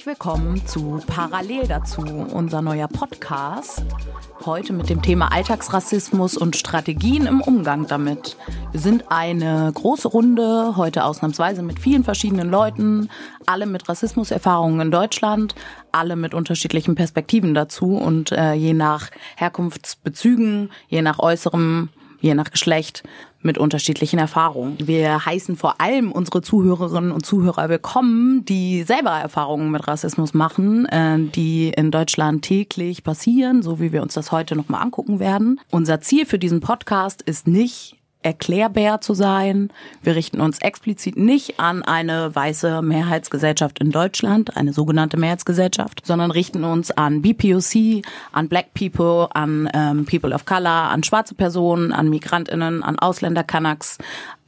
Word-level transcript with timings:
Herzlich 0.00 0.18
willkommen 0.18 0.66
zu 0.66 1.02
Parallel 1.06 1.66
dazu, 1.66 2.00
unser 2.00 2.62
neuer 2.62 2.88
Podcast. 2.88 3.84
Heute 4.46 4.72
mit 4.72 4.88
dem 4.88 5.02
Thema 5.02 5.30
Alltagsrassismus 5.30 6.38
und 6.38 6.56
Strategien 6.56 7.26
im 7.26 7.42
Umgang 7.42 7.86
damit. 7.86 8.38
Wir 8.72 8.80
sind 8.80 9.12
eine 9.12 9.70
große 9.74 10.08
Runde, 10.08 10.78
heute 10.78 11.04
ausnahmsweise 11.04 11.62
mit 11.62 11.80
vielen 11.80 12.02
verschiedenen 12.02 12.50
Leuten, 12.50 13.10
alle 13.44 13.66
mit 13.66 13.90
Rassismuserfahrungen 13.90 14.80
in 14.80 14.90
Deutschland, 14.90 15.54
alle 15.92 16.16
mit 16.16 16.32
unterschiedlichen 16.32 16.94
Perspektiven 16.94 17.52
dazu 17.52 17.98
und 17.98 18.32
äh, 18.32 18.54
je 18.54 18.72
nach 18.72 19.10
Herkunftsbezügen, 19.36 20.70
je 20.88 21.02
nach 21.02 21.18
äußerem 21.18 21.90
je 22.20 22.34
nach 22.34 22.50
Geschlecht 22.50 23.02
mit 23.42 23.58
unterschiedlichen 23.58 24.18
Erfahrungen. 24.18 24.76
Wir 24.86 25.24
heißen 25.24 25.56
vor 25.56 25.80
allem 25.80 26.12
unsere 26.12 26.42
Zuhörerinnen 26.42 27.10
und 27.10 27.24
Zuhörer 27.24 27.68
willkommen, 27.68 28.44
die 28.44 28.82
selber 28.82 29.12
Erfahrungen 29.12 29.70
mit 29.70 29.86
Rassismus 29.88 30.34
machen, 30.34 30.86
äh, 30.86 31.18
die 31.18 31.70
in 31.70 31.90
Deutschland 31.90 32.42
täglich 32.42 33.02
passieren, 33.02 33.62
so 33.62 33.80
wie 33.80 33.92
wir 33.92 34.02
uns 34.02 34.14
das 34.14 34.32
heute 34.32 34.56
nochmal 34.56 34.82
angucken 34.82 35.20
werden. 35.20 35.60
Unser 35.70 36.00
Ziel 36.00 36.26
für 36.26 36.38
diesen 36.38 36.60
Podcast 36.60 37.22
ist 37.22 37.48
nicht, 37.48 37.96
erklärbar 38.22 39.00
zu 39.00 39.14
sein. 39.14 39.70
Wir 40.02 40.14
richten 40.14 40.40
uns 40.40 40.58
explizit 40.60 41.16
nicht 41.16 41.58
an 41.58 41.82
eine 41.82 42.34
weiße 42.34 42.82
Mehrheitsgesellschaft 42.82 43.78
in 43.78 43.90
Deutschland, 43.90 44.56
eine 44.56 44.72
sogenannte 44.72 45.16
Mehrheitsgesellschaft, 45.16 46.04
sondern 46.04 46.30
richten 46.30 46.64
uns 46.64 46.90
an 46.90 47.22
BPOC, 47.22 48.04
an 48.32 48.48
Black 48.48 48.74
People, 48.74 49.28
an 49.34 49.68
ähm, 49.72 50.04
People 50.04 50.34
of 50.34 50.44
Color, 50.44 50.90
an 50.90 51.02
schwarze 51.02 51.34
Personen, 51.34 51.92
an 51.92 52.10
Migrantinnen, 52.10 52.82
an 52.82 52.98
Ausländer 52.98 53.44
Kanaks, 53.44 53.98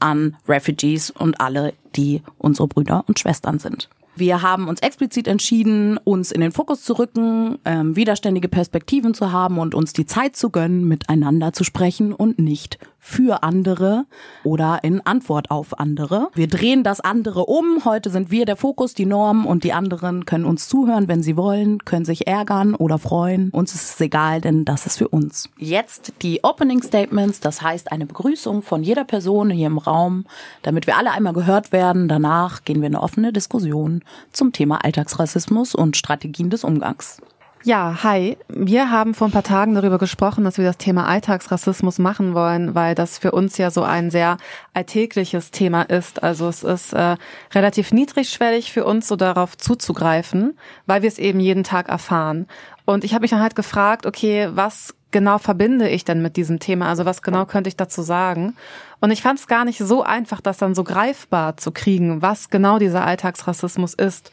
an 0.00 0.36
Refugees 0.48 1.10
und 1.10 1.40
alle, 1.40 1.72
die 1.96 2.22
unsere 2.38 2.68
Brüder 2.68 3.04
und 3.06 3.18
Schwestern 3.18 3.58
sind. 3.58 3.88
Wir 4.14 4.42
haben 4.42 4.68
uns 4.68 4.80
explizit 4.80 5.26
entschieden, 5.26 5.96
uns 5.96 6.32
in 6.32 6.42
den 6.42 6.52
Fokus 6.52 6.82
zu 6.82 6.98
rücken, 6.98 7.58
ähm, 7.64 7.96
widerständige 7.96 8.48
Perspektiven 8.48 9.14
zu 9.14 9.32
haben 9.32 9.58
und 9.58 9.74
uns 9.74 9.94
die 9.94 10.04
Zeit 10.04 10.36
zu 10.36 10.50
gönnen, 10.50 10.86
miteinander 10.86 11.54
zu 11.54 11.64
sprechen 11.64 12.12
und 12.12 12.38
nicht 12.38 12.78
für 13.04 13.42
andere 13.42 14.04
oder 14.44 14.78
in 14.84 15.04
Antwort 15.04 15.50
auf 15.50 15.80
andere. 15.80 16.28
Wir 16.34 16.46
drehen 16.46 16.84
das 16.84 17.00
andere 17.00 17.46
um. 17.46 17.84
Heute 17.84 18.10
sind 18.10 18.30
wir 18.30 18.46
der 18.46 18.54
Fokus, 18.54 18.94
die 18.94 19.06
Norm 19.06 19.44
und 19.44 19.64
die 19.64 19.72
anderen 19.72 20.24
können 20.24 20.44
uns 20.44 20.68
zuhören, 20.68 21.08
wenn 21.08 21.20
sie 21.20 21.36
wollen, 21.36 21.84
können 21.84 22.04
sich 22.04 22.28
ärgern 22.28 22.76
oder 22.76 22.98
freuen. 22.98 23.50
Uns 23.50 23.74
ist 23.74 23.94
es 23.94 24.00
egal, 24.00 24.40
denn 24.40 24.64
das 24.64 24.86
ist 24.86 24.98
für 24.98 25.08
uns. 25.08 25.48
Jetzt 25.58 26.12
die 26.22 26.44
Opening 26.44 26.80
Statements, 26.80 27.40
das 27.40 27.60
heißt 27.60 27.90
eine 27.90 28.06
Begrüßung 28.06 28.62
von 28.62 28.84
jeder 28.84 29.04
Person 29.04 29.50
hier 29.50 29.66
im 29.66 29.78
Raum, 29.78 30.24
damit 30.62 30.86
wir 30.86 30.96
alle 30.96 31.10
einmal 31.10 31.32
gehört 31.32 31.72
werden. 31.72 32.06
Danach 32.06 32.62
gehen 32.62 32.82
wir 32.82 32.86
in 32.86 32.94
eine 32.94 33.02
offene 33.02 33.32
Diskussion 33.32 34.01
zum 34.32 34.52
Thema 34.52 34.84
Alltagsrassismus 34.84 35.74
und 35.74 35.96
Strategien 35.96 36.50
des 36.50 36.64
Umgangs. 36.64 37.20
Ja, 37.64 38.02
hi. 38.02 38.36
Wir 38.48 38.90
haben 38.90 39.14
vor 39.14 39.28
ein 39.28 39.32
paar 39.32 39.44
Tagen 39.44 39.76
darüber 39.76 39.98
gesprochen, 39.98 40.42
dass 40.42 40.58
wir 40.58 40.64
das 40.64 40.78
Thema 40.78 41.06
Alltagsrassismus 41.06 42.00
machen 42.00 42.34
wollen, 42.34 42.74
weil 42.74 42.96
das 42.96 43.18
für 43.18 43.30
uns 43.30 43.56
ja 43.56 43.70
so 43.70 43.84
ein 43.84 44.10
sehr 44.10 44.36
alltägliches 44.74 45.52
Thema 45.52 45.82
ist. 45.82 46.24
Also 46.24 46.48
es 46.48 46.64
ist 46.64 46.92
äh, 46.92 47.14
relativ 47.54 47.92
niedrigschwellig 47.92 48.72
für 48.72 48.84
uns, 48.84 49.06
so 49.06 49.14
darauf 49.14 49.56
zuzugreifen, 49.56 50.58
weil 50.86 51.02
wir 51.02 51.08
es 51.08 51.20
eben 51.20 51.38
jeden 51.38 51.62
Tag 51.62 51.88
erfahren. 51.88 52.48
Und 52.84 53.04
ich 53.04 53.14
habe 53.14 53.22
mich 53.22 53.30
dann 53.30 53.40
halt 53.40 53.54
gefragt, 53.54 54.06
okay, 54.06 54.48
was 54.52 54.96
genau 55.12 55.38
verbinde 55.38 55.88
ich 55.88 56.04
denn 56.04 56.20
mit 56.20 56.36
diesem 56.36 56.58
Thema? 56.58 56.88
Also 56.88 57.04
was 57.04 57.22
genau 57.22 57.46
könnte 57.46 57.68
ich 57.68 57.76
dazu 57.76 58.02
sagen? 58.02 58.56
Und 59.02 59.10
ich 59.10 59.20
fand 59.20 59.40
es 59.40 59.48
gar 59.48 59.64
nicht 59.64 59.78
so 59.78 60.04
einfach, 60.04 60.40
das 60.40 60.58
dann 60.58 60.76
so 60.76 60.84
greifbar 60.84 61.56
zu 61.56 61.72
kriegen, 61.72 62.22
was 62.22 62.50
genau 62.50 62.78
dieser 62.78 63.04
Alltagsrassismus 63.04 63.94
ist. 63.94 64.30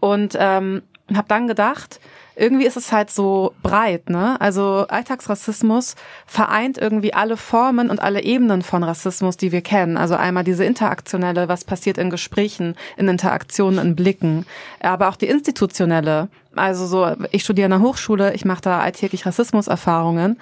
Und 0.00 0.34
ähm, 0.40 0.80
habe 1.14 1.28
dann 1.28 1.46
gedacht, 1.46 2.00
irgendwie 2.34 2.64
ist 2.64 2.78
es 2.78 2.90
halt 2.90 3.10
so 3.10 3.52
breit, 3.62 4.08
ne? 4.08 4.40
Also 4.40 4.86
Alltagsrassismus 4.88 5.94
vereint 6.26 6.78
irgendwie 6.78 7.12
alle 7.12 7.36
Formen 7.36 7.90
und 7.90 8.00
alle 8.00 8.22
Ebenen 8.22 8.62
von 8.62 8.82
Rassismus, 8.82 9.36
die 9.36 9.52
wir 9.52 9.60
kennen. 9.60 9.98
Also 9.98 10.14
einmal 10.14 10.44
diese 10.44 10.64
interaktionelle, 10.64 11.48
was 11.48 11.64
passiert 11.64 11.98
in 11.98 12.08
Gesprächen, 12.08 12.76
in 12.96 13.08
Interaktionen, 13.08 13.78
in 13.88 13.94
Blicken, 13.94 14.46
aber 14.80 15.10
auch 15.10 15.16
die 15.16 15.26
institutionelle. 15.26 16.28
Also 16.56 16.86
so, 16.86 17.14
ich 17.30 17.44
studiere 17.44 17.66
an 17.66 17.82
der 17.82 17.86
Hochschule, 17.86 18.32
ich 18.32 18.46
mache 18.46 18.62
da 18.62 18.80
alltäglich 18.80 19.26
Rassismuserfahrungen 19.26 20.38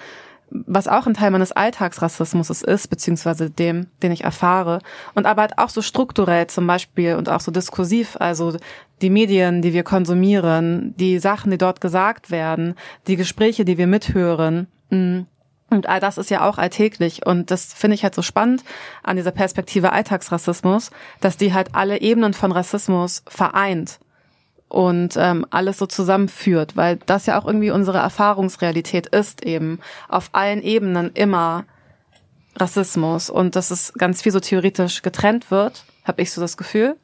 was 0.49 0.87
auch 0.87 1.07
ein 1.07 1.13
Teil 1.13 1.31
meines 1.31 1.51
Alltagsrassismus 1.51 2.49
ist, 2.49 2.87
beziehungsweise 2.89 3.49
dem, 3.49 3.87
den 4.01 4.11
ich 4.11 4.23
erfahre. 4.23 4.79
Und 5.13 5.25
aber 5.25 5.41
halt 5.41 5.57
auch 5.57 5.69
so 5.69 5.81
strukturell 5.81 6.47
zum 6.47 6.67
Beispiel 6.67 7.15
und 7.15 7.29
auch 7.29 7.41
so 7.41 7.51
diskursiv, 7.51 8.15
also 8.19 8.55
die 9.01 9.09
Medien, 9.09 9.61
die 9.61 9.73
wir 9.73 9.83
konsumieren, 9.83 10.93
die 10.97 11.19
Sachen, 11.19 11.51
die 11.51 11.57
dort 11.57 11.81
gesagt 11.81 12.31
werden, 12.31 12.75
die 13.07 13.17
Gespräche, 13.17 13.65
die 13.65 13.77
wir 13.77 13.87
mithören. 13.87 14.67
Mm. 14.89 15.21
Und 15.69 15.89
all 15.89 15.99
das 15.99 16.17
ist 16.17 16.29
ja 16.29 16.47
auch 16.47 16.57
alltäglich. 16.57 17.25
Und 17.25 17.51
das 17.51 17.73
finde 17.73 17.95
ich 17.95 18.03
halt 18.03 18.15
so 18.15 18.21
spannend 18.21 18.63
an 19.03 19.17
dieser 19.17 19.31
Perspektive 19.31 19.91
Alltagsrassismus, 19.91 20.91
dass 21.19 21.35
die 21.35 21.53
halt 21.53 21.75
alle 21.75 21.99
Ebenen 21.99 22.33
von 22.33 22.53
Rassismus 22.53 23.21
vereint 23.27 23.99
und 24.69 25.15
ähm, 25.17 25.45
alles 25.49 25.77
so 25.77 25.85
zusammenführt, 25.85 26.75
weil 26.75 26.97
das 27.05 27.25
ja 27.25 27.39
auch 27.39 27.45
irgendwie 27.45 27.71
unsere 27.71 27.99
Erfahrungsrealität 27.99 29.07
ist 29.07 29.43
eben 29.43 29.79
auf 30.09 30.29
allen 30.33 30.61
Ebenen 30.61 31.11
immer 31.13 31.65
Rassismus 32.55 33.29
und 33.29 33.55
dass 33.55 33.71
es 33.71 33.93
ganz 33.93 34.21
viel 34.21 34.31
so 34.31 34.39
theoretisch 34.39 35.01
getrennt 35.01 35.51
wird, 35.51 35.85
habe 36.03 36.21
ich 36.21 36.31
so 36.31 36.41
das 36.41 36.57
Gefühl 36.57 36.97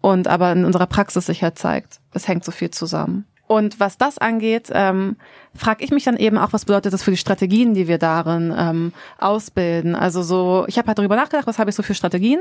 und 0.00 0.28
aber 0.28 0.52
in 0.52 0.64
unserer 0.64 0.86
Praxis 0.86 1.26
sich 1.26 1.42
halt 1.42 1.58
zeigt, 1.58 2.00
es 2.12 2.28
hängt 2.28 2.44
so 2.44 2.52
viel 2.52 2.70
zusammen. 2.70 3.26
Und 3.52 3.80
was 3.80 3.98
das 3.98 4.16
angeht, 4.16 4.70
ähm, 4.72 5.16
frage 5.54 5.84
ich 5.84 5.90
mich 5.90 6.04
dann 6.04 6.16
eben 6.16 6.38
auch, 6.38 6.54
was 6.54 6.64
bedeutet 6.64 6.94
das 6.94 7.02
für 7.02 7.10
die 7.10 7.18
Strategien, 7.18 7.74
die 7.74 7.86
wir 7.86 7.98
darin 7.98 8.54
ähm, 8.56 8.92
ausbilden. 9.18 9.94
Also 9.94 10.22
so, 10.22 10.64
ich 10.68 10.78
habe 10.78 10.88
halt 10.88 10.98
darüber 10.98 11.16
nachgedacht, 11.16 11.46
was 11.46 11.58
habe 11.58 11.68
ich 11.68 11.76
so 11.76 11.82
für 11.82 11.92
Strategien. 11.92 12.40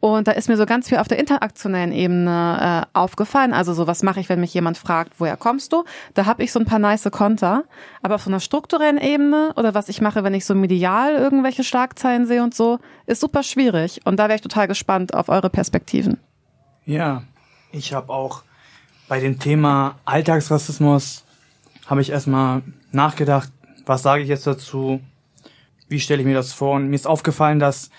Und 0.00 0.26
da 0.26 0.32
ist 0.32 0.48
mir 0.48 0.56
so 0.56 0.66
ganz 0.66 0.88
viel 0.88 0.98
auf 0.98 1.06
der 1.06 1.20
interaktionellen 1.20 1.92
Ebene 1.92 2.86
äh, 2.92 2.98
aufgefallen. 2.98 3.52
Also 3.52 3.72
so, 3.72 3.86
was 3.86 4.02
mache 4.02 4.18
ich, 4.18 4.28
wenn 4.28 4.40
mich 4.40 4.52
jemand 4.52 4.78
fragt, 4.78 5.20
woher 5.20 5.36
kommst 5.36 5.72
du? 5.72 5.84
Da 6.14 6.26
habe 6.26 6.42
ich 6.42 6.50
so 6.50 6.58
ein 6.58 6.66
paar 6.66 6.80
nice 6.80 7.08
Konter. 7.12 7.62
Aber 8.02 8.16
auf 8.16 8.24
so 8.24 8.30
einer 8.30 8.40
strukturellen 8.40 8.98
Ebene 8.98 9.52
oder 9.54 9.74
was 9.74 9.88
ich 9.88 10.00
mache, 10.00 10.24
wenn 10.24 10.34
ich 10.34 10.44
so 10.44 10.56
medial 10.56 11.14
irgendwelche 11.14 11.62
Schlagzeilen 11.62 12.26
sehe 12.26 12.42
und 12.42 12.52
so, 12.52 12.80
ist 13.06 13.20
super 13.20 13.44
schwierig. 13.44 14.00
Und 14.06 14.16
da 14.16 14.24
wäre 14.24 14.34
ich 14.34 14.42
total 14.42 14.66
gespannt 14.66 15.14
auf 15.14 15.28
eure 15.28 15.50
Perspektiven. 15.50 16.18
Ja, 16.84 17.22
ich 17.70 17.92
habe 17.92 18.12
auch 18.12 18.42
bei 19.08 19.20
dem 19.20 19.38
Thema 19.38 19.98
Alltagsrassismus 20.04 21.24
habe 21.86 22.02
ich 22.02 22.10
erstmal 22.10 22.62
nachgedacht, 22.92 23.50
was 23.86 24.02
sage 24.02 24.22
ich 24.22 24.28
jetzt 24.28 24.46
dazu? 24.46 25.00
Wie 25.88 26.00
stelle 26.00 26.20
ich 26.20 26.26
mir 26.26 26.34
das 26.34 26.52
vor? 26.52 26.76
Und 26.76 26.88
mir 26.88 26.94
ist 26.94 27.06
aufgefallen, 27.06 27.58
dass 27.58 27.90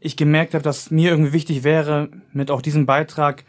ich 0.00 0.16
gemerkt 0.16 0.54
habe, 0.54 0.62
dass 0.62 0.90
mir 0.90 1.10
irgendwie 1.10 1.32
wichtig 1.32 1.64
wäre, 1.64 2.10
mit 2.32 2.50
auch 2.50 2.60
diesem 2.60 2.84
Beitrag 2.84 3.44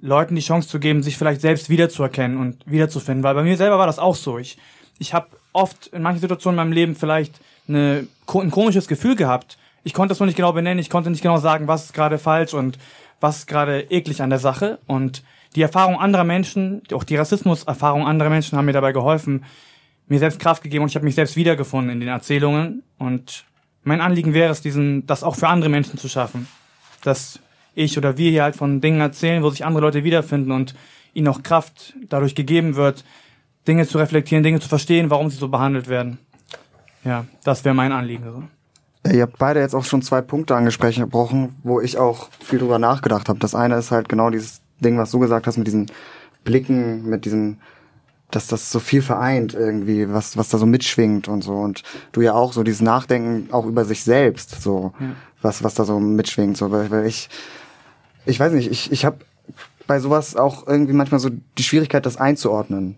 Leuten 0.00 0.34
die 0.34 0.42
Chance 0.42 0.68
zu 0.68 0.80
geben, 0.80 1.02
sich 1.02 1.16
vielleicht 1.16 1.40
selbst 1.40 1.70
wiederzuerkennen 1.70 2.36
und 2.36 2.58
wiederzufinden. 2.66 3.22
Weil 3.22 3.34
bei 3.34 3.44
mir 3.44 3.56
selber 3.56 3.78
war 3.78 3.86
das 3.86 4.00
auch 4.00 4.16
so. 4.16 4.38
Ich, 4.38 4.58
ich 4.98 5.14
habe 5.14 5.28
oft 5.52 5.86
in 5.86 6.02
manchen 6.02 6.20
Situationen 6.20 6.58
in 6.58 6.64
meinem 6.64 6.72
Leben 6.72 6.96
vielleicht 6.96 7.40
eine, 7.68 8.06
ein 8.34 8.50
komisches 8.50 8.88
Gefühl 8.88 9.14
gehabt. 9.14 9.56
Ich 9.84 9.94
konnte 9.94 10.12
es 10.12 10.20
noch 10.20 10.26
nicht 10.26 10.36
genau 10.36 10.52
benennen, 10.52 10.80
ich 10.80 10.90
konnte 10.90 11.10
nicht 11.10 11.22
genau 11.22 11.38
sagen, 11.38 11.68
was 11.68 11.84
ist 11.84 11.94
gerade 11.94 12.18
falsch 12.18 12.52
und 12.52 12.78
was 13.20 13.38
ist 13.38 13.46
gerade 13.46 13.82
eklig 13.82 14.20
an 14.20 14.30
der 14.30 14.40
Sache. 14.40 14.78
Und 14.86 15.22
die 15.54 15.62
Erfahrung 15.62 15.98
anderer 15.98 16.24
Menschen, 16.24 16.82
auch 16.92 17.04
die 17.04 17.16
Rassismuserfahrung 17.16 18.06
anderer 18.06 18.30
Menschen 18.30 18.58
haben 18.58 18.66
mir 18.66 18.72
dabei 18.72 18.92
geholfen, 18.92 19.44
mir 20.06 20.18
selbst 20.18 20.40
Kraft 20.40 20.62
gegeben 20.62 20.82
und 20.82 20.90
ich 20.90 20.96
habe 20.96 21.04
mich 21.04 21.14
selbst 21.14 21.36
wiedergefunden 21.36 21.90
in 21.90 22.00
den 22.00 22.08
Erzählungen. 22.08 22.82
Und 22.98 23.44
mein 23.82 24.00
Anliegen 24.00 24.34
wäre 24.34 24.50
es, 24.50 24.60
diesen, 24.60 25.06
das 25.06 25.22
auch 25.22 25.36
für 25.36 25.48
andere 25.48 25.70
Menschen 25.70 25.98
zu 25.98 26.08
schaffen. 26.08 26.48
Dass 27.02 27.38
ich 27.74 27.96
oder 27.96 28.18
wir 28.18 28.30
hier 28.30 28.42
halt 28.42 28.56
von 28.56 28.80
Dingen 28.80 29.00
erzählen, 29.00 29.42
wo 29.42 29.50
sich 29.50 29.64
andere 29.64 29.82
Leute 29.82 30.04
wiederfinden 30.04 30.52
und 30.52 30.74
ihnen 31.12 31.28
auch 31.28 31.42
Kraft 31.42 31.94
dadurch 32.08 32.34
gegeben 32.34 32.76
wird, 32.76 33.04
Dinge 33.66 33.86
zu 33.86 33.98
reflektieren, 33.98 34.42
Dinge 34.42 34.60
zu 34.60 34.68
verstehen, 34.68 35.10
warum 35.10 35.30
sie 35.30 35.36
so 35.36 35.48
behandelt 35.48 35.88
werden. 35.88 36.18
Ja, 37.04 37.24
das 37.44 37.64
wäre 37.64 37.74
mein 37.74 37.92
Anliegen. 37.92 38.48
Ihr 39.10 39.22
habt 39.22 39.38
beide 39.38 39.60
jetzt 39.60 39.74
auch 39.74 39.84
schon 39.84 40.02
zwei 40.02 40.22
Punkte 40.22 40.56
angesprochen, 40.56 41.54
wo 41.62 41.80
ich 41.80 41.98
auch 41.98 42.30
viel 42.40 42.58
drüber 42.58 42.78
nachgedacht 42.78 43.28
habe. 43.28 43.38
Das 43.38 43.54
eine 43.54 43.76
ist 43.76 43.90
halt 43.90 44.08
genau 44.08 44.30
dieses 44.30 44.62
Ding, 44.84 44.98
was 44.98 45.10
du 45.10 45.18
gesagt 45.18 45.46
hast, 45.46 45.56
mit 45.56 45.66
diesen 45.66 45.86
Blicken, 46.44 47.08
mit 47.08 47.24
diesem, 47.24 47.58
dass 48.30 48.46
das 48.46 48.70
so 48.70 48.80
viel 48.80 49.02
vereint 49.02 49.54
irgendwie, 49.54 50.12
was, 50.12 50.36
was 50.36 50.48
da 50.48 50.58
so 50.58 50.66
mitschwingt 50.66 51.28
und 51.28 51.42
so. 51.42 51.54
Und 51.54 51.82
du 52.12 52.20
ja 52.20 52.34
auch 52.34 52.52
so 52.52 52.62
dieses 52.62 52.80
Nachdenken 52.80 53.52
auch 53.52 53.66
über 53.66 53.84
sich 53.84 54.04
selbst, 54.04 54.62
so, 54.62 54.92
ja. 55.00 55.10
was, 55.42 55.64
was 55.64 55.74
da 55.74 55.84
so 55.84 55.98
mitschwingt. 55.98 56.56
So, 56.56 56.70
weil, 56.70 56.90
weil 56.90 57.06
ich, 57.06 57.28
ich 58.26 58.38
weiß 58.38 58.52
nicht, 58.52 58.70
ich, 58.70 58.92
ich 58.92 59.04
habe 59.04 59.18
bei 59.86 60.00
sowas 60.00 60.36
auch 60.36 60.66
irgendwie 60.66 60.94
manchmal 60.94 61.20
so 61.20 61.30
die 61.58 61.62
Schwierigkeit, 61.62 62.06
das 62.06 62.16
einzuordnen. 62.16 62.96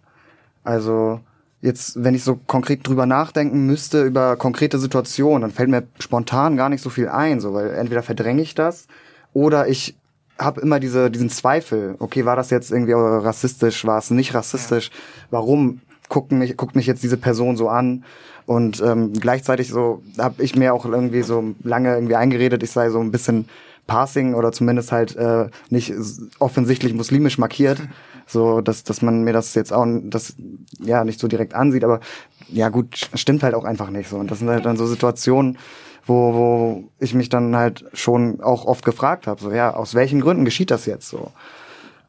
Also, 0.64 1.20
jetzt, 1.60 2.02
wenn 2.02 2.14
ich 2.14 2.24
so 2.24 2.38
konkret 2.46 2.86
drüber 2.86 3.06
nachdenken 3.06 3.66
müsste, 3.66 4.02
über 4.04 4.36
konkrete 4.36 4.78
Situationen, 4.78 5.42
dann 5.42 5.50
fällt 5.50 5.68
mir 5.68 5.84
spontan 5.98 6.56
gar 6.56 6.68
nicht 6.68 6.82
so 6.82 6.90
viel 6.90 7.08
ein, 7.08 7.40
so, 7.40 7.54
weil 7.54 7.70
entweder 7.74 8.02
verdränge 8.02 8.42
ich 8.42 8.54
das 8.54 8.86
oder 9.32 9.68
ich 9.68 9.96
habe 10.38 10.60
immer 10.60 10.80
diese, 10.80 11.10
diesen 11.10 11.30
Zweifel. 11.30 11.96
Okay, 11.98 12.24
war 12.24 12.36
das 12.36 12.50
jetzt 12.50 12.70
irgendwie 12.70 12.92
rassistisch? 12.94 13.84
War 13.84 13.98
es 13.98 14.10
nicht 14.10 14.34
rassistisch? 14.34 14.90
Ja. 14.90 14.96
Warum 15.30 15.80
guckt 16.08 16.32
mich, 16.32 16.56
guckt 16.56 16.76
mich 16.76 16.86
jetzt 16.86 17.02
diese 17.02 17.16
Person 17.16 17.56
so 17.56 17.68
an? 17.68 18.04
Und 18.46 18.80
ähm, 18.80 19.12
gleichzeitig 19.12 19.68
so 19.68 20.02
habe 20.18 20.42
ich 20.42 20.54
mir 20.54 20.72
auch 20.72 20.86
irgendwie 20.86 21.22
so 21.22 21.54
lange 21.64 21.94
irgendwie 21.94 22.14
eingeredet, 22.14 22.62
ich 22.62 22.70
sei 22.70 22.90
so 22.90 23.00
ein 23.00 23.10
bisschen 23.10 23.48
Passing 23.88 24.34
oder 24.34 24.52
zumindest 24.52 24.92
halt 24.92 25.16
äh, 25.16 25.48
nicht 25.68 25.92
offensichtlich 26.38 26.94
muslimisch 26.94 27.38
markiert, 27.38 27.80
so 28.26 28.60
dass 28.60 28.84
dass 28.84 29.02
man 29.02 29.24
mir 29.24 29.32
das 29.32 29.54
jetzt 29.54 29.72
auch 29.72 29.84
das 30.04 30.36
ja 30.78 31.04
nicht 31.04 31.18
so 31.18 31.26
direkt 31.26 31.54
ansieht, 31.54 31.84
aber 31.84 32.00
ja 32.48 32.68
gut 32.68 33.08
stimmt 33.14 33.42
halt 33.42 33.54
auch 33.54 33.64
einfach 33.64 33.90
nicht 33.90 34.08
so 34.08 34.16
und 34.16 34.30
das 34.30 34.38
sind 34.38 34.48
halt 34.48 34.64
dann 34.64 34.76
so 34.76 34.86
Situationen, 34.86 35.58
wo, 36.06 36.34
wo 36.34 36.84
ich 36.98 37.14
mich 37.14 37.28
dann 37.28 37.56
halt 37.56 37.84
schon 37.92 38.40
auch 38.40 38.64
oft 38.64 38.84
gefragt 38.84 39.26
habe, 39.26 39.40
so 39.40 39.50
ja, 39.50 39.74
aus 39.74 39.94
welchen 39.94 40.20
Gründen 40.20 40.44
geschieht 40.44 40.70
das 40.70 40.86
jetzt 40.86 41.08
so? 41.08 41.32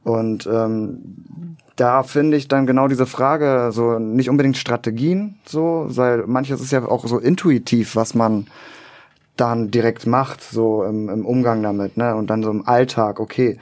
Und 0.04 0.48
ähm, 0.48 1.58
da 1.76 2.04
finde 2.04 2.38
ich 2.38 2.48
dann 2.48 2.66
genau 2.66 2.88
diese 2.88 3.06
Frage, 3.06 3.72
so 3.72 4.00
nicht 4.00 4.30
unbedingt 4.30 4.58
Strategien, 4.58 5.36
so, 5.46 5.86
weil 5.90 6.26
manches 6.28 6.62
ist 6.62 6.72
ja 6.72 6.86
auch 6.86 7.06
so 7.06 7.20
intuitiv, 7.20 7.96
was 7.96 8.16
man 8.16 8.48
dann 9.36 9.70
direkt 9.70 10.08
macht, 10.08 10.42
so 10.42 10.84
im, 10.84 11.10
im 11.10 11.26
Umgang 11.26 11.62
damit, 11.62 11.98
ne? 11.98 12.16
Und 12.16 12.30
dann 12.30 12.44
so 12.44 12.50
im 12.50 12.68
Alltag, 12.68 13.20
okay. 13.20 13.60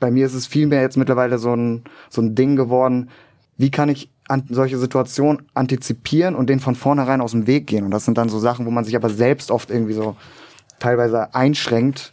Bei 0.00 0.10
mir 0.10 0.26
ist 0.26 0.34
es 0.34 0.48
vielmehr 0.48 0.80
jetzt 0.80 0.96
mittlerweile 0.96 1.38
so 1.38 1.54
ein, 1.54 1.84
so 2.10 2.20
ein 2.20 2.34
Ding 2.34 2.56
geworden, 2.56 3.10
wie 3.56 3.70
kann 3.70 3.88
ich 3.88 4.10
an 4.28 4.44
solche 4.48 4.78
Situationen 4.78 5.42
antizipieren 5.54 6.34
und 6.34 6.48
denen 6.48 6.60
von 6.60 6.74
vornherein 6.74 7.20
aus 7.20 7.32
dem 7.32 7.46
Weg 7.46 7.66
gehen. 7.66 7.84
Und 7.84 7.90
das 7.90 8.04
sind 8.04 8.18
dann 8.18 8.28
so 8.28 8.38
Sachen, 8.38 8.66
wo 8.66 8.70
man 8.70 8.84
sich 8.84 8.96
aber 8.96 9.10
selbst 9.10 9.50
oft 9.50 9.70
irgendwie 9.70 9.94
so 9.94 10.16
teilweise 10.78 11.34
einschränkt. 11.34 12.12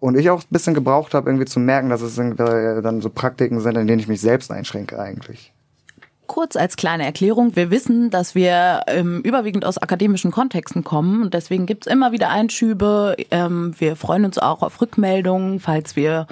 Und 0.00 0.16
ich 0.16 0.30
auch 0.30 0.40
ein 0.40 0.50
bisschen 0.50 0.74
gebraucht 0.74 1.12
habe, 1.14 1.28
irgendwie 1.28 1.46
zu 1.46 1.58
merken, 1.58 1.88
dass 1.88 2.02
es 2.02 2.14
dann 2.14 3.00
so 3.00 3.10
Praktiken 3.10 3.60
sind, 3.60 3.76
in 3.76 3.86
denen 3.86 3.98
ich 3.98 4.08
mich 4.08 4.20
selbst 4.20 4.50
einschränke 4.52 4.98
eigentlich. 4.98 5.52
Kurz 6.28 6.56
als 6.56 6.76
kleine 6.76 7.04
Erklärung, 7.04 7.56
wir 7.56 7.70
wissen, 7.70 8.10
dass 8.10 8.34
wir 8.34 8.82
ähm, 8.86 9.22
überwiegend 9.22 9.64
aus 9.64 9.78
akademischen 9.78 10.30
Kontexten 10.30 10.84
kommen 10.84 11.22
und 11.22 11.32
deswegen 11.32 11.64
gibt's 11.64 11.86
immer 11.86 12.12
wieder 12.12 12.28
Einschübe. 12.28 13.16
Ähm, 13.30 13.74
wir 13.78 13.96
freuen 13.96 14.26
uns 14.26 14.38
auch 14.38 14.62
auf 14.62 14.80
Rückmeldungen, 14.80 15.58
falls 15.58 15.96
wir 15.96 16.26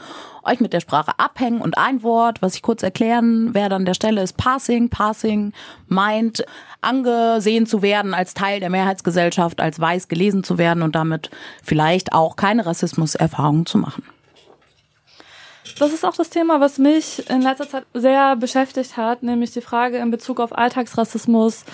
euch 0.47 0.61
mit 0.61 0.73
der 0.73 0.81
Sprache 0.81 1.13
abhängen. 1.19 1.61
Und 1.61 1.79
ein 1.79 2.03
Wort, 2.03 2.43
was 2.43 2.55
ich 2.55 2.63
kurz 2.63 2.83
erklären 2.83 3.55
werde 3.55 3.75
an 3.75 3.85
der 3.85 3.95
Stelle, 3.95 4.23
ist 4.23 4.37
Passing. 4.37 4.89
Passing 4.89 5.53
meint, 5.89 6.45
angesehen 6.81 7.67
zu 7.67 7.83
werden 7.83 8.15
als 8.15 8.35
Teil 8.35 8.61
der 8.61 8.71
Mehrheitsgesellschaft, 8.71 9.61
als 9.61 9.81
weiß 9.81 10.09
gelesen 10.09 10.45
zu 10.45 10.59
werden 10.59 10.83
und 10.83 10.95
damit 10.95 11.31
vielleicht 11.63 12.13
auch 12.13 12.37
keine 12.37 12.67
Rassismuserfahrungen 12.67 13.67
zu 13.67 13.79
machen. 13.79 14.05
Das 15.79 15.93
ist 15.93 16.05
auch 16.05 16.15
das 16.15 16.31
Thema, 16.31 16.61
was 16.61 16.79
mich 16.79 17.29
in 17.29 17.43
letzter 17.43 17.69
Zeit 17.69 17.87
sehr 17.93 18.37
beschäftigt 18.37 18.97
hat, 18.97 19.23
nämlich 19.23 19.51
die 19.53 19.61
Frage 19.61 19.99
in 19.99 20.11
Bezug 20.11 20.41
auf 20.41 20.57
Alltagsrassismus. 20.57 21.65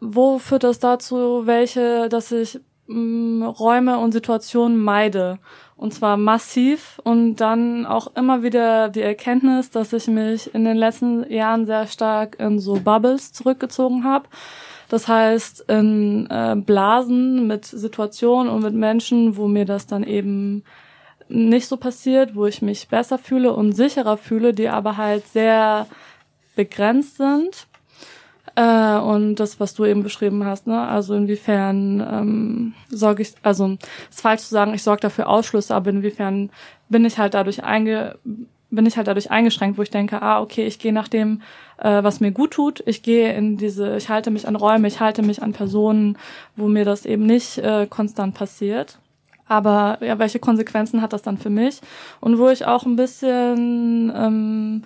Wo 0.00 0.38
führt 0.38 0.64
das 0.64 0.78
dazu, 0.78 1.42
welche, 1.44 2.08
dass 2.08 2.32
ich 2.32 2.58
mm, 2.86 3.42
Räume 3.42 3.98
und 3.98 4.12
Situationen 4.12 4.78
meide? 4.78 5.38
Und 5.76 5.92
zwar 5.92 6.16
massiv 6.16 7.00
und 7.02 7.36
dann 7.36 7.84
auch 7.84 8.14
immer 8.16 8.42
wieder 8.42 8.88
die 8.88 9.02
Erkenntnis, 9.02 9.70
dass 9.70 9.92
ich 9.92 10.06
mich 10.06 10.54
in 10.54 10.64
den 10.64 10.76
letzten 10.76 11.30
Jahren 11.30 11.66
sehr 11.66 11.86
stark 11.86 12.38
in 12.38 12.60
so 12.60 12.74
Bubbles 12.74 13.32
zurückgezogen 13.32 14.04
habe. 14.04 14.28
Das 14.88 15.08
heißt, 15.08 15.68
in 15.68 16.28
äh, 16.30 16.54
Blasen 16.56 17.46
mit 17.46 17.64
Situationen 17.64 18.52
und 18.52 18.62
mit 18.62 18.74
Menschen, 18.74 19.36
wo 19.36 19.48
mir 19.48 19.64
das 19.64 19.86
dann 19.86 20.04
eben 20.04 20.62
nicht 21.28 21.66
so 21.66 21.76
passiert, 21.76 22.36
wo 22.36 22.46
ich 22.46 22.62
mich 22.62 22.88
besser 22.88 23.18
fühle 23.18 23.52
und 23.52 23.72
sicherer 23.72 24.16
fühle, 24.16 24.52
die 24.52 24.68
aber 24.68 24.96
halt 24.96 25.26
sehr 25.26 25.86
begrenzt 26.54 27.16
sind. 27.16 27.66
Äh, 28.56 28.98
und 28.98 29.36
das, 29.36 29.58
was 29.58 29.74
du 29.74 29.84
eben 29.84 30.02
beschrieben 30.02 30.44
hast, 30.44 30.66
ne? 30.66 30.80
Also 30.80 31.14
inwiefern 31.14 32.00
ähm, 32.00 32.74
sorge 32.88 33.22
ich, 33.22 33.34
also 33.42 33.76
es 34.10 34.16
ist 34.16 34.20
falsch 34.20 34.42
zu 34.42 34.50
sagen, 34.50 34.74
ich 34.74 34.82
sorge 34.82 35.00
dafür 35.00 35.28
Ausschlüsse, 35.28 35.74
aber 35.74 35.90
inwiefern 35.90 36.50
bin 36.88 37.04
ich 37.04 37.18
halt 37.18 37.34
dadurch 37.34 37.64
einge 37.64 38.16
bin 38.74 38.86
ich 38.86 38.96
halt 38.96 39.06
dadurch 39.06 39.30
eingeschränkt, 39.30 39.78
wo 39.78 39.82
ich 39.82 39.90
denke, 39.90 40.20
ah, 40.20 40.40
okay, 40.40 40.66
ich 40.66 40.78
gehe 40.78 40.92
nach 40.92 41.08
dem, 41.08 41.42
äh, 41.78 42.02
was 42.02 42.20
mir 42.20 42.32
gut 42.32 42.52
tut. 42.52 42.82
Ich 42.86 43.02
gehe 43.02 43.32
in 43.32 43.56
diese, 43.56 43.96
ich 43.96 44.08
halte 44.08 44.30
mich 44.30 44.48
an 44.48 44.56
Räume, 44.56 44.88
ich 44.88 45.00
halte 45.00 45.22
mich 45.22 45.42
an 45.42 45.52
Personen, 45.52 46.18
wo 46.56 46.66
mir 46.66 46.84
das 46.84 47.06
eben 47.06 47.24
nicht 47.24 47.58
äh, 47.58 47.86
konstant 47.86 48.34
passiert. 48.34 48.98
Aber 49.46 49.98
ja, 50.00 50.18
welche 50.18 50.38
Konsequenzen 50.38 51.02
hat 51.02 51.12
das 51.12 51.22
dann 51.22 51.38
für 51.38 51.50
mich? 51.50 51.80
Und 52.20 52.38
wo 52.38 52.48
ich 52.48 52.66
auch 52.66 52.84
ein 52.84 52.96
bisschen 52.96 54.12
ähm, 54.16 54.82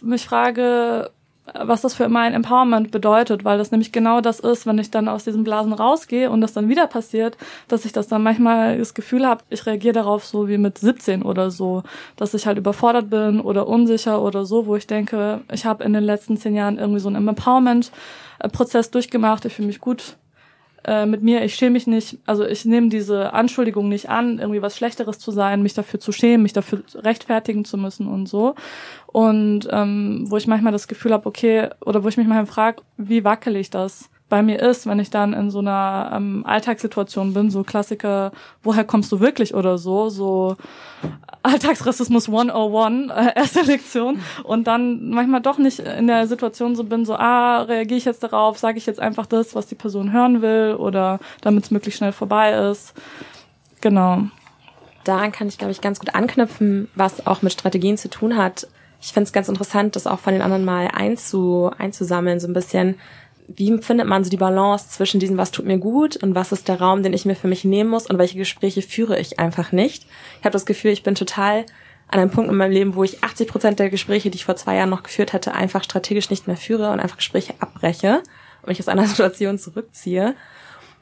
mich 0.00 0.26
frage, 0.26 1.10
was 1.54 1.80
das 1.80 1.94
für 1.94 2.08
mein 2.08 2.34
Empowerment 2.34 2.90
bedeutet, 2.90 3.44
weil 3.44 3.58
das 3.58 3.70
nämlich 3.70 3.92
genau 3.92 4.20
das 4.20 4.40
ist, 4.40 4.66
wenn 4.66 4.78
ich 4.78 4.90
dann 4.90 5.08
aus 5.08 5.24
diesen 5.24 5.44
Blasen 5.44 5.72
rausgehe 5.72 6.30
und 6.30 6.40
das 6.40 6.52
dann 6.52 6.68
wieder 6.68 6.86
passiert, 6.86 7.36
dass 7.68 7.84
ich 7.84 7.92
das 7.92 8.08
dann 8.08 8.22
manchmal 8.22 8.78
das 8.78 8.94
Gefühl 8.94 9.26
habe, 9.26 9.44
ich 9.50 9.64
reagiere 9.66 9.94
darauf 9.94 10.24
so 10.24 10.48
wie 10.48 10.58
mit 10.58 10.78
17 10.78 11.22
oder 11.22 11.50
so, 11.50 11.82
dass 12.16 12.34
ich 12.34 12.46
halt 12.46 12.58
überfordert 12.58 13.10
bin 13.10 13.40
oder 13.40 13.68
unsicher 13.68 14.20
oder 14.22 14.44
so, 14.44 14.66
wo 14.66 14.76
ich 14.76 14.86
denke, 14.86 15.42
ich 15.52 15.64
habe 15.64 15.84
in 15.84 15.92
den 15.92 16.04
letzten 16.04 16.36
zehn 16.36 16.54
Jahren 16.54 16.78
irgendwie 16.78 17.00
so 17.00 17.08
einen 17.08 17.28
Empowerment-Prozess 17.28 18.90
durchgemacht, 18.90 19.44
ich 19.44 19.54
fühle 19.54 19.68
mich 19.68 19.80
gut 19.80 20.16
äh, 20.86 21.04
mit 21.04 21.20
mir, 21.20 21.44
ich 21.44 21.56
schäme 21.56 21.72
mich 21.72 21.88
nicht, 21.88 22.18
also 22.26 22.46
ich 22.46 22.64
nehme 22.64 22.88
diese 22.88 23.32
Anschuldigung 23.32 23.88
nicht 23.88 24.08
an, 24.08 24.38
irgendwie 24.38 24.62
was 24.62 24.76
Schlechteres 24.76 25.18
zu 25.18 25.32
sein, 25.32 25.62
mich 25.62 25.74
dafür 25.74 25.98
zu 25.98 26.12
schämen, 26.12 26.42
mich 26.42 26.52
dafür 26.52 26.84
rechtfertigen 26.94 27.64
zu 27.64 27.76
müssen 27.76 28.06
und 28.06 28.28
so. 28.28 28.54
Und 29.08 29.68
ähm, 29.72 30.24
wo 30.28 30.36
ich 30.36 30.46
manchmal 30.46 30.72
das 30.72 30.86
Gefühl 30.86 31.12
habe, 31.12 31.26
okay, 31.26 31.70
oder 31.84 32.04
wo 32.04 32.08
ich 32.08 32.16
mich 32.16 32.28
manchmal 32.28 32.46
frage, 32.46 32.82
wie 32.96 33.24
wackel 33.24 33.56
ich 33.56 33.70
das? 33.70 34.08
Bei 34.28 34.42
mir 34.42 34.60
ist, 34.60 34.86
wenn 34.86 34.98
ich 34.98 35.10
dann 35.10 35.32
in 35.32 35.50
so 35.50 35.60
einer 35.60 36.10
ähm, 36.14 36.42
Alltagssituation 36.44 37.32
bin, 37.32 37.50
so 37.50 37.62
Klassiker, 37.62 38.32
woher 38.62 38.84
kommst 38.84 39.12
du 39.12 39.20
wirklich 39.20 39.54
oder 39.54 39.78
so, 39.78 40.08
so 40.08 40.56
Alltagsrassismus 41.44 42.28
101, 42.28 43.12
äh, 43.12 43.32
erste 43.36 43.60
Lektion 43.62 44.20
und 44.42 44.66
dann 44.66 45.10
manchmal 45.10 45.40
doch 45.40 45.58
nicht 45.58 45.78
in 45.78 46.08
der 46.08 46.26
Situation 46.26 46.74
so 46.74 46.82
bin, 46.82 47.04
so, 47.04 47.14
ah, 47.14 47.62
reagiere 47.62 47.98
ich 47.98 48.04
jetzt 48.04 48.24
darauf, 48.24 48.58
sage 48.58 48.78
ich 48.78 48.86
jetzt 48.86 48.98
einfach 48.98 49.26
das, 49.26 49.54
was 49.54 49.66
die 49.66 49.76
Person 49.76 50.12
hören 50.12 50.42
will 50.42 50.74
oder 50.76 51.20
damit 51.42 51.64
es 51.64 51.70
möglichst 51.70 51.98
schnell 51.98 52.12
vorbei 52.12 52.52
ist. 52.52 52.94
Genau. 53.80 54.22
Daran 55.04 55.30
kann 55.30 55.46
ich, 55.46 55.58
glaube 55.58 55.70
ich, 55.70 55.80
ganz 55.80 56.00
gut 56.00 56.16
anknüpfen, 56.16 56.88
was 56.96 57.28
auch 57.28 57.42
mit 57.42 57.52
Strategien 57.52 57.96
zu 57.96 58.10
tun 58.10 58.36
hat. 58.36 58.66
Ich 59.00 59.12
finde 59.12 59.28
es 59.28 59.32
ganz 59.32 59.48
interessant, 59.48 59.94
das 59.94 60.08
auch 60.08 60.18
von 60.18 60.32
den 60.32 60.42
anderen 60.42 60.64
mal 60.64 60.88
einzu, 60.92 61.70
einzusammeln, 61.78 62.40
so 62.40 62.48
ein 62.48 62.54
bisschen 62.54 62.96
wie 63.48 63.78
findet 63.78 64.06
man 64.06 64.24
so 64.24 64.30
die 64.30 64.36
Balance 64.36 64.88
zwischen 64.90 65.20
diesem, 65.20 65.36
was 65.36 65.50
tut 65.50 65.66
mir 65.66 65.78
gut 65.78 66.16
und 66.16 66.34
was 66.34 66.52
ist 66.52 66.68
der 66.68 66.80
Raum, 66.80 67.02
den 67.02 67.12
ich 67.12 67.24
mir 67.24 67.36
für 67.36 67.48
mich 67.48 67.64
nehmen 67.64 67.90
muss 67.90 68.06
und 68.06 68.18
welche 68.18 68.38
Gespräche 68.38 68.82
führe 68.82 69.18
ich 69.18 69.38
einfach 69.38 69.72
nicht. 69.72 70.06
Ich 70.38 70.44
habe 70.44 70.52
das 70.52 70.66
Gefühl, 70.66 70.90
ich 70.90 71.02
bin 71.02 71.14
total 71.14 71.64
an 72.08 72.20
einem 72.20 72.30
Punkt 72.30 72.50
in 72.50 72.56
meinem 72.56 72.72
Leben, 72.72 72.94
wo 72.94 73.04
ich 73.04 73.22
80 73.22 73.48
Prozent 73.48 73.78
der 73.78 73.90
Gespräche, 73.90 74.30
die 74.30 74.36
ich 74.36 74.44
vor 74.44 74.56
zwei 74.56 74.76
Jahren 74.76 74.90
noch 74.90 75.02
geführt 75.02 75.32
hätte, 75.32 75.54
einfach 75.54 75.84
strategisch 75.84 76.30
nicht 76.30 76.46
mehr 76.46 76.56
führe 76.56 76.90
und 76.90 77.00
einfach 77.00 77.16
Gespräche 77.16 77.54
abbreche 77.60 78.22
und 78.62 78.68
mich 78.68 78.80
aus 78.80 78.88
einer 78.88 79.06
Situation 79.06 79.58
zurückziehe. 79.58 80.34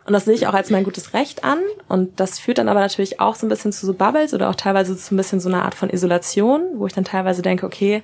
Und 0.06 0.12
das 0.12 0.26
sehe 0.26 0.34
ich 0.34 0.46
auch 0.46 0.54
als 0.54 0.70
mein 0.70 0.84
gutes 0.84 1.14
Recht 1.14 1.44
an. 1.44 1.58
Und 1.88 2.20
das 2.20 2.38
führt 2.38 2.58
dann 2.58 2.68
aber 2.68 2.80
natürlich 2.80 3.20
auch 3.20 3.34
so 3.34 3.46
ein 3.46 3.48
bisschen 3.48 3.72
zu 3.72 3.86
so 3.86 3.94
Bubbles 3.94 4.34
oder 4.34 4.50
auch 4.50 4.54
teilweise 4.54 4.96
zu 4.96 5.14
ein 5.14 5.16
bisschen 5.16 5.40
so 5.40 5.48
einer 5.48 5.64
Art 5.64 5.74
von 5.74 5.88
Isolation, 5.88 6.62
wo 6.74 6.86
ich 6.86 6.92
dann 6.92 7.04
teilweise 7.04 7.40
denke, 7.40 7.64
okay, 7.64 8.02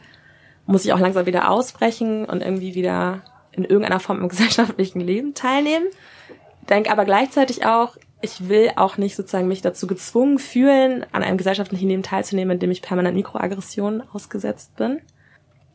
muss 0.66 0.84
ich 0.84 0.92
auch 0.92 0.98
langsam 0.98 1.26
wieder 1.26 1.50
ausbrechen 1.50 2.24
und 2.24 2.42
irgendwie 2.42 2.74
wieder 2.74 3.22
in 3.52 3.64
irgendeiner 3.64 4.00
Form 4.00 4.20
im 4.20 4.28
gesellschaftlichen 4.30 5.00
Leben 5.00 5.34
teilnehmen. 5.34 5.86
Denke 6.68 6.90
aber 6.90 7.04
gleichzeitig 7.04 7.64
auch, 7.64 7.96
ich 8.22 8.48
will 8.48 8.70
auch 8.76 8.98
nicht 8.98 9.16
sozusagen 9.16 9.48
mich 9.48 9.62
dazu 9.62 9.86
gezwungen 9.86 10.38
fühlen, 10.38 11.06
an 11.12 11.22
einem 11.22 11.38
gesellschaftlichen 11.38 11.88
Leben 11.88 12.02
teilzunehmen, 12.02 12.52
in 12.52 12.58
dem 12.58 12.70
ich 12.70 12.82
permanent 12.82 13.16
Mikroaggressionen 13.16 14.02
ausgesetzt 14.12 14.76
bin. 14.76 15.00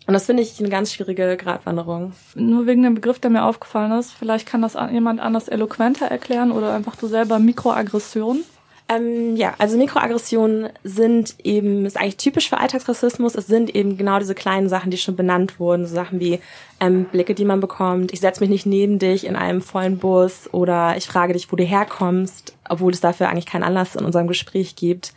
Und 0.08 0.14
das 0.14 0.28
finde 0.28 0.44
ich 0.44 0.60
eine 0.60 0.70
ganz 0.70 0.94
schwierige 0.94 1.36
Gratwanderung. 1.36 2.14
Nur 2.36 2.68
wegen 2.68 2.84
dem 2.84 2.94
Begriff, 2.94 3.18
der 3.18 3.32
mir 3.32 3.44
aufgefallen 3.44 3.92
ist, 3.94 4.12
vielleicht 4.12 4.48
kann 4.48 4.62
das 4.62 4.78
jemand 4.92 5.20
anders 5.20 5.48
eloquenter 5.48 6.06
erklären 6.06 6.52
oder 6.52 6.74
einfach 6.74 6.96
du 6.96 7.08
selber 7.08 7.40
Mikroaggression. 7.40 8.44
Ähm, 8.88 9.36
ja, 9.36 9.56
also 9.58 9.78
Mikroaggressionen 9.78 10.70
sind 10.84 11.36
eben, 11.44 11.86
ist 11.88 11.98
eigentlich 11.98 12.18
typisch 12.18 12.50
für 12.50 12.60
Alltagsrassismus. 12.60 13.34
Es 13.34 13.48
sind 13.48 13.74
eben 13.74 13.98
genau 13.98 14.20
diese 14.20 14.36
kleinen 14.36 14.70
Sachen, 14.70 14.92
die 14.92 14.98
schon 14.98 15.16
benannt 15.16 15.60
wurden. 15.60 15.88
So 15.88 15.96
Sachen 15.96 16.20
wie 16.20 16.40
ähm, 16.80 17.06
Blicke, 17.06 17.34
die 17.34 17.46
man 17.46 17.62
bekommt. 17.62 18.14
Ich 18.14 18.20
setze 18.20 18.42
mich 18.42 18.50
nicht 18.50 18.68
neben 18.68 19.00
dich 19.00 19.26
in 19.26 19.36
einem 19.36 19.62
vollen 19.62 19.98
Bus 19.98 20.50
oder 20.52 20.96
ich 20.98 21.08
frage 21.08 21.34
dich, 21.34 21.52
wo 21.52 21.56
du 21.56 21.64
herkommst, 21.64 22.56
obwohl 22.70 22.94
es 22.94 23.02
dafür 23.02 23.30
eigentlich 23.30 23.48
keinen 23.48 23.64
Anlass 23.64 23.96
in 23.96 24.06
unserem 24.06 24.28
Gespräch 24.28 24.76
gibt. 24.76 25.14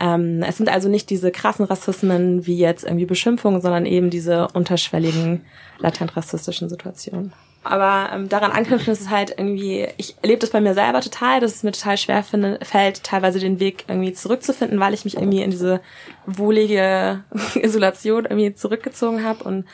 Ähm, 0.00 0.42
es 0.42 0.56
sind 0.56 0.68
also 0.68 0.88
nicht 0.88 1.08
diese 1.08 1.30
krassen 1.30 1.64
Rassismen 1.64 2.44
wie 2.46 2.56
jetzt 2.56 2.82
irgendwie 2.82 3.06
Beschimpfungen, 3.06 3.60
sondern 3.60 3.86
eben 3.86 4.10
diese 4.10 4.48
unterschwelligen, 4.48 5.44
latent 5.78 6.16
rassistischen 6.16 6.68
Situationen. 6.68 7.32
Aber 7.64 8.10
ähm, 8.12 8.28
daran 8.28 8.50
anknüpfen 8.50 8.92
ist 8.92 9.02
es 9.02 9.10
halt 9.10 9.34
irgendwie, 9.36 9.86
ich 9.96 10.16
erlebe 10.20 10.40
das 10.40 10.50
bei 10.50 10.60
mir 10.60 10.74
selber 10.74 11.00
total, 11.00 11.40
dass 11.40 11.54
es 11.54 11.62
mir 11.62 11.72
total 11.72 11.96
schwer 11.96 12.24
finde, 12.24 12.58
fällt, 12.62 13.04
teilweise 13.04 13.38
den 13.38 13.60
Weg 13.60 13.84
irgendwie 13.86 14.12
zurückzufinden, 14.12 14.80
weil 14.80 14.94
ich 14.94 15.04
mich 15.04 15.16
irgendwie 15.16 15.42
in 15.42 15.50
diese 15.50 15.80
wohlige 16.26 17.22
Isolation 17.54 18.24
irgendwie 18.24 18.54
zurückgezogen 18.54 19.24
habe 19.24 19.44
und 19.44 19.64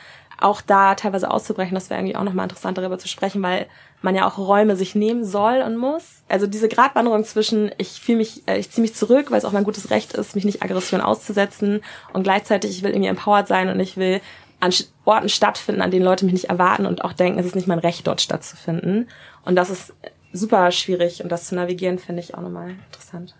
auch 0.41 0.61
da 0.61 0.95
teilweise 0.95 1.29
auszubrechen, 1.31 1.75
das 1.75 1.89
wäre 1.89 1.99
irgendwie 1.99 2.15
auch 2.15 2.23
nochmal 2.23 2.45
interessant, 2.45 2.77
darüber 2.77 2.97
zu 2.97 3.07
sprechen, 3.07 3.41
weil 3.41 3.67
man 4.01 4.15
ja 4.15 4.25
auch 4.25 4.37
Räume 4.37 4.75
sich 4.75 4.95
nehmen 4.95 5.25
soll 5.25 5.61
und 5.61 5.75
muss. 5.75 6.23
Also 6.29 6.47
diese 6.47 6.69
Gratwanderung 6.69 7.25
zwischen, 7.25 7.71
ich 7.77 7.99
fühle 7.99 8.19
mich, 8.19 8.43
äh, 8.47 8.57
ich 8.57 8.71
ziehe 8.71 8.81
mich 8.81 8.95
zurück, 8.95 9.31
weil 9.31 9.39
es 9.39 9.45
auch 9.45 9.51
mein 9.51 9.65
gutes 9.65 9.89
Recht 9.89 10.13
ist, 10.13 10.35
mich 10.35 10.45
nicht 10.45 10.63
Aggression 10.63 11.01
auszusetzen 11.01 11.81
und 12.13 12.23
gleichzeitig 12.23 12.71
ich 12.71 12.83
will 12.83 12.91
irgendwie 12.91 13.09
empowered 13.09 13.47
sein 13.47 13.67
und 13.67 13.79
ich 13.79 13.97
will 13.97 14.21
an 14.59 14.73
Orten 15.05 15.29
stattfinden, 15.29 15.81
an 15.81 15.91
denen 15.91 16.05
Leute 16.05 16.25
mich 16.25 16.33
nicht 16.33 16.49
erwarten 16.49 16.85
und 16.85 17.03
auch 17.03 17.13
denken, 17.13 17.39
es 17.39 17.45
ist 17.45 17.55
nicht 17.55 17.67
mein 17.67 17.79
Recht, 17.79 18.05
dort 18.07 18.21
stattzufinden. 18.21 19.07
Und 19.45 19.55
das 19.55 19.69
ist 19.69 19.93
super 20.33 20.71
schwierig 20.71 21.23
und 21.23 21.31
das 21.31 21.45
zu 21.45 21.55
navigieren 21.55 21.97
finde 21.99 22.21
ich 22.21 22.35
auch 22.35 22.41
nochmal 22.41 22.71
interessant. 22.87 23.35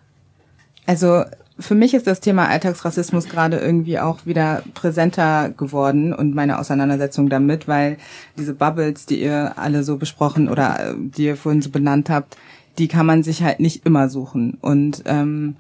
Also 0.85 1.23
für 1.59 1.75
mich 1.75 1.93
ist 1.93 2.07
das 2.07 2.21
Thema 2.21 2.47
Alltagsrassismus 2.47 3.27
gerade 3.27 3.57
irgendwie 3.57 3.99
auch 3.99 4.25
wieder 4.25 4.63
präsenter 4.73 5.49
geworden 5.49 6.13
und 6.13 6.33
meine 6.33 6.57
Auseinandersetzung 6.57 7.29
damit, 7.29 7.67
weil 7.67 7.97
diese 8.37 8.53
Bubbles, 8.53 9.05
die 9.05 9.21
ihr 9.21 9.53
alle 9.57 9.83
so 9.83 9.97
besprochen 9.97 10.49
oder 10.49 10.91
äh, 10.91 10.95
die 10.97 11.25
ihr 11.25 11.35
vorhin 11.35 11.61
so 11.61 11.69
benannt 11.69 12.09
habt, 12.09 12.37
die 12.77 12.87
kann 12.87 13.05
man 13.05 13.23
sich 13.23 13.43
halt 13.43 13.59
nicht 13.59 13.85
immer 13.85 14.09
suchen. 14.09 14.57
Und 14.61 15.03
ähm, 15.05 15.57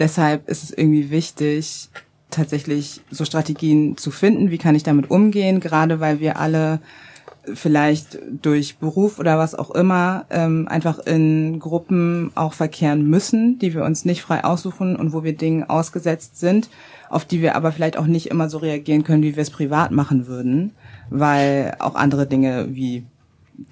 deshalb 0.00 0.48
ist 0.48 0.64
es 0.64 0.70
irgendwie 0.72 1.10
wichtig, 1.10 1.88
tatsächlich 2.30 3.00
so 3.10 3.24
Strategien 3.24 3.96
zu 3.96 4.10
finden, 4.10 4.50
wie 4.50 4.58
kann 4.58 4.74
ich 4.74 4.82
damit 4.82 5.10
umgehen, 5.10 5.60
gerade 5.60 6.00
weil 6.00 6.20
wir 6.20 6.38
alle 6.38 6.80
vielleicht 7.54 8.18
durch 8.42 8.78
Beruf 8.78 9.18
oder 9.18 9.38
was 9.38 9.54
auch 9.54 9.70
immer 9.70 10.26
ähm, 10.30 10.66
einfach 10.68 10.98
in 10.98 11.60
Gruppen 11.60 12.32
auch 12.34 12.52
verkehren 12.52 13.08
müssen, 13.08 13.58
die 13.58 13.74
wir 13.74 13.84
uns 13.84 14.04
nicht 14.04 14.22
frei 14.22 14.44
aussuchen 14.44 14.96
und 14.96 15.12
wo 15.12 15.22
wir 15.22 15.36
Dingen 15.36 15.64
ausgesetzt 15.64 16.38
sind, 16.38 16.68
auf 17.08 17.24
die 17.24 17.40
wir 17.40 17.54
aber 17.54 17.72
vielleicht 17.72 17.96
auch 17.96 18.06
nicht 18.06 18.26
immer 18.26 18.48
so 18.48 18.58
reagieren 18.58 19.04
können, 19.04 19.22
wie 19.22 19.36
wir 19.36 19.42
es 19.42 19.50
privat 19.50 19.92
machen 19.92 20.26
würden, 20.26 20.72
weil 21.08 21.76
auch 21.78 21.94
andere 21.94 22.26
Dinge 22.26 22.74
wie 22.74 23.04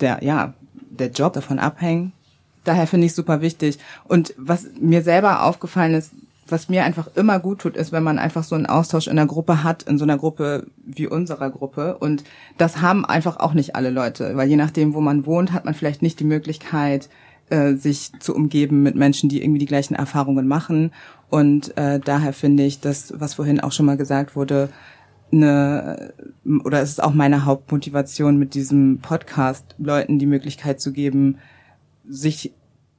der 0.01 0.23
ja 0.23 0.55
der 0.99 1.11
Job 1.11 1.33
davon 1.33 1.59
abhängen. 1.59 2.13
Daher 2.63 2.87
finde 2.87 3.07
ich 3.07 3.15
super 3.15 3.41
wichtig. 3.41 3.79
Und 4.05 4.35
was 4.39 4.67
mir 4.81 5.03
selber 5.03 5.43
aufgefallen 5.43 5.95
ist, 5.95 6.13
was 6.49 6.69
mir 6.69 6.85
einfach 6.85 7.09
immer 7.15 7.39
gut 7.39 7.61
tut, 7.61 7.77
ist, 7.77 7.93
wenn 7.93 8.03
man 8.03 8.19
einfach 8.19 8.45
so 8.45 8.55
einen 8.55 8.67
Austausch 8.67 9.07
in 9.07 9.17
der 9.17 9.27
Gruppe 9.27 9.65
hat, 9.65 9.83
in 9.85 9.99
so 9.99 10.05
einer 10.05 10.19
Gruppe 10.19 10.67
wie 10.85 11.07
unserer 11.07 11.51
Gruppe. 11.51 11.97
Und 11.99 12.25
das 12.59 12.81
haben 12.81 13.05
einfach 13.05 13.39
auch 13.39 13.55
nicht 13.55 13.77
alle 13.77 13.91
Leute, 13.91 14.37
weil 14.37 14.49
je 14.49 14.57
nachdem, 14.57 14.95
wo 14.95 15.01
man 15.01 15.27
wohnt, 15.27 15.53
hat 15.53 15.65
man 15.65 15.75
vielleicht 15.75 16.03
nicht 16.03 16.21
die 16.21 16.25
Möglichkeit, 16.25 17.09
äh, 17.51 17.75
sich 17.75 18.13
zu 18.21 18.35
umgeben 18.35 18.83
mit 18.83 18.95
Menschen, 18.95 19.29
die 19.29 19.43
irgendwie 19.43 19.59
die 19.59 19.67
gleichen 19.67 19.95
Erfahrungen 19.95 20.47
machen. 20.47 20.93
Und 21.31 21.77
äh, 21.77 22.01
daher 22.01 22.33
finde 22.33 22.65
ich 22.65 22.81
das, 22.81 23.15
was 23.17 23.35
vorhin 23.35 23.61
auch 23.61 23.73
schon 23.73 23.87
mal 23.87 23.97
gesagt 23.97 24.37
wurde, 24.37 24.69
eine 25.33 26.13
oder 26.65 26.81
es 26.81 26.91
ist 26.91 27.03
auch 27.03 27.15
meine 27.15 27.45
Hauptmotivation 27.45 28.39
mit 28.39 28.55
diesem 28.55 28.99
Podcast, 29.01 29.75
Leuten 29.79 30.19
die 30.19 30.27
Möglichkeit 30.27 30.81
zu 30.81 30.93
geben, 30.93 31.39
sich 32.07 32.53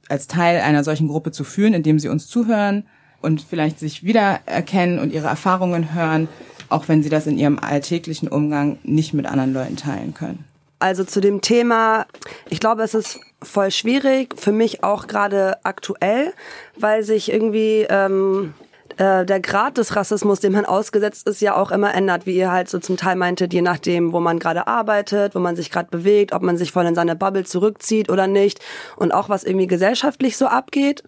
als 0.08 0.26
Teil 0.26 0.60
einer 0.60 0.84
solchen 0.84 1.08
Gruppe 1.08 1.32
zu 1.32 1.44
fühlen, 1.44 1.74
indem 1.74 1.98
sie 1.98 2.08
uns 2.08 2.26
zuhören, 2.26 2.84
und 3.26 3.42
vielleicht 3.42 3.80
sich 3.80 4.04
wiedererkennen 4.04 5.00
und 5.00 5.12
ihre 5.12 5.26
Erfahrungen 5.26 5.94
hören, 5.94 6.28
auch 6.68 6.86
wenn 6.86 7.02
sie 7.02 7.08
das 7.08 7.26
in 7.26 7.36
ihrem 7.36 7.58
alltäglichen 7.58 8.28
Umgang 8.28 8.78
nicht 8.84 9.14
mit 9.14 9.26
anderen 9.26 9.52
Leuten 9.52 9.76
teilen 9.76 10.14
können. 10.14 10.44
Also 10.78 11.02
zu 11.02 11.20
dem 11.20 11.40
Thema, 11.40 12.06
ich 12.48 12.60
glaube, 12.60 12.84
es 12.84 12.94
ist 12.94 13.18
voll 13.42 13.72
schwierig, 13.72 14.34
für 14.38 14.52
mich 14.52 14.84
auch 14.84 15.08
gerade 15.08 15.58
aktuell, 15.64 16.32
weil 16.76 17.02
sich 17.02 17.32
irgendwie 17.32 17.84
ähm, 17.90 18.54
äh, 18.96 19.24
der 19.24 19.40
Grad 19.40 19.78
des 19.78 19.96
Rassismus, 19.96 20.40
dem 20.40 20.52
man 20.52 20.64
ausgesetzt 20.64 21.28
ist, 21.28 21.40
ja 21.40 21.56
auch 21.56 21.70
immer 21.70 21.94
ändert, 21.94 22.26
wie 22.26 22.36
ihr 22.36 22.50
halt 22.50 22.68
so 22.68 22.78
zum 22.78 22.96
Teil 22.96 23.16
meintet, 23.16 23.52
je 23.52 23.62
nachdem, 23.62 24.12
wo 24.12 24.20
man 24.20 24.38
gerade 24.38 24.66
arbeitet, 24.66 25.34
wo 25.34 25.38
man 25.38 25.56
sich 25.56 25.70
gerade 25.70 25.88
bewegt, 25.90 26.32
ob 26.32 26.42
man 26.42 26.56
sich 26.56 26.72
voll 26.72 26.86
in 26.86 26.94
seine 26.94 27.16
Bubble 27.16 27.44
zurückzieht 27.44 28.10
oder 28.10 28.26
nicht 28.26 28.60
und 28.96 29.12
auch 29.12 29.28
was 29.28 29.44
irgendwie 29.44 29.66
gesellschaftlich 29.66 30.36
so 30.36 30.46
abgeht. 30.46 31.02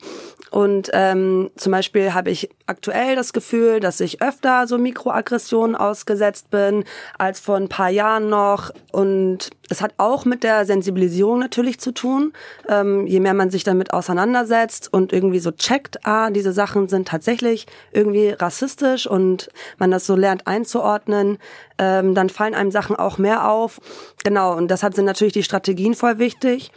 Und 0.51 0.91
ähm, 0.93 1.51
zum 1.57 1.73
Beispiel 1.73 2.15
habe 2.15 2.31
ich 2.31 2.49
aktuell 2.67 3.17
das 3.17 3.33
Gefühl, 3.33 3.81
dass 3.81 4.01
ich 4.01 4.23
öfter 4.23 4.67
so 4.67 4.79
Mikroaggressionen 4.79 5.77
ausgesetzt 5.77 6.51
bin 6.51 6.85
als 7.19 7.41
vor 7.41 7.57
ein 7.57 7.69
paar 7.69 7.91
Jahren 7.91 8.29
noch. 8.29 8.71
Und 8.93 9.51
es 9.71 9.81
hat 9.81 9.95
auch 9.99 10.25
mit 10.25 10.45
der 10.45 10.65
Sensibilisierung 10.65 11.39
natürlich 11.39 11.79
zu 11.79 11.93
tun. 11.93 12.33
Ähm, 12.69 13.07
je 13.07 13.21
mehr 13.21 13.35
man 13.35 13.51
sich 13.51 13.65
damit 13.65 13.93
auseinandersetzt 13.93 14.93
und 14.93 15.13
irgendwie 15.13 15.39
so 15.39 15.51
checkt, 15.51 16.07
ah, 16.07 16.31
diese 16.31 16.53
Sachen 16.53 16.89
sind 16.89 17.09
tatsächlich 17.09 17.67
irgendwie 17.93 18.31
rassistisch 18.31 19.07
und 19.07 19.49
man 19.79 19.91
das 19.91 20.07
so 20.07 20.17
lernt 20.17 20.47
einzuordnen, 20.47 21.39
ähm, 21.79 22.15
dann 22.15 22.29
fallen 22.29 22.55
einem 22.55 22.71
Sachen 22.71 22.97
auch 22.97 23.19
mehr 23.19 23.51
auf. 23.51 23.81
Genau, 24.25 24.57
und 24.57 24.71
deshalb 24.71 24.95
sind 24.95 25.05
natürlich 25.05 25.35
die 25.35 25.43
Strategien 25.43 25.95
voll 25.95 26.19
wichtig. 26.19 26.73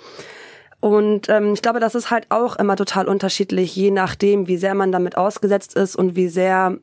Und 0.80 1.30
ähm, 1.30 1.54
ich 1.54 1.62
glaube, 1.62 1.80
das 1.80 1.94
ist 1.94 2.10
halt 2.10 2.26
auch 2.30 2.56
immer 2.56 2.76
total 2.76 3.08
unterschiedlich, 3.08 3.76
je 3.76 3.92
nachdem, 3.92 4.48
wie 4.48 4.58
sehr 4.58 4.74
man 4.74 4.92
damit 4.92 5.16
ausgesetzt 5.16 5.76
ist 5.76 5.96
und 5.96 6.16
wie 6.16 6.28
sehr 6.28 6.78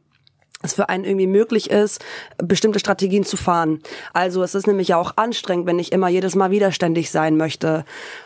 es 0.62 0.74
für 0.74 0.88
einen 0.88 1.04
irgendwie 1.04 1.26
möglich 1.26 1.70
ist, 1.70 2.04
bestimmte 2.38 2.80
Strategien 2.80 3.24
zu 3.24 3.36
fahren. 3.36 3.80
Also 4.12 4.42
es 4.42 4.54
ist 4.54 4.66
nämlich 4.66 4.88
ja 4.88 4.96
auch 4.96 5.12
anstrengend, 5.16 5.66
wenn 5.66 5.78
ich 5.78 5.92
immer 5.92 6.08
jedes 6.08 6.34
Mal 6.34 6.50
widerständig 6.50 7.10
sein 7.10 7.36
möchte. 7.36 7.84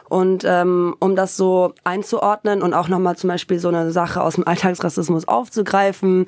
Und 0.08 0.44
ähm, 0.46 0.96
um 0.98 1.14
das 1.14 1.36
so 1.36 1.74
einzuordnen 1.84 2.62
und 2.62 2.72
auch 2.74 2.88
nochmal 2.88 3.16
zum 3.16 3.28
Beispiel 3.28 3.58
so 3.58 3.68
eine 3.68 3.90
Sache 3.90 4.22
aus 4.22 4.36
dem 4.36 4.46
Alltagsrassismus 4.46 5.28
aufzugreifen, 5.28 6.26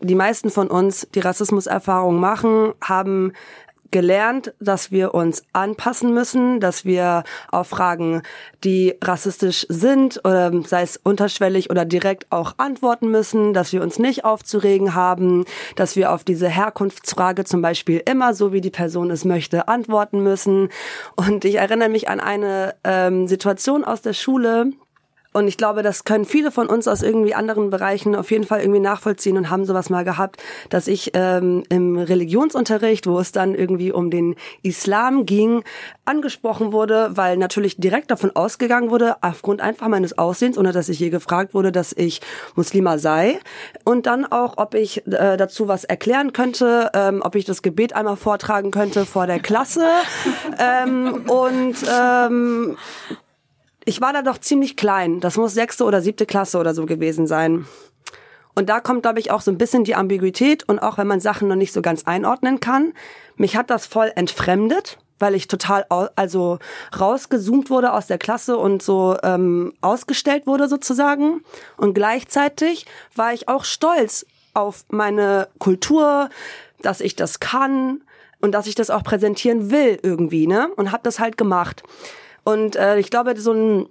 die 0.00 0.14
meisten 0.14 0.50
von 0.50 0.68
uns, 0.68 1.08
die 1.14 1.20
Rassismuserfahrung 1.20 2.20
machen, 2.20 2.72
haben 2.80 3.32
gelernt, 3.90 4.52
dass 4.60 4.90
wir 4.90 5.14
uns 5.14 5.42
anpassen 5.52 6.12
müssen, 6.12 6.60
dass 6.60 6.84
wir 6.84 7.24
auf 7.50 7.68
Fragen, 7.68 8.22
die 8.64 8.94
rassistisch 9.02 9.66
sind, 9.68 10.20
oder 10.24 10.52
sei 10.64 10.82
es 10.82 10.96
unterschwellig 10.96 11.70
oder 11.70 11.84
direkt 11.84 12.26
auch 12.30 12.54
antworten 12.58 13.10
müssen, 13.10 13.54
dass 13.54 13.72
wir 13.72 13.82
uns 13.82 13.98
nicht 13.98 14.24
aufzuregen 14.24 14.94
haben, 14.94 15.44
dass 15.76 15.96
wir 15.96 16.12
auf 16.12 16.24
diese 16.24 16.48
Herkunftsfrage 16.48 17.44
zum 17.44 17.62
Beispiel 17.62 18.02
immer 18.04 18.34
so, 18.34 18.52
wie 18.52 18.60
die 18.60 18.70
Person 18.70 19.10
es 19.10 19.24
möchte, 19.24 19.68
antworten 19.68 20.22
müssen. 20.22 20.68
Und 21.16 21.44
ich 21.44 21.56
erinnere 21.56 21.88
mich 21.88 22.08
an 22.08 22.20
eine 22.20 22.74
ähm, 22.84 23.26
Situation 23.28 23.84
aus 23.84 24.02
der 24.02 24.12
Schule, 24.12 24.72
und 25.34 25.46
ich 25.46 25.58
glaube, 25.58 25.82
das 25.82 26.04
können 26.04 26.24
viele 26.24 26.50
von 26.50 26.68
uns 26.68 26.88
aus 26.88 27.02
irgendwie 27.02 27.34
anderen 27.34 27.68
Bereichen 27.68 28.16
auf 28.16 28.30
jeden 28.30 28.44
Fall 28.44 28.60
irgendwie 28.60 28.80
nachvollziehen 28.80 29.36
und 29.36 29.50
haben 29.50 29.66
sowas 29.66 29.90
mal 29.90 30.02
gehabt, 30.02 30.42
dass 30.70 30.88
ich 30.88 31.10
ähm, 31.12 31.64
im 31.68 31.98
Religionsunterricht, 31.98 33.06
wo 33.06 33.18
es 33.18 33.30
dann 33.30 33.54
irgendwie 33.54 33.92
um 33.92 34.10
den 34.10 34.36
Islam 34.62 35.26
ging, 35.26 35.64
angesprochen 36.06 36.72
wurde, 36.72 37.10
weil 37.14 37.36
natürlich 37.36 37.76
direkt 37.76 38.10
davon 38.10 38.34
ausgegangen 38.34 38.90
wurde, 38.90 39.16
aufgrund 39.20 39.60
einfach 39.60 39.88
meines 39.88 40.16
Aussehens, 40.16 40.56
ohne 40.56 40.72
dass 40.72 40.88
ich 40.88 40.98
je 40.98 41.10
gefragt 41.10 41.52
wurde, 41.52 41.72
dass 41.72 41.92
ich 41.92 42.22
Muslima 42.56 42.96
sei. 42.96 43.38
Und 43.84 44.06
dann 44.06 44.24
auch, 44.24 44.54
ob 44.56 44.74
ich 44.74 45.06
äh, 45.06 45.36
dazu 45.36 45.68
was 45.68 45.84
erklären 45.84 46.32
könnte, 46.32 46.90
ähm, 46.94 47.20
ob 47.22 47.34
ich 47.34 47.44
das 47.44 47.60
Gebet 47.60 47.92
einmal 47.92 48.16
vortragen 48.16 48.70
könnte 48.70 49.04
vor 49.04 49.26
der 49.26 49.40
Klasse. 49.40 49.86
ähm, 50.58 51.24
und 51.28 51.76
ähm, 51.86 52.78
ich 53.88 54.02
war 54.02 54.12
da 54.12 54.20
doch 54.20 54.36
ziemlich 54.36 54.76
klein. 54.76 55.18
Das 55.20 55.38
muss 55.38 55.54
sechste 55.54 55.84
oder 55.84 56.02
siebte 56.02 56.26
Klasse 56.26 56.58
oder 56.58 56.74
so 56.74 56.84
gewesen 56.84 57.26
sein. 57.26 57.66
Und 58.54 58.68
da 58.68 58.80
kommt, 58.80 59.00
glaube 59.00 59.18
ich, 59.18 59.30
auch 59.30 59.40
so 59.40 59.50
ein 59.50 59.56
bisschen 59.56 59.82
die 59.82 59.94
Ambiguität 59.94 60.68
und 60.68 60.78
auch 60.78 60.98
wenn 60.98 61.06
man 61.06 61.20
Sachen 61.20 61.48
noch 61.48 61.56
nicht 61.56 61.72
so 61.72 61.80
ganz 61.80 62.04
einordnen 62.04 62.60
kann. 62.60 62.92
Mich 63.36 63.56
hat 63.56 63.70
das 63.70 63.86
voll 63.86 64.12
entfremdet, 64.14 64.98
weil 65.18 65.34
ich 65.34 65.48
total 65.48 65.86
also 66.16 66.58
rausgezoomt 67.00 67.70
wurde 67.70 67.94
aus 67.94 68.06
der 68.06 68.18
Klasse 68.18 68.58
und 68.58 68.82
so 68.82 69.16
ähm, 69.22 69.72
ausgestellt 69.80 70.46
wurde 70.46 70.68
sozusagen. 70.68 71.42
Und 71.78 71.94
gleichzeitig 71.94 72.84
war 73.14 73.32
ich 73.32 73.48
auch 73.48 73.64
stolz 73.64 74.26
auf 74.52 74.84
meine 74.90 75.48
Kultur, 75.60 76.28
dass 76.82 77.00
ich 77.00 77.16
das 77.16 77.40
kann 77.40 78.02
und 78.42 78.52
dass 78.52 78.66
ich 78.66 78.74
das 78.74 78.90
auch 78.90 79.02
präsentieren 79.02 79.70
will 79.70 79.98
irgendwie, 80.02 80.46
ne? 80.46 80.68
Und 80.76 80.92
habe 80.92 81.04
das 81.04 81.20
halt 81.20 81.38
gemacht. 81.38 81.84
Und 82.48 82.76
äh, 82.76 82.98
ich 82.98 83.10
glaube, 83.10 83.38
so 83.38 83.52
ein 83.52 83.88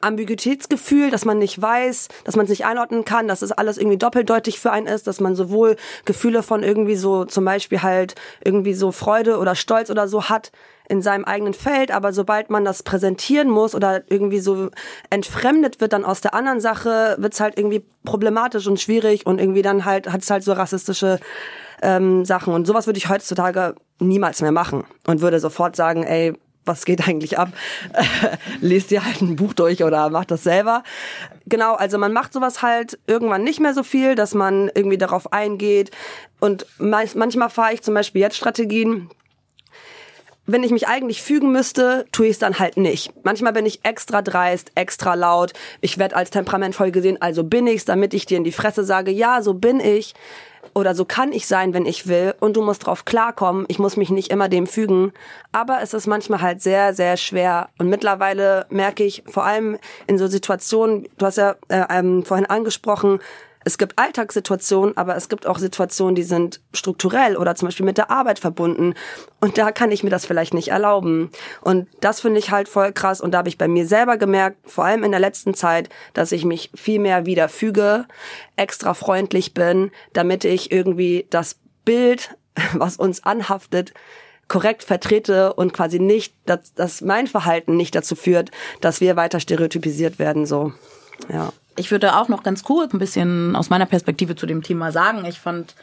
Ambiguitätsgefühl, 0.00 1.10
dass 1.10 1.24
man 1.24 1.38
nicht 1.38 1.60
weiß, 1.60 2.06
dass 2.22 2.36
man 2.36 2.44
es 2.44 2.50
nicht 2.50 2.64
einordnen 2.64 3.04
kann, 3.04 3.26
dass 3.26 3.42
es 3.42 3.50
alles 3.50 3.78
irgendwie 3.78 3.96
doppeldeutig 3.96 4.60
für 4.60 4.70
einen 4.70 4.86
ist, 4.86 5.08
dass 5.08 5.18
man 5.18 5.34
sowohl 5.34 5.74
Gefühle 6.04 6.44
von 6.44 6.62
irgendwie 6.62 6.94
so 6.94 7.24
zum 7.24 7.44
Beispiel 7.44 7.82
halt 7.82 8.14
irgendwie 8.44 8.74
so 8.74 8.92
Freude 8.92 9.38
oder 9.38 9.56
Stolz 9.56 9.90
oder 9.90 10.06
so 10.06 10.28
hat 10.28 10.52
in 10.88 11.02
seinem 11.02 11.24
eigenen 11.24 11.52
Feld, 11.52 11.90
aber 11.90 12.12
sobald 12.12 12.48
man 12.48 12.64
das 12.64 12.84
präsentieren 12.84 13.50
muss 13.50 13.74
oder 13.74 14.04
irgendwie 14.08 14.38
so 14.38 14.70
entfremdet 15.10 15.80
wird 15.80 15.92
dann 15.92 16.04
aus 16.04 16.20
der 16.20 16.32
anderen 16.32 16.60
Sache, 16.60 17.16
wird's 17.18 17.40
halt 17.40 17.58
irgendwie 17.58 17.84
problematisch 18.04 18.68
und 18.68 18.80
schwierig 18.80 19.26
und 19.26 19.40
irgendwie 19.40 19.62
dann 19.62 19.84
halt 19.84 20.12
hat's 20.12 20.30
halt 20.30 20.44
so 20.44 20.52
rassistische 20.52 21.18
ähm, 21.82 22.24
Sachen. 22.24 22.54
Und 22.54 22.68
sowas 22.68 22.86
würde 22.86 22.98
ich 22.98 23.08
heutzutage 23.08 23.74
niemals 23.98 24.42
mehr 24.42 24.52
machen 24.52 24.84
und 25.08 25.22
würde 25.22 25.40
sofort 25.40 25.74
sagen, 25.74 26.04
ey, 26.04 26.34
was 26.66 26.84
geht 26.84 27.06
eigentlich 27.06 27.38
ab? 27.38 27.52
Lest 28.60 28.92
ihr 28.92 29.04
halt 29.04 29.22
ein 29.22 29.36
Buch 29.36 29.54
durch 29.54 29.82
oder 29.82 30.10
macht 30.10 30.30
das 30.30 30.42
selber. 30.42 30.82
Genau, 31.46 31.74
also 31.74 31.98
man 31.98 32.12
macht 32.12 32.32
sowas 32.32 32.62
halt 32.62 32.98
irgendwann 33.06 33.44
nicht 33.44 33.60
mehr 33.60 33.74
so 33.74 33.82
viel, 33.82 34.14
dass 34.14 34.34
man 34.34 34.70
irgendwie 34.74 34.98
darauf 34.98 35.32
eingeht. 35.32 35.90
Und 36.40 36.66
manchmal 36.78 37.50
fahre 37.50 37.72
ich 37.72 37.82
zum 37.82 37.94
Beispiel 37.94 38.20
jetzt 38.20 38.36
Strategien, 38.36 39.08
wenn 40.46 40.62
ich 40.62 40.70
mich 40.70 40.86
eigentlich 40.86 41.22
fügen 41.22 41.50
müsste, 41.50 42.06
tue 42.12 42.26
ich 42.26 42.32
es 42.32 42.38
dann 42.38 42.58
halt 42.58 42.76
nicht. 42.76 43.12
Manchmal 43.24 43.52
bin 43.52 43.66
ich 43.66 43.84
extra 43.84 44.22
dreist, 44.22 44.70
extra 44.76 45.14
laut. 45.14 45.52
Ich 45.80 45.98
werde 45.98 46.14
als 46.14 46.30
temperamentvoll 46.30 46.92
gesehen, 46.92 47.20
also 47.20 47.42
bin 47.42 47.66
ich's, 47.66 47.84
damit 47.84 48.14
ich 48.14 48.26
dir 48.26 48.38
in 48.38 48.44
die 48.44 48.52
Fresse 48.52 48.84
sage, 48.84 49.10
ja, 49.10 49.42
so 49.42 49.54
bin 49.54 49.80
ich 49.80 50.14
oder 50.76 50.94
so 50.94 51.06
kann 51.06 51.32
ich 51.32 51.46
sein, 51.46 51.72
wenn 51.72 51.86
ich 51.86 52.06
will 52.06 52.34
und 52.38 52.54
du 52.54 52.62
musst 52.62 52.84
drauf 52.84 53.06
klarkommen. 53.06 53.64
Ich 53.68 53.78
muss 53.78 53.96
mich 53.96 54.10
nicht 54.10 54.30
immer 54.30 54.50
dem 54.50 54.66
fügen, 54.66 55.12
aber 55.50 55.78
es 55.80 55.94
ist 55.94 56.06
manchmal 56.06 56.42
halt 56.42 56.60
sehr 56.60 56.92
sehr 56.92 57.16
schwer 57.16 57.70
und 57.78 57.88
mittlerweile 57.88 58.66
merke 58.68 59.02
ich 59.02 59.24
vor 59.26 59.44
allem 59.44 59.78
in 60.06 60.18
so 60.18 60.26
Situationen, 60.26 61.08
du 61.16 61.24
hast 61.24 61.38
ja 61.38 61.56
äh, 61.68 61.84
ähm, 61.88 62.24
vorhin 62.24 62.44
angesprochen, 62.44 63.20
es 63.66 63.78
gibt 63.78 63.98
Alltagssituationen, 63.98 64.96
aber 64.96 65.16
es 65.16 65.28
gibt 65.28 65.44
auch 65.44 65.58
Situationen, 65.58 66.14
die 66.14 66.22
sind 66.22 66.60
strukturell 66.72 67.36
oder 67.36 67.56
zum 67.56 67.66
Beispiel 67.66 67.84
mit 67.84 67.98
der 67.98 68.12
Arbeit 68.12 68.38
verbunden. 68.38 68.94
Und 69.40 69.58
da 69.58 69.72
kann 69.72 69.90
ich 69.90 70.04
mir 70.04 70.10
das 70.10 70.24
vielleicht 70.24 70.54
nicht 70.54 70.68
erlauben. 70.68 71.32
Und 71.62 71.88
das 72.00 72.20
finde 72.20 72.38
ich 72.38 72.52
halt 72.52 72.68
voll 72.68 72.92
krass. 72.92 73.20
Und 73.20 73.32
da 73.32 73.38
habe 73.38 73.48
ich 73.48 73.58
bei 73.58 73.66
mir 73.66 73.84
selber 73.88 74.18
gemerkt, 74.18 74.58
vor 74.70 74.84
allem 74.84 75.02
in 75.02 75.10
der 75.10 75.18
letzten 75.18 75.52
Zeit, 75.52 75.88
dass 76.14 76.30
ich 76.30 76.44
mich 76.44 76.70
viel 76.76 77.00
mehr 77.00 77.26
wieder 77.26 77.48
füge, 77.48 78.06
extra 78.54 78.94
freundlich 78.94 79.52
bin, 79.52 79.90
damit 80.12 80.44
ich 80.44 80.70
irgendwie 80.70 81.26
das 81.30 81.56
Bild, 81.84 82.36
was 82.74 82.96
uns 82.96 83.24
anhaftet, 83.24 83.94
korrekt 84.46 84.84
vertrete 84.84 85.54
und 85.54 85.72
quasi 85.72 85.98
nicht, 85.98 86.36
dass, 86.44 86.72
dass 86.74 87.00
mein 87.00 87.26
Verhalten 87.26 87.76
nicht 87.76 87.96
dazu 87.96 88.14
führt, 88.14 88.52
dass 88.80 89.00
wir 89.00 89.16
weiter 89.16 89.40
stereotypisiert 89.40 90.20
werden, 90.20 90.46
so. 90.46 90.72
Ja. 91.28 91.52
Ich 91.76 91.90
würde 91.90 92.16
auch 92.16 92.28
noch 92.28 92.42
ganz 92.42 92.64
kurz 92.64 92.92
ein 92.92 92.98
bisschen 92.98 93.54
aus 93.54 93.70
meiner 93.70 93.86
Perspektive 93.86 94.34
zu 94.34 94.46
dem 94.46 94.62
Thema 94.62 94.92
sagen. 94.92 95.24
Ich 95.26 95.38
fand 95.38 95.74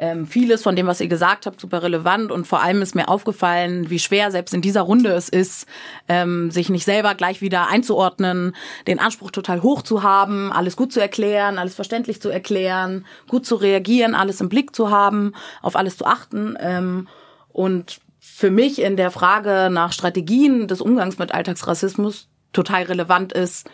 ähm, 0.00 0.26
vieles 0.26 0.62
von 0.62 0.76
dem, 0.76 0.86
was 0.86 1.00
ihr 1.00 1.08
gesagt 1.08 1.46
habt, 1.46 1.60
super 1.60 1.82
relevant 1.82 2.32
und 2.32 2.46
vor 2.46 2.62
allem 2.62 2.80
ist 2.80 2.94
mir 2.94 3.08
aufgefallen, 3.08 3.90
wie 3.90 3.98
schwer 3.98 4.30
selbst 4.30 4.54
in 4.54 4.62
dieser 4.62 4.80
Runde 4.80 5.10
es 5.10 5.28
ist, 5.28 5.66
ähm, 6.08 6.50
sich 6.50 6.70
nicht 6.70 6.84
selber 6.84 7.14
gleich 7.14 7.42
wieder 7.42 7.68
einzuordnen, 7.68 8.56
den 8.86 8.98
Anspruch 8.98 9.30
total 9.30 9.62
hoch 9.62 9.82
zu 9.82 10.02
haben, 10.02 10.52
alles 10.52 10.76
gut 10.76 10.92
zu 10.92 11.00
erklären, 11.00 11.58
alles 11.58 11.74
verständlich 11.74 12.22
zu 12.22 12.30
erklären, 12.30 13.04
gut 13.28 13.44
zu 13.44 13.56
reagieren, 13.56 14.14
alles 14.14 14.40
im 14.40 14.48
Blick 14.48 14.74
zu 14.74 14.90
haben, 14.90 15.34
auf 15.60 15.76
alles 15.76 15.98
zu 15.98 16.06
achten 16.06 16.56
ähm, 16.58 17.06
und 17.50 18.00
für 18.20 18.50
mich 18.50 18.80
in 18.80 18.96
der 18.96 19.10
Frage 19.10 19.68
nach 19.70 19.92
Strategien 19.92 20.66
des 20.66 20.80
Umgangs 20.80 21.18
mit 21.18 21.32
Alltagsrassismus 21.32 22.28
total 22.52 22.84
relevant 22.84 23.32
ist, 23.32 23.68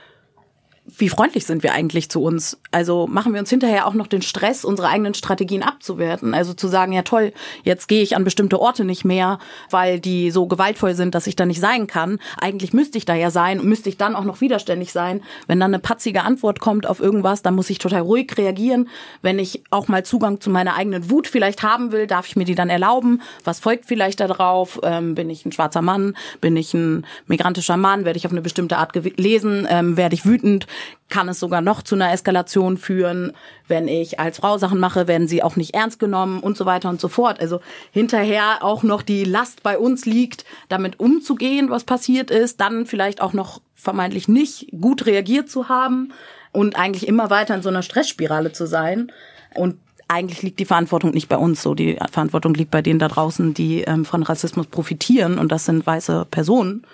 wie 0.98 1.08
freundlich 1.08 1.46
sind 1.46 1.62
wir 1.62 1.72
eigentlich 1.72 2.08
zu 2.10 2.22
uns? 2.22 2.58
Also 2.70 3.06
machen 3.06 3.32
wir 3.32 3.40
uns 3.40 3.50
hinterher 3.50 3.86
auch 3.86 3.94
noch 3.94 4.06
den 4.06 4.22
Stress, 4.22 4.64
unsere 4.64 4.88
eigenen 4.88 5.14
Strategien 5.14 5.62
abzuwerten. 5.62 6.32
Also 6.32 6.54
zu 6.54 6.68
sagen, 6.68 6.92
ja 6.92 7.02
toll, 7.02 7.32
jetzt 7.64 7.88
gehe 7.88 8.02
ich 8.02 8.14
an 8.14 8.24
bestimmte 8.24 8.60
Orte 8.60 8.84
nicht 8.84 9.04
mehr, 9.04 9.40
weil 9.70 9.98
die 9.98 10.30
so 10.30 10.46
gewaltvoll 10.46 10.94
sind, 10.94 11.14
dass 11.14 11.26
ich 11.26 11.34
da 11.34 11.44
nicht 11.44 11.60
sein 11.60 11.88
kann. 11.88 12.18
Eigentlich 12.40 12.72
müsste 12.72 12.98
ich 12.98 13.04
da 13.04 13.14
ja 13.14 13.30
sein 13.30 13.58
und 13.58 13.66
müsste 13.66 13.88
ich 13.88 13.96
dann 13.96 14.14
auch 14.14 14.24
noch 14.24 14.40
widerständig 14.40 14.92
sein. 14.92 15.22
Wenn 15.48 15.58
dann 15.58 15.74
eine 15.74 15.80
patzige 15.80 16.22
Antwort 16.22 16.60
kommt 16.60 16.86
auf 16.86 17.00
irgendwas, 17.00 17.42
dann 17.42 17.56
muss 17.56 17.68
ich 17.68 17.78
total 17.78 18.02
ruhig 18.02 18.36
reagieren. 18.38 18.88
Wenn 19.22 19.40
ich 19.40 19.64
auch 19.70 19.88
mal 19.88 20.04
Zugang 20.04 20.40
zu 20.40 20.50
meiner 20.50 20.76
eigenen 20.76 21.10
Wut 21.10 21.26
vielleicht 21.26 21.64
haben 21.64 21.90
will, 21.90 22.06
darf 22.06 22.28
ich 22.28 22.36
mir 22.36 22.44
die 22.44 22.54
dann 22.54 22.70
erlauben. 22.70 23.22
Was 23.42 23.58
folgt 23.58 23.86
vielleicht 23.86 24.20
darauf? 24.20 24.78
Ähm, 24.84 25.16
bin 25.16 25.30
ich 25.30 25.44
ein 25.44 25.52
schwarzer 25.52 25.82
Mann? 25.82 26.16
Bin 26.40 26.56
ich 26.56 26.74
ein 26.74 27.04
migrantischer 27.26 27.76
Mann? 27.76 28.04
Werde 28.04 28.18
ich 28.18 28.26
auf 28.26 28.32
eine 28.32 28.42
bestimmte 28.42 28.78
Art 28.78 28.92
gelesen? 28.92 29.66
Ähm, 29.68 29.96
werde 29.96 30.14
ich 30.14 30.24
wütend? 30.24 30.66
Kann 31.08 31.28
es 31.28 31.38
sogar 31.38 31.60
noch 31.60 31.82
zu 31.82 31.94
einer 31.94 32.12
Eskalation 32.12 32.76
führen. 32.76 33.32
Wenn 33.68 33.88
ich 33.88 34.18
als 34.18 34.38
Frau 34.38 34.58
Sachen 34.58 34.80
mache, 34.80 35.06
werden 35.06 35.28
sie 35.28 35.42
auch 35.42 35.56
nicht 35.56 35.74
ernst 35.74 35.98
genommen 35.98 36.40
und 36.40 36.56
so 36.56 36.66
weiter 36.66 36.88
und 36.88 37.00
so 37.00 37.08
fort. 37.08 37.40
Also 37.40 37.60
hinterher 37.92 38.58
auch 38.62 38.82
noch 38.82 39.02
die 39.02 39.24
Last 39.24 39.62
bei 39.62 39.78
uns 39.78 40.04
liegt, 40.06 40.44
damit 40.68 40.98
umzugehen, 40.98 41.70
was 41.70 41.84
passiert 41.84 42.30
ist, 42.30 42.60
dann 42.60 42.86
vielleicht 42.86 43.20
auch 43.20 43.32
noch 43.32 43.60
vermeintlich 43.74 44.26
nicht 44.26 44.68
gut 44.80 45.06
reagiert 45.06 45.48
zu 45.48 45.68
haben 45.68 46.12
und 46.52 46.76
eigentlich 46.76 47.06
immer 47.06 47.30
weiter 47.30 47.54
in 47.54 47.62
so 47.62 47.68
einer 47.68 47.82
Stressspirale 47.82 48.52
zu 48.52 48.66
sein. 48.66 49.12
Und 49.54 49.76
eigentlich 50.08 50.42
liegt 50.42 50.58
die 50.60 50.64
Verantwortung 50.64 51.10
nicht 51.10 51.28
bei 51.28 51.36
uns 51.36 51.62
so. 51.62 51.74
Die 51.74 51.98
Verantwortung 52.10 52.54
liegt 52.54 52.70
bei 52.70 52.82
denen 52.82 52.98
da 52.98 53.08
draußen, 53.08 53.54
die 53.54 53.82
ähm, 53.82 54.04
von 54.04 54.22
Rassismus 54.22 54.66
profitieren 54.66 55.38
und 55.38 55.50
das 55.50 55.64
sind 55.64 55.86
weiße 55.86 56.26
Personen. 56.30 56.86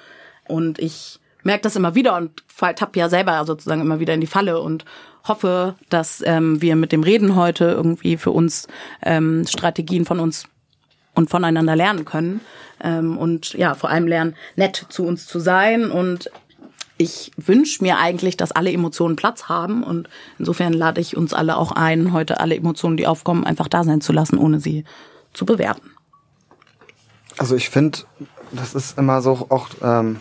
Und 0.49 0.79
ich 0.79 1.21
merke 1.43 1.63
das 1.63 1.77
immer 1.77 1.95
wieder 1.95 2.17
und 2.17 2.43
tapp 2.59 2.97
ja 2.97 3.09
selber 3.09 3.45
sozusagen 3.45 3.81
immer 3.81 4.01
wieder 4.01 4.15
in 4.15 4.21
die 4.21 4.27
Falle 4.27 4.61
und 4.61 4.85
hoffe, 5.27 5.77
dass 5.89 6.23
ähm, 6.25 6.61
wir 6.61 6.77
mit 6.77 6.93
dem 6.93 7.03
Reden 7.03 7.37
heute 7.37 7.65
irgendwie 7.65 8.17
für 8.17 8.31
uns 8.31 8.67
ähm, 9.03 9.45
Strategien 9.47 10.05
von 10.05 10.21
uns 10.21 10.47
und 11.15 11.31
voneinander 11.31 11.77
lernen 11.77 12.05
können 12.05 12.41
ähm, 12.83 13.19
und 13.19 13.53
ja 13.53 13.75
vor 13.75 13.91
allem 13.91 14.07
lernen, 14.07 14.35
nett 14.57 14.87
zu 14.89 15.05
uns 15.05 15.27
zu 15.27 15.39
sein 15.39 15.91
und 15.91 16.31
ich 16.99 17.33
wünsche 17.37 17.83
mir 17.83 17.99
eigentlich, 17.99 18.37
dass 18.37 18.53
alle 18.53 18.73
Emotionen 18.73 19.17
Platz 19.17 19.49
haben 19.49 19.83
und 19.83 20.09
insofern 20.39 20.73
lade 20.73 21.01
ich 21.01 21.17
uns 21.17 21.35
alle 21.35 21.57
auch 21.57 21.73
ein, 21.73 22.13
heute 22.13 22.39
alle 22.41 22.55
Emotionen, 22.55 22.97
die 22.97 23.07
aufkommen, 23.07 23.45
einfach 23.45 23.69
da 23.69 23.83
sein 23.83 24.01
zu 24.01 24.13
lassen, 24.13 24.39
ohne 24.39 24.61
sie 24.61 24.85
zu 25.33 25.45
bewerten. 25.45 25.91
Also 27.39 27.57
ich 27.57 27.71
finde, 27.71 28.01
das 28.53 28.75
ist 28.75 28.99
immer 28.99 29.23
so 29.23 29.47
auch 29.49 29.69
ähm, 29.83 30.21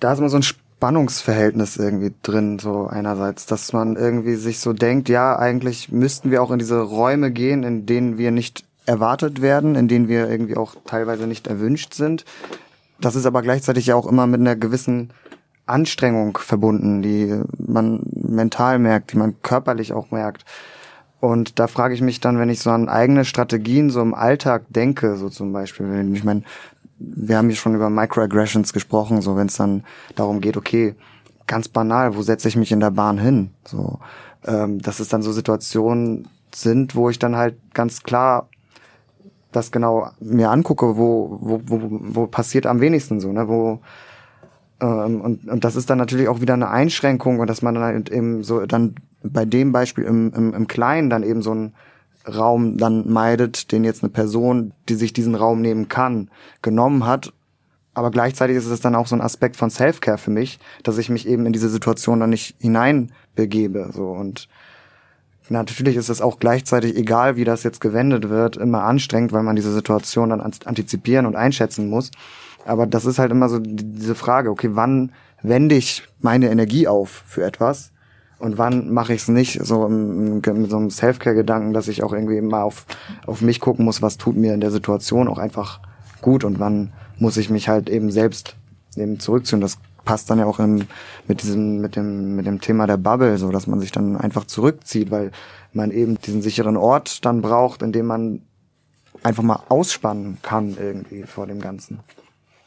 da 0.00 0.12
ist 0.12 0.18
immer 0.18 0.28
so 0.28 0.36
ein 0.36 0.42
Spannungsverhältnis 0.42 1.76
irgendwie 1.76 2.12
drin, 2.22 2.58
so 2.58 2.86
einerseits, 2.86 3.46
dass 3.46 3.72
man 3.72 3.96
irgendwie 3.96 4.34
sich 4.34 4.60
so 4.60 4.72
denkt, 4.72 5.08
ja, 5.08 5.38
eigentlich 5.38 5.90
müssten 5.90 6.30
wir 6.30 6.42
auch 6.42 6.50
in 6.50 6.58
diese 6.58 6.80
Räume 6.80 7.30
gehen, 7.30 7.62
in 7.62 7.86
denen 7.86 8.18
wir 8.18 8.30
nicht 8.30 8.64
erwartet 8.84 9.42
werden, 9.42 9.74
in 9.74 9.88
denen 9.88 10.08
wir 10.08 10.30
irgendwie 10.30 10.56
auch 10.56 10.76
teilweise 10.84 11.26
nicht 11.26 11.46
erwünscht 11.46 11.94
sind. 11.94 12.24
Das 13.00 13.16
ist 13.16 13.26
aber 13.26 13.42
gleichzeitig 13.42 13.86
ja 13.86 13.94
auch 13.94 14.06
immer 14.06 14.26
mit 14.26 14.40
einer 14.40 14.56
gewissen 14.56 15.12
Anstrengung 15.66 16.38
verbunden, 16.38 17.02
die 17.02 17.42
man 17.58 18.00
mental 18.12 18.78
merkt, 18.78 19.12
die 19.12 19.18
man 19.18 19.42
körperlich 19.42 19.92
auch 19.92 20.10
merkt. 20.10 20.44
Und 21.18 21.58
da 21.58 21.66
frage 21.66 21.94
ich 21.94 22.02
mich 22.02 22.20
dann, 22.20 22.38
wenn 22.38 22.50
ich 22.50 22.60
so 22.60 22.70
an 22.70 22.88
eigene 22.88 23.24
Strategien 23.24 23.90
so 23.90 24.00
im 24.00 24.14
Alltag 24.14 24.64
denke, 24.68 25.16
so 25.16 25.28
zum 25.28 25.52
Beispiel, 25.52 25.90
wenn 25.90 26.14
ich 26.14 26.24
meine, 26.24 26.42
wir 26.98 27.36
haben 27.36 27.48
hier 27.48 27.56
schon 27.56 27.74
über 27.74 27.90
Microaggressions 27.90 28.72
gesprochen, 28.72 29.20
so 29.20 29.36
wenn 29.36 29.48
es 29.48 29.56
dann 29.56 29.84
darum 30.14 30.40
geht, 30.40 30.56
okay, 30.56 30.94
ganz 31.46 31.68
banal, 31.68 32.16
wo 32.16 32.22
setze 32.22 32.48
ich 32.48 32.56
mich 32.56 32.72
in 32.72 32.80
der 32.80 32.90
Bahn 32.90 33.18
hin? 33.18 33.50
So, 33.64 33.98
ähm, 34.46 34.80
dass 34.80 35.00
es 35.00 35.08
dann 35.08 35.22
so 35.22 35.32
Situationen 35.32 36.28
sind, 36.54 36.94
wo 36.94 37.10
ich 37.10 37.18
dann 37.18 37.36
halt 37.36 37.56
ganz 37.74 38.02
klar 38.02 38.48
das 39.52 39.70
genau 39.70 40.10
mir 40.20 40.50
angucke, 40.50 40.96
wo, 40.96 41.38
wo, 41.40 41.60
wo, 41.64 41.80
wo 41.90 42.26
passiert 42.26 42.66
am 42.66 42.80
wenigsten 42.80 43.20
so, 43.20 43.32
ne? 43.32 43.48
Wo 43.48 43.80
ähm, 44.80 45.20
und, 45.20 45.48
und 45.48 45.64
das 45.64 45.76
ist 45.76 45.88
dann 45.88 45.98
natürlich 45.98 46.28
auch 46.28 46.40
wieder 46.40 46.54
eine 46.54 46.68
Einschränkung 46.68 47.38
und 47.40 47.48
dass 47.48 47.62
man 47.62 47.74
dann 47.74 47.84
halt 47.84 48.10
eben 48.10 48.42
so 48.42 48.66
dann 48.66 48.96
bei 49.22 49.44
dem 49.44 49.72
Beispiel 49.72 50.04
im, 50.04 50.32
im, 50.34 50.52
im 50.52 50.66
Kleinen 50.66 51.08
dann 51.08 51.22
eben 51.22 51.42
so 51.42 51.54
ein 51.54 51.74
Raum 52.26 52.76
dann 52.76 53.10
meidet, 53.10 53.72
den 53.72 53.84
jetzt 53.84 54.02
eine 54.02 54.10
Person, 54.10 54.72
die 54.88 54.94
sich 54.94 55.12
diesen 55.12 55.34
Raum 55.34 55.60
nehmen 55.60 55.88
kann, 55.88 56.30
genommen 56.62 57.06
hat. 57.06 57.32
Aber 57.94 58.10
gleichzeitig 58.10 58.56
ist 58.56 58.66
es 58.66 58.80
dann 58.80 58.94
auch 58.94 59.06
so 59.06 59.16
ein 59.16 59.22
Aspekt 59.22 59.56
von 59.56 59.70
Self-Care 59.70 60.18
für 60.18 60.30
mich, 60.30 60.58
dass 60.82 60.98
ich 60.98 61.08
mich 61.08 61.26
eben 61.26 61.46
in 61.46 61.52
diese 61.52 61.68
Situation 61.68 62.20
dann 62.20 62.30
nicht 62.30 62.56
hineinbegebe. 62.58 63.90
So 63.92 64.08
und 64.10 64.48
natürlich 65.48 65.96
ist 65.96 66.10
es 66.10 66.20
auch 66.20 66.38
gleichzeitig, 66.38 66.96
egal 66.96 67.36
wie 67.36 67.44
das 67.44 67.62
jetzt 67.62 67.80
gewendet 67.80 68.28
wird, 68.28 68.56
immer 68.56 68.82
anstrengend, 68.82 69.32
weil 69.32 69.42
man 69.42 69.56
diese 69.56 69.72
Situation 69.72 70.30
dann 70.30 70.40
antizipieren 70.40 71.26
und 71.26 71.36
einschätzen 71.36 71.88
muss. 71.88 72.10
Aber 72.66 72.86
das 72.86 73.06
ist 73.06 73.18
halt 73.18 73.30
immer 73.30 73.48
so 73.48 73.60
diese 73.60 74.14
Frage, 74.14 74.50
okay, 74.50 74.70
wann 74.72 75.12
wende 75.40 75.76
ich 75.76 76.02
meine 76.20 76.50
Energie 76.50 76.88
auf 76.88 77.22
für 77.26 77.44
etwas? 77.44 77.92
Und 78.38 78.58
wann 78.58 78.92
mache 78.92 79.14
ich 79.14 79.22
es 79.22 79.28
nicht, 79.28 79.64
so 79.64 79.88
mit 79.88 80.70
so 80.70 80.76
einem 80.76 80.90
Self-Care-Gedanken, 80.90 81.72
dass 81.72 81.88
ich 81.88 82.02
auch 82.02 82.12
irgendwie 82.12 82.40
mal 82.40 82.62
auf, 82.62 82.84
auf 83.26 83.40
mich 83.40 83.60
gucken 83.60 83.84
muss, 83.84 84.02
was 84.02 84.18
tut 84.18 84.36
mir 84.36 84.52
in 84.52 84.60
der 84.60 84.70
Situation 84.70 85.28
auch 85.28 85.38
einfach 85.38 85.80
gut 86.20 86.44
und 86.44 86.60
wann 86.60 86.92
muss 87.18 87.36
ich 87.36 87.50
mich 87.50 87.68
halt 87.68 87.88
eben 87.88 88.10
selbst 88.10 88.56
eben 88.96 89.18
zurückziehen. 89.20 89.60
Das 89.60 89.78
passt 90.04 90.28
dann 90.30 90.38
ja 90.38 90.46
auch 90.46 90.58
im, 90.58 90.86
mit 91.26 91.42
diesem, 91.42 91.80
mit 91.80 91.96
dem, 91.96 92.36
mit 92.36 92.46
dem 92.46 92.60
Thema 92.60 92.86
der 92.86 92.96
Bubble, 92.98 93.38
so 93.38 93.50
dass 93.50 93.66
man 93.66 93.80
sich 93.80 93.92
dann 93.92 94.16
einfach 94.16 94.44
zurückzieht, 94.44 95.10
weil 95.10 95.32
man 95.72 95.90
eben 95.90 96.18
diesen 96.20 96.42
sicheren 96.42 96.76
Ort 96.76 97.24
dann 97.24 97.42
braucht, 97.42 97.82
in 97.82 97.92
dem 97.92 98.06
man 98.06 98.42
einfach 99.22 99.42
mal 99.42 99.62
ausspannen 99.68 100.38
kann 100.42 100.76
irgendwie 100.78 101.24
vor 101.24 101.46
dem 101.46 101.60
Ganzen. 101.60 102.00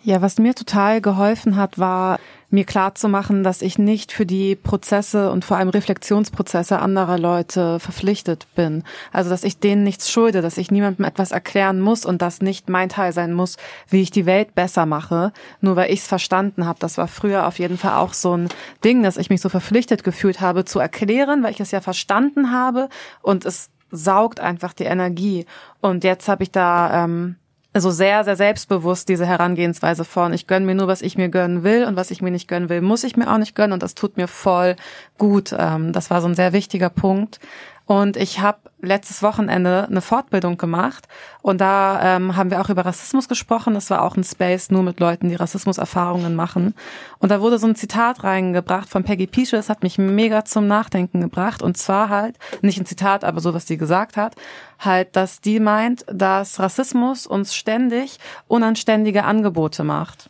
Ja, 0.01 0.21
was 0.21 0.37
mir 0.37 0.55
total 0.55 1.01
geholfen 1.01 1.57
hat, 1.57 1.77
war 1.77 2.19
mir 2.49 2.63
klar 2.63 2.95
zu 2.95 3.09
machen, 3.09 3.43
dass 3.43 3.61
ich 3.61 3.77
nicht 3.77 4.13
für 4.13 4.25
die 4.25 4.55
Prozesse 4.55 5.29
und 5.29 5.43
vor 5.43 5.57
allem 5.57 5.67
Reflexionsprozesse 5.69 6.79
anderer 6.79 7.19
Leute 7.19 7.79
verpflichtet 7.79 8.47
bin. 8.55 8.83
Also, 9.11 9.29
dass 9.29 9.43
ich 9.43 9.59
denen 9.59 9.83
nichts 9.83 10.09
schulde, 10.09 10.41
dass 10.41 10.57
ich 10.57 10.71
niemandem 10.71 11.05
etwas 11.05 11.31
erklären 11.31 11.81
muss 11.81 12.05
und 12.05 12.21
das 12.21 12.41
nicht 12.41 12.69
mein 12.69 12.87
Teil 12.87 13.11
sein 13.11 13.33
muss, 13.33 13.57
wie 13.89 14.01
ich 14.01 14.09
die 14.09 14.25
Welt 14.25 14.55
besser 14.55 14.85
mache, 14.85 15.33
nur 15.59 15.75
weil 15.75 15.91
ich 15.91 15.99
es 15.99 16.07
verstanden 16.07 16.65
habe. 16.65 16.79
Das 16.79 16.97
war 16.97 17.09
früher 17.09 17.45
auf 17.45 17.59
jeden 17.59 17.77
Fall 17.77 17.95
auch 17.95 18.13
so 18.13 18.35
ein 18.35 18.47
Ding, 18.85 19.03
dass 19.03 19.17
ich 19.17 19.29
mich 19.29 19.41
so 19.41 19.49
verpflichtet 19.49 20.05
gefühlt 20.05 20.39
habe 20.39 20.63
zu 20.63 20.79
erklären, 20.79 21.43
weil 21.43 21.51
ich 21.51 21.59
es 21.59 21.71
ja 21.71 21.81
verstanden 21.81 22.51
habe 22.51 22.87
und 23.21 23.45
es 23.45 23.69
saugt 23.91 24.39
einfach 24.39 24.71
die 24.71 24.85
Energie. 24.85 25.45
Und 25.81 26.05
jetzt 26.05 26.29
habe 26.29 26.43
ich 26.43 26.51
da 26.51 27.03
ähm, 27.03 27.35
also 27.71 27.91
sehr, 27.91 28.23
sehr 28.23 28.35
selbstbewusst 28.35 29.09
diese 29.09 29.25
Herangehensweise 29.25 30.03
von, 30.03 30.33
ich 30.33 30.47
gönn 30.47 30.65
mir 30.65 30.75
nur, 30.75 30.87
was 30.87 31.01
ich 31.01 31.17
mir 31.17 31.29
gönnen 31.29 31.63
will 31.63 31.85
und 31.85 31.95
was 31.95 32.09
ich 32.09 32.21
mir 32.21 32.31
nicht 32.31 32.47
gönnen 32.47 32.69
will, 32.69 32.81
muss 32.81 33.03
ich 33.03 33.15
mir 33.15 33.31
auch 33.31 33.37
nicht 33.37 33.55
gönnen 33.55 33.73
und 33.73 33.83
das 33.83 33.93
tut 33.93 34.17
mir 34.17 34.27
voll 34.27 34.75
gut. 35.17 35.55
Ähm, 35.57 35.93
das 35.93 36.09
war 36.09 36.21
so 36.21 36.27
ein 36.27 36.35
sehr 36.35 36.53
wichtiger 36.53 36.89
Punkt. 36.89 37.39
Und 37.89 38.17
ich 38.17 38.39
habe 38.39 38.59
letztes 38.83 39.23
Wochenende 39.23 39.87
eine 39.89 40.01
Fortbildung 40.01 40.59
gemacht 40.59 41.07
und 41.41 41.59
da 41.59 42.17
ähm, 42.17 42.35
haben 42.35 42.51
wir 42.51 42.61
auch 42.61 42.69
über 42.69 42.85
Rassismus 42.85 43.27
gesprochen. 43.27 43.73
Das 43.73 43.89
war 43.89 44.03
auch 44.03 44.15
ein 44.15 44.23
Space 44.23 44.69
nur 44.69 44.83
mit 44.83 44.99
Leuten, 44.99 45.27
die 45.27 45.33
Rassismuserfahrungen 45.33 46.35
machen. 46.35 46.75
Und 47.17 47.31
da 47.31 47.41
wurde 47.41 47.57
so 47.57 47.65
ein 47.65 47.73
Zitat 47.73 48.23
reingebracht 48.23 48.89
von 48.89 49.03
Peggy 49.03 49.25
Piesche. 49.25 49.55
Das 49.55 49.69
hat 49.69 49.81
mich 49.81 49.97
mega 49.97 50.45
zum 50.45 50.67
Nachdenken 50.67 51.19
gebracht. 51.19 51.63
Und 51.63 51.77
zwar 51.77 52.09
halt, 52.09 52.37
nicht 52.61 52.79
ein 52.79 52.85
Zitat, 52.85 53.23
aber 53.23 53.41
so, 53.41 53.55
was 53.55 53.65
die 53.65 53.77
gesagt 53.77 54.17
hat, 54.17 54.35
halt, 54.77 55.15
dass 55.15 55.41
die 55.41 55.59
meint, 55.59 56.05
dass 56.13 56.59
Rassismus 56.59 57.25
uns 57.25 57.55
ständig 57.55 58.19
unanständige 58.47 59.23
Angebote 59.23 59.83
macht. 59.83 60.29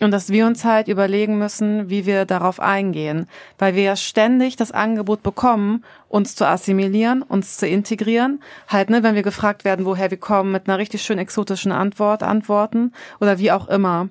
Und 0.00 0.12
dass 0.12 0.30
wir 0.30 0.46
uns 0.46 0.64
halt 0.64 0.88
überlegen 0.88 1.38
müssen, 1.38 1.90
wie 1.90 2.06
wir 2.06 2.24
darauf 2.24 2.58
eingehen, 2.58 3.26
weil 3.58 3.74
wir 3.74 3.82
ja 3.82 3.96
ständig 3.96 4.56
das 4.56 4.72
Angebot 4.72 5.22
bekommen, 5.22 5.84
uns 6.08 6.34
zu 6.34 6.46
assimilieren, 6.46 7.22
uns 7.22 7.58
zu 7.58 7.66
integrieren. 7.66 8.42
Halt, 8.66 8.88
ne, 8.88 9.02
wenn 9.02 9.14
wir 9.14 9.22
gefragt 9.22 9.64
werden, 9.64 9.84
woher 9.84 10.10
wir 10.10 10.18
kommen, 10.18 10.52
mit 10.52 10.68
einer 10.68 10.78
richtig 10.78 11.02
schön 11.02 11.18
exotischen 11.18 11.70
Antwort 11.70 12.22
antworten 12.22 12.92
oder 13.20 13.38
wie 13.38 13.52
auch 13.52 13.68
immer. 13.68 14.08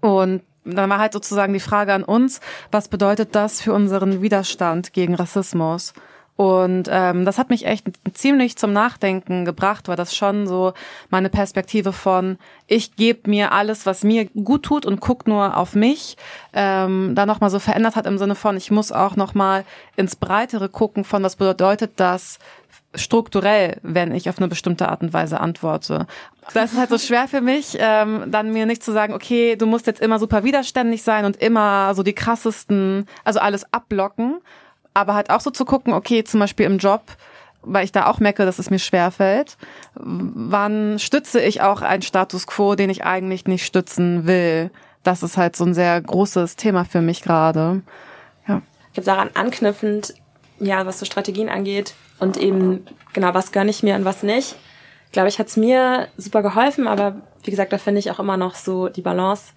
Und 0.00 0.42
dann 0.64 0.90
war 0.90 0.98
halt 0.98 1.14
sozusagen 1.14 1.54
die 1.54 1.60
Frage 1.60 1.94
an 1.94 2.04
uns, 2.04 2.40
was 2.70 2.88
bedeutet 2.88 3.34
das 3.34 3.62
für 3.62 3.72
unseren 3.72 4.20
Widerstand 4.20 4.92
gegen 4.92 5.14
Rassismus? 5.14 5.94
Und 6.38 6.88
ähm, 6.88 7.24
das 7.24 7.36
hat 7.36 7.50
mich 7.50 7.66
echt 7.66 7.84
ziemlich 8.14 8.56
zum 8.56 8.72
Nachdenken 8.72 9.44
gebracht, 9.44 9.88
weil 9.88 9.96
das 9.96 10.14
schon 10.14 10.46
so 10.46 10.72
meine 11.10 11.30
Perspektive 11.30 11.92
von, 11.92 12.38
ich 12.68 12.94
gebe 12.94 13.28
mir 13.28 13.50
alles, 13.50 13.86
was 13.86 14.04
mir 14.04 14.26
gut 14.26 14.62
tut 14.62 14.86
und 14.86 15.00
guck 15.00 15.26
nur 15.26 15.56
auf 15.56 15.74
mich, 15.74 16.16
ähm, 16.52 17.16
da 17.16 17.26
nochmal 17.26 17.50
so 17.50 17.58
verändert 17.58 17.96
hat 17.96 18.06
im 18.06 18.18
Sinne 18.18 18.36
von, 18.36 18.56
ich 18.56 18.70
muss 18.70 18.92
auch 18.92 19.16
nochmal 19.16 19.64
ins 19.96 20.14
Breitere 20.14 20.68
gucken 20.68 21.02
von, 21.02 21.24
was 21.24 21.34
bedeutet 21.34 21.94
das 21.96 22.38
strukturell, 22.94 23.78
wenn 23.82 24.14
ich 24.14 24.30
auf 24.30 24.38
eine 24.38 24.46
bestimmte 24.46 24.88
Art 24.90 25.02
und 25.02 25.12
Weise 25.12 25.40
antworte. 25.40 26.06
Das 26.54 26.70
ist 26.72 26.78
halt 26.78 26.90
so 26.90 26.98
schwer 27.04 27.26
für 27.26 27.40
mich, 27.40 27.76
ähm, 27.80 28.30
dann 28.30 28.52
mir 28.52 28.64
nicht 28.64 28.84
zu 28.84 28.92
sagen, 28.92 29.12
okay, 29.12 29.56
du 29.56 29.66
musst 29.66 29.88
jetzt 29.88 30.00
immer 30.00 30.20
super 30.20 30.44
widerständig 30.44 31.02
sein 31.02 31.24
und 31.24 31.36
immer 31.36 31.96
so 31.96 32.04
die 32.04 32.14
krassesten, 32.14 33.06
also 33.24 33.40
alles 33.40 33.72
abblocken, 33.72 34.38
aber 34.94 35.14
halt 35.14 35.30
auch 35.30 35.40
so 35.40 35.50
zu 35.50 35.64
gucken, 35.64 35.92
okay, 35.92 36.24
zum 36.24 36.40
Beispiel 36.40 36.66
im 36.66 36.78
Job, 36.78 37.02
weil 37.62 37.84
ich 37.84 37.92
da 37.92 38.06
auch 38.06 38.20
merke, 38.20 38.44
dass 38.44 38.58
es 38.58 38.70
mir 38.70 38.78
schwerfällt, 38.78 39.56
wann 39.94 40.98
stütze 40.98 41.40
ich 41.40 41.60
auch 41.60 41.82
einen 41.82 42.02
Status 42.02 42.46
quo, 42.46 42.74
den 42.74 42.90
ich 42.90 43.04
eigentlich 43.04 43.46
nicht 43.46 43.66
stützen 43.66 44.26
will? 44.26 44.70
Das 45.02 45.22
ist 45.22 45.36
halt 45.36 45.56
so 45.56 45.64
ein 45.64 45.74
sehr 45.74 46.00
großes 46.00 46.56
Thema 46.56 46.84
für 46.84 47.00
mich 47.00 47.22
gerade. 47.22 47.82
Ja. 48.46 48.62
Ich 48.88 48.94
glaube, 48.94 49.06
daran 49.06 49.30
anknüpfend, 49.34 50.14
ja, 50.60 50.86
was 50.86 50.98
so 50.98 51.06
Strategien 51.06 51.48
angeht 51.48 51.94
und 52.18 52.36
eben, 52.36 52.86
genau, 53.12 53.34
was 53.34 53.52
gönne 53.52 53.70
ich 53.70 53.82
mir 53.82 53.94
und 53.94 54.04
was 54.04 54.22
nicht, 54.22 54.56
glaube 55.12 55.28
ich, 55.28 55.38
hat 55.38 55.48
es 55.48 55.56
mir 55.56 56.08
super 56.16 56.42
geholfen, 56.42 56.86
aber 56.86 57.16
wie 57.44 57.50
gesagt, 57.50 57.72
da 57.72 57.78
finde 57.78 58.00
ich 58.00 58.10
auch 58.10 58.18
immer 58.18 58.36
noch 58.36 58.54
so 58.54 58.88
die 58.88 59.02
Balance, 59.02 59.52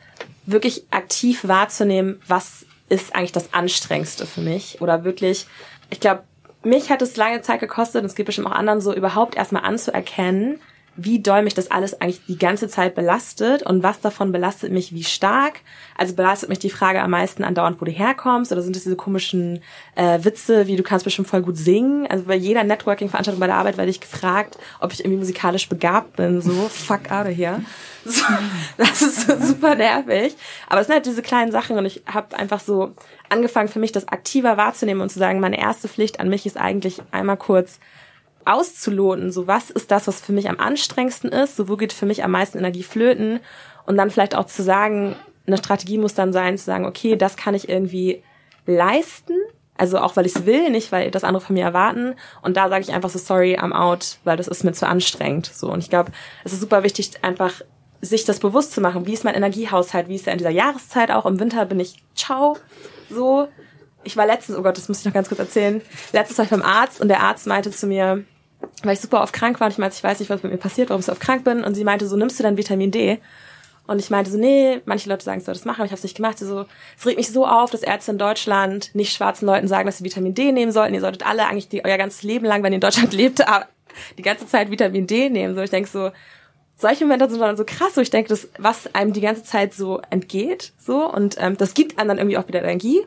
wirklich 0.45 0.85
aktiv 0.91 1.47
wahrzunehmen, 1.47 2.21
was 2.27 2.65
ist 2.91 3.15
eigentlich 3.15 3.31
das 3.31 3.53
Anstrengendste 3.53 4.25
für 4.25 4.41
mich. 4.41 4.81
Oder 4.81 5.05
wirklich, 5.05 5.47
ich 5.89 6.01
glaube, 6.01 6.23
mich 6.61 6.91
hat 6.91 7.01
es 7.01 7.15
lange 7.15 7.41
Zeit 7.41 7.61
gekostet, 7.61 8.01
und 8.01 8.07
es 8.07 8.15
gibt 8.15 8.27
bestimmt 8.27 8.47
auch 8.47 8.51
anderen 8.51 8.81
so, 8.81 8.93
überhaupt 8.93 9.35
erstmal 9.35 9.63
anzuerkennen, 9.63 10.59
wie 10.97 11.19
doll 11.19 11.41
mich 11.41 11.53
das 11.53 11.71
alles 11.71 11.99
eigentlich 12.01 12.21
die 12.27 12.37
ganze 12.37 12.67
Zeit 12.67 12.95
belastet 12.95 13.63
und 13.63 13.81
was 13.81 14.01
davon 14.01 14.31
belastet 14.31 14.71
mich 14.71 14.93
wie 14.93 15.03
stark. 15.03 15.61
Also 15.97 16.15
belastet 16.15 16.49
mich 16.49 16.59
die 16.59 16.69
Frage 16.69 17.01
am 17.01 17.11
meisten 17.11 17.43
andauernd, 17.43 17.79
wo 17.79 17.85
du 17.85 17.91
herkommst 17.91 18.51
oder 18.51 18.61
sind 18.61 18.75
es 18.75 18.83
diese 18.83 18.97
komischen 18.97 19.61
äh, 19.95 20.19
Witze, 20.23 20.67
wie 20.67 20.75
du 20.75 20.83
kannst 20.83 21.05
bestimmt 21.05 21.29
voll 21.29 21.43
gut 21.43 21.57
singen. 21.57 22.07
Also 22.07 22.25
bei 22.25 22.35
jeder 22.35 22.65
Networking-Veranstaltung 22.65 23.39
bei 23.39 23.47
der 23.47 23.55
Arbeit 23.55 23.77
werde 23.77 23.89
ich 23.89 24.01
gefragt, 24.01 24.57
ob 24.81 24.91
ich 24.91 24.99
irgendwie 24.99 25.19
musikalisch 25.19 25.69
begabt 25.69 26.17
bin. 26.17 26.41
So, 26.41 26.51
fuck 26.51 27.09
out 27.11 27.25
of 27.25 27.35
here. 27.35 27.61
So, 28.03 28.25
das 28.77 29.03
ist 29.03 29.27
so 29.27 29.39
super 29.39 29.75
nervig. 29.75 30.35
Aber 30.67 30.81
es 30.81 30.87
sind 30.87 30.95
halt 30.95 31.05
diese 31.05 31.21
kleinen 31.21 31.51
Sachen 31.51 31.77
und 31.77 31.85
ich 31.85 32.01
habe 32.11 32.35
einfach 32.35 32.59
so 32.59 32.95
angefangen 33.29 33.69
für 33.69 33.77
mich 33.77 33.91
das 33.91 34.07
aktiver 34.07 34.57
wahrzunehmen 34.57 35.03
und 35.03 35.09
zu 35.09 35.19
sagen, 35.19 35.39
meine 35.39 35.59
erste 35.59 35.87
Pflicht 35.87 36.19
an 36.19 36.27
mich 36.27 36.47
ist 36.47 36.57
eigentlich 36.57 36.99
einmal 37.11 37.37
kurz 37.37 37.79
auszuloten, 38.45 39.31
so 39.31 39.47
was 39.47 39.69
ist 39.69 39.91
das, 39.91 40.07
was 40.07 40.21
für 40.21 40.33
mich 40.33 40.49
am 40.49 40.59
anstrengendsten 40.59 41.31
ist, 41.31 41.55
so 41.55 41.69
wo 41.69 41.77
geht 41.77 41.93
für 41.93 42.05
mich 42.05 42.23
am 42.23 42.31
meisten 42.31 42.57
Energie 42.57 42.83
flöten 42.83 43.39
und 43.85 43.97
dann 43.97 44.09
vielleicht 44.09 44.35
auch 44.35 44.45
zu 44.45 44.63
sagen, 44.63 45.15
eine 45.47 45.57
Strategie 45.57 45.97
muss 45.97 46.13
dann 46.13 46.33
sein, 46.33 46.57
zu 46.57 46.65
sagen, 46.65 46.85
okay, 46.85 47.15
das 47.15 47.35
kann 47.35 47.55
ich 47.55 47.69
irgendwie 47.69 48.23
leisten, 48.65 49.33
also 49.77 49.97
auch 49.97 50.15
weil 50.15 50.25
ich 50.25 50.35
es 50.35 50.45
will, 50.45 50.69
nicht 50.69 50.91
weil 50.91 51.11
das 51.11 51.23
andere 51.23 51.43
von 51.43 51.55
mir 51.55 51.63
erwarten 51.63 52.15
und 52.41 52.57
da 52.57 52.69
sage 52.69 52.83
ich 52.83 52.93
einfach 52.93 53.09
so, 53.09 53.19
sorry, 53.19 53.57
I'm 53.57 53.73
out, 53.73 54.17
weil 54.23 54.37
das 54.37 54.47
ist 54.47 54.63
mir 54.63 54.73
zu 54.73 54.87
anstrengend, 54.87 55.47
so 55.47 55.71
und 55.71 55.79
ich 55.79 55.89
glaube, 55.89 56.11
es 56.43 56.53
ist 56.53 56.61
super 56.61 56.83
wichtig, 56.83 57.11
einfach 57.23 57.61
sich 58.01 58.25
das 58.25 58.39
bewusst 58.39 58.71
zu 58.71 58.81
machen, 58.81 59.05
wie 59.05 59.13
ist 59.13 59.23
mein 59.23 59.35
Energiehaushalt, 59.35 60.07
wie 60.07 60.15
ist 60.15 60.27
er 60.27 60.33
in 60.33 60.39
dieser 60.39 60.49
Jahreszeit 60.49 61.11
auch, 61.11 61.25
im 61.25 61.39
Winter 61.39 61.65
bin 61.65 61.79
ich 61.79 62.03
ciao, 62.15 62.57
so, 63.09 63.47
ich 64.03 64.17
war 64.17 64.25
letztens, 64.25 64.57
oh 64.57 64.61
Gott, 64.63 64.77
das 64.77 64.87
muss 64.87 64.99
ich 64.99 65.05
noch 65.05 65.13
ganz 65.13 65.27
kurz 65.27 65.39
erzählen. 65.39 65.81
Letztens 66.11 66.37
war 66.37 66.45
ich 66.45 66.51
beim 66.51 66.61
Arzt 66.61 67.01
und 67.01 67.07
der 67.07 67.21
Arzt 67.21 67.47
meinte 67.47 67.71
zu 67.71 67.87
mir, 67.87 68.23
weil 68.83 68.93
ich 68.93 69.01
super 69.01 69.21
oft 69.21 69.33
krank 69.33 69.59
war 69.59 69.67
und 69.67 69.73
ich 69.73 69.77
meinte, 69.77 69.95
ich 69.95 70.03
weiß 70.03 70.19
nicht, 70.19 70.29
was 70.29 70.43
mit 70.43 70.51
mir 70.51 70.57
passiert, 70.57 70.89
warum 70.89 70.99
ich 70.99 71.05
so 71.05 71.11
oft 71.11 71.21
krank 71.21 71.43
bin. 71.43 71.63
Und 71.63 71.75
sie 71.75 71.83
meinte 71.83 72.07
so, 72.07 72.15
nimmst 72.15 72.39
du 72.39 72.43
dann 72.43 72.57
Vitamin 72.57 72.91
D? 72.91 73.19
Und 73.87 73.99
ich 73.99 74.09
meinte 74.09 74.31
so, 74.31 74.37
nee, 74.37 74.81
manche 74.85 75.09
Leute 75.09 75.23
sagen, 75.23 75.39
ich 75.39 75.45
soll 75.45 75.53
das 75.53 75.65
machen, 75.65 75.81
aber 75.81 75.85
ich 75.85 75.91
habe 75.91 75.97
es 75.97 76.03
nicht 76.03 76.15
gemacht. 76.15 76.37
Sie 76.37 76.45
so, 76.45 76.65
es 76.97 77.05
regt 77.05 77.17
mich 77.17 77.29
so 77.29 77.45
auf, 77.45 77.71
dass 77.71 77.83
Ärzte 77.83 78.11
in 78.11 78.17
Deutschland 78.17 78.93
nicht 78.93 79.13
schwarzen 79.13 79.45
Leuten 79.45 79.67
sagen, 79.67 79.85
dass 79.85 79.97
sie 79.97 80.03
Vitamin 80.03 80.33
D 80.33 80.51
nehmen 80.51 80.71
sollten. 80.71 80.93
Ihr 80.93 81.01
solltet 81.01 81.25
alle 81.25 81.47
eigentlich 81.47 81.67
die, 81.67 81.83
euer 81.83 81.97
ganzes 81.97 82.23
Leben 82.23 82.45
lang, 82.45 82.63
wenn 82.63 82.71
ihr 82.71 82.77
in 82.77 82.81
Deutschland 82.81 83.13
lebt, 83.13 83.43
die 84.17 84.21
ganze 84.21 84.47
Zeit 84.47 84.71
Vitamin 84.71 85.07
D 85.07 85.29
nehmen. 85.29 85.55
So, 85.55 85.61
ich 85.61 85.71
denke 85.71 85.89
so, 85.89 86.11
solche 86.77 87.05
Momente 87.05 87.29
sind 87.29 87.39
dann 87.39 87.57
so 87.57 87.63
krass, 87.65 87.95
so 87.95 88.01
ich 88.01 88.09
denke, 88.09 88.29
das, 88.29 88.49
was 88.57 88.93
einem 88.95 89.13
die 89.13 89.21
ganze 89.21 89.43
Zeit 89.43 89.73
so 89.73 90.01
entgeht, 90.09 90.73
so 90.79 91.11
und 91.11 91.35
ähm, 91.39 91.57
das 91.57 91.73
gibt 91.73 91.99
einem 91.99 92.09
dann 92.09 92.17
irgendwie 92.17 92.37
auch 92.37 92.47
wieder 92.47 92.61
Energie. 92.61 93.01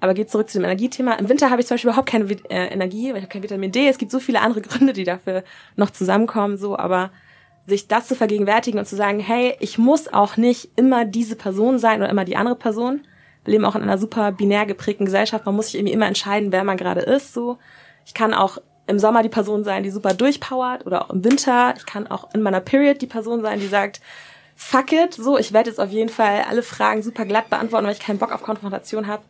Aber 0.00 0.14
geht 0.14 0.30
zurück 0.30 0.48
zu 0.48 0.58
dem 0.58 0.64
Energiethema. 0.64 1.14
Im 1.14 1.28
Winter 1.28 1.50
habe 1.50 1.60
ich 1.60 1.66
zum 1.66 1.74
Beispiel 1.74 1.90
überhaupt 1.90 2.08
keine 2.08 2.24
äh, 2.48 2.72
Energie, 2.72 3.10
weil 3.10 3.18
ich 3.18 3.22
habe 3.22 3.32
kein 3.32 3.42
Vitamin 3.42 3.70
D. 3.70 3.88
Es 3.88 3.98
gibt 3.98 4.10
so 4.10 4.18
viele 4.18 4.40
andere 4.40 4.60
Gründe, 4.62 4.92
die 4.92 5.04
dafür 5.04 5.44
noch 5.76 5.90
zusammenkommen, 5.90 6.56
so, 6.56 6.76
aber 6.78 7.10
sich 7.66 7.88
das 7.88 8.08
zu 8.08 8.14
vergegenwärtigen 8.16 8.78
und 8.78 8.86
zu 8.86 8.96
sagen, 8.96 9.20
hey, 9.20 9.56
ich 9.60 9.78
muss 9.78 10.12
auch 10.12 10.36
nicht 10.36 10.70
immer 10.76 11.04
diese 11.04 11.36
Person 11.36 11.78
sein 11.78 12.00
oder 12.00 12.10
immer 12.10 12.24
die 12.24 12.36
andere 12.36 12.56
Person. 12.56 13.02
Wir 13.44 13.52
leben 13.52 13.64
auch 13.64 13.76
in 13.76 13.82
einer 13.82 13.98
super 13.98 14.32
binär 14.32 14.66
geprägten 14.66 15.04
Gesellschaft. 15.04 15.46
Man 15.46 15.54
muss 15.54 15.66
sich 15.66 15.76
irgendwie 15.76 15.92
immer 15.92 16.06
entscheiden, 16.06 16.52
wer 16.52 16.64
man 16.64 16.76
gerade 16.76 17.00
ist, 17.00 17.32
so. 17.32 17.58
Ich 18.06 18.14
kann 18.14 18.34
auch 18.34 18.58
im 18.86 18.98
Sommer 18.98 19.22
die 19.22 19.28
Person 19.28 19.62
sein, 19.62 19.82
die 19.82 19.90
super 19.90 20.14
durchpowert 20.14 20.84
oder 20.84 21.04
auch 21.04 21.10
im 21.10 21.24
Winter. 21.24 21.74
Ich 21.76 21.86
kann 21.86 22.06
auch 22.06 22.34
in 22.34 22.42
meiner 22.42 22.60
Period 22.60 23.00
die 23.00 23.06
Person 23.06 23.40
sein, 23.40 23.60
die 23.60 23.66
sagt, 23.66 24.00
fuck 24.56 24.92
it, 24.92 25.14
so, 25.14 25.38
ich 25.38 25.52
werde 25.52 25.70
jetzt 25.70 25.78
auf 25.78 25.90
jeden 25.90 26.10
Fall 26.10 26.44
alle 26.48 26.62
Fragen 26.62 27.02
super 27.02 27.24
glatt 27.24 27.48
beantworten, 27.48 27.86
weil 27.86 27.94
ich 27.94 28.00
keinen 28.00 28.18
Bock 28.18 28.32
auf 28.32 28.42
Konfrontation 28.42 29.06
habe. 29.06 29.22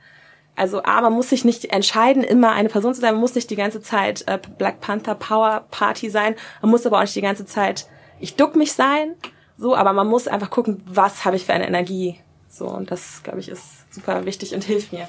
Also 0.61 0.83
A, 0.83 1.01
man 1.01 1.15
muss 1.15 1.31
sich 1.31 1.47
nicht 1.47 1.73
entscheiden, 1.73 2.23
immer 2.23 2.53
eine 2.53 2.69
Person 2.69 2.93
zu 2.93 3.01
sein, 3.01 3.15
man 3.15 3.23
muss 3.23 3.35
nicht 3.35 3.49
die 3.49 3.57
ganze 3.57 3.81
Zeit 3.81 4.25
äh, 4.27 4.39
Black 4.59 4.83
Panther 4.83 5.15
Power 5.15 5.65
Party 5.71 6.11
sein, 6.11 6.35
man 6.61 6.71
muss 6.71 6.85
aber 6.85 6.99
auch 6.99 7.01
nicht 7.01 7.17
die 7.17 7.23
ganze 7.23 7.47
Zeit, 7.47 7.87
ich 8.19 8.37
duck 8.37 8.57
mich 8.57 8.75
sein, 8.75 9.15
so, 9.57 9.75
aber 9.75 9.95
man 9.95 10.07
muss 10.07 10.29
einfach 10.29 10.51
gucken, 10.51 10.83
was 10.85 11.25
habe 11.25 11.37
ich 11.37 11.47
für 11.47 11.55
eine 11.55 11.67
Energie. 11.67 12.21
So, 12.51 12.69
und 12.69 12.91
das, 12.91 13.23
glaube 13.23 13.41
ich, 13.41 13.49
ist 13.49 13.91
super 13.91 14.27
wichtig 14.27 14.55
und 14.55 14.63
hilft 14.63 14.93
mir. 14.93 15.09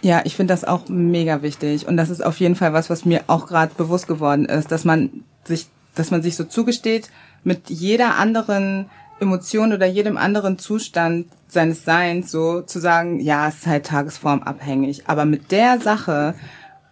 Ja, 0.00 0.22
ich 0.24 0.34
finde 0.34 0.54
das 0.54 0.64
auch 0.64 0.88
mega 0.88 1.42
wichtig. 1.42 1.86
Und 1.86 1.98
das 1.98 2.08
ist 2.08 2.24
auf 2.24 2.40
jeden 2.40 2.54
Fall 2.54 2.72
was, 2.72 2.88
was 2.88 3.04
mir 3.04 3.24
auch 3.26 3.46
gerade 3.46 3.74
bewusst 3.74 4.08
geworden 4.08 4.46
ist, 4.46 4.72
dass 4.72 4.86
man 4.86 5.24
sich, 5.44 5.66
dass 5.96 6.10
man 6.10 6.22
sich 6.22 6.34
so 6.34 6.44
zugesteht, 6.44 7.10
mit 7.44 7.68
jeder 7.68 8.16
anderen 8.16 8.88
Emotion 9.20 9.72
oder 9.72 9.86
jedem 9.86 10.16
anderen 10.16 10.58
Zustand 10.58 11.26
seines 11.48 11.84
Seins 11.84 12.30
so 12.30 12.62
zu 12.62 12.78
sagen, 12.78 13.20
ja, 13.20 13.48
es 13.48 13.56
ist 13.56 13.66
halt 13.66 13.86
tagesformabhängig. 13.86 15.04
Aber 15.06 15.24
mit 15.24 15.50
der 15.50 15.80
Sache 15.80 16.34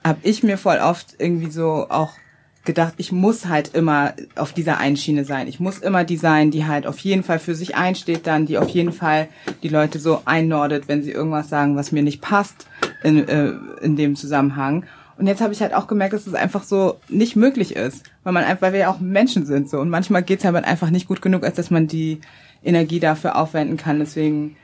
habe 0.05 0.19
ich 0.23 0.43
mir 0.43 0.59
voll 0.59 0.79
oft 0.79 1.15
irgendwie 1.19 1.51
so 1.51 1.87
auch 1.89 2.13
gedacht, 2.65 2.95
ich 2.99 3.13
muss 3.13 3.47
halt 3.47 3.75
immer 3.75 4.13
auf 4.35 4.53
dieser 4.53 4.79
einen 4.79 4.97
Schiene 4.97 5.25
sein. 5.25 5.49
Ich 5.49 5.61
muss 5.61 5.79
immer 5.79 6.05
die 6.05 6.17
sein, 6.17 6.51
die 6.51 6.67
halt 6.67 6.87
auf 6.87 6.99
jeden 6.99 7.23
Fall 7.23 7.39
für 7.39 7.55
sich 7.55 7.77
einsteht 7.77 8.27
dann, 8.27 8.45
die 8.45 8.59
auf 8.59 8.69
jeden 8.69 8.93
Fall 8.93 9.29
die 9.63 9.69
Leute 9.69 9.99
so 9.99 10.23
einnordet, 10.25 10.89
wenn 10.89 11.03
sie 11.03 11.13
irgendwas 11.13 11.49
sagen, 11.49 11.77
was 11.77 11.93
mir 11.93 12.03
nicht 12.03 12.21
passt 12.21 12.67
in, 13.03 13.27
äh, 13.29 13.53
in 13.81 13.97
dem 13.97 14.17
Zusammenhang. 14.17 14.85
Und 15.19 15.27
jetzt 15.27 15.41
habe 15.41 15.53
ich 15.53 15.63
halt 15.63 15.73
auch 15.73 15.87
gemerkt, 15.87 16.13
dass 16.13 16.27
es 16.27 16.35
einfach 16.35 16.63
so 16.63 16.99
nicht 17.09 17.37
möglich 17.37 17.75
ist, 17.75 18.03
weil 18.23 18.33
man 18.33 18.45
einfach, 18.45 18.63
weil 18.63 18.73
wir 18.75 18.81
ja 18.81 18.91
auch 18.91 19.01
Menschen 19.01 19.47
sind 19.47 19.71
so 19.71 19.81
und 19.81 19.89
manchmal 19.89 20.23
geht's 20.23 20.45
halt 20.45 20.55
einfach 20.57 20.91
nicht 20.91 21.09
gut 21.09 21.23
genug, 21.23 21.45
als 21.45 21.57
dass 21.57 21.71
man 21.71 21.87
die 21.87 22.21
Energie 22.63 23.01
dafür 23.01 23.37
aufwenden 23.37 23.79
kann. 23.79 23.99
Deswegen, 23.99 24.57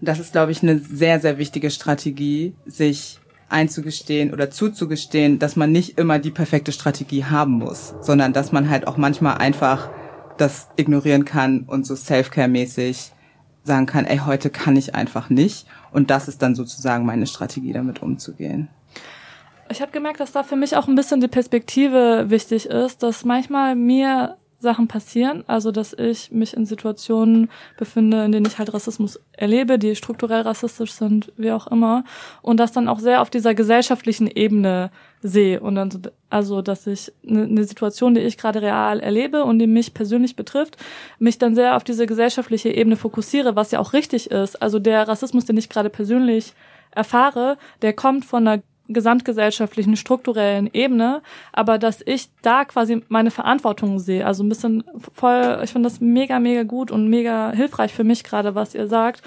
das 0.00 0.18
ist, 0.18 0.32
glaube 0.32 0.50
ich, 0.50 0.62
eine 0.62 0.78
sehr, 0.78 1.20
sehr 1.20 1.38
wichtige 1.38 1.70
Strategie, 1.70 2.54
sich 2.66 3.20
einzugestehen 3.48 4.32
oder 4.32 4.50
zuzugestehen, 4.50 5.38
dass 5.38 5.54
man 5.54 5.70
nicht 5.70 5.98
immer 5.98 6.18
die 6.18 6.32
perfekte 6.32 6.72
Strategie 6.72 7.24
haben 7.24 7.52
muss, 7.52 7.94
sondern 8.00 8.32
dass 8.32 8.50
man 8.50 8.68
halt 8.68 8.88
auch 8.88 8.96
manchmal 8.96 9.38
einfach 9.38 9.90
das 10.38 10.68
ignorieren 10.76 11.24
kann 11.24 11.60
und 11.60 11.86
so 11.86 11.94
Self-Care-mäßig 11.94 13.12
sagen 13.62 13.86
kann, 13.86 14.06
ey, 14.06 14.18
heute 14.18 14.50
kann 14.50 14.76
ich 14.76 14.94
einfach 14.94 15.30
nicht. 15.30 15.66
Und 15.92 16.10
das 16.10 16.26
ist 16.26 16.42
dann 16.42 16.54
sozusagen 16.54 17.06
meine 17.06 17.26
Strategie, 17.26 17.72
damit 17.72 18.02
umzugehen. 18.02 18.68
Ich 19.70 19.80
habe 19.80 19.92
gemerkt, 19.92 20.20
dass 20.20 20.32
da 20.32 20.42
für 20.42 20.56
mich 20.56 20.76
auch 20.76 20.88
ein 20.88 20.94
bisschen 20.94 21.20
die 21.20 21.28
Perspektive 21.28 22.26
wichtig 22.28 22.66
ist, 22.66 23.02
dass 23.02 23.24
manchmal 23.24 23.74
mir 23.74 24.36
Sachen 24.64 24.88
passieren, 24.88 25.44
also 25.46 25.70
dass 25.70 25.92
ich 25.92 26.32
mich 26.32 26.54
in 26.54 26.66
Situationen 26.66 27.50
befinde, 27.76 28.24
in 28.24 28.32
denen 28.32 28.46
ich 28.46 28.58
halt 28.58 28.74
Rassismus 28.74 29.20
erlebe, 29.32 29.78
die 29.78 29.94
strukturell 29.94 30.40
rassistisch 30.42 30.92
sind, 30.92 31.32
wie 31.36 31.52
auch 31.52 31.68
immer, 31.68 32.02
und 32.42 32.58
das 32.58 32.72
dann 32.72 32.88
auch 32.88 32.98
sehr 32.98 33.22
auf 33.22 33.30
dieser 33.30 33.54
gesellschaftlichen 33.54 34.26
Ebene 34.26 34.90
sehe 35.22 35.60
und 35.60 35.76
dann 35.76 35.90
also 36.30 36.62
dass 36.62 36.86
ich 36.86 37.12
eine 37.26 37.46
ne 37.46 37.64
Situation, 37.64 38.14
die 38.14 38.22
ich 38.22 38.36
gerade 38.36 38.60
real 38.60 39.00
erlebe 39.00 39.44
und 39.44 39.58
die 39.58 39.66
mich 39.66 39.94
persönlich 39.94 40.34
betrifft, 40.34 40.76
mich 41.18 41.38
dann 41.38 41.54
sehr 41.54 41.76
auf 41.76 41.84
diese 41.84 42.06
gesellschaftliche 42.06 42.70
Ebene 42.70 42.96
fokussiere, 42.96 43.54
was 43.54 43.70
ja 43.70 43.78
auch 43.78 43.92
richtig 43.92 44.30
ist. 44.30 44.60
Also 44.60 44.78
der 44.78 45.06
Rassismus, 45.06 45.44
den 45.44 45.56
ich 45.56 45.68
gerade 45.68 45.90
persönlich 45.90 46.54
erfahre, 46.90 47.56
der 47.82 47.92
kommt 47.92 48.24
von 48.24 48.46
einer 48.46 48.62
gesamtgesellschaftlichen, 48.88 49.96
strukturellen 49.96 50.68
Ebene, 50.72 51.22
aber 51.52 51.78
dass 51.78 52.02
ich 52.04 52.28
da 52.42 52.64
quasi 52.64 53.02
meine 53.08 53.30
Verantwortung 53.30 53.98
sehe. 53.98 54.26
Also 54.26 54.44
ein 54.44 54.48
bisschen 54.48 54.84
voll, 55.12 55.60
ich 55.64 55.70
finde 55.70 55.88
das 55.88 56.00
mega, 56.00 56.38
mega 56.38 56.64
gut 56.64 56.90
und 56.90 57.08
mega 57.08 57.52
hilfreich 57.52 57.92
für 57.94 58.04
mich 58.04 58.24
gerade, 58.24 58.54
was 58.54 58.74
ihr 58.74 58.86
sagt, 58.86 59.22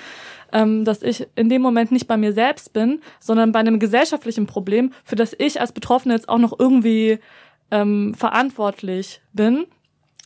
ähm, 0.53 0.85
dass 0.85 1.01
ich 1.01 1.27
in 1.35 1.49
dem 1.49 1.61
Moment 1.61 1.91
nicht 1.91 2.07
bei 2.07 2.17
mir 2.17 2.33
selbst 2.33 2.73
bin, 2.73 3.01
sondern 3.19 3.51
bei 3.51 3.59
einem 3.59 3.79
gesellschaftlichen 3.79 4.45
Problem, 4.45 4.93
für 5.03 5.15
das 5.15 5.35
ich 5.37 5.59
als 5.59 5.71
Betroffene 5.71 6.13
jetzt 6.13 6.29
auch 6.29 6.37
noch 6.37 6.57
irgendwie 6.57 7.19
ähm, 7.71 8.13
verantwortlich 8.13 9.21
bin 9.33 9.65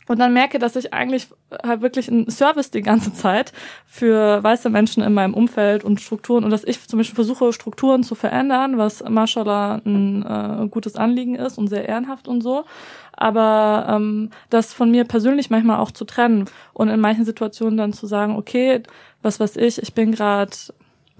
und 0.07 0.19
dann 0.19 0.33
merke, 0.33 0.59
dass 0.59 0.75
ich 0.75 0.93
eigentlich 0.93 1.27
halt 1.63 1.81
wirklich 1.81 2.09
ein 2.09 2.29
Service 2.29 2.71
die 2.71 2.81
ganze 2.81 3.13
Zeit 3.13 3.53
für 3.85 4.43
weiße 4.43 4.69
Menschen 4.69 5.03
in 5.03 5.13
meinem 5.13 5.33
Umfeld 5.33 5.83
und 5.83 6.01
Strukturen 6.01 6.43
und 6.43 6.49
dass 6.49 6.63
ich 6.63 6.87
zum 6.87 6.99
Beispiel 6.99 7.15
versuche, 7.15 7.53
Strukturen 7.53 8.03
zu 8.03 8.15
verändern, 8.15 8.77
was 8.77 9.03
mashallah 9.07 9.81
ein 9.85 10.25
äh, 10.25 10.67
gutes 10.67 10.95
Anliegen 10.95 11.35
ist 11.35 11.57
und 11.57 11.67
sehr 11.67 11.87
ehrenhaft 11.87 12.27
und 12.27 12.41
so. 12.41 12.65
Aber 13.13 13.85
ähm, 13.89 14.31
das 14.49 14.73
von 14.73 14.89
mir 14.89 15.05
persönlich 15.05 15.49
manchmal 15.49 15.79
auch 15.79 15.91
zu 15.91 16.05
trennen 16.05 16.45
und 16.73 16.89
in 16.89 16.99
manchen 16.99 17.25
Situationen 17.25 17.77
dann 17.77 17.93
zu 17.93 18.07
sagen, 18.07 18.35
okay, 18.35 18.81
was 19.21 19.39
weiß 19.39 19.57
ich, 19.57 19.81
ich 19.81 19.93
bin 19.93 20.11
gerade 20.11 20.51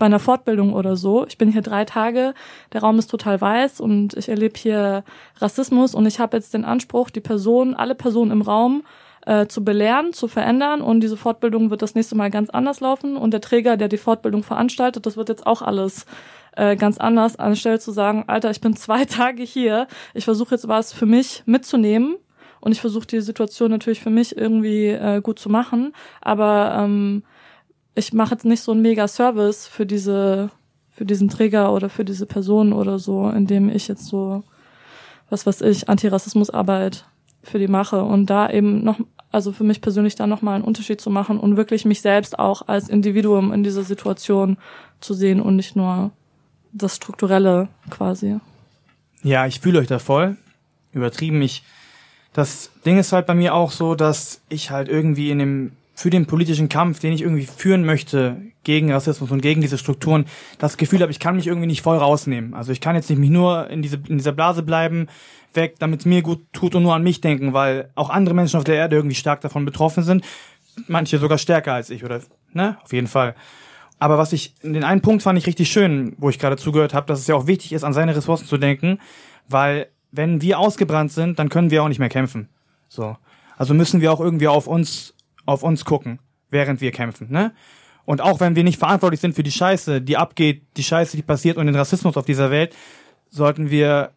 bei 0.02 0.08
einer 0.08 0.18
Fortbildung 0.18 0.74
oder 0.74 0.96
so. 0.96 1.28
Ich 1.28 1.38
bin 1.38 1.52
hier 1.52 1.62
drei 1.62 1.86
Tage, 1.86 2.34
der 2.74 2.82
Raum 2.82 2.98
ist 2.98 3.06
total 3.06 3.40
weiß 3.40 3.80
und 3.80 4.18
ich 4.18 4.30
erlebe 4.30 4.58
hier 4.58 5.04
Rassismus. 5.38 5.94
Und 5.94 6.08
ich 6.08 6.20
habe 6.20 6.38
jetzt 6.38 6.56
den 6.56 6.66
Anspruch, 6.66 7.12
die 7.12 7.20
Person, 7.20 7.76
alle 7.76 7.94
Personen 7.94 8.32
im 8.32 8.42
Raum 8.42 8.82
äh, 9.28 9.46
zu 9.46 9.64
belehren, 9.64 10.12
zu 10.12 10.28
verändern. 10.28 10.82
Und 10.82 11.02
diese 11.02 11.18
Fortbildung 11.18 11.70
wird 11.70 11.84
das 11.84 11.94
nächste 11.94 12.16
Mal 12.16 12.32
ganz 12.32 12.50
anders 12.50 12.80
laufen. 12.80 13.16
Und 13.16 13.30
der 13.30 13.42
Träger, 13.42 13.78
der 13.78 13.90
die 13.90 14.00
Fortbildung 14.00 14.42
veranstaltet, 14.42 15.06
das 15.06 15.18
wird 15.18 15.30
jetzt 15.30 15.46
auch 15.46 15.62
alles 15.62 16.08
äh, 16.56 16.76
ganz 16.76 16.98
anders, 16.98 17.36
anstelle 17.36 17.78
zu 17.78 17.92
sagen, 17.92 18.24
Alter, 18.26 18.50
ich 18.50 18.60
bin 18.60 18.76
zwei 18.76 19.06
Tage 19.06 19.44
hier, 19.44 19.86
ich 20.16 20.26
versuche 20.26 20.56
jetzt 20.56 20.68
was 20.68 20.94
für 20.94 21.06
mich 21.06 21.44
mitzunehmen. 21.46 22.16
Und 22.60 22.72
ich 22.72 22.82
versuche 22.82 23.06
die 23.06 23.22
Situation 23.22 23.70
natürlich 23.70 24.02
für 24.02 24.10
mich 24.10 24.36
irgendwie 24.36 24.88
äh, 24.88 25.22
gut 25.22 25.38
zu 25.38 25.50
machen, 25.50 25.94
aber 26.22 26.76
ähm, 26.80 27.24
ich 27.96 28.14
mache 28.14 28.32
jetzt 28.32 28.46
nicht 28.46 28.62
so 28.62 28.72
einen 28.72 28.82
mega 28.82 29.08
Service 29.08 29.68
für 29.68 29.86
diese, 29.86 30.50
für 30.90 31.06
diesen 31.06 31.30
Träger 31.30 31.74
oder 31.74 31.90
für 31.90 32.06
diese 32.06 32.26
Person 32.26 32.74
oder 32.74 33.00
so, 33.00 33.30
indem 33.30 33.70
ich 33.70 33.88
jetzt 33.88 34.06
so, 34.06 34.44
was 35.30 35.46
weiß 35.46 35.62
ich, 35.62 35.90
Antirassismusarbeit 35.90 37.06
für 37.44 37.60
die 37.60 37.68
mache 37.68 38.04
und 38.04 38.28
da 38.30 38.50
eben 38.50 38.84
noch, 38.84 39.00
also 39.32 39.52
für 39.52 39.64
mich 39.64 39.82
persönlich 39.82 40.16
da 40.16 40.28
nochmal 40.28 40.56
einen 40.56 40.64
Unterschied 40.64 41.02
zu 41.02 41.10
machen 41.10 41.40
und 41.40 41.58
wirklich 41.58 41.86
mich 41.86 42.02
selbst 42.02 42.40
auch 42.40 42.68
als 42.68 42.88
Individuum 42.88 43.52
in 43.52 43.64
dieser 43.64 43.84
Situation 43.84 44.58
zu 45.00 45.14
sehen 45.14 45.42
und 45.42 45.56
nicht 45.56 45.76
nur 45.76 46.12
das 46.72 46.96
Strukturelle 46.96 47.68
quasi. 47.90 48.40
Ja, 49.24 49.46
ich 49.46 49.60
fühle 49.60 49.80
euch 49.80 49.88
da 49.88 50.00
voll. 50.00 50.38
Übertrieben. 50.94 51.42
Ich, 51.42 51.64
das 52.34 52.70
Ding 52.86 52.98
ist 52.98 53.12
halt 53.12 53.26
bei 53.26 53.34
mir 53.34 53.54
auch 53.54 53.72
so, 53.72 53.96
dass 53.96 54.42
ich 54.50 54.72
halt 54.72 54.90
irgendwie 54.90 55.32
in 55.32 55.40
dem 55.40 55.72
für 56.02 56.10
den 56.10 56.26
politischen 56.26 56.68
Kampf, 56.68 57.00
den 57.00 57.14
ich 57.14 57.22
irgendwie 57.22 57.46
führen 57.46 57.86
möchte 57.86 58.42
gegen 58.64 58.92
Rassismus 58.92 59.30
und 59.30 59.42
gegen 59.42 59.62
diese 59.62 59.78
Strukturen, 59.78 60.26
das 60.58 60.78
Gefühl 60.78 61.00
habe, 61.02 61.12
ich 61.12 61.20
kann 61.20 61.36
mich 61.36 61.46
irgendwie 61.46 61.68
nicht 61.68 61.84
voll 61.84 61.98
rausnehmen. 61.98 62.56
Also 62.56 62.72
ich 62.72 62.82
kann 62.82 62.96
jetzt 62.96 63.08
nicht 63.12 63.20
mich 63.20 63.30
nur 63.30 63.70
in, 63.70 63.84
diese, 63.84 63.98
in 64.08 64.18
dieser 64.18 64.32
Blase 64.32 64.64
bleiben, 64.64 65.10
weg, 65.54 65.76
damit 65.78 66.00
es 66.00 66.06
mir 66.08 66.24
gut 66.24 66.42
tut 66.54 66.74
und 66.74 66.82
nur 66.82 66.96
an 66.96 67.04
mich 67.04 67.22
denken, 67.22 67.54
weil 67.54 67.92
auch 67.94 68.10
andere 68.10 68.34
Menschen 68.34 68.58
auf 68.58 68.64
der 68.64 68.78
Erde 68.78 68.96
irgendwie 68.96 69.16
stark 69.16 69.42
davon 69.42 69.64
betroffen 69.64 70.02
sind. 70.02 70.26
Manche 70.88 71.20
sogar 71.20 71.38
stärker 71.38 71.74
als 71.74 71.92
ich, 71.92 72.04
oder, 72.04 72.20
ne? 72.52 72.78
Auf 72.84 72.94
jeden 72.94 73.08
Fall. 73.08 73.36
Aber 74.00 74.18
was 74.18 74.34
ich, 74.34 74.56
den 74.64 74.84
einen 74.84 75.02
Punkt 75.02 75.22
fand 75.22 75.38
ich 75.38 75.46
richtig 75.46 75.70
schön, 75.72 76.16
wo 76.18 76.30
ich 76.30 76.40
gerade 76.40 76.58
zugehört 76.58 76.96
habe, 76.96 77.06
dass 77.06 77.20
es 77.20 77.28
ja 77.28 77.36
auch 77.36 77.46
wichtig 77.46 77.74
ist, 77.74 77.84
an 77.84 77.94
seine 77.94 78.16
Ressourcen 78.16 78.48
zu 78.48 78.58
denken, 78.58 78.98
weil 79.48 79.86
wenn 80.12 80.42
wir 80.42 80.58
ausgebrannt 80.58 81.12
sind, 81.12 81.38
dann 81.38 81.50
können 81.50 81.70
wir 81.70 81.84
auch 81.84 81.90
nicht 81.90 82.00
mehr 82.00 82.10
kämpfen. 82.10 82.50
So. 82.90 83.18
Also 83.56 83.76
müssen 83.76 84.02
wir 84.02 84.12
auch 84.12 84.20
irgendwie 84.20 84.48
auf 84.48 84.66
uns 84.66 85.14
auf 85.46 85.64
uns 85.64 85.86
gucken, 85.86 86.20
während 86.50 86.82
wir 86.82 86.92
kämpfen, 86.92 87.32
ne? 87.32 87.54
Und 88.06 88.20
auch 88.20 88.40
wenn 88.40 88.56
wir 88.56 88.64
nicht 88.64 88.80
verantwortlich 88.80 89.22
sind 89.22 89.36
für 89.36 89.44
die 89.44 89.52
Scheiße, 89.52 90.02
die 90.02 90.18
abgeht, 90.18 90.64
die 90.76 90.84
Scheiße, 90.84 91.16
die 91.16 91.24
passiert 91.24 91.58
und 91.58 91.68
den 91.68 91.76
Rassismus 91.76 92.18
auf 92.18 92.26
dieser 92.26 92.50
Welt, 92.50 92.76
sollten 93.30 93.70
wir, 93.70 94.12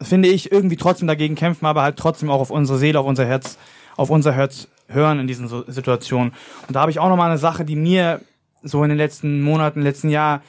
finde 0.00 0.28
ich, 0.28 0.52
irgendwie 0.52 0.76
trotzdem 0.76 1.08
dagegen 1.08 1.34
kämpfen, 1.34 1.66
aber 1.66 1.82
halt 1.82 1.96
trotzdem 1.96 2.30
auch 2.30 2.40
auf 2.40 2.50
unsere 2.50 2.78
Seele, 2.78 3.00
auf 3.00 3.06
unser 3.06 3.24
Herz, 3.24 3.58
auf 3.96 4.10
unser 4.10 4.32
Herz 4.32 4.68
hören 4.88 5.18
in 5.20 5.26
diesen 5.26 5.48
Situationen. 5.48 6.34
Und 6.68 6.76
da 6.76 6.82
habe 6.82 6.90
ich 6.90 6.98
auch 6.98 7.08
nochmal 7.08 7.30
eine 7.30 7.38
Sache, 7.38 7.64
die 7.64 7.76
mir 7.76 8.20
so 8.62 8.82
in 8.82 8.90
den 8.90 8.98
letzten 8.98 9.42
Monaten, 9.42 9.80
letzten 9.80 10.10
Jahr 10.10 10.42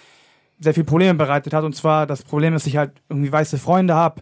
sehr 0.59 0.73
viel 0.73 0.83
Probleme 0.83 1.15
bereitet 1.15 1.53
hat. 1.53 1.63
Und 1.63 1.75
zwar 1.75 2.05
das 2.05 2.23
Problem, 2.23 2.53
dass 2.53 2.67
ich 2.67 2.77
halt 2.77 2.91
irgendwie 3.09 3.31
weiße 3.31 3.57
Freunde 3.57 3.95
habe, 3.95 4.21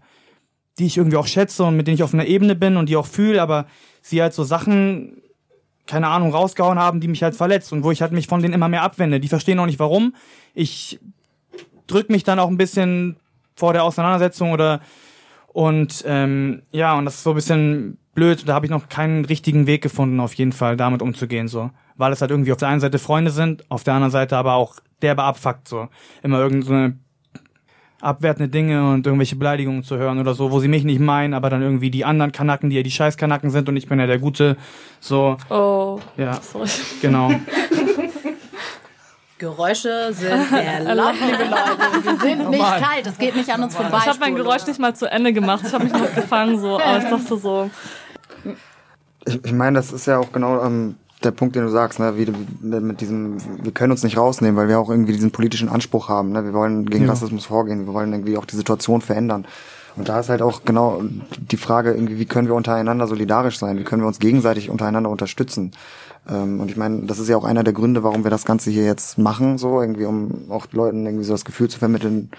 die 0.80 0.86
ich 0.86 0.98
irgendwie 0.98 1.18
auch 1.18 1.28
schätze 1.28 1.64
und 1.64 1.76
mit 1.76 1.88
denen 1.88 1.96
ich 1.96 2.04
auf 2.04 2.14
einer 2.14 2.26
Ebene 2.26 2.56
bin 2.56 2.78
und 2.78 2.90
die 2.90 2.96
auch 2.96 3.06
fühle, 3.06 3.42
aber 3.42 3.68
sie 4.02 4.22
halt 4.22 4.34
so 4.34 4.44
Sachen 4.44 5.23
keine 5.86 6.08
Ahnung, 6.08 6.32
rausgehauen 6.32 6.80
haben, 6.80 7.02
die 7.02 7.08
mich 7.08 7.24
halt 7.24 7.36
verletzt 7.36 7.74
und 7.74 7.84
wo 7.84 7.92
ich 7.92 8.02
halt 8.02 8.12
mich 8.12 8.28
von 8.28 8.42
denen 8.42 8.54
immer 8.54 8.70
mehr 8.70 8.84
abwende. 8.84 9.20
Die 9.20 9.28
verstehen 9.28 9.60
auch 9.60 9.66
nicht 9.66 9.80
warum. 9.80 10.16
Ich 10.54 11.00
drück 11.88 12.10
mich 12.10 12.24
dann 12.24 12.40
auch 12.40 12.50
ein 12.50 12.58
bisschen 12.58 13.18
vor 13.56 13.74
der 13.74 13.84
Auseinandersetzung 13.84 14.52
oder 14.52 14.80
und 15.48 16.04
ähm, 16.08 16.64
ja, 16.72 16.98
und 16.98 17.06
das 17.06 17.16
ist 17.16 17.24
so 17.24 17.32
ein 17.32 17.36
bisschen 17.36 17.98
blöd. 18.16 18.48
Da 18.48 18.54
habe 18.54 18.66
ich 18.66 18.72
noch 18.72 18.90
keinen 18.90 19.26
richtigen 19.26 19.68
Weg 19.68 19.84
gefunden, 19.84 20.20
auf 20.20 20.34
jeden 20.34 20.52
Fall 20.52 20.78
damit 20.78 21.02
umzugehen, 21.02 21.48
so. 21.48 21.70
Weil 21.96 22.12
es 22.12 22.22
halt 22.22 22.32
irgendwie 22.32 22.52
auf 22.52 22.58
der 22.58 22.70
einen 22.70 22.80
Seite 22.80 22.98
Freunde 22.98 23.30
sind, 23.30 23.70
auf 23.70 23.84
der 23.84 23.94
anderen 23.94 24.12
Seite 24.12 24.36
aber 24.38 24.54
auch 24.54 24.80
der 25.02 25.14
beabfuckt, 25.16 25.68
so. 25.68 25.90
Immer 26.24 26.40
irgendeine 26.40 26.90
so 26.92 26.96
abwertende 28.04 28.50
Dinge 28.50 28.92
und 28.92 29.06
irgendwelche 29.06 29.36
Beleidigungen 29.36 29.84
zu 29.84 29.98
hören 29.98 30.20
oder 30.20 30.34
so, 30.34 30.52
wo 30.52 30.60
sie 30.60 30.68
mich 30.68 30.84
nicht 30.84 31.00
meinen, 31.00 31.34
aber 31.34 31.50
dann 31.50 31.62
irgendwie 31.62 31.90
die 31.90 32.06
anderen 32.06 32.32
Kanaken, 32.32 32.70
die 32.70 32.76
ja 32.76 32.84
die 32.84 32.92
Scheißkanaken 32.92 33.50
sind 33.50 33.70
und 33.70 33.78
ich 33.78 33.88
bin 33.88 34.00
ja 34.00 34.08
der 34.08 34.20
Gute. 34.20 34.58
So. 35.00 35.38
Oh. 35.50 36.00
Ja. 36.18 36.34
Sorry. 36.42 36.70
Genau. 37.02 37.32
Geräusche 39.38 40.14
sind 40.14 40.54
erlaubt, 40.54 41.18
liebe 41.20 41.44
Leute. 41.44 42.04
Wir 42.04 42.18
sind 42.18 42.50
nicht 42.50 42.62
kalt, 42.62 43.08
es 43.08 43.18
geht 43.18 43.36
nicht 43.36 43.50
an 43.50 43.64
uns 43.64 43.76
vorbei. 43.76 43.98
Ich 44.00 44.08
habe 44.08 44.20
mein 44.20 44.36
Geräusch 44.36 44.66
nicht 44.68 44.80
mal 44.80 44.96
zu 44.96 45.12
Ende 45.12 45.34
gemacht. 45.34 45.64
Ich 45.68 45.74
habe 45.74 45.84
mich 45.84 45.94
noch 45.94 46.14
gefangen, 46.14 46.60
so. 46.60 46.80
Aber 46.80 46.98
ich 46.98 47.10
dachte 47.10 47.38
so. 47.38 47.70
Ich, 49.26 49.44
ich 49.44 49.52
meine, 49.52 49.78
das 49.78 49.92
ist 49.92 50.06
ja 50.06 50.20
auch 50.20 50.32
genau 50.32 50.64
ähm, 50.64 50.96
der 51.26 51.32
Punkt, 51.32 51.56
den 51.56 51.64
du 51.64 51.70
sagst, 51.70 52.00
ne, 52.00 52.18
wie, 52.18 52.32
mit 52.62 53.02
diesem, 53.02 53.38
wir 53.64 53.72
können 53.72 53.92
uns 53.92 54.04
nicht 54.04 54.18
rausnehmen, 54.18 54.56
weil 54.56 54.68
wir 54.68 54.80
auch 54.80 54.90
irgendwie 54.90 55.14
diesen 55.14 55.32
politischen 55.32 55.70
Anspruch 55.70 56.10
haben. 56.10 56.32
Ne? 56.32 56.46
Wir 56.46 56.54
wollen 56.54 56.86
gegen 56.86 57.06
ja. 57.06 57.12
Rassismus 57.12 57.46
vorgehen, 57.46 57.86
wir 57.86 57.94
wollen 57.94 58.12
irgendwie 58.12 58.38
auch 58.38 58.46
die 58.46 58.56
Situation 58.56 59.02
verändern. 59.02 59.46
Und 59.96 60.10
da 60.10 60.20
ist 60.20 60.30
halt 60.30 60.42
auch 60.42 60.66
genau 60.66 61.02
die 61.52 61.58
Frage, 61.58 61.94
irgendwie, 61.94 62.18
wie 62.18 62.26
können 62.26 62.48
wir 62.48 62.56
untereinander 62.56 63.08
solidarisch 63.08 63.60
sein? 63.60 63.78
Wie 63.78 63.84
können 63.84 64.02
wir 64.02 64.08
uns 64.08 64.20
gegenseitig 64.20 64.70
untereinander 64.70 65.10
unterstützen? 65.10 65.72
Ähm, 66.28 66.60
und 66.60 66.72
ich 66.72 66.78
meine, 66.78 67.02
das 67.04 67.20
ist 67.20 67.30
ja 67.30 67.38
auch 67.38 67.44
einer 67.44 67.64
der 67.64 67.74
Gründe, 67.74 68.04
warum 68.04 68.24
wir 68.24 68.32
das 68.32 68.46
Ganze 68.46 68.72
hier 68.72 68.86
jetzt 68.86 69.18
machen, 69.18 69.58
so 69.58 69.82
irgendwie, 69.82 70.06
um 70.06 70.50
auch 70.50 70.68
Leuten 70.72 71.06
irgendwie 71.06 71.26
so 71.26 71.34
das 71.34 71.46
Gefühl 71.46 71.70
zu 71.70 71.80
vermitteln, 71.80 72.32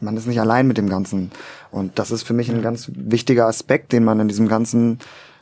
man 0.00 0.16
ist 0.16 0.26
nicht 0.26 0.40
allein 0.40 0.66
mit 0.66 0.78
dem 0.78 0.88
Ganzen. 0.88 1.30
Und 1.70 1.98
das 1.98 2.10
ist 2.10 2.22
für 2.22 2.34
mich 2.34 2.50
ein 2.50 2.62
ganz 2.62 2.90
wichtiger 2.94 3.46
Aspekt, 3.46 3.92
den 3.92 4.04
man 4.04 4.20
in 4.20 4.28
diesem 4.28 4.48
ganzen 4.48 4.98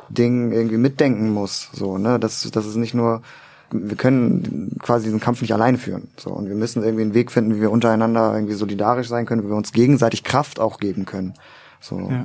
Ding 0.08 0.52
irgendwie 0.52 0.76
mitdenken 0.76 1.30
muss. 1.30 1.70
So, 1.72 1.98
ne, 1.98 2.18
das, 2.18 2.48
das 2.50 2.66
ist 2.66 2.76
nicht 2.76 2.94
nur, 2.94 3.22
wir 3.70 3.96
können 3.96 4.76
quasi 4.80 5.06
diesen 5.06 5.20
Kampf 5.20 5.40
nicht 5.40 5.52
alleine 5.52 5.78
führen. 5.78 6.08
So, 6.16 6.30
und 6.30 6.48
wir 6.48 6.54
müssen 6.54 6.82
irgendwie 6.82 7.02
einen 7.02 7.14
Weg 7.14 7.32
finden, 7.32 7.56
wie 7.56 7.60
wir 7.60 7.70
untereinander 7.70 8.34
irgendwie 8.34 8.54
solidarisch 8.54 9.08
sein 9.08 9.26
können, 9.26 9.44
wie 9.44 9.48
wir 9.48 9.56
uns 9.56 9.72
gegenseitig 9.72 10.24
Kraft 10.24 10.60
auch 10.60 10.78
geben 10.78 11.04
können. 11.04 11.34
So. 11.80 11.98
Ja. 11.98 12.24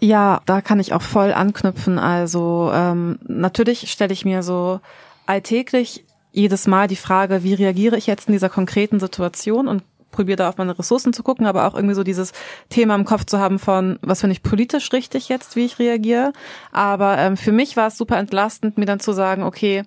Ja, 0.00 0.40
da 0.46 0.60
kann 0.60 0.80
ich 0.80 0.92
auch 0.92 1.02
voll 1.02 1.32
anknüpfen. 1.32 1.98
Also 1.98 2.70
ähm, 2.72 3.18
natürlich 3.26 3.90
stelle 3.90 4.12
ich 4.12 4.24
mir 4.24 4.42
so 4.42 4.80
alltäglich 5.26 6.04
jedes 6.32 6.66
Mal 6.66 6.88
die 6.88 6.96
Frage, 6.96 7.42
wie 7.42 7.54
reagiere 7.54 7.96
ich 7.96 8.06
jetzt 8.06 8.28
in 8.28 8.32
dieser 8.32 8.48
konkreten 8.48 9.00
Situation 9.00 9.68
und 9.68 9.82
probiere 10.18 10.36
da 10.36 10.48
auf 10.48 10.56
meine 10.56 10.76
Ressourcen 10.76 11.12
zu 11.12 11.22
gucken, 11.22 11.46
aber 11.46 11.68
auch 11.68 11.74
irgendwie 11.74 11.94
so 11.94 12.02
dieses 12.02 12.32
Thema 12.70 12.96
im 12.96 13.04
Kopf 13.04 13.24
zu 13.24 13.38
haben 13.38 13.60
von, 13.60 14.00
was 14.02 14.18
finde 14.18 14.32
ich 14.32 14.42
politisch 14.42 14.92
richtig 14.92 15.28
jetzt, 15.28 15.54
wie 15.54 15.64
ich 15.64 15.78
reagiere. 15.78 16.32
Aber 16.72 17.16
ähm, 17.18 17.36
für 17.36 17.52
mich 17.52 17.76
war 17.76 17.86
es 17.86 17.96
super 17.96 18.18
entlastend, 18.18 18.78
mir 18.78 18.86
dann 18.86 18.98
zu 18.98 19.12
sagen, 19.12 19.44
okay, 19.44 19.84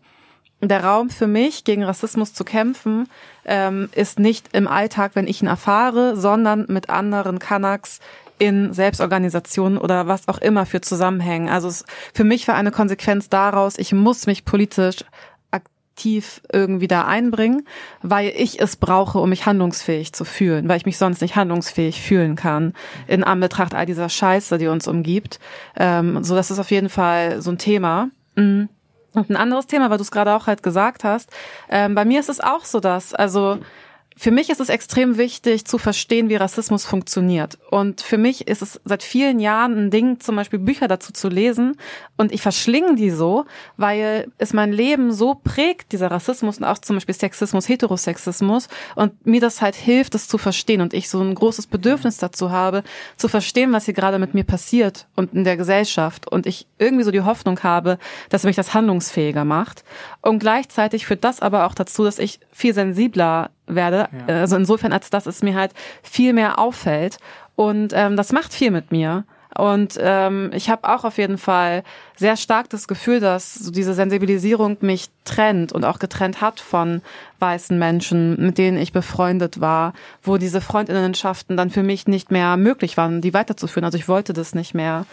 der 0.61 0.85
Raum 0.85 1.09
für 1.09 1.27
mich, 1.27 1.65
gegen 1.65 1.83
Rassismus 1.83 2.33
zu 2.33 2.45
kämpfen, 2.45 3.09
ähm, 3.43 3.89
ist 3.93 4.19
nicht 4.19 4.47
im 4.53 4.69
Alltag, 4.69 5.11
wenn 5.15 5.27
ich 5.27 5.41
ihn 5.41 5.49
erfahre, 5.49 6.15
sondern 6.15 6.65
mit 6.69 6.89
anderen 6.89 7.39
Kanaks 7.39 7.99
in 8.39 8.71
Selbstorganisationen 8.71 9.77
oder 9.77 10.07
was 10.07 10.29
auch 10.29 10.37
immer 10.37 10.65
für 10.65 10.79
Zusammenhängen. 10.79 11.49
Also 11.49 11.67
es, 11.67 11.83
für 12.13 12.23
mich 12.23 12.47
war 12.47 12.55
eine 12.55 12.71
Konsequenz 12.71 13.27
daraus, 13.27 13.77
ich 13.77 13.91
muss 13.91 14.27
mich 14.27 14.45
politisch 14.45 15.03
aktiv 15.91 16.41
irgendwie 16.51 16.87
da 16.87 17.05
einbringen, 17.05 17.67
weil 18.01 18.31
ich 18.35 18.59
es 18.59 18.75
brauche, 18.75 19.19
um 19.19 19.29
mich 19.29 19.45
handlungsfähig 19.45 20.13
zu 20.13 20.25
fühlen, 20.25 20.67
weil 20.67 20.77
ich 20.77 20.85
mich 20.85 20.97
sonst 20.97 21.21
nicht 21.21 21.35
handlungsfähig 21.35 22.01
fühlen 22.01 22.35
kann 22.35 22.73
in 23.07 23.23
Anbetracht 23.23 23.75
all 23.75 23.85
dieser 23.85 24.09
Scheiße, 24.09 24.57
die 24.57 24.67
uns 24.67 24.87
umgibt. 24.87 25.39
Ähm, 25.75 26.23
so, 26.23 26.35
das 26.35 26.49
ist 26.49 26.59
auf 26.59 26.71
jeden 26.71 26.89
Fall 26.89 27.41
so 27.41 27.51
ein 27.51 27.57
Thema. 27.57 28.09
Mhm. 28.35 28.69
Und 29.13 29.29
ein 29.29 29.35
anderes 29.35 29.67
Thema, 29.67 29.89
weil 29.89 29.97
du 29.97 30.03
es 30.03 30.11
gerade 30.11 30.33
auch 30.33 30.47
halt 30.47 30.63
gesagt 30.63 31.03
hast, 31.03 31.29
ähm, 31.69 31.95
bei 31.95 32.05
mir 32.05 32.21
ist 32.21 32.29
es 32.29 32.39
auch 32.39 32.63
so, 32.63 32.79
dass, 32.79 33.13
also 33.13 33.59
für 34.21 34.29
mich 34.29 34.51
ist 34.51 34.59
es 34.59 34.69
extrem 34.69 35.17
wichtig 35.17 35.65
zu 35.65 35.79
verstehen, 35.79 36.29
wie 36.29 36.35
Rassismus 36.35 36.85
funktioniert. 36.85 37.57
Und 37.71 38.01
für 38.01 38.19
mich 38.19 38.47
ist 38.47 38.61
es 38.61 38.79
seit 38.85 39.01
vielen 39.01 39.39
Jahren 39.39 39.75
ein 39.75 39.89
Ding, 39.89 40.19
zum 40.19 40.35
Beispiel 40.35 40.59
Bücher 40.59 40.87
dazu 40.87 41.11
zu 41.11 41.27
lesen. 41.27 41.75
Und 42.17 42.31
ich 42.31 42.43
verschlinge 42.43 42.93
die 42.93 43.09
so, 43.09 43.45
weil 43.77 44.31
es 44.37 44.53
mein 44.53 44.73
Leben 44.73 45.11
so 45.11 45.33
prägt, 45.33 45.91
dieser 45.91 46.11
Rassismus 46.11 46.59
und 46.59 46.65
auch 46.65 46.77
zum 46.77 46.97
Beispiel 46.97 47.15
Sexismus, 47.15 47.67
Heterosexismus. 47.67 48.67
Und 48.93 49.25
mir 49.25 49.41
das 49.41 49.59
halt 49.59 49.73
hilft, 49.73 50.13
das 50.13 50.27
zu 50.27 50.37
verstehen. 50.37 50.81
Und 50.81 50.93
ich 50.93 51.09
so 51.09 51.19
ein 51.19 51.33
großes 51.33 51.65
Bedürfnis 51.65 52.17
dazu 52.17 52.51
habe, 52.51 52.83
zu 53.17 53.27
verstehen, 53.27 53.73
was 53.73 53.85
hier 53.85 53.95
gerade 53.95 54.19
mit 54.19 54.35
mir 54.35 54.43
passiert 54.43 55.07
und 55.15 55.33
in 55.33 55.45
der 55.45 55.57
Gesellschaft. 55.57 56.27
Und 56.27 56.45
ich 56.45 56.67
irgendwie 56.77 57.05
so 57.05 57.11
die 57.11 57.21
Hoffnung 57.21 57.63
habe, 57.63 57.97
dass 58.29 58.43
mich 58.43 58.55
das 58.55 58.75
handlungsfähiger 58.75 59.45
macht. 59.45 59.83
Und 60.21 60.37
gleichzeitig 60.37 61.07
führt 61.07 61.23
das 61.23 61.39
aber 61.39 61.65
auch 61.65 61.73
dazu, 61.73 62.03
dass 62.03 62.19
ich 62.19 62.39
viel 62.51 62.75
sensibler 62.75 63.49
werde. 63.75 64.09
Ja. 64.27 64.35
Also 64.35 64.55
insofern, 64.55 64.93
als 64.93 65.09
dass 65.09 65.25
es 65.25 65.41
mir 65.41 65.55
halt 65.55 65.71
viel 66.03 66.33
mehr 66.33 66.59
auffällt. 66.59 67.17
Und 67.55 67.93
ähm, 67.93 68.15
das 68.15 68.31
macht 68.31 68.53
viel 68.53 68.71
mit 68.71 68.91
mir. 68.91 69.25
Und 69.57 69.97
ähm, 69.99 70.51
ich 70.53 70.69
habe 70.69 70.87
auch 70.87 71.03
auf 71.03 71.17
jeden 71.17 71.37
Fall 71.37 71.83
sehr 72.15 72.37
stark 72.37 72.69
das 72.69 72.87
Gefühl, 72.87 73.19
dass 73.19 73.53
so 73.53 73.69
diese 73.69 73.93
Sensibilisierung 73.93 74.77
mich 74.79 75.09
trennt 75.25 75.73
und 75.73 75.83
auch 75.83 75.99
getrennt 75.99 76.39
hat 76.39 76.61
von 76.61 77.01
weißen 77.39 77.77
Menschen, 77.77 78.43
mit 78.43 78.57
denen 78.57 78.77
ich 78.77 78.93
befreundet 78.93 79.59
war, 79.59 79.93
wo 80.23 80.37
diese 80.37 80.61
Freundinnenschaften 80.61 81.57
dann 81.57 81.69
für 81.69 81.83
mich 81.83 82.07
nicht 82.07 82.31
mehr 82.31 82.55
möglich 82.55 82.95
waren, 82.95 83.19
die 83.19 83.33
weiterzuführen. 83.33 83.83
Also 83.83 83.97
ich 83.97 84.07
wollte 84.07 84.31
das 84.31 84.55
nicht 84.55 84.73
mehr 84.73 85.05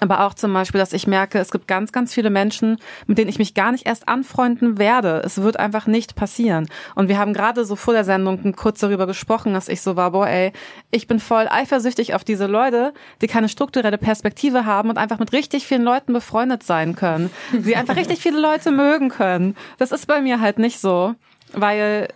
aber 0.00 0.20
auch 0.26 0.34
zum 0.34 0.52
Beispiel, 0.52 0.78
dass 0.78 0.92
ich 0.92 1.06
merke, 1.06 1.38
es 1.38 1.50
gibt 1.50 1.68
ganz, 1.68 1.92
ganz 1.92 2.12
viele 2.12 2.30
Menschen, 2.30 2.78
mit 3.06 3.18
denen 3.18 3.28
ich 3.28 3.38
mich 3.38 3.54
gar 3.54 3.72
nicht 3.72 3.86
erst 3.86 4.08
anfreunden 4.08 4.78
werde. 4.78 5.22
Es 5.24 5.40
wird 5.40 5.58
einfach 5.58 5.86
nicht 5.86 6.14
passieren. 6.14 6.68
Und 6.94 7.08
wir 7.08 7.18
haben 7.18 7.32
gerade 7.32 7.64
so 7.64 7.76
vor 7.76 7.94
der 7.94 8.04
Sendung 8.04 8.52
kurz 8.54 8.80
darüber 8.80 9.06
gesprochen, 9.06 9.54
dass 9.54 9.68
ich 9.68 9.80
so 9.82 9.96
war, 9.96 10.10
boah, 10.10 10.26
ey, 10.26 10.52
ich 10.90 11.06
bin 11.06 11.20
voll 11.20 11.46
eifersüchtig 11.48 12.14
auf 12.14 12.24
diese 12.24 12.46
Leute, 12.46 12.92
die 13.22 13.26
keine 13.26 13.48
strukturelle 13.48 13.98
Perspektive 13.98 14.66
haben 14.66 14.90
und 14.90 14.98
einfach 14.98 15.18
mit 15.18 15.32
richtig 15.32 15.66
vielen 15.66 15.84
Leuten 15.84 16.12
befreundet 16.12 16.62
sein 16.62 16.96
können. 16.96 17.30
Sie 17.58 17.76
einfach 17.76 17.96
richtig 17.96 18.20
viele 18.20 18.40
Leute 18.40 18.70
mögen 18.70 19.08
können. 19.08 19.56
Das 19.78 19.92
ist 19.92 20.06
bei 20.06 20.20
mir 20.20 20.40
halt 20.40 20.58
nicht 20.58 20.80
so, 20.80 21.14
weil 21.52 22.08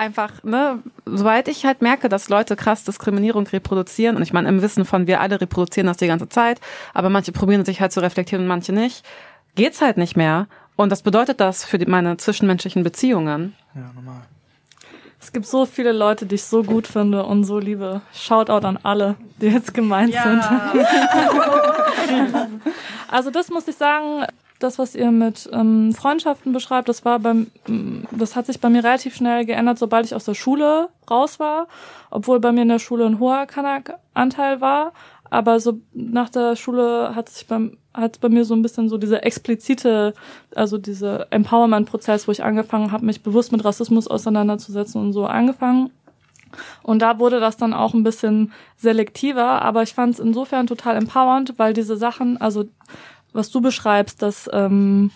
einfach, 0.00 0.42
ne, 0.42 0.78
soweit 1.04 1.46
ich 1.46 1.66
halt 1.66 1.82
merke, 1.82 2.08
dass 2.08 2.30
Leute 2.30 2.56
krass 2.56 2.84
Diskriminierung 2.84 3.46
reproduzieren, 3.46 4.16
und 4.16 4.22
ich 4.22 4.32
meine, 4.32 4.48
im 4.48 4.62
Wissen 4.62 4.84
von 4.84 5.06
wir 5.06 5.20
alle 5.20 5.40
reproduzieren 5.40 5.86
das 5.86 5.98
die 5.98 6.06
ganze 6.06 6.28
Zeit, 6.28 6.60
aber 6.94 7.10
manche 7.10 7.32
probieren 7.32 7.64
sich 7.64 7.80
halt 7.80 7.92
zu 7.92 8.00
reflektieren 8.00 8.44
und 8.44 8.48
manche 8.48 8.72
nicht, 8.72 9.04
geht's 9.54 9.80
halt 9.80 9.98
nicht 9.98 10.16
mehr. 10.16 10.48
Und 10.76 10.90
das 10.90 11.02
bedeutet 11.02 11.40
das 11.40 11.64
für 11.64 11.78
die, 11.78 11.84
meine 11.84 12.16
zwischenmenschlichen 12.16 12.82
Beziehungen. 12.82 13.54
Ja, 13.74 13.90
normal. 13.94 14.22
Es 15.20 15.32
gibt 15.32 15.44
so 15.44 15.66
viele 15.66 15.92
Leute, 15.92 16.24
die 16.24 16.36
ich 16.36 16.44
so 16.44 16.62
gut 16.62 16.86
finde 16.86 17.24
und 17.24 17.44
so 17.44 17.58
liebe. 17.58 18.00
Shoutout 18.14 18.66
an 18.66 18.78
alle, 18.82 19.16
die 19.38 19.48
jetzt 19.48 19.74
gemeint 19.74 20.14
ja. 20.14 20.22
sind. 20.22 20.42
also 23.08 23.30
das 23.30 23.50
muss 23.50 23.68
ich 23.68 23.76
sagen, 23.76 24.24
das, 24.60 24.78
was 24.78 24.94
ihr 24.94 25.10
mit 25.10 25.48
ähm, 25.52 25.92
Freundschaften 25.92 26.52
beschreibt, 26.52 26.88
das 26.88 27.04
war 27.04 27.18
beim, 27.18 27.50
mm, 27.66 28.04
das 28.12 28.36
hat 28.36 28.46
sich 28.46 28.60
bei 28.60 28.68
mir 28.68 28.84
relativ 28.84 29.16
schnell 29.16 29.44
geändert, 29.44 29.78
sobald 29.78 30.06
ich 30.06 30.14
aus 30.14 30.24
der 30.24 30.34
Schule 30.34 30.88
raus 31.10 31.40
war, 31.40 31.66
obwohl 32.10 32.40
bei 32.40 32.52
mir 32.52 32.62
in 32.62 32.68
der 32.68 32.78
Schule 32.78 33.06
ein 33.06 33.18
hoher 33.18 33.46
Kanak-Anteil 33.46 34.60
war. 34.60 34.92
Aber 35.30 35.60
so 35.60 35.80
nach 35.92 36.28
der 36.28 36.56
Schule 36.56 37.14
hat 37.14 37.28
sich 37.28 37.46
beim, 37.46 37.78
hat 37.94 38.20
bei 38.20 38.28
mir 38.28 38.44
so 38.44 38.54
ein 38.54 38.62
bisschen 38.62 38.88
so 38.88 38.98
diese 38.98 39.22
explizite, 39.22 40.12
also 40.54 40.76
diese 40.76 41.28
Empowerment-Prozess, 41.30 42.26
wo 42.26 42.32
ich 42.32 42.42
angefangen 42.42 42.92
habe, 42.92 43.06
mich 43.06 43.22
bewusst 43.22 43.52
mit 43.52 43.64
Rassismus 43.64 44.08
auseinanderzusetzen 44.08 45.00
und 45.00 45.12
so 45.12 45.26
angefangen. 45.26 45.90
Und 46.82 47.00
da 47.00 47.20
wurde 47.20 47.38
das 47.38 47.56
dann 47.56 47.72
auch 47.72 47.94
ein 47.94 48.02
bisschen 48.02 48.52
selektiver, 48.76 49.62
aber 49.62 49.84
ich 49.84 49.94
fand 49.94 50.14
es 50.14 50.20
insofern 50.20 50.66
total 50.66 50.96
empowernd, 50.96 51.54
weil 51.58 51.74
diese 51.74 51.96
Sachen, 51.96 52.40
also 52.40 52.64
was 53.32 53.50
du 53.50 53.60
beschreibst, 53.60 54.22
dass 54.22 54.48
ähm, 54.52 55.10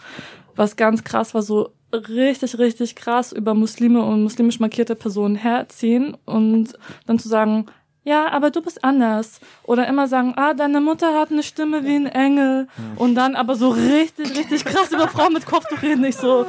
was 0.56 0.76
ganz 0.76 1.04
krass 1.04 1.34
war, 1.34 1.42
so 1.42 1.70
richtig, 1.92 2.58
richtig 2.58 2.96
krass 2.96 3.32
über 3.32 3.54
Muslime 3.54 4.04
und 4.04 4.22
muslimisch 4.22 4.60
markierte 4.60 4.96
Personen 4.96 5.36
herziehen 5.36 6.16
und 6.24 6.74
dann 7.06 7.18
zu 7.18 7.28
sagen, 7.28 7.66
ja, 8.06 8.30
aber 8.30 8.50
du 8.50 8.60
bist 8.60 8.84
anders. 8.84 9.40
Oder 9.62 9.88
immer 9.88 10.08
sagen, 10.08 10.34
ah, 10.36 10.52
deine 10.52 10.82
Mutter 10.82 11.18
hat 11.18 11.30
eine 11.30 11.42
Stimme 11.42 11.84
wie 11.84 11.96
ein 11.96 12.06
Engel. 12.06 12.68
Und 12.96 13.14
dann 13.14 13.34
aber 13.34 13.56
so 13.56 13.70
richtig, 13.70 14.36
richtig 14.36 14.66
krass 14.66 14.92
über 14.92 15.08
Frauen 15.08 15.32
mit 15.32 15.46
Kopftuch 15.46 15.80
reden. 15.80 16.04
Ich 16.04 16.16
so, 16.16 16.44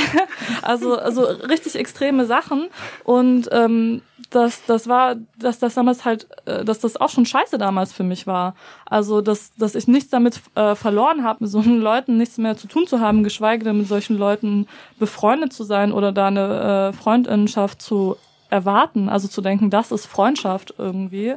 also, 0.62 0.98
also 0.98 1.22
richtig 1.22 1.76
extreme 1.76 2.26
Sachen. 2.26 2.68
Und 3.04 3.48
ähm, 3.52 4.02
das, 4.32 4.64
das 4.66 4.88
war, 4.88 5.16
dass 5.38 5.58
das 5.58 5.74
damals 5.74 6.04
halt, 6.04 6.26
äh, 6.46 6.64
dass 6.64 6.80
das 6.80 7.00
auch 7.00 7.10
schon 7.10 7.26
scheiße 7.26 7.58
damals 7.58 7.92
für 7.92 8.02
mich 8.02 8.26
war. 8.26 8.54
Also, 8.86 9.20
dass, 9.20 9.54
dass 9.54 9.74
ich 9.74 9.86
nichts 9.86 10.10
damit 10.10 10.40
äh, 10.54 10.74
verloren 10.74 11.22
habe, 11.22 11.44
mit 11.44 11.50
solchen 11.50 11.78
Leuten 11.80 12.16
nichts 12.16 12.38
mehr 12.38 12.56
zu 12.56 12.66
tun 12.66 12.86
zu 12.86 13.00
haben, 13.00 13.22
geschweige 13.22 13.64
denn 13.64 13.78
mit 13.78 13.88
solchen 13.88 14.18
Leuten 14.18 14.66
befreundet 14.98 15.52
zu 15.52 15.64
sein 15.64 15.92
oder 15.92 16.12
da 16.12 16.26
eine 16.26 16.90
äh, 16.90 16.92
Freundinnenschaft 16.92 17.80
zu 17.80 18.16
erwarten, 18.52 19.08
also 19.08 19.28
zu 19.28 19.40
denken, 19.40 19.70
das 19.70 19.90
ist 19.90 20.06
Freundschaft 20.06 20.74
irgendwie. 20.76 21.34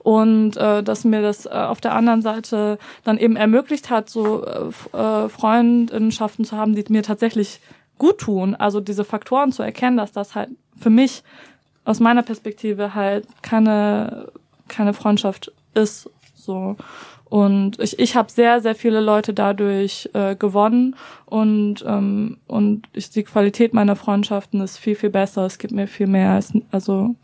Und 0.00 0.56
äh, 0.56 0.82
dass 0.82 1.04
mir 1.04 1.22
das 1.22 1.46
äh, 1.46 1.50
auf 1.50 1.80
der 1.80 1.94
anderen 1.94 2.22
Seite 2.22 2.78
dann 3.04 3.18
eben 3.18 3.36
ermöglicht 3.36 3.88
hat, 3.88 4.10
so 4.10 4.44
äh, 4.44 4.96
äh, 4.96 5.28
Freundinnenschaften 5.28 6.44
zu 6.44 6.56
haben, 6.56 6.74
die 6.74 6.84
mir 6.88 7.02
tatsächlich 7.02 7.60
gut 7.98 8.18
tun. 8.18 8.54
Also 8.54 8.80
diese 8.80 9.04
Faktoren 9.04 9.52
zu 9.52 9.62
erkennen, 9.62 9.96
dass 9.96 10.12
das 10.12 10.34
halt 10.34 10.50
für 10.78 10.90
mich 10.90 11.22
aus 11.86 12.00
meiner 12.00 12.22
Perspektive 12.22 12.94
halt 12.94 13.26
keine, 13.42 14.30
keine 14.68 14.92
Freundschaft 14.92 15.52
ist. 15.72 16.10
So. 16.34 16.76
Und 17.24 17.80
ich, 17.80 17.98
ich 17.98 18.16
habe 18.16 18.30
sehr, 18.30 18.60
sehr 18.60 18.74
viele 18.74 19.00
Leute 19.00 19.32
dadurch 19.32 20.10
äh, 20.12 20.36
gewonnen 20.36 20.94
und, 21.24 21.84
ähm, 21.86 22.38
und 22.46 22.86
ich, 22.92 23.10
die 23.10 23.24
Qualität 23.24 23.72
meiner 23.72 23.96
Freundschaften 23.96 24.60
ist 24.60 24.78
viel, 24.78 24.94
viel 24.94 25.10
besser. 25.10 25.46
Es 25.46 25.58
gibt 25.58 25.72
mir 25.72 25.88
viel 25.88 26.06
mehr. 26.06 26.32
Als, 26.32 26.52
also 26.70 27.14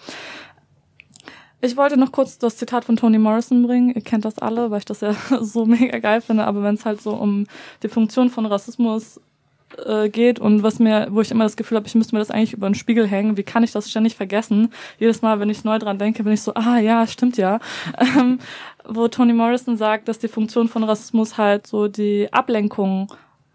ich 1.60 1.76
wollte 1.76 1.96
noch 1.96 2.10
kurz 2.10 2.38
das 2.38 2.56
Zitat 2.56 2.84
von 2.84 2.96
Toni 2.96 3.18
Morrison 3.18 3.64
bringen. 3.64 3.94
Ihr 3.94 4.02
kennt 4.02 4.24
das 4.24 4.38
alle, 4.38 4.70
weil 4.70 4.78
ich 4.78 4.84
das 4.84 5.00
ja 5.00 5.14
so 5.40 5.66
mega 5.66 5.98
geil 5.98 6.20
finde. 6.20 6.44
Aber 6.44 6.62
wenn 6.62 6.74
es 6.76 6.84
halt 6.84 7.00
so 7.00 7.14
um 7.14 7.46
die 7.82 7.88
Funktion 7.88 8.30
von 8.30 8.46
Rassismus 8.46 9.20
äh, 9.86 10.08
geht 10.08 10.38
und 10.38 10.62
was 10.62 10.78
mir, 10.78 11.08
wo 11.10 11.20
ich 11.20 11.30
immer 11.30 11.44
das 11.44 11.56
Gefühl 11.56 11.76
habe, 11.76 11.86
ich 11.86 11.94
müsste 11.94 12.14
mir 12.14 12.20
das 12.20 12.30
eigentlich 12.30 12.52
über 12.52 12.68
den 12.68 12.74
Spiegel 12.74 13.06
hängen. 13.06 13.36
Wie 13.36 13.42
kann 13.42 13.62
ich 13.62 13.72
das 13.72 13.90
ständig 13.90 14.16
vergessen? 14.16 14.72
Jedes 14.98 15.22
Mal, 15.22 15.40
wenn 15.40 15.50
ich 15.50 15.64
neu 15.64 15.78
dran 15.78 15.98
denke, 15.98 16.22
bin 16.24 16.32
ich 16.32 16.42
so, 16.42 16.54
ah 16.54 16.78
ja, 16.78 17.06
stimmt 17.06 17.36
ja. 17.36 17.58
Ähm, 18.18 18.40
wo 18.84 19.06
Toni 19.08 19.32
Morrison 19.32 19.76
sagt, 19.76 20.08
dass 20.08 20.18
die 20.18 20.28
Funktion 20.28 20.68
von 20.68 20.82
Rassismus 20.82 21.38
halt 21.38 21.66
so 21.66 21.88
die 21.88 22.32
Ablenkung 22.32 23.08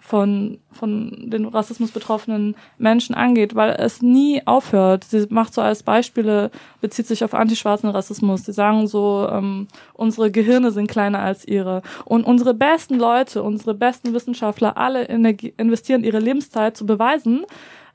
von, 0.08 0.60
von 0.72 1.30
den 1.30 1.44
Rassismus 1.44 1.92
betroffenen 1.92 2.56
Menschen 2.78 3.14
angeht, 3.14 3.56
weil 3.56 3.72
es 3.72 4.02
nie 4.02 4.42
aufhört. 4.46 5.04
Sie 5.04 5.26
macht 5.30 5.54
so 5.54 5.60
als 5.60 5.84
Beispiele, 5.84 6.50
bezieht 6.80 7.08
sich 7.08 7.26
auf 7.26 7.34
antischwarzen 7.34 7.90
Rassismus. 7.90 8.46
Sie 8.46 8.54
sagen 8.54 8.88
so, 8.88 9.28
ähm, 9.30 9.68
unsere 9.92 10.32
Gehirne 10.32 10.72
sind 10.72 10.88
kleiner 10.90 11.20
als 11.20 11.46
ihre. 11.46 11.82
Und 12.06 12.24
unsere 12.24 12.54
besten 12.54 12.96
Leute, 12.98 13.44
unsere 13.44 13.74
besten 13.74 14.14
Wissenschaftler, 14.14 14.78
alle 14.78 15.04
investieren 15.04 16.06
ihre 16.06 16.20
Lebenszeit 16.20 16.78
zu 16.78 16.86
beweisen, 16.86 17.46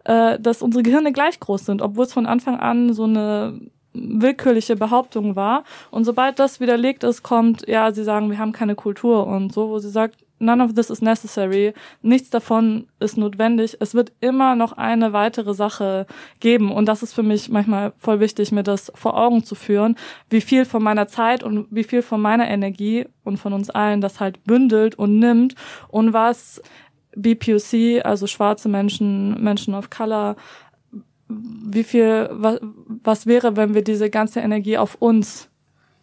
äh, 0.04 0.38
dass 0.38 0.60
unsere 0.60 0.82
Gehirne 0.82 1.12
gleich 1.12 1.40
groß 1.40 1.64
sind, 1.64 1.80
obwohl 1.80 2.04
es 2.04 2.12
von 2.12 2.26
Anfang 2.26 2.60
an 2.60 2.92
so 2.92 3.04
eine 3.04 3.58
willkürliche 3.94 4.76
Behauptung 4.76 5.34
war. 5.34 5.64
Und 5.90 6.04
sobald 6.04 6.38
das 6.38 6.60
widerlegt 6.60 7.04
ist, 7.04 7.22
kommt, 7.22 7.66
ja, 7.66 7.90
sie 7.90 8.04
sagen, 8.04 8.30
wir 8.30 8.38
haben 8.38 8.52
keine 8.52 8.74
Kultur 8.74 9.26
und 9.26 9.50
so, 9.54 9.70
wo 9.70 9.78
sie 9.78 9.88
sagt, 9.90 10.22
none 10.42 10.62
of 10.62 10.74
this 10.74 10.90
is 10.90 11.00
necessary. 11.00 11.72
Nichts 12.02 12.30
davon 12.30 12.88
ist 12.98 13.16
notwendig. 13.16 13.76
Es 13.80 13.94
wird 13.94 14.12
immer 14.20 14.54
noch 14.56 14.72
eine 14.72 15.12
weitere 15.12 15.54
Sache 15.54 16.06
geben. 16.40 16.72
Und 16.72 16.86
das 16.86 17.02
ist 17.02 17.14
für 17.14 17.22
mich 17.22 17.48
manchmal 17.48 17.92
voll 17.96 18.20
wichtig, 18.20 18.52
mir 18.52 18.62
das 18.62 18.92
vor 18.94 19.16
Augen 19.16 19.44
zu 19.44 19.54
führen, 19.54 19.96
wie 20.28 20.40
viel 20.40 20.64
von 20.64 20.82
meiner 20.82 21.08
Zeit 21.08 21.42
und 21.42 21.66
wie 21.70 21.84
viel 21.84 22.02
von 22.02 22.20
meiner 22.20 22.48
Energie 22.48 23.06
und 23.24 23.38
von 23.38 23.52
uns 23.52 23.70
allen 23.70 24.00
das 24.00 24.20
halt 24.20 24.44
bündelt 24.44 24.96
und 24.96 25.18
nimmt 25.18 25.54
und 25.88 26.12
was 26.12 26.60
BPOC, 27.14 28.04
also 28.04 28.26
schwarze 28.26 28.68
Menschen, 28.68 29.42
Menschen 29.42 29.74
of 29.74 29.90
Color, 29.90 30.36
wie 31.28 31.84
viel, 31.84 32.28
was, 32.32 32.58
was 33.02 33.26
wäre, 33.26 33.56
wenn 33.56 33.74
wir 33.74 33.82
diese 33.82 34.10
ganze 34.10 34.40
Energie 34.40 34.78
auf 34.78 34.96
uns 34.96 35.48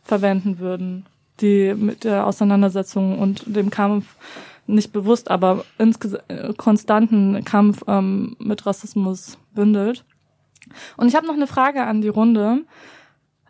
verwenden 0.02 0.60
würden? 0.60 1.06
Die 1.42 1.74
mit 1.76 2.04
der 2.04 2.26
Auseinandersetzung 2.26 3.20
und 3.20 3.44
dem 3.46 3.70
Kampf 3.70 4.06
nicht 4.68 4.94
bewusst, 4.94 5.32
aber 5.32 5.66
insgesamt 5.78 6.24
äh, 6.28 6.54
konstanten 6.56 7.44
Kampf 7.44 7.84
ähm, 7.88 8.36
mit 8.40 8.66
Rassismus 8.66 9.38
bündelt. 9.54 10.06
Und 10.98 11.08
ich 11.08 11.16
habe 11.16 11.26
noch 11.26 11.34
eine 11.34 11.48
Frage 11.48 11.84
an 11.84 12.02
die 12.02 12.08
Runde. 12.08 12.64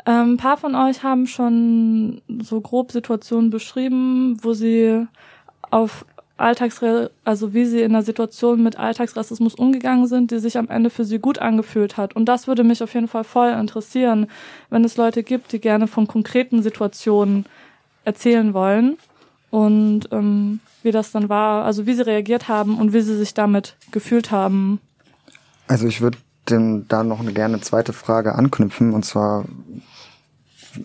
Ähm, 0.06 0.34
ein 0.34 0.38
paar 0.38 0.58
von 0.58 0.76
euch 0.76 1.04
haben 1.04 1.28
schon 1.28 2.22
so 2.42 2.62
grob 2.62 2.92
Situationen 2.92 3.50
beschrieben, 3.50 4.38
wo 4.42 4.54
sie 4.54 5.06
auf 5.70 6.06
Alltagsre 6.38 7.12
also 7.26 7.54
wie 7.54 7.66
sie 7.66 7.82
in 7.82 7.92
der 7.92 8.02
Situation 8.02 8.64
mit 8.64 8.80
Alltagsrassismus 8.80 9.56
umgegangen 9.56 10.08
sind, 10.08 10.32
die 10.32 10.40
sich 10.40 10.58
am 10.58 10.70
Ende 10.70 10.90
für 10.90 11.04
sie 11.04 11.20
gut 11.20 11.40
angefühlt 11.40 11.98
hat. 11.98 12.16
Und 12.16 12.26
das 12.26 12.48
würde 12.48 12.64
mich 12.64 12.82
auf 12.82 12.94
jeden 12.94 13.10
Fall 13.10 13.26
voll 13.26 13.50
interessieren, 13.50 14.28
wenn 14.70 14.86
es 14.86 14.96
Leute 14.96 15.24
gibt, 15.24 15.52
die 15.52 15.60
gerne 15.60 15.88
von 15.88 16.08
konkreten 16.08 16.64
Situationen 16.64 17.46
erzählen 18.10 18.54
wollen 18.54 18.98
und 19.50 20.10
ähm, 20.12 20.60
wie 20.84 20.92
das 20.92 21.12
dann 21.12 21.30
war, 21.30 21.66
also 21.66 21.86
wie 21.86 21.94
sie 21.94 22.06
reagiert 22.06 22.48
haben 22.48 22.78
und 22.78 22.94
wie 22.94 23.02
sie 23.02 23.18
sich 23.18 23.34
damit 23.34 23.76
gefühlt 23.92 24.32
haben. 24.32 24.80
Also 25.68 25.88
ich 25.88 26.02
würde 26.02 26.18
da 26.46 27.04
noch 27.04 27.20
eine 27.20 27.34
gerne 27.34 27.62
zweite 27.62 27.94
Frage 27.94 28.34
anknüpfen 28.34 28.94
und 28.94 29.06
zwar 29.06 29.46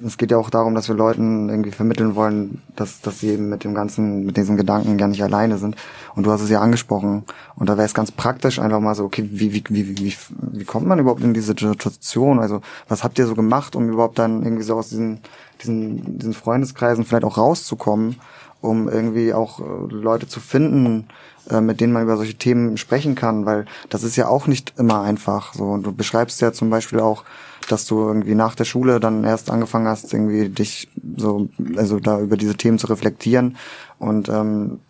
es 0.04 0.16
geht 0.16 0.30
ja 0.30 0.38
auch 0.38 0.50
darum, 0.50 0.74
dass 0.74 0.88
wir 0.88 0.94
Leuten 0.94 1.48
irgendwie 1.48 1.70
vermitteln 1.70 2.14
wollen, 2.14 2.62
dass, 2.76 3.00
dass 3.00 3.20
sie 3.20 3.30
eben 3.30 3.48
mit 3.48 3.64
dem 3.64 3.74
ganzen, 3.74 4.24
mit 4.24 4.36
diesen 4.36 4.56
Gedanken 4.56 4.96
gar 4.96 5.08
nicht 5.08 5.22
alleine 5.22 5.58
sind. 5.58 5.76
Und 6.14 6.24
du 6.26 6.30
hast 6.30 6.40
es 6.40 6.50
ja 6.50 6.60
angesprochen. 6.60 7.24
Und 7.56 7.68
da 7.68 7.76
wäre 7.76 7.86
es 7.86 7.94
ganz 7.94 8.10
praktisch 8.10 8.58
einfach 8.58 8.80
mal 8.80 8.94
so, 8.94 9.04
okay, 9.04 9.28
wie, 9.30 9.52
wie, 9.52 9.64
wie, 9.68 9.98
wie, 9.98 10.14
wie 10.52 10.64
kommt 10.64 10.86
man 10.86 10.98
überhaupt 10.98 11.22
in 11.22 11.34
diese 11.34 11.54
Situation? 11.58 12.38
Also, 12.38 12.60
was 12.88 13.04
habt 13.04 13.18
ihr 13.18 13.26
so 13.26 13.34
gemacht, 13.34 13.76
um 13.76 13.88
überhaupt 13.88 14.18
dann 14.18 14.42
irgendwie 14.42 14.64
so 14.64 14.76
aus 14.76 14.88
diesen, 14.88 15.20
diesen, 15.62 16.18
diesen 16.18 16.34
Freundeskreisen 16.34 17.04
vielleicht 17.04 17.24
auch 17.24 17.38
rauszukommen, 17.38 18.16
um 18.60 18.88
irgendwie 18.88 19.32
auch 19.32 19.60
äh, 19.60 19.64
Leute 19.90 20.26
zu 20.26 20.40
finden, 20.40 21.08
äh, 21.50 21.60
mit 21.60 21.80
denen 21.80 21.92
man 21.92 22.02
über 22.02 22.16
solche 22.16 22.34
Themen 22.34 22.76
sprechen 22.76 23.14
kann, 23.14 23.44
weil 23.44 23.66
das 23.90 24.02
ist 24.02 24.16
ja 24.16 24.28
auch 24.28 24.46
nicht 24.46 24.74
immer 24.78 25.02
einfach. 25.02 25.52
So, 25.54 25.64
und 25.64 25.84
du 25.84 25.92
beschreibst 25.92 26.40
ja 26.40 26.52
zum 26.52 26.70
Beispiel 26.70 27.00
auch, 27.00 27.24
dass 27.68 27.86
du 27.86 28.00
irgendwie 28.00 28.34
nach 28.34 28.54
der 28.54 28.64
Schule 28.64 29.00
dann 29.00 29.24
erst 29.24 29.50
angefangen 29.50 29.86
hast, 29.86 30.12
irgendwie 30.12 30.48
dich 30.48 30.88
so, 31.16 31.48
also 31.76 31.98
da 32.00 32.20
über 32.20 32.36
diese 32.36 32.56
Themen 32.56 32.78
zu 32.78 32.86
reflektieren. 32.86 33.56
Und 33.98 34.28
ähm, 34.28 34.80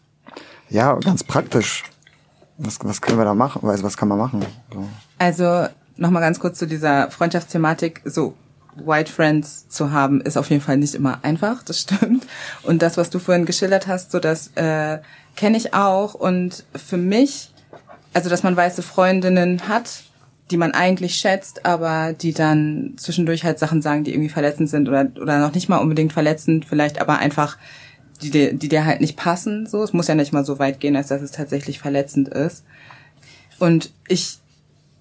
ja, 0.71 0.95
ganz 0.95 1.25
praktisch. 1.25 1.85
Was, 2.57 2.79
was 2.85 3.01
können 3.01 3.19
wir 3.19 3.25
da 3.25 3.35
machen? 3.35 3.69
Also 3.69 3.83
was 3.83 3.97
kann 3.97 4.09
man 4.09 4.19
machen? 4.19 4.45
So. 4.73 4.89
Also 5.19 5.67
nochmal 5.97 6.23
ganz 6.23 6.39
kurz 6.39 6.59
zu 6.59 6.67
dieser 6.67 7.11
Freundschaftsthematik. 7.11 8.03
So, 8.05 8.35
White 8.77 9.11
Friends 9.11 9.69
zu 9.69 9.93
haben, 9.93 10.21
ist 10.21 10.37
auf 10.37 10.51
jeden 10.51 10.63
Fall 10.63 10.77
nicht 10.77 10.95
immer 10.95 11.21
einfach, 11.23 11.63
das 11.63 11.81
stimmt. 11.81 12.27
Und 12.63 12.83
das, 12.83 12.97
was 12.97 13.11
du 13.11 13.19
vorhin 13.19 13.47
geschildert 13.47 13.87
hast, 13.87 14.11
so 14.11 14.21
das 14.21 14.49
äh, 14.57 14.99
kenne 15.37 15.57
ich 15.57 15.75
auch. 15.75 16.15
Und 16.15 16.65
für 16.75 16.97
mich, 16.97 17.51
also 18.13 18.31
dass 18.31 18.43
man 18.43 18.57
weiße 18.57 18.83
Freundinnen 18.83 19.69
hat, 19.69 20.03
die 20.51 20.57
man 20.57 20.73
eigentlich 20.73 21.17
schätzt, 21.17 21.65
aber 21.65 22.13
die 22.13 22.33
dann 22.33 22.95
zwischendurch 22.97 23.45
halt 23.45 23.59
Sachen 23.59 23.81
sagen, 23.81 24.05
die 24.05 24.13
irgendwie 24.13 24.29
verletzend 24.29 24.69
sind 24.69 24.89
oder, 24.89 25.09
oder 25.21 25.39
noch 25.39 25.55
nicht 25.55 25.69
mal 25.69 25.79
unbedingt 25.79 26.13
verletzend, 26.13 26.67
vielleicht 26.67 27.01
aber 27.01 27.19
einfach, 27.19 27.57
die 28.21 28.31
dir, 28.31 28.53
die 28.53 28.69
dir 28.69 28.85
halt 28.85 29.01
nicht 29.01 29.17
passen. 29.17 29.67
So, 29.67 29.83
es 29.83 29.93
muss 29.93 30.09
ja 30.09 30.15
nicht 30.15 30.33
mal 30.33 30.45
so 30.45 30.59
weit 30.59 30.81
gehen, 30.81 30.97
als 30.97 31.09
dass 31.09 31.23
es 31.23 31.31
tatsächlich 31.31 31.79
verletzend 31.79 32.29
ist. 32.29 32.65
Und 33.59 33.93
ich 34.09 34.39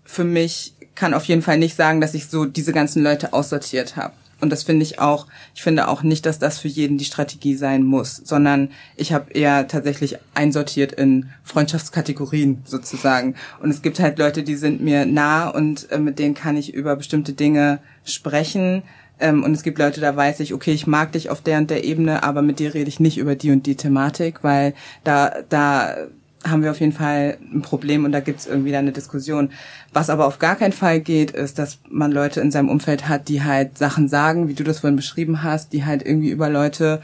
für 0.05 0.24
mich 0.24 0.72
kann 0.95 1.13
auf 1.13 1.25
jeden 1.25 1.41
Fall 1.41 1.57
nicht 1.57 1.75
sagen, 1.75 2.01
dass 2.01 2.13
ich 2.13 2.27
so 2.27 2.45
diese 2.45 2.73
ganzen 2.73 3.03
Leute 3.03 3.33
aussortiert 3.33 3.95
habe. 3.95 4.13
Und 4.43 4.49
das 4.49 4.63
finde 4.63 4.83
ich 4.83 4.99
auch, 4.99 5.27
ich 5.55 5.63
finde 5.63 5.87
auch 5.87 6.03
nicht, 6.03 6.25
dass 6.25 6.37
das 6.37 6.59
für 6.59 6.67
jeden 6.67 6.97
die 6.97 7.05
Strategie 7.05 7.55
sein 7.55 7.81
muss, 7.83 8.17
sondern 8.25 8.71
ich 8.97 9.13
habe 9.13 9.31
eher 9.31 9.69
tatsächlich 9.69 10.17
einsortiert 10.33 10.91
in 10.91 11.29
Freundschaftskategorien 11.45 12.61
sozusagen. 12.65 13.35
Und 13.61 13.69
es 13.69 13.81
gibt 13.81 14.01
halt 14.01 14.19
Leute, 14.19 14.43
die 14.43 14.55
sind 14.55 14.81
mir 14.81 15.05
nah 15.05 15.47
und 15.47 15.89
äh, 15.91 15.97
mit 15.97 16.19
denen 16.19 16.33
kann 16.33 16.57
ich 16.57 16.73
über 16.73 16.97
bestimmte 16.97 17.31
Dinge 17.31 17.79
sprechen. 18.03 18.83
Ähm, 19.17 19.45
und 19.45 19.53
es 19.53 19.63
gibt 19.63 19.79
Leute, 19.79 20.01
da 20.01 20.13
weiß 20.13 20.41
ich, 20.41 20.53
okay, 20.53 20.73
ich 20.73 20.87
mag 20.87 21.13
dich 21.13 21.29
auf 21.29 21.39
der 21.39 21.59
und 21.59 21.69
der 21.69 21.85
Ebene, 21.85 22.23
aber 22.23 22.41
mit 22.41 22.59
dir 22.59 22.73
rede 22.73 22.89
ich 22.89 22.99
nicht 22.99 23.17
über 23.17 23.35
die 23.35 23.51
und 23.51 23.65
die 23.65 23.75
Thematik, 23.77 24.43
weil 24.43 24.73
da, 25.05 25.35
da 25.47 25.95
haben 26.43 26.63
wir 26.63 26.71
auf 26.71 26.79
jeden 26.79 26.91
Fall 26.91 27.37
ein 27.53 27.61
Problem 27.61 28.05
und 28.05 28.11
da 28.11 28.19
gibt 28.19 28.39
es 28.39 28.47
irgendwie 28.47 28.71
dann 28.71 28.81
eine 28.81 28.91
Diskussion. 28.91 29.49
Was 29.93 30.09
aber 30.09 30.25
auf 30.25 30.39
gar 30.39 30.55
keinen 30.55 30.73
Fall 30.73 30.99
geht, 30.99 31.31
ist, 31.31 31.59
dass 31.59 31.79
man 31.89 32.11
Leute 32.11 32.41
in 32.41 32.51
seinem 32.51 32.69
Umfeld 32.69 33.07
hat, 33.07 33.27
die 33.29 33.43
halt 33.43 33.77
Sachen 33.77 34.07
sagen, 34.07 34.47
wie 34.47 34.53
du 34.53 34.63
das 34.63 34.79
vorhin 34.79 34.95
beschrieben 34.95 35.43
hast, 35.43 35.73
die 35.73 35.85
halt 35.85 36.05
irgendwie 36.05 36.29
über 36.29 36.49
Leute, 36.49 37.01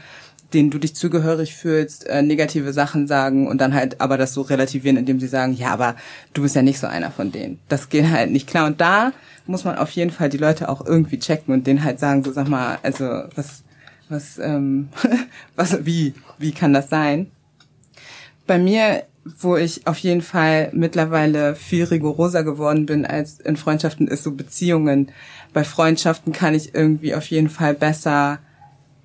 denen 0.52 0.70
du 0.70 0.78
dich 0.78 0.94
zugehörig 0.94 1.54
fühlst, 1.54 2.06
äh, 2.06 2.22
negative 2.22 2.72
Sachen 2.72 3.06
sagen 3.06 3.46
und 3.46 3.60
dann 3.60 3.74
halt 3.74 4.00
aber 4.00 4.18
das 4.18 4.34
so 4.34 4.42
relativieren, 4.42 4.96
indem 4.96 5.20
sie 5.20 5.28
sagen, 5.28 5.52
ja, 5.54 5.70
aber 5.70 5.96
du 6.34 6.42
bist 6.42 6.56
ja 6.56 6.62
nicht 6.62 6.78
so 6.78 6.86
einer 6.86 7.10
von 7.10 7.32
denen. 7.32 7.58
Das 7.68 7.88
geht 7.88 8.08
halt 8.08 8.30
nicht 8.30 8.48
klar. 8.48 8.66
Und 8.66 8.80
da 8.80 9.12
muss 9.46 9.64
man 9.64 9.76
auf 9.76 9.90
jeden 9.92 10.10
Fall 10.10 10.28
die 10.28 10.38
Leute 10.38 10.68
auch 10.68 10.84
irgendwie 10.84 11.18
checken 11.18 11.54
und 11.54 11.66
denen 11.66 11.84
halt 11.84 11.98
sagen, 11.98 12.24
so 12.24 12.32
sag 12.32 12.48
mal, 12.48 12.78
also 12.82 13.04
was, 13.34 13.62
was, 14.08 14.38
ähm, 14.38 14.88
was, 15.56 15.84
wie, 15.84 16.14
wie 16.38 16.52
kann 16.52 16.72
das 16.72 16.88
sein? 16.88 17.30
Bei 18.46 18.58
mir 18.58 19.04
wo 19.24 19.56
ich 19.56 19.86
auf 19.86 19.98
jeden 19.98 20.22
Fall 20.22 20.70
mittlerweile 20.72 21.54
viel 21.54 21.84
rigoroser 21.84 22.42
geworden 22.42 22.86
bin 22.86 23.04
als 23.04 23.38
in 23.40 23.56
Freundschaften, 23.56 24.08
ist 24.08 24.24
so 24.24 24.32
Beziehungen. 24.32 25.12
Bei 25.52 25.64
Freundschaften 25.64 26.32
kann 26.32 26.54
ich 26.54 26.74
irgendwie 26.74 27.14
auf 27.14 27.26
jeden 27.26 27.50
Fall 27.50 27.74
besser 27.74 28.38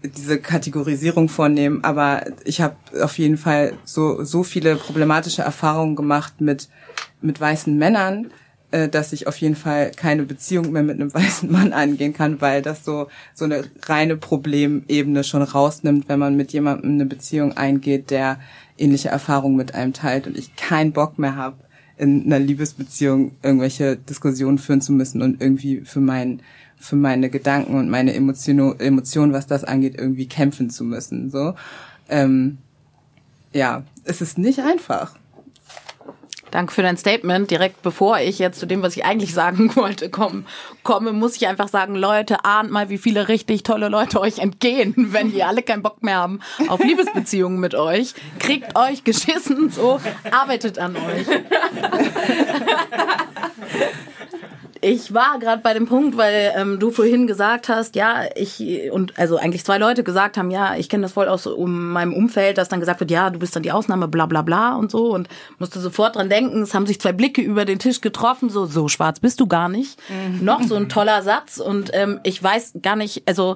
diese 0.04 0.40
Kategorisierung 0.40 1.30
vornehmen, 1.30 1.84
aber 1.84 2.26
ich 2.44 2.62
habe 2.62 2.76
auf 3.02 3.18
jeden 3.18 3.38
Fall 3.38 3.74
so 3.84 4.24
so 4.24 4.44
viele 4.44 4.76
problematische 4.76 5.42
Erfahrungen 5.42 5.96
gemacht 5.96 6.42
mit 6.42 6.70
mit 7.22 7.42
weißen 7.42 7.76
Männern, 7.76 8.28
äh, 8.72 8.88
dass 8.88 9.14
ich 9.14 9.28
auf 9.28 9.38
jeden 9.38 9.56
Fall 9.56 9.92
keine 9.92 10.24
Beziehung 10.24 10.72
mehr 10.72 10.84
mit 10.84 11.00
einem 11.00 11.14
weißen 11.14 11.52
Mann 11.52 11.74
angehen 11.74 12.14
kann, 12.14 12.40
weil 12.40 12.62
das 12.62 12.86
so 12.86 13.08
so 13.34 13.46
eine 13.46 13.64
reine 13.88 14.16
Problemebene 14.16 15.24
schon 15.24 15.42
rausnimmt, 15.42 16.08
wenn 16.08 16.20
man 16.20 16.36
mit 16.36 16.54
jemandem 16.54 16.92
eine 16.92 17.06
Beziehung 17.06 17.58
eingeht, 17.58 18.12
der 18.12 18.40
ähnliche 18.78 19.10
Erfahrungen 19.10 19.56
mit 19.56 19.74
einem 19.74 19.94
teilt 19.94 20.28
und 20.28 20.38
ich 20.38 20.56
keinen 20.56 20.92
Bock 20.92 21.18
mehr 21.18 21.36
habe, 21.36 21.58
in 21.98 22.26
einer 22.26 22.40
Liebesbeziehung 22.40 23.32
irgendwelche 23.42 23.96
Diskussionen 23.96 24.58
führen 24.58 24.82
zu 24.82 24.92
müssen 24.92 25.22
und 25.22 25.42
irgendwie 25.42 25.82
für 25.82 26.02
mein 26.02 26.42
für 26.78 26.98
meine 26.98 27.30
Gedanken 27.30 27.76
und 27.76 27.90
meine 27.90 28.14
Emotionen, 28.14 28.80
Emotionen, 28.80 29.34
was 29.34 29.48
das 29.48 29.64
angeht, 29.64 29.96
irgendwie 29.98 30.28
kämpfen 30.28 30.70
zu 30.70 30.84
müssen. 30.84 31.30
So, 31.32 31.56
ähm, 32.10 32.58
ja, 33.54 33.84
es 34.04 34.22
ist 34.22 34.38
nicht 34.38 34.60
einfach. 34.60 35.16
Danke 36.56 36.74
für 36.74 36.84
dein 36.84 36.96
Statement. 36.96 37.52
Direkt 37.52 37.82
bevor 37.82 38.20
ich 38.20 38.40
jetzt 38.40 38.62
zu 38.62 38.66
dem, 38.66 38.82
was 38.82 38.96
ich 38.96 39.04
eigentlich 39.04 39.34
sagen 39.34 39.72
wollte, 39.76 40.10
komme, 40.10 40.46
komme, 40.84 41.12
muss 41.12 41.36
ich 41.36 41.48
einfach 41.48 41.68
sagen, 41.68 41.96
Leute, 41.96 42.46
ahnt 42.46 42.72
mal, 42.72 42.88
wie 42.88 42.98
viele 42.98 43.28
richtig 43.28 43.64
tolle 43.64 43.90
Leute 43.90 44.22
euch 44.22 44.40
entgehen, 44.40 44.94
wenn 45.12 45.34
die 45.34 45.44
alle 45.44 45.64
keinen 45.64 45.84
Bock 45.84 46.02
mehr 46.02 46.16
haben 46.16 46.40
auf 46.70 46.82
Liebesbeziehungen 46.82 47.60
mit 47.60 47.76
euch. 47.76 48.14
Kriegt 48.40 48.78
euch 48.78 49.04
geschissen, 49.04 49.70
so 49.70 50.00
arbeitet 50.32 50.80
an 50.80 50.96
euch. 50.96 51.28
ich 54.86 55.16
war 55.16 55.40
gerade 55.40 55.64
bei 55.64 55.74
dem 55.74 55.88
Punkt, 55.88 56.16
weil 56.16 56.54
ähm, 56.56 56.80
du 56.80 56.92
vorhin 56.92 57.26
gesagt 57.26 57.70
hast, 57.70 57.96
ja, 57.96 58.26
ich 58.36 58.92
und 58.92 59.18
also 59.18 59.38
eigentlich 59.38 59.66
zwei 59.66 59.80
Leute 59.80 60.04
gesagt 60.04 60.38
haben, 60.38 60.52
ja, 60.52 60.76
ich 60.76 60.90
kenne 60.90 61.02
das 61.02 61.14
voll 61.14 61.28
aus 61.28 61.48
um 61.48 61.92
meinem 61.92 62.14
Umfeld, 62.14 62.60
dass 62.60 62.70
dann 62.70 62.82
gesagt 62.82 63.00
wird, 63.00 63.10
ja, 63.10 63.32
du 63.32 63.40
bist 63.40 63.56
dann 63.56 63.64
die 63.64 63.72
Ausnahme, 63.72 64.08
bla 64.08 64.28
bla 64.28 64.44
bla 64.44 64.76
und 64.76 64.92
so 64.92 65.12
und 65.12 65.28
musste 65.58 65.80
sofort 65.80 66.16
dran 66.16 66.30
denken, 66.30 66.62
es 66.62 66.76
haben 66.76 66.86
sich 66.86 67.02
zwei 67.02 67.14
Blicke 67.14 67.42
über 67.42 67.66
den 67.66 67.80
Tisch 67.80 68.00
getroffen, 68.00 68.52
so 68.52 68.68
so 68.68 68.88
schwarz 68.88 69.20
bist 69.20 69.40
du 69.40 69.48
gar 69.48 69.70
nicht. 69.70 70.00
Mhm. 70.08 70.46
Noch 70.46 70.62
so 70.62 70.76
ein 70.76 70.88
toller 70.88 71.24
Satz 71.24 71.58
und 71.58 71.90
ähm, 71.94 72.20
ich 72.22 72.42
weiß 72.42 72.74
gar 72.84 72.96
nicht, 72.96 73.28
also 73.28 73.56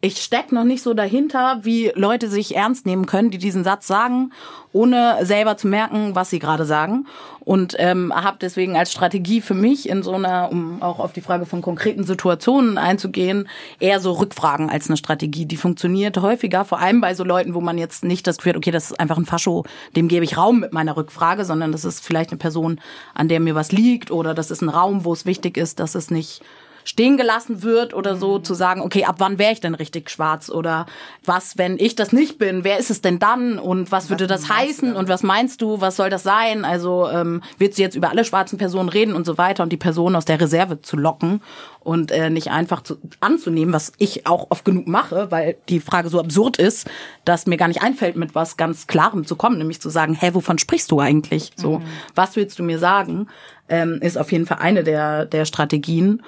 ich 0.00 0.18
steck 0.18 0.52
noch 0.52 0.62
nicht 0.62 0.82
so 0.82 0.94
dahinter, 0.94 1.58
wie 1.62 1.90
Leute 1.96 2.28
sich 2.28 2.54
ernst 2.54 2.86
nehmen 2.86 3.06
können, 3.06 3.32
die 3.32 3.38
diesen 3.38 3.64
Satz 3.64 3.88
sagen, 3.88 4.32
ohne 4.72 5.18
selber 5.22 5.56
zu 5.56 5.66
merken, 5.66 6.14
was 6.14 6.30
sie 6.30 6.38
gerade 6.38 6.64
sagen. 6.64 7.06
Und 7.40 7.74
ähm, 7.78 8.12
habe 8.14 8.36
deswegen 8.40 8.76
als 8.76 8.92
Strategie 8.92 9.40
für 9.40 9.54
mich 9.54 9.88
in 9.88 10.04
so 10.04 10.12
einer, 10.12 10.50
um 10.52 10.82
auch 10.82 11.00
auf 11.00 11.12
die 11.12 11.20
Frage 11.20 11.46
von 11.46 11.62
konkreten 11.62 12.04
Situationen 12.04 12.78
einzugehen, 12.78 13.48
eher 13.80 13.98
so 13.98 14.12
Rückfragen 14.12 14.70
als 14.70 14.88
eine 14.88 14.98
Strategie. 14.98 15.46
Die 15.46 15.56
funktioniert 15.56 16.16
häufiger, 16.18 16.64
vor 16.64 16.78
allem 16.78 17.00
bei 17.00 17.14
so 17.14 17.24
Leuten, 17.24 17.54
wo 17.54 17.60
man 17.60 17.76
jetzt 17.76 18.04
nicht 18.04 18.24
das 18.28 18.36
Gefühl 18.36 18.50
hat, 18.50 18.58
okay, 18.58 18.70
das 18.70 18.92
ist 18.92 19.00
einfach 19.00 19.16
ein 19.16 19.26
Fascho, 19.26 19.64
dem 19.96 20.06
gebe 20.06 20.24
ich 20.24 20.36
Raum 20.36 20.60
mit 20.60 20.72
meiner 20.72 20.96
Rückfrage, 20.96 21.44
sondern 21.44 21.72
das 21.72 21.84
ist 21.84 22.04
vielleicht 22.04 22.30
eine 22.30 22.38
Person, 22.38 22.80
an 23.14 23.26
der 23.26 23.40
mir 23.40 23.56
was 23.56 23.72
liegt 23.72 24.12
oder 24.12 24.32
das 24.32 24.52
ist 24.52 24.62
ein 24.62 24.68
Raum, 24.68 25.04
wo 25.04 25.12
es 25.12 25.26
wichtig 25.26 25.56
ist, 25.56 25.80
dass 25.80 25.96
es 25.96 26.12
nicht 26.12 26.42
stehen 26.88 27.18
gelassen 27.18 27.62
wird 27.62 27.92
oder 27.92 28.16
so, 28.16 28.38
mhm. 28.38 28.44
zu 28.44 28.54
sagen, 28.54 28.80
okay, 28.80 29.04
ab 29.04 29.16
wann 29.18 29.38
wäre 29.38 29.52
ich 29.52 29.60
denn 29.60 29.74
richtig 29.74 30.08
schwarz? 30.08 30.48
Oder 30.48 30.86
was, 31.22 31.58
wenn 31.58 31.78
ich 31.78 31.96
das 31.96 32.12
nicht 32.12 32.38
bin, 32.38 32.64
wer 32.64 32.78
ist 32.78 32.90
es 32.90 33.02
denn 33.02 33.18
dann? 33.18 33.58
Und 33.58 33.92
was, 33.92 33.98
was 33.98 34.10
würde 34.10 34.26
das 34.26 34.48
heißen? 34.48 34.96
Und 34.96 35.08
was 35.08 35.22
meinst 35.22 35.60
du? 35.60 35.82
Was 35.82 35.96
soll 35.96 36.08
das 36.08 36.22
sein? 36.22 36.64
Also 36.64 37.08
ähm, 37.10 37.42
willst 37.58 37.76
du 37.76 37.82
jetzt 37.82 37.94
über 37.94 38.08
alle 38.08 38.24
schwarzen 38.24 38.58
Personen 38.58 38.88
reden 38.88 39.12
und 39.12 39.26
so 39.26 39.36
weiter 39.36 39.62
und 39.62 39.70
die 39.70 39.76
Person 39.76 40.16
aus 40.16 40.24
der 40.24 40.40
Reserve 40.40 40.80
zu 40.80 40.96
locken 40.96 41.42
und 41.80 42.10
äh, 42.10 42.30
nicht 42.30 42.50
einfach 42.50 42.82
zu, 42.82 42.96
anzunehmen, 43.20 43.74
was 43.74 43.92
ich 43.98 44.26
auch 44.26 44.46
oft 44.48 44.64
genug 44.64 44.88
mache, 44.88 45.30
weil 45.30 45.56
die 45.68 45.80
Frage 45.80 46.08
so 46.08 46.20
absurd 46.20 46.56
ist, 46.56 46.88
dass 47.26 47.46
mir 47.46 47.58
gar 47.58 47.68
nicht 47.68 47.82
einfällt, 47.82 48.16
mit 48.16 48.34
was 48.34 48.56
ganz 48.56 48.86
Klarem 48.86 49.26
zu 49.26 49.36
kommen, 49.36 49.58
nämlich 49.58 49.82
zu 49.82 49.90
sagen, 49.90 50.14
hä, 50.14 50.30
wovon 50.32 50.56
sprichst 50.58 50.90
du 50.90 51.00
eigentlich? 51.00 51.52
So, 51.56 51.80
mhm. 51.80 51.84
was 52.14 52.36
willst 52.36 52.58
du 52.58 52.62
mir 52.62 52.78
sagen? 52.78 53.28
Ähm, 53.68 53.98
ist 54.00 54.16
auf 54.16 54.32
jeden 54.32 54.46
Fall 54.46 54.58
eine 54.58 54.84
der, 54.84 55.26
der 55.26 55.44
Strategien. 55.44 56.22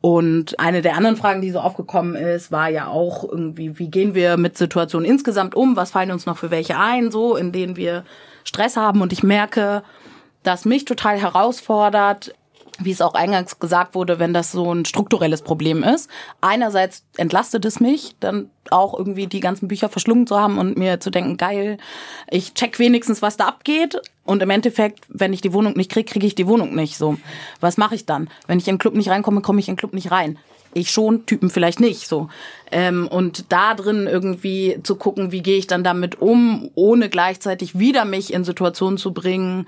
Und 0.00 0.60
eine 0.60 0.80
der 0.80 0.96
anderen 0.96 1.16
Fragen, 1.16 1.40
die 1.40 1.50
so 1.50 1.58
aufgekommen 1.58 2.14
ist, 2.14 2.52
war 2.52 2.68
ja 2.68 2.86
auch 2.86 3.24
irgendwie, 3.24 3.78
wie 3.78 3.88
gehen 3.88 4.14
wir 4.14 4.36
mit 4.36 4.56
Situationen 4.56 5.08
insgesamt 5.08 5.56
um? 5.56 5.74
Was 5.74 5.90
fallen 5.90 6.12
uns 6.12 6.24
noch 6.24 6.38
für 6.38 6.50
welche 6.52 6.78
ein, 6.78 7.10
so, 7.10 7.34
in 7.36 7.50
denen 7.50 7.76
wir 7.76 8.04
Stress 8.44 8.76
haben? 8.76 9.00
Und 9.00 9.12
ich 9.12 9.24
merke, 9.24 9.82
dass 10.44 10.64
mich 10.64 10.84
total 10.84 11.18
herausfordert, 11.18 12.32
wie 12.78 12.92
es 12.92 13.00
auch 13.00 13.14
eingangs 13.14 13.58
gesagt 13.58 13.94
wurde, 13.94 14.18
wenn 14.18 14.32
das 14.32 14.52
so 14.52 14.72
ein 14.72 14.84
strukturelles 14.84 15.42
Problem 15.42 15.82
ist. 15.82 16.08
Einerseits 16.40 17.04
entlastet 17.16 17.64
es 17.64 17.80
mich, 17.80 18.14
dann 18.20 18.50
auch 18.70 18.96
irgendwie 18.96 19.26
die 19.26 19.40
ganzen 19.40 19.68
Bücher 19.68 19.88
verschlungen 19.88 20.26
zu 20.26 20.38
haben 20.38 20.58
und 20.58 20.76
mir 20.76 21.00
zu 21.00 21.10
denken, 21.10 21.36
geil, 21.36 21.78
ich 22.30 22.54
check 22.54 22.78
wenigstens, 22.78 23.22
was 23.22 23.36
da 23.36 23.46
abgeht. 23.46 24.00
Und 24.24 24.42
im 24.42 24.50
Endeffekt, 24.50 25.06
wenn 25.08 25.32
ich 25.32 25.40
die 25.40 25.52
Wohnung 25.52 25.72
nicht 25.74 25.90
krieg, 25.90 26.06
kriege 26.06 26.26
ich 26.26 26.34
die 26.34 26.46
Wohnung 26.46 26.74
nicht. 26.74 26.98
So, 26.98 27.16
was 27.60 27.78
mache 27.78 27.94
ich 27.94 28.06
dann? 28.06 28.28
Wenn 28.46 28.58
ich 28.58 28.68
in 28.68 28.74
den 28.74 28.78
Club 28.80 28.94
nicht 28.94 29.08
reinkomme, 29.08 29.40
komme 29.40 29.60
ich 29.60 29.68
in 29.68 29.74
den 29.74 29.78
Club 29.78 29.94
nicht 29.94 30.10
rein. 30.10 30.38
Ich 30.74 30.90
schon, 30.90 31.24
Typen 31.24 31.48
vielleicht 31.48 31.80
nicht. 31.80 32.06
So 32.06 32.28
ähm, 32.70 33.08
und 33.08 33.50
da 33.50 33.74
drin 33.74 34.06
irgendwie 34.06 34.80
zu 34.82 34.96
gucken, 34.96 35.32
wie 35.32 35.42
gehe 35.42 35.58
ich 35.58 35.66
dann 35.66 35.84
damit 35.84 36.20
um, 36.20 36.70
ohne 36.74 37.08
gleichzeitig 37.08 37.78
wieder 37.78 38.04
mich 38.04 38.32
in 38.32 38.44
Situationen 38.44 38.98
zu 38.98 39.12
bringen, 39.12 39.66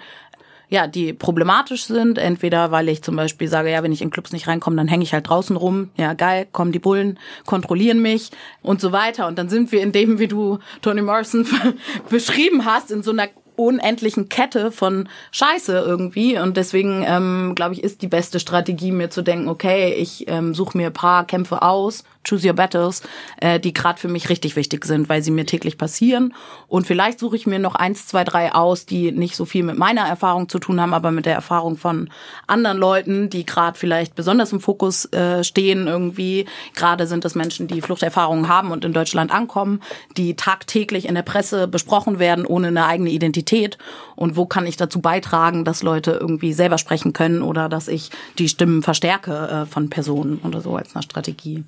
ja, 0.70 0.86
die 0.86 1.12
problematisch 1.12 1.84
sind. 1.84 2.16
Entweder 2.16 2.70
weil 2.70 2.88
ich 2.88 3.02
zum 3.02 3.16
Beispiel 3.16 3.48
sage, 3.48 3.70
ja, 3.70 3.82
wenn 3.82 3.92
ich 3.92 4.00
in 4.00 4.10
Clubs 4.10 4.32
nicht 4.32 4.48
reinkomme, 4.48 4.76
dann 4.76 4.88
hänge 4.88 5.02
ich 5.02 5.12
halt 5.12 5.28
draußen 5.28 5.56
rum. 5.56 5.90
Ja, 5.96 6.14
geil, 6.14 6.46
kommen 6.50 6.72
die 6.72 6.78
Bullen, 6.78 7.18
kontrollieren 7.44 8.00
mich 8.00 8.30
und 8.62 8.80
so 8.80 8.92
weiter. 8.92 9.26
Und 9.26 9.38
dann 9.38 9.48
sind 9.48 9.72
wir 9.72 9.82
in 9.82 9.92
dem, 9.92 10.18
wie 10.18 10.28
du 10.28 10.58
Toni 10.80 11.02
Morrison 11.02 11.46
beschrieben 12.08 12.64
hast, 12.64 12.90
in 12.90 13.02
so 13.02 13.10
einer 13.10 13.28
unendlichen 13.56 14.28
Kette 14.30 14.72
von 14.72 15.08
Scheiße 15.32 15.72
irgendwie. 15.72 16.38
Und 16.38 16.56
deswegen, 16.56 17.04
ähm, 17.06 17.52
glaube 17.54 17.74
ich, 17.74 17.84
ist 17.84 18.00
die 18.00 18.08
beste 18.08 18.40
Strategie, 18.40 18.90
mir 18.90 19.10
zu 19.10 19.22
denken, 19.22 19.48
okay, 19.48 19.92
ich 19.94 20.24
ähm, 20.28 20.54
suche 20.54 20.78
mir 20.78 20.86
ein 20.86 20.92
paar 20.92 21.26
Kämpfe 21.26 21.60
aus, 21.60 22.04
choose 22.24 22.46
your 22.46 22.54
battles, 22.54 23.02
äh, 23.40 23.58
die 23.58 23.72
gerade 23.72 23.98
für 23.98 24.08
mich 24.08 24.28
richtig 24.28 24.56
wichtig 24.56 24.84
sind, 24.84 25.08
weil 25.08 25.22
sie 25.22 25.30
mir 25.30 25.46
täglich 25.46 25.78
passieren. 25.78 26.34
Und 26.68 26.86
vielleicht 26.86 27.18
suche 27.18 27.36
ich 27.36 27.46
mir 27.46 27.58
noch 27.58 27.74
eins, 27.74 28.06
zwei, 28.06 28.24
drei 28.24 28.54
aus, 28.54 28.86
die 28.86 29.12
nicht 29.12 29.36
so 29.36 29.44
viel 29.44 29.62
mit 29.62 29.78
meiner 29.78 30.02
Erfahrung 30.02 30.48
zu 30.48 30.58
tun 30.58 30.80
haben, 30.80 30.94
aber 30.94 31.10
mit 31.10 31.26
der 31.26 31.34
Erfahrung 31.34 31.76
von 31.76 32.10
anderen 32.46 32.78
Leuten, 32.78 33.30
die 33.30 33.46
gerade 33.46 33.78
vielleicht 33.78 34.14
besonders 34.14 34.52
im 34.52 34.60
Fokus 34.60 35.06
äh, 35.12 35.42
stehen 35.44 35.86
irgendwie. 35.86 36.46
Gerade 36.74 37.06
sind 37.06 37.24
es 37.24 37.34
Menschen, 37.34 37.68
die 37.68 37.80
Fluchterfahrungen 37.80 38.48
haben 38.48 38.70
und 38.70 38.84
in 38.84 38.92
Deutschland 38.92 39.32
ankommen, 39.32 39.80
die 40.16 40.36
tagtäglich 40.36 41.08
in 41.08 41.14
der 41.14 41.22
Presse 41.22 41.68
besprochen 41.68 42.18
werden, 42.18 42.44
ohne 42.44 42.68
eine 42.68 42.86
eigene 42.86 43.10
Identität. 43.10 43.78
Und 44.14 44.36
wo 44.36 44.44
kann 44.44 44.66
ich 44.66 44.76
dazu 44.76 45.00
beitragen, 45.00 45.64
dass 45.64 45.82
Leute 45.82 46.12
irgendwie 46.12 46.52
selber 46.52 46.78
sprechen 46.78 47.12
können 47.12 47.42
oder 47.42 47.68
dass 47.68 47.88
ich 47.88 48.10
die 48.38 48.48
Stimmen 48.48 48.82
verstärke 48.82 49.48
äh, 49.48 49.66
von 49.66 49.88
Personen 49.88 50.40
oder 50.44 50.60
so 50.60 50.76
als 50.76 50.94
eine 50.94 51.02
Strategie. 51.02 51.64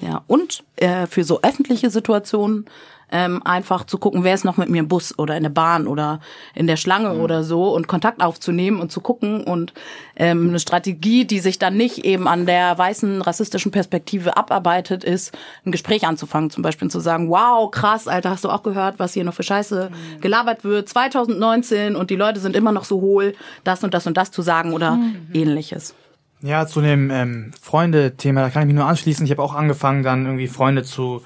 Ja, 0.00 0.22
und 0.26 0.64
äh, 0.76 1.06
für 1.06 1.24
so 1.24 1.40
öffentliche 1.42 1.90
Situationen 1.90 2.66
ähm, 3.12 3.42
einfach 3.44 3.84
zu 3.84 3.98
gucken, 3.98 4.24
wer 4.24 4.34
ist 4.34 4.44
noch 4.44 4.56
mit 4.56 4.70
mir 4.70 4.78
im 4.78 4.88
Bus 4.88 5.16
oder 5.18 5.36
in 5.36 5.42
der 5.42 5.50
Bahn 5.50 5.86
oder 5.86 6.20
in 6.54 6.66
der 6.66 6.76
Schlange 6.76 7.10
mhm. 7.10 7.20
oder 7.20 7.44
so 7.44 7.72
und 7.74 7.86
Kontakt 7.86 8.22
aufzunehmen 8.22 8.80
und 8.80 8.90
zu 8.90 9.00
gucken 9.00 9.44
und 9.44 9.74
ähm, 10.16 10.48
eine 10.48 10.58
Strategie, 10.58 11.26
die 11.26 11.38
sich 11.38 11.58
dann 11.58 11.76
nicht 11.76 12.04
eben 12.06 12.26
an 12.26 12.46
der 12.46 12.76
weißen 12.76 13.20
rassistischen 13.20 13.70
Perspektive 13.70 14.36
abarbeitet, 14.36 15.04
ist 15.04 15.36
ein 15.66 15.72
Gespräch 15.72 16.06
anzufangen, 16.06 16.50
zum 16.50 16.62
Beispiel 16.62 16.88
zu 16.88 17.00
sagen, 17.00 17.28
wow, 17.28 17.70
krass, 17.70 18.08
Alter, 18.08 18.30
hast 18.30 18.44
du 18.44 18.48
auch 18.48 18.62
gehört, 18.62 18.98
was 18.98 19.12
hier 19.12 19.24
noch 19.24 19.34
für 19.34 19.42
Scheiße 19.42 19.90
mhm. 19.90 20.20
gelabert 20.22 20.64
wird, 20.64 20.88
2019 20.88 21.94
und 21.94 22.08
die 22.08 22.16
Leute 22.16 22.40
sind 22.40 22.56
immer 22.56 22.72
noch 22.72 22.84
so 22.84 23.02
hohl, 23.02 23.34
das 23.62 23.84
und 23.84 23.92
das 23.92 24.06
und 24.06 24.16
das 24.16 24.30
zu 24.30 24.40
sagen 24.40 24.72
oder 24.72 24.92
mhm. 24.92 25.28
ähnliches. 25.34 25.94
Ja, 26.42 26.66
zu 26.66 26.80
dem 26.80 27.10
ähm, 27.10 27.52
Freunde-Thema, 27.60 28.42
da 28.42 28.50
kann 28.50 28.62
ich 28.62 28.66
mich 28.66 28.74
nur 28.74 28.86
anschließen. 28.86 29.24
Ich 29.24 29.30
habe 29.30 29.42
auch 29.42 29.54
angefangen, 29.54 30.02
dann 30.02 30.26
irgendwie 30.26 30.48
Freunde 30.48 30.82
zu 30.82 31.22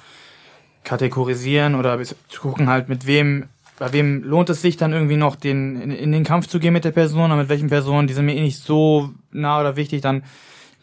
kategorisieren 0.85 1.75
oder 1.75 1.99
zu 2.03 2.41
gucken 2.41 2.69
halt, 2.69 2.91
mit 2.91 3.07
wem, 3.07 3.47
bei 3.79 3.93
wem 3.95 4.23
lohnt 4.23 4.51
es 4.51 4.61
sich 4.61 4.77
dann 4.77 4.93
irgendwie 4.93 5.17
noch 5.17 5.35
den, 5.35 5.81
in, 5.81 5.91
in 5.91 6.13
den 6.13 6.23
Kampf 6.23 6.49
zu 6.49 6.61
gehen 6.61 6.75
mit 6.75 6.85
der 6.85 6.91
Person 6.91 7.25
oder 7.25 7.37
mit 7.37 7.49
welchen 7.49 7.69
Personen, 7.69 8.07
die 8.07 8.15
sind 8.15 8.27
mir 8.27 8.37
eh 8.37 8.43
nicht 8.43 8.59
so 8.59 9.11
nah 9.33 9.59
oder 9.59 9.77
wichtig, 9.77 10.03
dann 10.03 10.23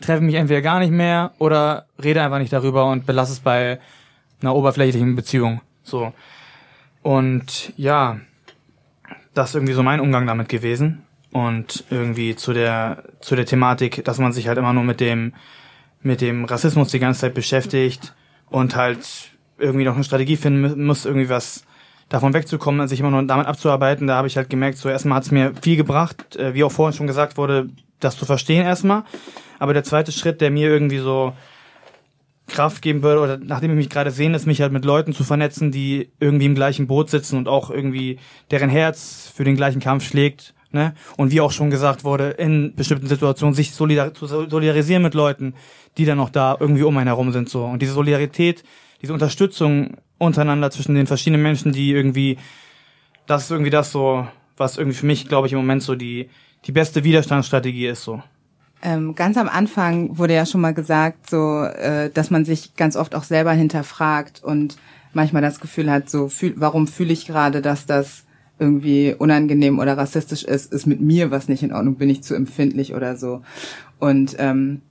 treffe 0.01 0.23
mich 0.23 0.35
entweder 0.35 0.61
gar 0.61 0.79
nicht 0.79 0.91
mehr 0.91 1.31
oder 1.37 1.85
rede 2.03 2.23
einfach 2.23 2.39
nicht 2.39 2.51
darüber 2.51 2.89
und 2.89 3.05
belasse 3.05 3.33
es 3.33 3.39
bei 3.39 3.79
einer 4.41 4.55
oberflächlichen 4.55 5.15
Beziehung. 5.15 5.61
So. 5.83 6.11
Und 7.03 7.71
ja, 7.77 8.19
das 9.35 9.49
ist 9.49 9.55
irgendwie 9.55 9.73
so 9.73 9.83
mein 9.83 9.99
Umgang 9.99 10.25
damit 10.25 10.49
gewesen 10.49 11.03
und 11.33 11.83
irgendwie 11.89 12.35
zu 12.35 12.53
der 12.53 13.03
zu 13.19 13.35
der 13.35 13.45
Thematik, 13.45 14.05
dass 14.05 14.19
man 14.19 14.31
sich 14.31 14.47
halt 14.47 14.57
immer 14.57 14.71
nur 14.71 14.83
mit 14.83 14.99
dem 14.99 15.33
mit 16.01 16.21
dem 16.21 16.45
Rassismus 16.45 16.89
die 16.89 16.99
ganze 16.99 17.21
Zeit 17.21 17.33
beschäftigt 17.33 18.13
und 18.49 18.75
halt 18.75 18.99
irgendwie 19.57 19.85
noch 19.85 19.95
eine 19.95 20.03
Strategie 20.03 20.37
finden 20.37 20.85
muss, 20.85 21.05
irgendwie 21.05 21.29
was 21.29 21.65
davon 22.09 22.33
wegzukommen, 22.33 22.87
sich 22.87 22.99
immer 22.99 23.09
nur 23.09 23.23
damit 23.23 23.47
abzuarbeiten. 23.47 24.05
Da 24.05 24.15
habe 24.15 24.27
ich 24.27 24.37
halt 24.37 24.49
gemerkt, 24.49 24.77
so 24.77 24.89
erstmal 24.89 25.17
hat 25.17 25.23
es 25.23 25.31
mir 25.31 25.53
viel 25.61 25.77
gebracht, 25.77 26.35
äh, 26.35 26.53
wie 26.53 26.63
auch 26.63 26.71
vorhin 26.71 26.95
schon 26.95 27.07
gesagt 27.07 27.37
wurde, 27.37 27.69
das 27.99 28.17
zu 28.17 28.25
verstehen 28.25 28.63
erstmal. 28.63 29.03
Aber 29.57 29.73
der 29.73 29.83
zweite 29.83 30.11
Schritt, 30.11 30.39
der 30.39 30.51
mir 30.51 30.69
irgendwie 30.69 30.99
so 30.99 31.33
Kraft 32.47 32.81
geben 32.81 33.01
würde, 33.01 33.21
oder 33.21 33.37
nachdem 33.37 33.71
ich 33.71 33.77
mich 33.77 33.89
gerade 33.89 34.11
sehe, 34.11 34.35
ist 34.35 34.45
mich 34.45 34.61
halt 34.61 34.73
mit 34.73 34.85
Leuten 34.85 35.13
zu 35.13 35.23
vernetzen, 35.23 35.71
die 35.71 36.11
irgendwie 36.19 36.45
im 36.45 36.55
gleichen 36.55 36.85
Boot 36.85 37.09
sitzen 37.09 37.37
und 37.37 37.47
auch 37.47 37.71
irgendwie 37.71 38.19
deren 38.51 38.69
Herz 38.69 39.31
für 39.33 39.45
den 39.45 39.55
gleichen 39.55 39.79
Kampf 39.79 40.05
schlägt 40.05 40.53
Ne? 40.73 40.95
Und 41.17 41.31
wie 41.31 41.39
auch 41.39 41.51
schon 41.51 41.69
gesagt 41.69 42.03
wurde, 42.03 42.31
in 42.31 42.73
bestimmten 42.75 43.07
Situationen 43.07 43.53
sich 43.53 43.73
solidar 43.73 44.11
zu 44.13 44.25
solidarisieren 44.25 45.03
mit 45.03 45.13
Leuten, 45.13 45.53
die 45.99 46.05
dann 46.05 46.17
noch 46.17 46.31
da 46.31 46.57
irgendwie 46.59 46.81
um 46.81 46.97
einen 46.97 47.07
herum 47.07 47.31
sind. 47.31 47.47
so. 47.47 47.63
Und 47.63 47.83
diese 47.83 47.93
Solidarität, 47.93 48.63
diese 49.03 49.13
Unterstützung 49.13 49.97
untereinander 50.17 50.71
zwischen 50.71 50.95
den 50.95 51.05
verschiedenen 51.05 51.43
Menschen, 51.43 51.73
die 51.73 51.91
irgendwie, 51.91 52.39
das 53.27 53.43
ist 53.43 53.51
irgendwie 53.51 53.69
das 53.69 53.91
so, 53.91 54.27
was 54.57 54.77
irgendwie 54.77 54.97
für 54.97 55.05
mich, 55.05 55.27
glaube 55.27 55.45
ich, 55.45 55.53
im 55.53 55.59
Moment 55.59 55.83
so 55.83 55.93
die, 55.93 56.29
die 56.65 56.71
beste 56.71 57.03
Widerstandsstrategie 57.03 57.85
ist. 57.85 58.03
so. 58.03 58.23
Ähm, 58.81 59.13
ganz 59.13 59.37
am 59.37 59.49
Anfang 59.49 60.17
wurde 60.17 60.33
ja 60.33 60.47
schon 60.47 60.61
mal 60.61 60.73
gesagt, 60.73 61.29
so, 61.29 61.65
äh, 61.65 62.09
dass 62.09 62.31
man 62.31 62.45
sich 62.45 62.75
ganz 62.75 62.95
oft 62.95 63.13
auch 63.13 63.23
selber 63.23 63.51
hinterfragt 63.51 64.43
und 64.43 64.77
manchmal 65.13 65.43
das 65.43 65.59
Gefühl 65.59 65.91
hat, 65.91 66.09
so, 66.09 66.29
fühl, 66.29 66.55
warum 66.57 66.87
fühle 66.87 67.13
ich 67.13 67.27
gerade, 67.27 67.61
dass 67.61 67.85
das 67.85 68.25
irgendwie 68.59 69.15
unangenehm 69.17 69.79
oder 69.79 69.97
rassistisch 69.97 70.43
ist, 70.43 70.71
ist 70.71 70.85
mit 70.85 71.01
mir 71.01 71.31
was 71.31 71.47
nicht 71.47 71.63
in 71.63 71.73
Ordnung, 71.73 71.95
bin 71.95 72.09
ich 72.09 72.23
zu 72.23 72.35
empfindlich 72.35 72.93
oder 72.93 73.17
so. 73.17 73.41
Und 73.99 74.35
ähm, 74.39 74.81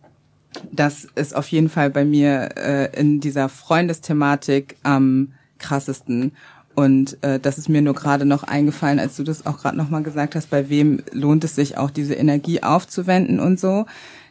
das 0.71 1.07
ist 1.15 1.35
auf 1.35 1.49
jeden 1.49 1.69
Fall 1.69 1.91
bei 1.91 2.05
mir 2.05 2.51
äh, 2.57 3.01
in 3.01 3.21
dieser 3.21 3.49
Freundesthematik 3.49 4.77
am 4.83 5.33
krassesten. 5.59 6.33
Und 6.75 7.23
äh, 7.23 7.39
das 7.39 7.59
ist 7.59 7.69
mir 7.69 7.83
nur 7.83 7.95
gerade 7.95 8.25
noch 8.25 8.43
eingefallen, 8.45 8.99
als 8.99 9.17
du 9.17 9.23
das 9.23 9.47
auch 9.47 9.59
gerade 9.59 9.77
nochmal 9.77 10.03
gesagt 10.03 10.35
hast, 10.35 10.51
bei 10.51 10.69
wem 10.69 11.03
lohnt 11.13 11.45
es 11.45 11.55
sich 11.55 11.77
auch 11.79 11.91
diese 11.91 12.15
Energie 12.15 12.63
aufzuwenden 12.63 13.41
und 13.41 13.61
so. 13.61 13.87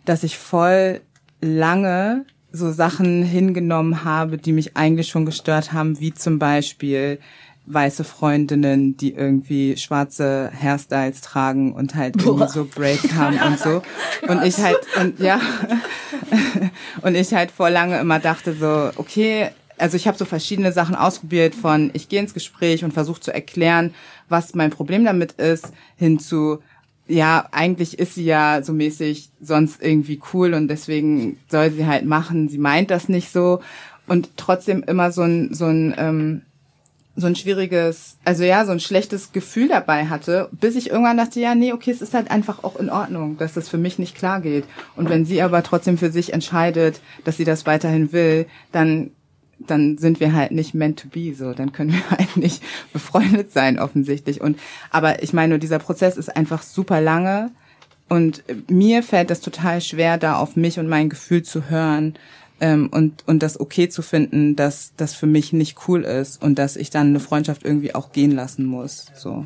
dass 0.06 0.24
ich 0.24 0.38
voll 0.38 1.02
lange 1.42 2.26
so 2.52 2.72
Sachen 2.72 3.24
hingenommen 3.24 4.04
habe, 4.04 4.38
die 4.38 4.52
mich 4.52 4.76
eigentlich 4.76 5.08
schon 5.08 5.26
gestört 5.26 5.74
haben, 5.74 6.00
wie 6.00 6.14
zum 6.14 6.38
Beispiel 6.38 7.20
weiße 7.66 8.04
Freundinnen, 8.04 8.98
die 8.98 9.14
irgendwie 9.14 9.78
schwarze 9.78 10.52
Hairstyles 10.54 11.22
tragen 11.22 11.74
und 11.74 11.96
halt 11.96 12.22
irgendwie 12.22 12.48
so 12.50 12.66
Braids 12.66 13.14
haben 13.14 13.40
und 13.40 13.60
so. 13.60 13.82
Und 14.28 14.44
ich 14.44 14.58
halt, 14.58 14.80
und 15.00 15.20
ja, 15.20 15.40
und 17.02 17.16
ich 17.16 17.34
halt 17.34 17.52
vor 17.52 17.70
lange 17.70 18.00
immer 18.00 18.20
dachte 18.20 18.54
so, 18.54 18.92
okay, 18.96 19.50
also 19.78 19.96
ich 19.96 20.08
habe 20.08 20.18
so 20.18 20.26
verschiedene 20.26 20.72
Sachen 20.72 20.96
ausprobiert 20.96 21.56
von 21.56 21.92
ich 21.94 22.10
gehe 22.10 22.20
ins 22.20 22.34
Gespräch 22.34 22.84
und 22.84 22.94
versuche 22.94 23.22
zu 23.22 23.34
erklären, 23.34 23.94
was 24.30 24.54
mein 24.54 24.70
Problem 24.70 25.06
damit 25.06 25.34
ist, 25.34 25.72
hin 25.98 26.20
zu 26.20 26.60
ja, 27.08 27.48
eigentlich 27.52 28.00
ist 28.00 28.16
sie 28.16 28.24
ja 28.24 28.62
so 28.64 28.72
mäßig 28.74 29.32
sonst 29.42 29.82
irgendwie 29.82 30.22
cool 30.34 30.54
und 30.54 30.70
deswegen 30.70 31.38
soll 31.50 31.72
sie 31.72 31.86
halt 31.86 32.06
machen. 32.06 32.48
Sie 32.48 32.58
meint 32.58 32.90
das 32.90 33.10
nicht 33.10 33.32
so 33.32 33.60
und 34.08 34.30
trotzdem 34.38 34.84
immer 34.84 35.12
so 35.12 35.24
ein 35.24 35.54
so 35.54 35.66
ein 35.66 35.94
ähm, 35.98 36.42
so 37.16 37.28
ein 37.28 37.36
schwieriges, 37.36 38.18
also 38.24 38.44
ja, 38.44 38.66
so 38.66 38.72
ein 38.72 38.80
schlechtes 38.80 39.34
Gefühl 39.34 39.68
dabei 39.68 40.06
hatte, 40.06 40.50
bis 40.52 40.76
ich 40.76 40.90
irgendwann 40.90 41.18
dachte, 41.18 41.40
ja, 41.40 41.56
nee, 41.56 41.74
okay, 41.74 41.92
es 41.92 42.02
ist 42.02 42.14
halt 42.14 42.32
einfach 42.32 42.64
auch 42.64 42.78
in 42.78 42.90
Ordnung, 42.90 43.38
dass 43.38 43.54
das 43.54 43.68
für 43.68 43.78
mich 43.78 44.00
nicht 44.00 44.16
klar 44.16 44.40
geht. 44.42 44.64
Und 44.96 45.10
wenn 45.10 45.26
sie 45.26 45.42
aber 45.42 45.62
trotzdem 45.64 45.98
für 45.98 46.12
sich 46.12 46.34
entscheidet, 46.34 47.02
dass 47.26 47.38
sie 47.38 47.44
das 47.44 47.66
weiterhin 47.66 48.12
will, 48.12 48.46
dann 48.72 49.12
dann 49.68 50.00
sind 50.00 50.20
wir 50.20 50.34
halt 50.34 50.52
nicht 50.52 50.74
meant 50.74 51.00
to 51.00 51.08
be, 51.08 51.36
so, 51.36 51.54
dann 51.54 51.72
können 51.72 51.94
wir 51.94 52.10
halt 52.18 52.36
nicht 52.36 52.64
befreundet 52.94 53.52
sein, 53.52 53.78
offensichtlich. 53.78 54.42
Und, 54.42 54.58
aber 54.90 55.22
ich 55.22 55.34
meine, 55.34 55.60
dieser 55.60 55.78
Prozess 55.78 56.18
ist 56.18 56.36
einfach 56.36 56.64
super 56.64 57.00
lange 57.00 57.52
und 58.10 58.44
mir 58.70 59.04
fällt 59.04 59.30
das 59.30 59.40
total 59.40 59.80
schwer, 59.80 60.18
da 60.18 60.38
auf 60.38 60.56
mich 60.56 60.80
und 60.80 60.90
mein 60.90 61.10
Gefühl 61.10 61.44
zu 61.44 61.70
hören, 61.70 62.16
ähm, 62.62 62.90
und, 62.92 63.28
und 63.28 63.44
das 63.44 63.60
okay 63.60 63.90
zu 63.90 64.02
finden, 64.02 64.56
dass 64.56 64.94
das 64.96 65.14
für 65.14 65.28
mich 65.28 65.52
nicht 65.52 65.88
cool 65.88 66.04
ist 66.04 66.42
und 66.42 66.58
dass 66.58 66.78
ich 66.78 66.92
dann 66.92 67.08
eine 67.08 67.20
Freundschaft 67.20 67.66
irgendwie 67.66 67.94
auch 67.94 68.12
gehen 68.12 68.32
lassen 68.32 68.66
muss, 68.66 69.08
so. 69.16 69.46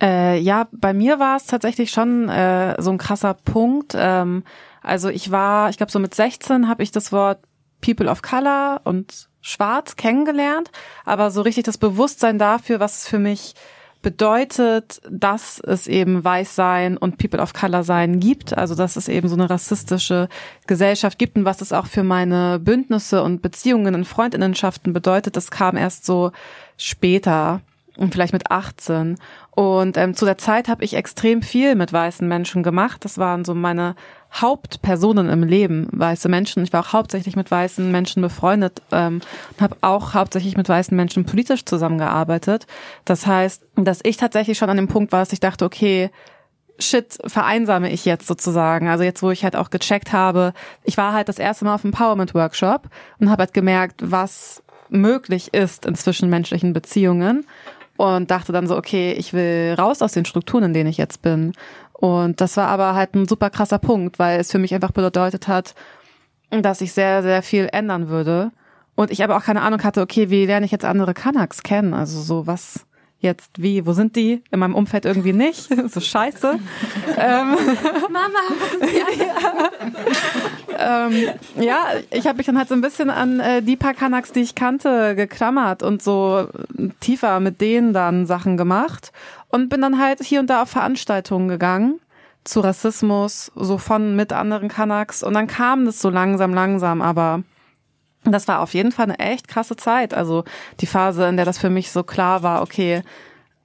Äh, 0.00 0.38
ja, 0.40 0.68
bei 0.72 0.92
mir 0.92 1.18
war 1.18 1.36
es 1.36 1.46
tatsächlich 1.46 1.90
schon 1.90 2.28
äh, 2.28 2.80
so 2.80 2.90
ein 2.90 2.98
krasser 2.98 3.34
Punkt. 3.34 3.94
Ähm, 3.96 4.44
also 4.82 5.08
ich 5.08 5.30
war, 5.30 5.70
ich 5.70 5.78
glaube 5.78 5.90
so 5.90 5.98
mit 5.98 6.14
16 6.14 6.68
habe 6.68 6.82
ich 6.82 6.92
das 6.92 7.12
Wort 7.12 7.40
People 7.80 8.08
of 8.08 8.22
Color 8.22 8.82
und 8.84 9.28
Schwarz 9.40 9.96
kennengelernt, 9.96 10.70
aber 11.04 11.30
so 11.30 11.40
richtig 11.40 11.64
das 11.64 11.78
Bewusstsein 11.78 12.38
dafür, 12.38 12.78
was 12.78 12.98
es 12.98 13.08
für 13.08 13.18
mich 13.18 13.54
bedeutet, 14.02 15.00
dass 15.10 15.60
es 15.60 15.86
eben 15.86 16.24
Weißsein 16.24 16.96
und 16.96 17.18
People 17.18 17.40
of 17.40 17.52
Color 17.52 17.82
sein 17.82 18.20
gibt, 18.20 18.56
also 18.56 18.74
dass 18.74 18.96
es 18.96 19.08
eben 19.08 19.28
so 19.28 19.34
eine 19.34 19.50
rassistische 19.50 20.28
Gesellschaft 20.66 21.18
gibt 21.18 21.36
und 21.36 21.44
was 21.44 21.60
es 21.60 21.72
auch 21.72 21.86
für 21.86 22.04
meine 22.04 22.58
Bündnisse 22.58 23.22
und 23.22 23.42
Beziehungen 23.42 23.94
und 23.94 24.04
Freundinnenschaften 24.04 24.92
bedeutet, 24.92 25.36
das 25.36 25.50
kam 25.50 25.76
erst 25.76 26.06
so 26.06 26.32
später 26.76 27.60
und 27.96 28.12
vielleicht 28.12 28.32
mit 28.32 28.50
18. 28.50 29.16
Und 29.50 29.96
ähm, 29.96 30.14
zu 30.14 30.24
der 30.26 30.38
Zeit 30.38 30.68
habe 30.68 30.84
ich 30.84 30.94
extrem 30.94 31.42
viel 31.42 31.74
mit 31.74 31.92
weißen 31.92 32.26
Menschen 32.28 32.62
gemacht. 32.62 33.04
Das 33.04 33.18
waren 33.18 33.44
so 33.44 33.54
meine 33.54 33.96
Hauptpersonen 34.40 35.28
im 35.28 35.42
Leben, 35.42 35.88
weiße 35.92 36.28
Menschen. 36.28 36.62
Ich 36.64 36.72
war 36.72 36.80
auch 36.80 36.92
hauptsächlich 36.92 37.36
mit 37.36 37.50
weißen 37.50 37.90
Menschen 37.90 38.22
befreundet 38.22 38.82
ähm, 38.92 39.20
und 39.52 39.62
habe 39.62 39.76
auch 39.80 40.14
hauptsächlich 40.14 40.56
mit 40.56 40.68
weißen 40.68 40.96
Menschen 40.96 41.24
politisch 41.24 41.64
zusammengearbeitet. 41.64 42.66
Das 43.04 43.26
heißt, 43.26 43.62
dass 43.76 44.00
ich 44.02 44.16
tatsächlich 44.16 44.58
schon 44.58 44.70
an 44.70 44.76
dem 44.76 44.88
Punkt 44.88 45.12
war, 45.12 45.20
dass 45.20 45.32
ich 45.32 45.40
dachte, 45.40 45.64
okay, 45.64 46.10
shit, 46.78 47.18
vereinsame 47.26 47.90
ich 47.90 48.04
jetzt 48.04 48.26
sozusagen. 48.26 48.88
Also 48.88 49.04
jetzt, 49.04 49.22
wo 49.22 49.30
ich 49.30 49.44
halt 49.44 49.56
auch 49.56 49.70
gecheckt 49.70 50.12
habe, 50.12 50.52
ich 50.84 50.96
war 50.96 51.12
halt 51.12 51.28
das 51.28 51.38
erste 51.38 51.64
Mal 51.64 51.74
auf 51.74 51.82
dem 51.82 51.92
Empowerment-Workshop 51.92 52.88
und 53.18 53.30
habe 53.30 53.42
halt 53.42 53.54
gemerkt, 53.54 54.00
was 54.02 54.62
möglich 54.88 55.54
ist 55.54 55.86
in 55.86 55.94
zwischenmenschlichen 55.94 56.72
Beziehungen 56.72 57.44
und 57.96 58.30
dachte 58.30 58.52
dann 58.52 58.66
so, 58.66 58.76
okay, 58.76 59.12
ich 59.12 59.32
will 59.32 59.74
raus 59.78 60.02
aus 60.02 60.12
den 60.12 60.24
Strukturen, 60.24 60.64
in 60.64 60.74
denen 60.74 60.90
ich 60.90 60.98
jetzt 60.98 61.22
bin. 61.22 61.52
Und 61.98 62.40
das 62.42 62.56
war 62.58 62.68
aber 62.68 62.94
halt 62.94 63.14
ein 63.14 63.26
super 63.26 63.48
krasser 63.48 63.78
Punkt, 63.78 64.18
weil 64.18 64.38
es 64.38 64.52
für 64.52 64.58
mich 64.58 64.74
einfach 64.74 64.90
bedeutet 64.90 65.48
hat, 65.48 65.74
dass 66.50 66.82
ich 66.82 66.92
sehr, 66.92 67.22
sehr 67.22 67.42
viel 67.42 67.68
ändern 67.72 68.08
würde. 68.08 68.52
Und 68.94 69.10
ich 69.10 69.24
aber 69.24 69.36
auch 69.36 69.42
keine 69.42 69.62
Ahnung 69.62 69.82
hatte, 69.82 70.02
okay, 70.02 70.30
wie 70.30 70.46
lerne 70.46 70.66
ich 70.66 70.72
jetzt 70.72 70.84
andere 70.84 71.14
Kanaks 71.14 71.62
kennen? 71.62 71.94
Also 71.94 72.20
so 72.20 72.46
was 72.46 72.86
jetzt 73.20 73.62
wie, 73.62 73.86
wo 73.86 73.92
sind 73.92 74.16
die? 74.16 74.42
In 74.50 74.60
meinem 74.60 74.74
Umfeld 74.74 75.04
irgendwie 75.04 75.32
nicht. 75.32 75.68
so 75.88 76.00
scheiße. 76.00 76.58
ähm, 77.16 77.56
Mama. 78.10 78.38
ja, 80.78 81.06
ähm, 81.06 81.28
ja, 81.58 81.86
ich 82.10 82.26
habe 82.26 82.36
mich 82.36 82.46
dann 82.46 82.58
halt 82.58 82.68
so 82.68 82.74
ein 82.74 82.80
bisschen 82.80 83.10
an 83.10 83.40
äh, 83.40 83.62
die 83.62 83.76
paar 83.76 83.94
Kanaks, 83.94 84.32
die 84.32 84.40
ich 84.40 84.54
kannte, 84.54 85.14
geklammert 85.14 85.82
und 85.82 86.02
so 86.02 86.48
tiefer 87.00 87.40
mit 87.40 87.60
denen 87.60 87.92
dann 87.92 88.26
Sachen 88.26 88.56
gemacht 88.56 89.12
und 89.48 89.68
bin 89.68 89.80
dann 89.80 90.00
halt 90.00 90.22
hier 90.22 90.40
und 90.40 90.50
da 90.50 90.62
auf 90.62 90.70
Veranstaltungen 90.70 91.48
gegangen 91.48 92.00
zu 92.44 92.60
Rassismus, 92.60 93.50
so 93.56 93.76
von 93.78 94.14
mit 94.14 94.32
anderen 94.32 94.68
Kanaks 94.68 95.22
und 95.22 95.34
dann 95.34 95.46
kam 95.48 95.84
das 95.84 96.00
so 96.00 96.10
langsam, 96.10 96.54
langsam, 96.54 97.02
aber 97.02 97.42
das 98.32 98.48
war 98.48 98.60
auf 98.60 98.74
jeden 98.74 98.92
Fall 98.92 99.04
eine 99.04 99.18
echt 99.18 99.48
krasse 99.48 99.76
Zeit. 99.76 100.14
Also 100.14 100.44
die 100.80 100.86
Phase, 100.86 101.26
in 101.28 101.36
der 101.36 101.44
das 101.46 101.58
für 101.58 101.70
mich 101.70 101.90
so 101.90 102.02
klar 102.02 102.42
war, 102.42 102.62
okay, 102.62 103.02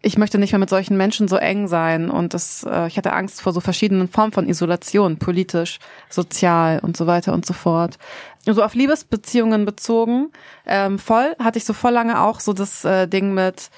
ich 0.04 0.18
möchte 0.18 0.40
nicht 0.40 0.52
mehr 0.52 0.60
mit 0.60 0.70
solchen 0.70 0.98
Menschen 0.98 1.28
so 1.28 1.36
eng 1.36 1.68
sein 1.68 2.10
und 2.10 2.34
das, 2.34 2.66
äh, 2.68 2.88
ich 2.88 2.98
hatte 2.98 3.14
Angst 3.14 3.42
vor 3.42 3.54
so 3.54 3.60
verschiedenen 3.60 4.08
Formen 4.08 4.32
von 4.32 4.50
Isolation, 4.50 5.18
politisch, 5.18 5.80
sozial 6.10 6.80
und 6.80 6.98
so 6.98 7.06
weiter 7.06 7.34
und 7.34 7.46
so 7.46 7.54
fort. 7.54 7.98
So 8.46 8.64
auf 8.64 8.74
Liebesbeziehungen 8.74 9.66
bezogen, 9.66 10.32
ähm, 10.66 10.98
voll 10.98 11.36
hatte 11.38 11.60
ich 11.60 11.66
so 11.66 11.74
voll 11.74 11.92
lange 11.92 12.20
auch 12.20 12.40
so 12.40 12.54
das 12.54 12.84
äh, 12.84 13.08
Ding 13.08 13.34
mit, 13.34 13.70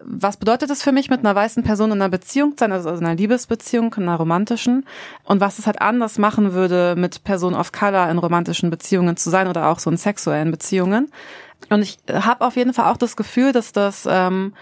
was 0.00 0.36
bedeutet 0.36 0.70
es 0.70 0.82
für 0.82 0.92
mich, 0.92 1.10
mit 1.10 1.20
einer 1.20 1.34
weißen 1.34 1.62
Person 1.62 1.90
in 1.92 2.00
einer 2.00 2.08
Beziehung 2.08 2.52
zu 2.52 2.58
sein, 2.60 2.72
also 2.72 2.90
in 2.90 3.04
einer 3.04 3.14
Liebesbeziehung, 3.14 3.94
in 3.96 4.04
einer 4.04 4.16
romantischen, 4.16 4.84
und 5.24 5.40
was 5.40 5.58
es 5.58 5.66
halt 5.66 5.80
anders 5.80 6.18
machen 6.18 6.52
würde, 6.52 6.94
mit 6.96 7.24
Personen 7.24 7.56
of 7.56 7.72
Color 7.72 8.10
in 8.10 8.18
romantischen 8.18 8.70
Beziehungen 8.70 9.16
zu 9.16 9.30
sein 9.30 9.48
oder 9.48 9.68
auch 9.68 9.78
so 9.78 9.90
in 9.90 9.96
sexuellen 9.96 10.50
Beziehungen. 10.50 11.10
Und 11.70 11.82
ich 11.82 11.98
habe 12.10 12.44
auf 12.44 12.56
jeden 12.56 12.74
Fall 12.74 12.92
auch 12.92 12.96
das 12.96 13.16
Gefühl, 13.16 13.52
dass 13.52 13.72
das 13.72 14.06
ähm, 14.08 14.52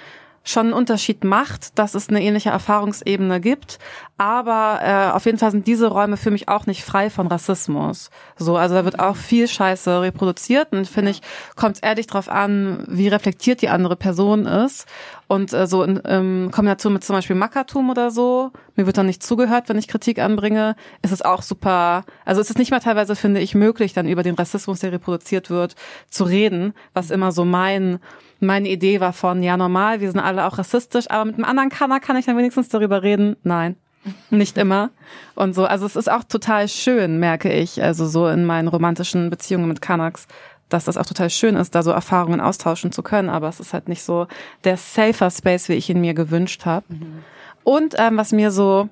schon 0.45 0.67
einen 0.67 0.75
Unterschied 0.75 1.25
macht, 1.25 1.79
dass 1.79 1.95
es 1.95 2.11
eine 2.11 2.23
ähnliche 2.23 2.51
Erfahrungsebene 2.51 3.41
gibt. 3.41 3.79
Aber 4.19 4.81
äh, 4.83 5.11
auf 5.13 5.25
jeden 5.25 5.39
Fall 5.39 5.51
sind 5.51 5.67
diese 5.67 5.89
Räume 5.89 6.17
für 6.17 6.31
mich 6.31 6.49
auch 6.49 6.67
nicht 6.67 6.85
frei 6.85 7.11
von 7.11 7.27
Rassismus. 7.27 8.11
So, 8.37 8.57
also 8.57 8.75
da 8.75 8.85
wird 8.85 9.01
auch 9.01 9.17
viel 9.17 9.49
Scheiße 9.49 10.03
reproduziert 10.03 10.73
und 10.73 10.87
finde 10.87 11.11
ich, 11.11 11.23
kommt 11.57 11.77
es 11.77 11.83
ehrlich 11.83 12.07
drauf 12.07 12.29
an, 12.29 12.85
wie 12.87 13.09
reflektiert 13.09 13.63
die 13.63 13.71
andere 13.71 13.97
Person 13.97 14.47
ist. 14.47 14.87
Und 15.27 15.53
äh, 15.55 15.67
so 15.67 15.83
in 15.83 16.01
ähm, 16.05 16.51
Kombination 16.53 16.93
mit 16.93 17.03
zum 17.03 17.17
Beispiel 17.17 17.35
Mackertum 17.35 17.89
oder 17.89 18.11
so, 18.11 18.53
mir 18.77 18.87
wird 18.87 18.99
dann 18.99 19.07
nicht 19.07 19.23
zugehört, 19.23 19.69
wenn 19.69 19.79
ich 19.79 19.89
Kritik 19.89 20.19
anbringe, 20.19 20.77
ist 21.03 21.13
es 21.13 21.23
auch 21.23 21.43
super. 21.43 22.05
Also 22.25 22.41
ist 22.43 22.51
es 22.51 22.59
nicht 22.59 22.71
mal 22.71 22.81
teilweise, 22.81 23.17
finde 23.17 23.41
ich, 23.41 23.55
möglich, 23.55 23.95
dann 23.95 24.07
über 24.07 24.23
den 24.23 24.35
Rassismus, 24.35 24.81
der 24.81 24.93
reproduziert 24.93 25.49
wird, 25.49 25.75
zu 26.11 26.25
reden, 26.25 26.75
was 26.93 27.11
immer 27.11 27.33
so 27.33 27.45
mein 27.45 27.99
meine 28.47 28.69
Idee 28.69 29.01
war 29.01 29.13
von, 29.13 29.43
ja 29.43 29.57
normal, 29.57 30.01
wir 30.01 30.11
sind 30.11 30.21
alle 30.21 30.47
auch 30.47 30.59
rassistisch, 30.59 31.11
aber 31.11 31.25
mit 31.25 31.37
einem 31.37 31.45
anderen 31.45 31.71
Kanner 31.71 32.01
kann 32.01 32.17
ich 32.17 32.27
dann 32.27 32.37
wenigstens 32.37 32.69
darüber 32.69 33.03
reden. 33.03 33.37
Nein, 33.43 33.77
nicht 34.31 34.59
immer. 34.59 34.91
Und 35.35 35.55
so, 35.55 35.65
also 35.65 35.87
es 35.87 35.97
ist 35.97 36.11
auch 36.11 36.25
total 36.25 36.69
schön, 36.69 37.19
merke 37.19 37.53
ich, 37.53 37.83
also 37.83 38.07
so 38.07 38.29
in 38.29 38.45
meinen 38.45 38.69
romantischen 38.69 39.31
Beziehungen 39.31 39.69
mit 39.69 39.81
Kanaks, 39.81 40.27
dass 40.69 40.85
das 40.85 40.97
auch 40.97 41.07
total 41.07 41.31
schön 41.31 41.57
ist, 41.57 41.75
da 41.75 41.83
so 41.83 41.91
Erfahrungen 41.91 42.41
austauschen 42.41 42.91
zu 42.91 43.03
können, 43.03 43.29
aber 43.29 43.49
es 43.49 43.61
ist 43.61 43.73
halt 43.73 43.89
nicht 43.89 44.03
so 44.03 44.27
der 44.65 44.77
safer 44.77 45.31
Space, 45.31 45.69
wie 45.69 45.75
ich 45.75 45.91
ihn 45.91 46.01
mir 46.01 46.15
gewünscht 46.15 46.65
habe. 46.65 46.87
Mhm. 46.89 47.25
Und 47.63 47.95
ähm, 47.99 48.17
was 48.17 48.33
mir 48.33 48.51
so 48.51 48.89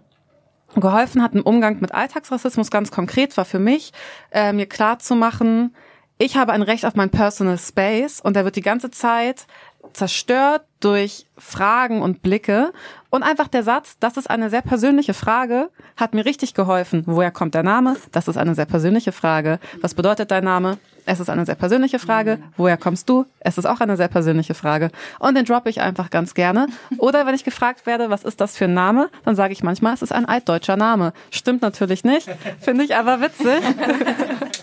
geholfen 0.75 1.23
hat 1.23 1.35
im 1.35 1.43
Umgang 1.43 1.81
mit 1.81 1.93
Alltagsrassismus 1.93 2.71
ganz 2.71 2.91
konkret 2.91 3.37
war 3.37 3.45
für 3.45 3.59
mich, 3.59 3.93
äh, 4.31 4.53
mir 4.53 4.67
klar 4.67 4.99
zu 4.99 5.15
machen, 5.15 5.75
ich 6.19 6.37
habe 6.37 6.53
ein 6.53 6.63
Recht 6.63 6.87
auf 6.87 6.95
mein 6.95 7.11
Personal 7.11 7.59
Space 7.59 8.21
und 8.21 8.37
der 8.37 8.45
wird 8.45 8.57
die 8.57 8.63
ganze 8.63 8.91
Zeit 8.91 9.47
zerstört 9.93 10.63
durch 10.81 11.27
Fragen 11.37 12.03
und 12.03 12.23
Blicke. 12.23 12.73
Und 13.11 13.23
einfach 13.23 13.49
der 13.49 13.63
Satz, 13.63 13.97
das 14.01 14.17
ist 14.17 14.31
eine 14.31 14.49
sehr 14.49 14.63
persönliche 14.63 15.15
Frage, 15.15 15.69
hat 15.97 16.15
mir 16.15 16.25
richtig 16.25 16.55
geholfen. 16.55 17.03
Woher 17.07 17.31
kommt 17.31 17.55
der 17.55 17.63
Name? 17.63 17.97
Das 18.11 18.29
ist 18.29 18.39
eine 18.39 18.55
sehr 18.55 18.65
persönliche 18.65 19.13
Frage. 19.13 19.59
Was 19.81 19.95
bedeutet 19.95 20.31
dein 20.31 20.45
Name? 20.45 20.79
Es 21.05 21.21
ist 21.21 21.29
eine 21.29 21.45
sehr 21.45 21.57
persönliche 21.57 21.99
Frage. 21.99 22.39
Woher 22.57 22.77
kommst 22.77 23.09
du? 23.09 23.27
Es 23.41 23.59
ist 23.59 23.67
auch 23.67 23.81
eine 23.81 23.97
sehr 23.97 24.09
persönliche 24.09 24.55
Frage. 24.55 24.91
Und 25.19 25.37
den 25.37 25.45
droppe 25.45 25.69
ich 25.69 25.81
einfach 25.81 26.11
ganz 26.11 26.33
gerne. 26.33 26.69
Oder 26.99 27.27
wenn 27.27 27.35
ich 27.35 27.45
gefragt 27.45 27.87
werde, 27.87 28.09
was 28.09 28.25
ist 28.25 28.41
das 28.41 28.57
für 28.57 28.65
ein 28.65 28.75
Name, 28.75 29.11
dann 29.25 29.35
sage 29.35 29.53
ich 29.53 29.63
manchmal, 29.63 29.95
es 29.95 30.03
ist 30.03 30.13
ein 30.13 30.27
altdeutscher 30.27 30.77
Name. 30.77 31.13
Stimmt 31.31 31.61
natürlich 31.61 32.05
nicht, 32.05 32.31
finde 32.61 32.85
ich 32.85 32.95
aber 32.95 33.21
witzig. 33.21 33.63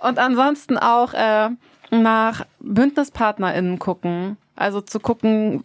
Und 0.00 0.18
ansonsten 0.18 0.78
auch 0.78 1.14
äh, 1.14 1.50
nach 1.90 2.46
BündnispartnerInnen 2.60 3.78
gucken. 3.78 4.36
Also 4.56 4.80
zu 4.80 5.00
gucken, 5.00 5.62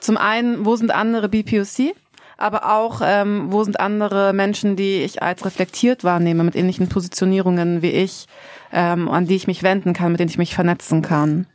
zum 0.00 0.16
einen, 0.16 0.64
wo 0.64 0.76
sind 0.76 0.90
andere 0.90 1.28
BPOC? 1.28 1.94
aber 2.38 2.72
auch, 2.72 3.00
ähm, 3.04 3.48
wo 3.50 3.64
sind 3.64 3.80
andere 3.80 4.32
Menschen, 4.32 4.76
die 4.76 5.02
ich 5.02 5.22
als 5.22 5.44
reflektiert 5.44 6.04
wahrnehme, 6.04 6.44
mit 6.44 6.54
ähnlichen 6.54 6.88
Positionierungen 6.88 7.82
wie 7.82 7.90
ich, 7.90 8.26
ähm, 8.72 9.08
an 9.08 9.26
die 9.26 9.34
ich 9.34 9.48
mich 9.48 9.64
wenden 9.64 9.92
kann, 9.92 10.12
mit 10.12 10.20
denen 10.20 10.30
ich 10.30 10.38
mich 10.38 10.54
vernetzen 10.54 11.02
kann. 11.02 11.46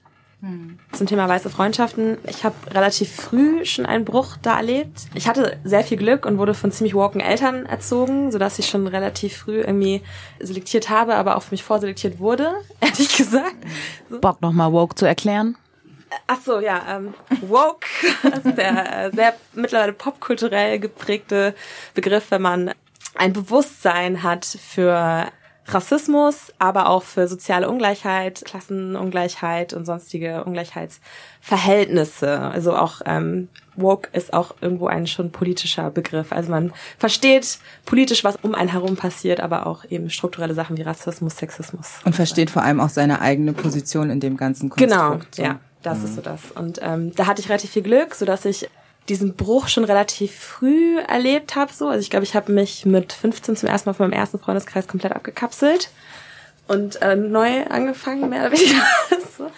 Zum 0.91 1.07
Thema 1.07 1.29
weiße 1.29 1.49
Freundschaften. 1.49 2.17
Ich 2.27 2.43
habe 2.43 2.55
relativ 2.71 3.15
früh 3.15 3.63
schon 3.63 3.85
einen 3.85 4.03
Bruch 4.03 4.35
da 4.41 4.57
erlebt. 4.57 5.07
Ich 5.13 5.29
hatte 5.29 5.57
sehr 5.63 5.85
viel 5.85 5.97
Glück 5.97 6.25
und 6.25 6.37
wurde 6.37 6.53
von 6.53 6.69
ziemlich 6.69 6.95
woken 6.95 7.21
Eltern 7.21 7.65
erzogen, 7.65 8.29
sodass 8.29 8.59
ich 8.59 8.67
schon 8.67 8.87
relativ 8.87 9.37
früh 9.37 9.61
irgendwie 9.61 10.01
selektiert 10.41 10.89
habe, 10.89 11.15
aber 11.15 11.37
auch 11.37 11.43
für 11.43 11.51
mich 11.51 11.63
vorselektiert 11.63 12.19
wurde, 12.19 12.55
ehrlich 12.81 13.15
gesagt. 13.15 13.55
Bock 14.09 14.41
nochmal 14.41 14.73
woke 14.73 14.95
zu 14.95 15.05
erklären? 15.05 15.55
Ach 16.27 16.39
so, 16.43 16.59
ja, 16.59 16.81
ähm, 16.89 17.13
woke, 17.41 17.87
ist 18.43 18.57
der 18.57 19.05
äh, 19.05 19.11
sehr 19.15 19.33
mittlerweile 19.53 19.93
popkulturell 19.93 20.77
geprägte 20.79 21.55
Begriff, 21.93 22.31
wenn 22.31 22.41
man 22.41 22.71
ein 23.15 23.31
Bewusstsein 23.31 24.23
hat 24.23 24.45
für 24.45 25.27
Rassismus, 25.67 26.51
aber 26.59 26.89
auch 26.89 27.03
für 27.03 27.27
soziale 27.27 27.69
Ungleichheit, 27.69 28.43
Klassenungleichheit 28.45 29.73
und 29.73 29.85
sonstige 29.85 30.43
Ungleichheitsverhältnisse. 30.43 32.39
Also 32.39 32.75
auch 32.75 33.01
ähm, 33.05 33.47
woke 33.75 34.09
ist 34.13 34.33
auch 34.33 34.55
irgendwo 34.61 34.87
ein 34.87 35.07
schon 35.07 35.31
politischer 35.31 35.89
Begriff. 35.89 36.31
Also 36.31 36.51
man 36.51 36.73
versteht 36.99 37.59
politisch, 37.85 38.23
was 38.23 38.35
um 38.41 38.55
einen 38.55 38.69
herum 38.69 38.95
passiert, 38.95 39.39
aber 39.39 39.65
auch 39.67 39.85
eben 39.89 40.09
strukturelle 40.09 40.53
Sachen 40.53 40.77
wie 40.77 40.81
Rassismus, 40.81 41.37
Sexismus. 41.37 41.99
Und 42.05 42.15
versteht 42.15 42.49
vor 42.49 42.61
allem 42.63 42.79
auch 42.79 42.89
seine 42.89 43.21
eigene 43.21 43.53
Position 43.53 44.09
in 44.09 44.19
dem 44.19 44.37
ganzen 44.37 44.69
Genau, 44.69 45.11
Konstrukt. 45.11 45.35
so. 45.35 45.43
ja, 45.43 45.59
das 45.81 46.03
ist 46.03 46.15
so 46.15 46.21
das. 46.21 46.39
Und 46.55 46.79
ähm, 46.81 47.13
da 47.15 47.25
hatte 47.27 47.41
ich 47.41 47.49
relativ 47.49 47.71
viel 47.71 47.83
Glück, 47.83 48.15
so 48.15 48.25
dass 48.25 48.45
ich 48.45 48.69
diesen 49.09 49.35
Bruch 49.35 49.67
schon 49.67 49.83
relativ 49.83 50.33
früh 50.33 50.99
erlebt 50.99 51.55
habe. 51.55 51.73
So, 51.73 51.87
also 51.87 51.99
ich 51.99 52.09
glaube, 52.09 52.23
ich 52.23 52.35
habe 52.35 52.51
mich 52.51 52.85
mit 52.85 53.13
15 53.13 53.55
zum 53.55 53.69
ersten 53.69 53.89
Mal 53.89 53.93
von 53.93 54.09
meinem 54.09 54.19
ersten 54.19 54.39
Freundeskreis 54.39 54.87
komplett 54.87 55.13
abgekapselt 55.13 55.89
und 56.67 57.01
äh, 57.01 57.15
neu 57.15 57.65
angefangen, 57.65 58.29
mehr 58.29 58.47
oder 58.47 58.51
weniger. 58.51 58.83
so. 59.37 59.49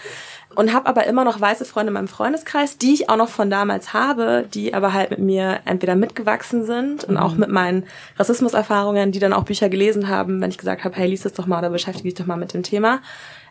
Und 0.55 0.73
habe 0.73 0.87
aber 0.87 1.05
immer 1.05 1.25
noch 1.25 1.41
weiße 1.41 1.65
Freunde 1.65 1.89
in 1.89 1.95
meinem 1.95 2.07
Freundeskreis, 2.07 2.77
die 2.77 2.93
ich 2.93 3.09
auch 3.09 3.17
noch 3.17 3.27
von 3.27 3.49
damals 3.49 3.93
habe, 3.93 4.47
die 4.53 4.73
aber 4.73 4.93
halt 4.93 5.09
mit 5.09 5.19
mir 5.19 5.59
entweder 5.65 5.95
mitgewachsen 5.95 6.65
sind 6.65 7.03
und 7.03 7.17
auch 7.17 7.33
mit 7.35 7.49
meinen 7.49 7.83
Rassismuserfahrungen, 8.17 9.11
die 9.11 9.19
dann 9.19 9.33
auch 9.33 9.43
Bücher 9.43 9.67
gelesen 9.67 10.07
haben, 10.07 10.39
wenn 10.39 10.49
ich 10.49 10.57
gesagt 10.57 10.85
habe, 10.85 10.95
hey, 10.95 11.09
lies 11.09 11.23
das 11.23 11.33
doch 11.33 11.45
mal 11.45 11.59
oder 11.59 11.71
beschäftige 11.71 12.07
dich 12.07 12.13
doch 12.13 12.25
mal 12.25 12.37
mit 12.37 12.53
dem 12.53 12.63
Thema. 12.63 13.01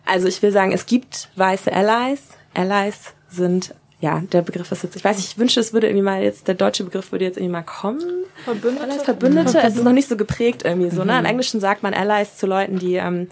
Also 0.06 0.28
ich 0.28 0.40
will 0.40 0.50
sagen, 0.50 0.72
es 0.72 0.86
gibt 0.86 1.28
weiße 1.36 1.70
Allies. 1.70 2.22
Allies 2.54 3.12
sind 3.28 3.74
ja, 4.04 4.20
der 4.20 4.42
Begriff 4.42 4.70
ist 4.70 4.82
jetzt, 4.82 4.96
ich 4.96 5.02
weiß 5.02 5.16
nicht, 5.16 5.28
ich 5.28 5.38
wünsche, 5.38 5.58
es 5.58 5.72
würde 5.72 5.86
irgendwie 5.86 6.04
mal 6.04 6.22
jetzt, 6.22 6.46
der 6.46 6.54
deutsche 6.54 6.84
Begriff 6.84 7.10
würde 7.10 7.24
jetzt 7.24 7.38
irgendwie 7.38 7.52
mal 7.52 7.62
kommen. 7.62 8.02
Verbündete? 8.44 9.02
Verbündete, 9.02 9.58
es 9.62 9.76
ist 9.76 9.82
noch 9.82 9.92
nicht 9.92 10.10
so 10.10 10.18
geprägt 10.18 10.60
irgendwie 10.62 10.90
so, 10.90 11.04
ne? 11.04 11.18
Im 11.18 11.24
Englischen 11.24 11.58
sagt 11.58 11.82
man 11.82 11.94
Allies 11.94 12.36
zu 12.36 12.46
Leuten, 12.46 12.78
die 12.78 12.96
ähm, 12.96 13.28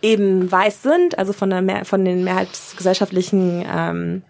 eben 0.00 0.50
weiß 0.50 0.82
sind, 0.82 1.18
also 1.18 1.34
von, 1.34 1.50
der 1.50 1.60
Mehr 1.60 1.84
von 1.84 2.02
den 2.02 2.24
mehrheitsgesellschaftlichen 2.24 3.66
ähm, 3.70 4.22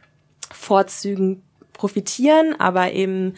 Vorzügen 0.53 1.45
profitieren, 1.73 2.57
aber 2.59 2.91
eben 2.91 3.35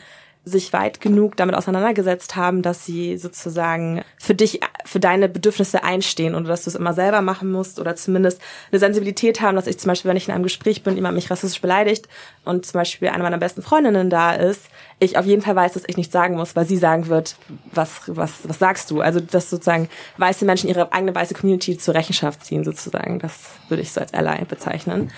sich 0.47 0.73
weit 0.73 1.03
genug 1.03 1.37
damit 1.37 1.55
auseinandergesetzt 1.55 2.35
haben, 2.35 2.63
dass 2.63 2.87
sie 2.87 3.19
sozusagen 3.19 4.03
für 4.19 4.35
dich, 4.35 4.61
für 4.89 5.01
deine 5.01 5.29
Bedürfnisse 5.29 5.85
einstehen 5.85 6.35
oder 6.35 6.49
dass 6.49 6.65
du 6.65 6.71
es 6.71 6.77
immer 6.77 6.95
selber 6.95 7.21
machen 7.21 7.53
musst 7.53 7.79
oder 7.79 7.95
zumindest 7.95 8.41
eine 8.73 8.79
Sensibilität 8.79 9.43
haben, 9.43 9.55
dass 9.55 9.67
ich 9.67 9.79
zum 9.79 9.89
Beispiel, 9.89 10.09
wenn 10.09 10.17
ich 10.17 10.29
in 10.29 10.35
einem 10.35 10.45
Gespräch 10.45 10.83
bin, 10.83 10.97
jemand 10.97 11.15
mich 11.15 11.31
rassistisch 11.31 11.61
beleidigt 11.61 12.09
und 12.47 12.65
zum 12.65 12.79
Beispiel 12.79 13.09
eine 13.09 13.23
meiner 13.23 13.37
besten 13.37 13.61
Freundinnen 13.61 14.09
da 14.09 14.33
ist, 14.33 14.63
ich 14.99 15.19
auf 15.19 15.27
jeden 15.27 15.43
Fall 15.43 15.55
weiß, 15.55 15.75
dass 15.75 15.85
ich 15.87 15.99
nichts 15.99 16.13
sagen 16.13 16.37
muss, 16.37 16.57
weil 16.57 16.67
sie 16.67 16.79
sagen 16.79 17.09
wird, 17.09 17.37
was, 17.71 18.01
was, 18.07 18.49
was 18.49 18.59
sagst 18.59 18.91
du? 18.91 19.03
Also, 19.03 19.21
dass 19.21 19.51
sozusagen 19.51 19.91
weiße 20.17 20.45
Menschen 20.45 20.69
ihre 20.71 20.91
eigene 20.93 21.15
weiße 21.15 21.35
Community 21.35 21.77
zur 21.77 21.95
Rechenschaft 21.95 22.45
ziehen, 22.45 22.65
sozusagen. 22.65 23.19
Das 23.19 23.51
würde 23.69 23.83
ich 23.83 23.93
so 23.93 24.01
als 24.01 24.15
Ally 24.15 24.45
bezeichnen. 24.47 25.13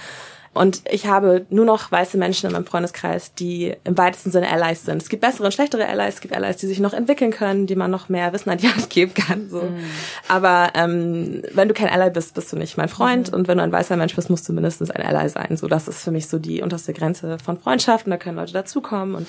Und 0.53 0.83
ich 0.91 1.07
habe 1.07 1.47
nur 1.49 1.65
noch 1.65 1.93
weiße 1.93 2.19
Menschen 2.19 2.47
in 2.47 2.53
meinem 2.53 2.67
Freundeskreis, 2.67 3.35
die 3.35 3.77
im 3.85 3.97
weitesten 3.97 4.33
Sinne 4.33 4.51
Allies 4.51 4.85
sind. 4.85 5.01
Es 5.01 5.09
gibt 5.09 5.21
bessere 5.21 5.45
und 5.45 5.53
schlechtere 5.53 5.87
Allies, 5.87 6.15
es 6.15 6.21
gibt 6.21 6.35
Allies, 6.35 6.57
die 6.57 6.67
sich 6.67 6.81
noch 6.81 6.93
entwickeln 6.93 7.31
können, 7.31 7.69
die 7.69 7.77
man 7.77 7.91
noch 7.91 8.09
mehr 8.09 8.33
Wissen 8.33 8.51
an 8.51 8.59
die 8.59 8.69
Hand 8.69 8.91
geben 8.91 9.15
kann. 9.15 9.49
So. 9.49 9.63
Mhm. 9.63 9.79
Aber 10.27 10.71
ähm, 10.75 11.43
wenn 11.55 11.69
du 11.69 11.75
kein 11.75 11.89
Ally 11.89 12.11
bist, 12.11 12.35
bist 12.35 12.53
du 12.53 12.57
nicht 12.57 12.77
mein 12.77 12.89
Freund. 12.89 13.31
Mhm. 13.31 13.39
Und 13.39 13.49
wenn 13.49 13.59
du 13.59 13.65
ein 13.65 13.71
weißer 13.71 13.97
Mensch 13.97 14.17
bist, 14.17 14.29
musst 14.29 14.49
du 14.49 14.53
mindestens 14.53 14.91
ein 14.91 15.03
Ally 15.03 15.29
sein. 15.29 15.57
So, 15.57 15.69
das 15.69 15.87
ist 15.87 16.03
für 16.03 16.11
mich 16.11 16.27
so 16.27 16.41
die 16.41 16.63
unterste 16.63 16.93
Grenze 16.95 17.39
von 17.39 17.57
Freundschaften. 17.57 18.11
Da 18.11 18.17
können 18.17 18.37
Leute 18.37 18.53
dazukommen 18.53 19.15
und 19.15 19.29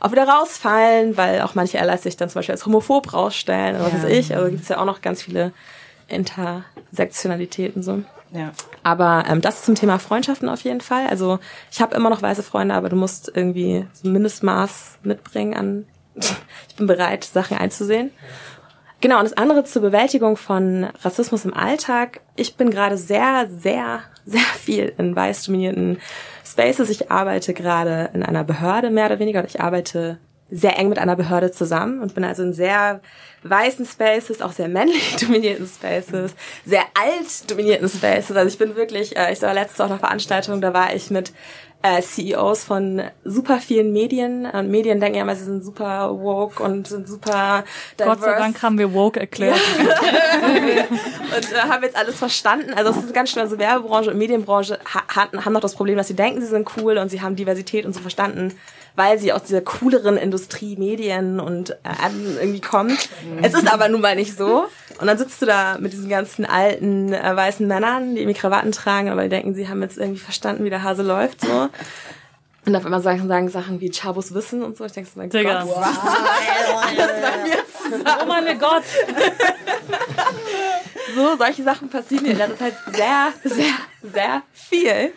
auch 0.00 0.12
wieder 0.12 0.28
rausfallen, 0.28 1.16
weil 1.16 1.40
auch 1.40 1.54
manche 1.54 1.80
Allies 1.80 2.02
sich 2.02 2.18
dann 2.18 2.28
zum 2.28 2.40
Beispiel 2.40 2.54
als 2.54 2.66
homophob 2.66 3.14
rausstellen 3.14 3.76
oder 3.76 3.86
was 3.86 4.04
weiß 4.04 4.12
ich. 4.12 4.36
Also 4.36 4.50
gibt's 4.50 4.68
ja 4.68 4.78
auch 4.78 4.84
noch 4.84 5.00
ganz 5.00 5.22
viele 5.22 5.52
Intersektionalitäten 6.08 7.82
so. 7.82 8.02
Ja. 8.32 8.52
Aber 8.82 9.24
ähm, 9.28 9.40
das 9.40 9.64
zum 9.64 9.74
Thema 9.74 9.98
Freundschaften 9.98 10.48
auf 10.48 10.60
jeden 10.62 10.80
Fall. 10.80 11.06
Also 11.06 11.38
ich 11.70 11.80
habe 11.80 11.94
immer 11.94 12.10
noch 12.10 12.22
weiße 12.22 12.42
Freunde, 12.42 12.74
aber 12.74 12.88
du 12.88 12.96
musst 12.96 13.30
irgendwie 13.34 13.86
so 13.92 14.08
ein 14.08 14.12
Mindestmaß 14.12 14.98
mitbringen 15.02 15.54
an. 15.54 15.86
ich 16.68 16.76
bin 16.76 16.86
bereit, 16.86 17.24
Sachen 17.24 17.56
einzusehen. 17.56 18.10
Genau, 19.00 19.18
und 19.18 19.24
das 19.24 19.36
andere 19.36 19.62
zur 19.62 19.82
Bewältigung 19.82 20.36
von 20.36 20.88
Rassismus 21.02 21.44
im 21.44 21.54
Alltag. 21.54 22.20
Ich 22.34 22.56
bin 22.56 22.70
gerade 22.70 22.96
sehr, 22.96 23.48
sehr, 23.48 24.00
sehr 24.26 24.40
viel 24.40 24.92
in 24.98 25.14
weiß 25.14 25.44
dominierten 25.44 25.98
Spaces. 26.44 26.90
Ich 26.90 27.10
arbeite 27.10 27.54
gerade 27.54 28.10
in 28.12 28.24
einer 28.24 28.42
Behörde 28.42 28.90
mehr 28.90 29.06
oder 29.06 29.20
weniger. 29.20 29.40
Und 29.40 29.46
ich 29.46 29.60
arbeite 29.60 30.18
sehr 30.50 30.78
eng 30.78 30.88
mit 30.88 30.98
einer 30.98 31.16
Behörde 31.16 31.50
zusammen 31.50 32.00
und 32.00 32.14
bin 32.14 32.24
also 32.24 32.42
in 32.42 32.52
sehr 32.52 33.00
weißen 33.42 33.86
Spaces, 33.86 34.42
auch 34.42 34.52
sehr 34.52 34.68
männlich 34.68 35.16
dominierten 35.20 35.66
Spaces, 35.66 36.34
sehr 36.64 36.84
alt 36.94 37.50
dominierten 37.50 37.88
Spaces. 37.88 38.36
Also 38.36 38.48
ich 38.48 38.58
bin 38.58 38.74
wirklich, 38.76 39.16
äh, 39.16 39.32
ich 39.32 39.42
war 39.42 39.54
letztens 39.54 39.80
auf 39.80 39.90
einer 39.90 39.98
Veranstaltung, 39.98 40.60
da 40.60 40.72
war 40.72 40.94
ich 40.94 41.10
mit 41.10 41.32
äh, 41.82 42.02
CEOs 42.02 42.64
von 42.64 43.02
super 43.24 43.58
vielen 43.58 43.92
Medien. 43.92 44.46
Und 44.46 44.68
Medien 44.68 45.00
denken 45.00 45.16
ja 45.16 45.22
immer, 45.22 45.36
sie 45.36 45.44
sind 45.44 45.64
super 45.64 46.10
woke 46.18 46.62
und 46.62 46.88
sind 46.88 47.06
super 47.06 47.64
diverse. 47.98 48.16
Gott 48.16 48.20
sei 48.20 48.38
Dank 48.38 48.62
haben 48.62 48.78
wir 48.78 48.92
woke 48.92 49.20
erklärt. 49.20 49.60
und 49.78 51.52
äh, 51.52 51.56
haben 51.68 51.82
jetzt 51.82 51.96
alles 51.96 52.16
verstanden. 52.16 52.74
Also 52.74 52.90
es 52.90 52.96
ist 52.96 53.14
ganz 53.14 53.30
schön, 53.30 53.42
also 53.42 53.58
Werbebranche 53.58 54.10
und 54.10 54.18
Medienbranche 54.18 54.78
ha 54.92 55.02
haben 55.44 55.52
noch 55.52 55.60
das 55.60 55.74
Problem, 55.74 55.96
dass 55.96 56.08
sie 56.08 56.16
denken, 56.16 56.40
sie 56.40 56.48
sind 56.48 56.68
cool 56.76 56.98
und 56.98 57.10
sie 57.10 57.22
haben 57.22 57.36
Diversität 57.36 57.86
und 57.86 57.92
so 57.92 58.00
verstanden, 58.00 58.54
weil 58.96 59.18
sie 59.18 59.32
aus 59.32 59.44
dieser 59.44 59.60
cooleren 59.60 60.16
Industrie, 60.16 60.76
Medien 60.76 61.40
und 61.40 61.70
äh, 61.70 61.76
irgendwie 62.40 62.60
kommt. 62.60 63.08
Es 63.42 63.54
ist 63.54 63.72
aber 63.72 63.88
nun 63.88 64.00
mal 64.00 64.16
nicht 64.16 64.36
so. 64.36 64.66
Und 65.00 65.06
dann 65.06 65.18
sitzt 65.18 65.40
du 65.40 65.46
da 65.46 65.78
mit 65.78 65.92
diesen 65.92 66.08
ganzen 66.08 66.44
alten 66.44 67.12
äh, 67.12 67.36
weißen 67.36 67.66
Männern, 67.66 68.14
die 68.14 68.22
irgendwie 68.22 68.38
Krawatten 68.38 68.72
tragen, 68.72 69.08
aber 69.08 69.22
die 69.22 69.28
denken, 69.28 69.54
sie 69.54 69.68
haben 69.68 69.82
jetzt 69.82 69.98
irgendwie 69.98 70.20
verstanden, 70.20 70.64
wie 70.64 70.70
der 70.70 70.82
Hase 70.82 71.02
läuft 71.02 71.42
so. 71.42 71.68
Und 72.66 72.76
auf 72.76 72.84
einmal 72.84 73.00
sagen, 73.00 73.26
sagen 73.28 73.48
Sachen 73.48 73.80
wie 73.80 73.90
Chabos 73.90 74.34
Wissen 74.34 74.62
und 74.62 74.76
so. 74.76 74.84
Ich 74.84 74.92
denke 74.92 75.08
so, 75.08 75.18
mein 75.18 75.30
Digga. 75.30 75.62
Gott, 75.62 75.74
alles 75.76 77.08
bei. 77.22 78.22
Oh 78.22 78.26
mein 78.26 78.58
Gott. 78.58 78.82
So, 81.14 81.36
solche 81.38 81.62
Sachen 81.62 81.88
passieren 81.88 82.24
mir 82.24 82.32
in 82.32 82.38
letzter 82.38 82.58
Zeit 82.58 82.74
sehr, 82.92 83.32
sehr, 83.42 83.74
sehr 84.02 84.42
viel. 84.52 85.12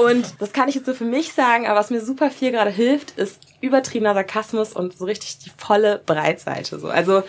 Und 0.00 0.34
das 0.38 0.52
kann 0.52 0.68
ich 0.68 0.74
jetzt 0.74 0.86
so 0.86 0.94
für 0.94 1.04
mich 1.04 1.32
sagen, 1.32 1.66
aber 1.66 1.78
was 1.78 1.90
mir 1.90 2.00
super 2.00 2.30
viel 2.30 2.50
gerade 2.50 2.70
hilft, 2.70 3.18
ist 3.18 3.40
übertriebener 3.60 4.14
Sarkasmus 4.14 4.72
und 4.72 4.96
so 4.96 5.04
richtig 5.04 5.38
die 5.38 5.50
volle 5.56 6.00
Breitseite. 6.04 6.78
So. 6.78 6.88
Also 6.88 7.22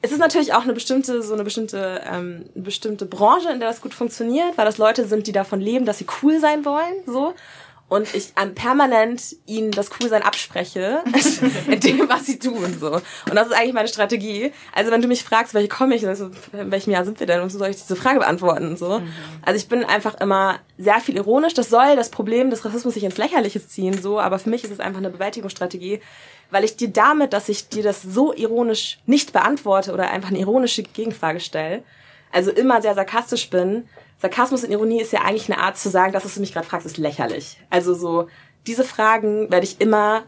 es 0.00 0.12
ist 0.12 0.18
natürlich 0.18 0.52
auch 0.52 0.62
eine 0.62 0.74
bestimmte, 0.74 1.22
so 1.22 1.34
eine 1.34 1.44
bestimmte, 1.44 2.02
ähm, 2.06 2.44
eine 2.54 2.64
bestimmte 2.64 3.06
Branche, 3.06 3.50
in 3.50 3.58
der 3.58 3.70
das 3.70 3.80
gut 3.80 3.94
funktioniert, 3.94 4.56
weil 4.56 4.66
das 4.66 4.78
Leute 4.78 5.06
sind, 5.06 5.26
die 5.26 5.32
davon 5.32 5.60
leben, 5.60 5.86
dass 5.86 5.98
sie 5.98 6.06
cool 6.22 6.40
sein 6.40 6.64
wollen, 6.64 6.94
so. 7.06 7.34
Und 7.94 8.12
ich 8.12 8.32
ähm, 8.42 8.56
permanent 8.56 9.36
ihnen 9.46 9.70
das 9.70 9.88
Coolsein 9.88 10.22
abspreche, 10.22 11.04
in 11.68 11.78
dem, 11.78 12.08
was 12.08 12.26
sie 12.26 12.40
tun, 12.40 12.76
so. 12.80 12.94
Und 12.94 13.34
das 13.36 13.46
ist 13.46 13.52
eigentlich 13.52 13.72
meine 13.72 13.86
Strategie. 13.86 14.50
Also 14.72 14.90
wenn 14.90 15.00
du 15.00 15.06
mich 15.06 15.22
fragst, 15.22 15.54
welche 15.54 15.68
komme 15.68 15.94
ich, 15.94 16.04
also, 16.04 16.32
in 16.52 16.72
welchem 16.72 16.90
Jahr 16.90 17.04
sind 17.04 17.20
wir 17.20 17.28
denn, 17.28 17.40
und 17.40 17.50
so 17.50 17.58
soll 17.58 17.68
ich 17.68 17.76
diese 17.76 17.94
Frage 17.94 18.18
beantworten, 18.18 18.76
so. 18.76 19.00
Also 19.42 19.58
ich 19.58 19.68
bin 19.68 19.84
einfach 19.84 20.20
immer 20.20 20.58
sehr 20.76 20.98
viel 20.98 21.14
ironisch. 21.14 21.54
Das 21.54 21.70
soll 21.70 21.94
das 21.94 22.10
Problem 22.10 22.50
des 22.50 22.64
Rassismus 22.64 22.96
nicht 22.96 23.04
ins 23.04 23.16
Lächerliche 23.16 23.64
ziehen, 23.64 24.02
so. 24.02 24.18
Aber 24.18 24.40
für 24.40 24.50
mich 24.50 24.64
ist 24.64 24.72
es 24.72 24.80
einfach 24.80 24.98
eine 24.98 25.10
Bewältigungsstrategie, 25.10 26.00
weil 26.50 26.64
ich 26.64 26.76
dir 26.76 26.88
damit, 26.88 27.32
dass 27.32 27.48
ich 27.48 27.68
dir 27.68 27.84
das 27.84 28.02
so 28.02 28.34
ironisch 28.34 28.98
nicht 29.06 29.32
beantworte 29.32 29.92
oder 29.92 30.10
einfach 30.10 30.30
eine 30.30 30.40
ironische 30.40 30.82
Gegenfrage 30.82 31.38
stelle, 31.38 31.84
also 32.32 32.50
immer 32.50 32.82
sehr 32.82 32.96
sarkastisch 32.96 33.50
bin. 33.50 33.88
Sarkasmus 34.24 34.64
und 34.64 34.70
Ironie 34.70 35.02
ist 35.02 35.12
ja 35.12 35.20
eigentlich 35.20 35.52
eine 35.52 35.60
Art 35.60 35.76
zu 35.76 35.90
sagen, 35.90 36.14
das, 36.14 36.24
was 36.24 36.34
du 36.34 36.40
mich 36.40 36.54
gerade 36.54 36.66
fragst, 36.66 36.86
ist 36.86 36.96
lächerlich. 36.96 37.58
Also 37.68 37.92
so, 37.92 38.28
diese 38.66 38.82
Fragen 38.82 39.50
werde 39.50 39.66
ich 39.66 39.82
immer 39.82 40.22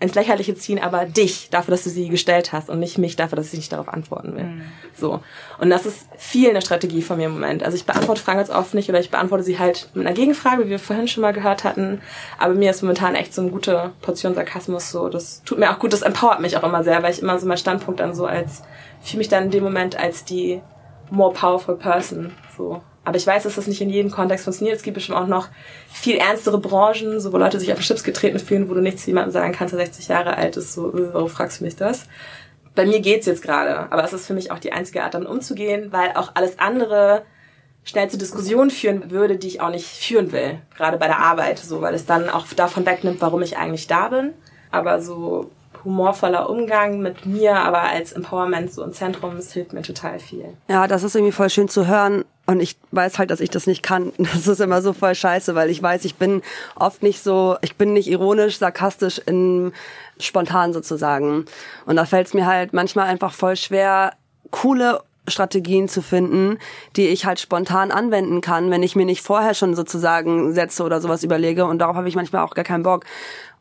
ins 0.00 0.14
Lächerliche 0.14 0.54
ziehen, 0.54 0.78
aber 0.78 1.04
dich 1.04 1.50
dafür, 1.50 1.72
dass 1.72 1.84
du 1.84 1.90
sie 1.90 2.08
gestellt 2.08 2.54
hast 2.54 2.70
und 2.70 2.80
nicht 2.80 2.96
mich 2.96 3.14
dafür, 3.14 3.36
dass 3.36 3.52
ich 3.52 3.58
nicht 3.58 3.70
darauf 3.70 3.90
antworten 3.90 4.34
will. 4.34 4.44
Mhm. 4.44 4.62
So. 4.98 5.20
Und 5.58 5.68
das 5.68 5.84
ist 5.84 6.06
viel 6.16 6.48
eine 6.48 6.62
Strategie 6.62 7.02
von 7.02 7.18
mir 7.18 7.26
im 7.26 7.34
Moment. 7.34 7.62
Also 7.62 7.76
ich 7.76 7.84
beantworte 7.84 8.22
Fragen 8.22 8.38
ganz 8.38 8.48
oft 8.48 8.72
nicht 8.72 8.88
oder 8.88 9.00
ich 9.00 9.10
beantworte 9.10 9.44
sie 9.44 9.58
halt 9.58 9.90
mit 9.92 10.06
einer 10.06 10.16
Gegenfrage, 10.16 10.64
wie 10.64 10.70
wir 10.70 10.78
vorhin 10.78 11.08
schon 11.08 11.20
mal 11.20 11.34
gehört 11.34 11.62
hatten. 11.62 12.00
Aber 12.38 12.54
mir 12.54 12.70
ist 12.70 12.80
momentan 12.80 13.14
echt 13.14 13.34
so 13.34 13.42
eine 13.42 13.50
gute 13.50 13.92
Portion 14.00 14.34
Sarkasmus 14.34 14.90
so. 14.90 15.10
Das 15.10 15.42
tut 15.44 15.58
mir 15.58 15.70
auch 15.70 15.78
gut, 15.78 15.92
das 15.92 16.00
empowert 16.00 16.40
mich 16.40 16.56
auch 16.56 16.64
immer 16.64 16.82
sehr, 16.84 17.02
weil 17.02 17.12
ich 17.12 17.20
immer 17.20 17.38
so 17.38 17.46
meinen 17.46 17.58
Standpunkt 17.58 18.00
dann 18.00 18.14
so 18.14 18.24
als, 18.24 18.62
fühle 19.02 19.18
mich 19.18 19.28
dann 19.28 19.44
in 19.44 19.50
dem 19.50 19.62
Moment 19.62 20.00
als 20.00 20.24
die 20.24 20.62
more 21.10 21.34
powerful 21.34 21.76
person. 21.76 22.32
So. 22.56 22.80
Aber 23.04 23.16
ich 23.16 23.26
weiß, 23.26 23.42
dass 23.42 23.56
das 23.56 23.66
nicht 23.66 23.80
in 23.80 23.90
jedem 23.90 24.10
Kontext 24.10 24.44
funktioniert. 24.44 24.76
Es 24.76 24.82
gibt 24.82 24.94
bestimmt 24.94 25.18
auch 25.18 25.26
noch 25.26 25.48
viel 25.92 26.16
ernstere 26.16 26.58
Branchen, 26.58 27.20
so 27.20 27.32
wo 27.32 27.36
Leute 27.36 27.58
sich 27.58 27.72
auf 27.72 27.78
den 27.78 27.84
Chips 27.84 28.04
getreten 28.04 28.38
fühlen, 28.38 28.68
wo 28.68 28.74
du 28.74 28.80
nichts 28.80 29.04
jemandem 29.06 29.32
sagen 29.32 29.52
kannst, 29.52 29.74
der 29.74 29.84
60 29.84 30.08
Jahre 30.08 30.36
alt 30.36 30.56
ist. 30.56 30.72
So, 30.72 30.88
äh, 30.94 31.12
warum 31.12 31.28
fragst 31.28 31.60
du 31.60 31.64
mich 31.64 31.74
das? 31.74 32.06
Bei 32.74 32.86
mir 32.86 33.00
geht's 33.00 33.26
jetzt 33.26 33.42
gerade, 33.42 33.92
aber 33.92 34.04
es 34.04 34.12
ist 34.12 34.26
für 34.26 34.34
mich 34.34 34.50
auch 34.50 34.58
die 34.58 34.72
einzige 34.72 35.02
Art, 35.02 35.14
damit 35.14 35.28
umzugehen, 35.28 35.92
weil 35.92 36.12
auch 36.14 36.32
alles 36.34 36.58
andere 36.58 37.22
schnell 37.84 38.08
zu 38.08 38.16
Diskussionen 38.16 38.70
führen 38.70 39.10
würde, 39.10 39.36
die 39.36 39.48
ich 39.48 39.60
auch 39.60 39.70
nicht 39.70 39.86
führen 39.86 40.32
will. 40.32 40.60
Gerade 40.76 40.96
bei 40.96 41.06
der 41.06 41.18
Arbeit, 41.18 41.58
so, 41.58 41.82
weil 41.82 41.94
es 41.94 42.06
dann 42.06 42.30
auch 42.30 42.46
davon 42.54 42.86
wegnimmt, 42.86 43.20
warum 43.20 43.42
ich 43.42 43.58
eigentlich 43.58 43.88
da 43.88 44.08
bin. 44.08 44.32
Aber 44.70 45.02
so 45.02 45.50
humorvoller 45.84 46.48
Umgang 46.48 47.00
mit 47.00 47.26
mir, 47.26 47.56
aber 47.56 47.82
als 47.82 48.12
Empowerment 48.12 48.72
so 48.72 48.82
im 48.82 48.92
Zentrum, 48.92 49.36
das 49.36 49.52
hilft 49.52 49.72
mir 49.72 49.82
total 49.82 50.18
viel. 50.18 50.44
Ja, 50.68 50.86
das 50.86 51.02
ist 51.02 51.14
irgendwie 51.14 51.32
voll 51.32 51.50
schön 51.50 51.68
zu 51.68 51.86
hören. 51.86 52.24
Und 52.44 52.60
ich 52.60 52.76
weiß 52.90 53.18
halt, 53.18 53.30
dass 53.30 53.40
ich 53.40 53.50
das 53.50 53.66
nicht 53.66 53.82
kann. 53.82 54.12
Das 54.18 54.46
ist 54.46 54.60
immer 54.60 54.82
so 54.82 54.92
voll 54.92 55.14
scheiße, 55.14 55.54
weil 55.54 55.70
ich 55.70 55.82
weiß, 55.82 56.04
ich 56.04 56.16
bin 56.16 56.42
oft 56.74 57.02
nicht 57.02 57.22
so, 57.22 57.56
ich 57.62 57.76
bin 57.76 57.92
nicht 57.92 58.08
ironisch, 58.08 58.58
sarkastisch 58.58 59.18
in 59.18 59.72
spontan 60.18 60.72
sozusagen. 60.72 61.44
Und 61.86 61.96
da 61.96 62.04
fällt 62.04 62.28
es 62.28 62.34
mir 62.34 62.46
halt 62.46 62.72
manchmal 62.72 63.06
einfach 63.06 63.32
voll 63.32 63.56
schwer, 63.56 64.12
coole 64.50 65.00
Strategien 65.28 65.88
zu 65.88 66.02
finden, 66.02 66.58
die 66.96 67.08
ich 67.08 67.24
halt 67.26 67.38
spontan 67.38 67.92
anwenden 67.92 68.40
kann, 68.40 68.70
wenn 68.70 68.82
ich 68.82 68.96
mir 68.96 69.06
nicht 69.06 69.22
vorher 69.22 69.54
schon 69.54 69.74
sozusagen 69.76 70.52
Sätze 70.52 70.82
oder 70.82 71.00
sowas 71.00 71.22
überlege. 71.22 71.64
Und 71.64 71.78
darauf 71.78 71.96
habe 71.96 72.08
ich 72.08 72.16
manchmal 72.16 72.42
auch 72.42 72.54
gar 72.54 72.64
keinen 72.64 72.82
Bock. 72.82 73.04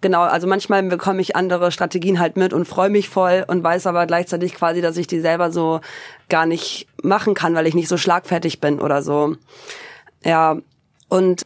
Genau, 0.02 0.22
also 0.22 0.48
manchmal 0.48 0.82
bekomme 0.84 1.22
ich 1.22 1.36
andere 1.36 1.72
Strategien 1.72 2.20
halt 2.20 2.36
mit 2.36 2.54
und 2.54 2.68
freue 2.68 2.90
mich 2.90 3.08
voll 3.08 3.46
und 3.48 3.64
weiß 3.64 3.86
aber 3.86 4.08
gleichzeitig 4.08 4.56
quasi, 4.56 4.82
dass 4.82 4.98
ich 4.98 5.06
die 5.06 5.20
selber 5.20 5.52
so 5.52 5.80
gar 6.28 6.48
nicht 6.48 6.88
machen 7.04 7.36
kann, 7.36 7.54
weil 7.54 7.68
ich 7.68 7.76
nicht 7.76 7.88
so 7.88 7.98
schlagfertig 7.98 8.60
bin 8.60 8.80
oder 8.80 9.04
so. 9.04 9.36
Ja, 10.24 10.58
und 11.08 11.44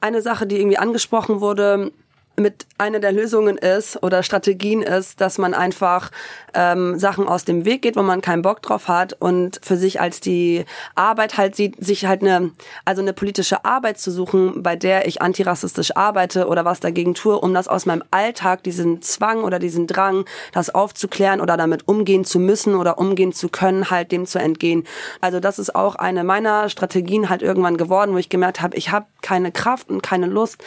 eine 0.00 0.20
Sache, 0.20 0.48
die 0.48 0.58
irgendwie 0.58 0.78
angesprochen 0.78 1.40
wurde, 1.40 1.92
mit 2.36 2.66
einer 2.78 2.98
der 3.00 3.12
Lösungen 3.12 3.58
ist 3.58 4.02
oder 4.02 4.22
Strategien 4.22 4.82
ist, 4.82 5.20
dass 5.20 5.38
man 5.38 5.54
einfach 5.54 6.10
ähm, 6.54 6.98
Sachen 6.98 7.28
aus 7.28 7.44
dem 7.44 7.64
Weg 7.64 7.82
geht, 7.82 7.96
wo 7.96 8.02
man 8.02 8.22
keinen 8.22 8.42
Bock 8.42 8.62
drauf 8.62 8.88
hat 8.88 9.14
und 9.20 9.60
für 9.62 9.76
sich 9.76 10.00
als 10.00 10.20
die 10.20 10.64
Arbeit 10.94 11.36
halt 11.36 11.54
sieht, 11.54 11.84
sich 11.84 12.06
halt 12.06 12.22
eine, 12.22 12.50
also 12.84 13.02
eine 13.02 13.12
politische 13.12 13.64
Arbeit 13.64 13.98
zu 13.98 14.10
suchen, 14.10 14.62
bei 14.62 14.76
der 14.76 15.06
ich 15.06 15.22
antirassistisch 15.22 15.96
arbeite 15.96 16.46
oder 16.46 16.64
was 16.64 16.80
dagegen 16.80 17.14
tue, 17.14 17.38
um 17.38 17.54
das 17.54 17.68
aus 17.68 17.86
meinem 17.86 18.02
Alltag, 18.10 18.62
diesen 18.62 19.02
Zwang 19.02 19.44
oder 19.44 19.58
diesen 19.58 19.86
Drang, 19.86 20.24
das 20.52 20.74
aufzuklären 20.74 21.40
oder 21.40 21.56
damit 21.56 21.86
umgehen 21.86 22.24
zu 22.24 22.38
müssen 22.38 22.74
oder 22.74 22.98
umgehen 22.98 23.32
zu 23.32 23.48
können, 23.48 23.90
halt 23.90 24.12
dem 24.12 24.26
zu 24.26 24.38
entgehen. 24.38 24.84
Also 25.20 25.40
das 25.40 25.58
ist 25.58 25.74
auch 25.74 25.94
eine 25.96 26.24
meiner 26.24 26.68
Strategien 26.68 27.28
halt 27.28 27.42
irgendwann 27.42 27.76
geworden, 27.76 28.14
wo 28.14 28.18
ich 28.18 28.28
gemerkt 28.28 28.62
habe, 28.62 28.76
ich 28.76 28.90
habe 28.90 29.06
keine 29.22 29.52
Kraft 29.52 29.90
und 29.90 30.02
keine 30.02 30.26
Lust, 30.26 30.62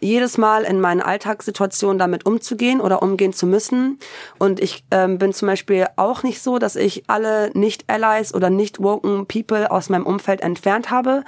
jedes 0.00 0.38
Mal 0.38 0.64
in 0.64 0.80
meinen 0.80 1.00
Alltagssituationen 1.00 1.98
damit 1.98 2.26
umzugehen 2.26 2.80
oder 2.80 3.02
umgehen 3.02 3.32
zu 3.32 3.46
müssen. 3.46 3.98
Und 4.38 4.60
ich 4.60 4.84
ähm, 4.90 5.18
bin 5.18 5.32
zum 5.32 5.46
Beispiel 5.46 5.86
auch 5.96 6.22
nicht 6.22 6.42
so, 6.42 6.58
dass 6.58 6.76
ich 6.76 7.04
alle 7.08 7.50
nicht-Allies 7.54 8.34
oder 8.34 8.50
nicht-woken 8.50 9.26
People 9.26 9.70
aus 9.70 9.88
meinem 9.88 10.06
Umfeld 10.06 10.40
entfernt 10.40 10.90
habe. 10.90 11.24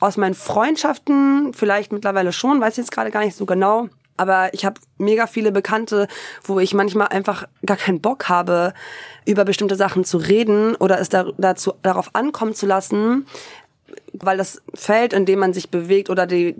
Aus 0.00 0.16
meinen 0.16 0.34
Freundschaften 0.34 1.52
vielleicht 1.54 1.92
mittlerweile 1.92 2.32
schon, 2.32 2.60
weiß 2.60 2.74
ich 2.74 2.78
jetzt 2.78 2.92
gerade 2.92 3.10
gar 3.10 3.24
nicht 3.24 3.36
so 3.36 3.46
genau. 3.46 3.88
Aber 4.18 4.52
ich 4.52 4.64
habe 4.64 4.80
mega 4.98 5.26
viele 5.28 5.52
Bekannte, 5.52 6.08
wo 6.42 6.58
ich 6.58 6.74
manchmal 6.74 7.08
einfach 7.08 7.44
gar 7.64 7.76
keinen 7.76 8.00
Bock 8.00 8.28
habe, 8.28 8.74
über 9.24 9.44
bestimmte 9.44 9.76
Sachen 9.76 10.04
zu 10.04 10.18
reden 10.18 10.74
oder 10.74 10.98
es 11.00 11.08
da, 11.08 11.26
dazu, 11.38 11.74
darauf 11.82 12.14
ankommen 12.14 12.54
zu 12.54 12.66
lassen, 12.66 13.26
weil 14.20 14.36
das 14.36 14.62
Feld, 14.74 15.12
in 15.12 15.26
dem 15.26 15.38
man 15.38 15.52
sich 15.52 15.70
bewegt 15.70 16.10
oder 16.10 16.26
die, 16.26 16.56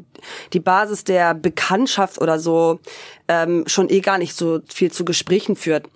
die 0.53 0.61
Basis 0.61 1.05
der 1.05 1.35
Bekanntschaft 1.35 2.21
oder 2.21 2.39
so 2.39 2.81
ähm, 3.29 3.65
schon 3.67 3.91
eh 3.91 4.01
gar 4.01 4.19
nicht 4.19 4.35
so 4.35 4.61
viel 4.69 4.91
zu 4.93 5.05
Gesprächen 5.05 5.57
führt. 5.57 5.87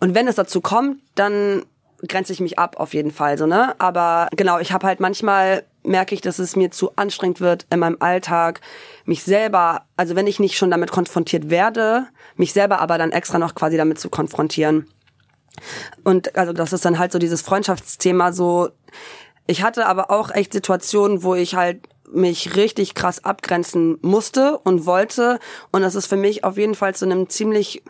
Und 0.00 0.14
wenn 0.14 0.28
es 0.28 0.36
dazu 0.36 0.60
kommt, 0.60 1.00
dann 1.14 1.64
grenze 2.06 2.32
ich 2.32 2.40
mich 2.40 2.58
ab 2.58 2.76
auf 2.78 2.94
jeden 2.94 3.10
Fall 3.10 3.38
so 3.38 3.46
ne 3.46 3.74
aber 3.78 4.28
genau 4.36 4.58
ich 4.58 4.72
habe 4.72 4.86
halt 4.86 5.00
manchmal 5.00 5.64
merke 5.82 6.14
ich 6.14 6.20
dass 6.20 6.38
es 6.38 6.56
mir 6.56 6.70
zu 6.70 6.94
anstrengend 6.96 7.40
wird 7.40 7.66
in 7.70 7.78
meinem 7.78 7.96
Alltag 8.00 8.60
mich 9.04 9.22
selber 9.22 9.86
also 9.96 10.14
wenn 10.14 10.26
ich 10.26 10.38
nicht 10.38 10.58
schon 10.58 10.70
damit 10.70 10.90
konfrontiert 10.90 11.48
werde 11.48 12.06
mich 12.36 12.52
selber 12.52 12.80
aber 12.80 12.98
dann 12.98 13.12
extra 13.12 13.38
noch 13.38 13.54
quasi 13.54 13.76
damit 13.76 13.98
zu 13.98 14.10
konfrontieren 14.10 14.86
und 16.04 16.36
also 16.36 16.52
das 16.52 16.72
ist 16.72 16.84
dann 16.84 16.98
halt 16.98 17.12
so 17.12 17.18
dieses 17.18 17.40
Freundschaftsthema 17.40 18.32
so 18.32 18.68
ich 19.46 19.62
hatte 19.62 19.86
aber 19.86 20.10
auch 20.10 20.30
echt 20.30 20.52
Situationen, 20.52 21.22
wo 21.22 21.34
ich 21.34 21.54
halt 21.54 21.80
mich 22.12 22.56
richtig 22.56 22.94
krass 22.94 23.24
abgrenzen 23.24 23.98
musste 24.02 24.58
und 24.58 24.86
wollte. 24.86 25.38
Und 25.72 25.82
das 25.82 25.94
ist 25.94 26.06
für 26.06 26.16
mich 26.16 26.44
auf 26.44 26.56
jeden 26.56 26.74
Fall 26.74 26.94
zu 26.94 27.04
einem 27.04 27.28
ziemlich 27.28 27.82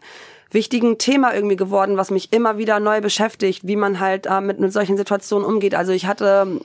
wichtigen 0.51 0.97
Thema 0.99 1.35
irgendwie 1.35 1.57
geworden, 1.57 1.97
was 1.97 2.11
mich 2.11 2.33
immer 2.33 2.57
wieder 2.57 2.81
neu 2.81 3.01
beschäftigt, 3.01 3.67
wie 3.67 3.77
man 3.77 4.01
halt 4.01 4.27
äh, 4.27 4.41
mit, 4.41 4.61
mit 4.61 4.73
solchen 4.73 4.97
Situationen 4.97 5.47
umgeht. 5.47 5.75
Also 5.75 5.93
ich 5.93 6.07
hatte 6.07 6.61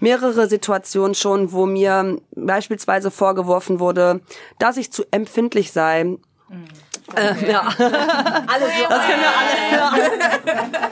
mehrere 0.00 0.46
Situationen 0.48 1.14
schon, 1.14 1.52
wo 1.52 1.66
mir 1.66 2.18
beispielsweise 2.36 3.10
vorgeworfen 3.10 3.80
wurde, 3.80 4.20
dass 4.58 4.76
ich 4.76 4.92
zu 4.92 5.04
empfindlich 5.10 5.72
sei. 5.72 6.04
Mhm. 6.04 6.18
Äh, 7.16 7.50
ja. 7.50 7.60
Alles. 7.78 8.68
Das 8.88 9.06
können 9.06 9.20
wir 9.20 9.32
alle. 9.38 9.76
Ja. 9.76 9.92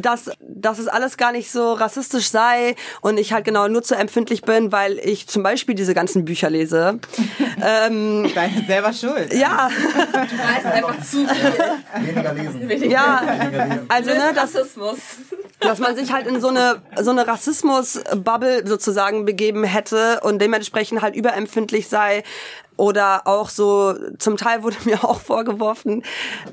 dass, 0.00 0.30
dass 0.40 0.78
es 0.78 0.88
alles 0.88 1.16
gar 1.16 1.32
nicht 1.32 1.50
so 1.50 1.72
rassistisch 1.72 2.30
sei 2.30 2.76
und 3.00 3.18
ich 3.18 3.32
halt 3.32 3.44
genau 3.44 3.68
nur 3.68 3.82
zu 3.82 3.94
empfindlich 3.94 4.42
bin, 4.42 4.72
weil 4.72 4.98
ich 4.98 5.26
zum 5.28 5.42
Beispiel 5.42 5.74
diese 5.74 5.94
ganzen 5.94 6.24
Bücher 6.24 6.50
lese. 6.50 6.98
ähm, 7.62 8.30
Deine 8.34 8.64
selber 8.66 8.92
schuld. 8.92 9.32
Ja. 9.32 9.68
Du 9.68 10.18
weißt 10.18 10.66
einfach 10.66 11.00
zu 11.02 11.26
viel. 11.26 12.06
Weniger 12.06 12.32
lesen. 12.34 12.90
Ja, 12.90 13.22
also 13.88 14.10
ne, 14.10 14.32
das, 14.34 14.54
Rassismus. 14.54 14.98
dass 15.60 15.78
man 15.78 15.96
sich 15.96 16.12
halt 16.12 16.26
in 16.26 16.40
so 16.40 16.48
eine 16.48 16.82
so 17.00 17.10
eine 17.10 17.26
Rassismus-Bubble 17.26 18.66
sozusagen 18.66 19.24
begeben 19.24 19.64
hätte 19.64 20.20
und 20.22 20.40
dementsprechend 20.40 21.02
halt 21.02 21.16
überempfindlich 21.16 21.88
sei 21.88 22.22
oder 22.78 23.26
auch 23.26 23.50
so, 23.50 23.94
zum 24.18 24.38
Teil 24.38 24.62
wurde 24.62 24.76
mir 24.84 25.04
auch 25.04 25.20
vorgeworfen, 25.20 26.02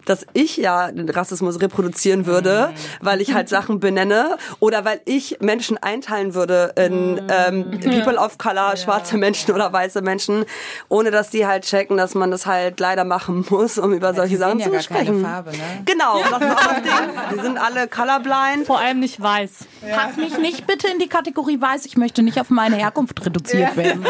dass 0.06 0.26
ich 0.34 0.58
ja 0.58 0.92
den 0.92 1.10
Rassismus 1.10 1.62
reproduzieren 1.62 2.26
würde, 2.26 2.74
weil 3.00 3.22
ich 3.22 3.34
halt 3.34 3.48
Sachen 3.48 3.80
benenne 3.80 4.38
oder 4.60 4.84
weil 4.84 5.00
ich 5.06 5.38
Menschen 5.40 5.78
einteilen 5.78 6.34
würde 6.34 6.74
in 6.76 7.22
ähm, 7.30 7.80
People 7.80 8.18
of 8.18 8.38
Color, 8.38 8.76
schwarze 8.76 9.18
Menschen 9.18 9.54
oder 9.54 9.72
weiße 9.72 10.02
Menschen, 10.02 10.46
ohne 10.90 11.12
dass 11.12 11.30
die 11.30 11.46
halt 11.46 11.64
checken, 11.64 11.96
dass 11.96 12.16
man 12.16 12.32
das 12.32 12.46
halt 12.46 12.80
leider 12.80 13.06
machen 13.06 13.46
muss, 13.50 13.78
um 13.78 13.94
über 13.94 14.08
ja, 14.08 14.14
solche 14.14 14.38
Sachen 14.38 14.60
ja 14.60 14.72
zu 14.72 14.82
sprechen. 14.82 15.22
Farbe, 15.24 15.52
ne? 15.52 15.84
Genau, 15.86 16.20
das 16.30 16.42
ist 16.42 16.52
auch 16.52 16.74
das 16.74 16.82
Ding. 16.82 17.36
Die 17.36 17.40
sind 17.42 17.58
alle 17.58 17.88
colorblind. 17.88 18.66
Vor 18.66 18.80
allem 18.80 19.00
nicht 19.00 19.22
weiß. 19.22 19.52
Ja. 19.88 19.96
Pack 19.96 20.18
mich 20.18 20.38
nicht 20.38 20.66
bitte 20.66 20.88
in 20.88 20.98
die 20.98 21.08
Kategorie 21.08 21.62
weiß. 21.62 21.86
Ich 21.86 21.98
möchte 21.98 22.24
nicht 22.24 22.40
auf 22.40 22.50
meine 22.50 22.78
Herkunft 22.78 23.24
reduziert 23.26 23.78
werden. 23.78 24.06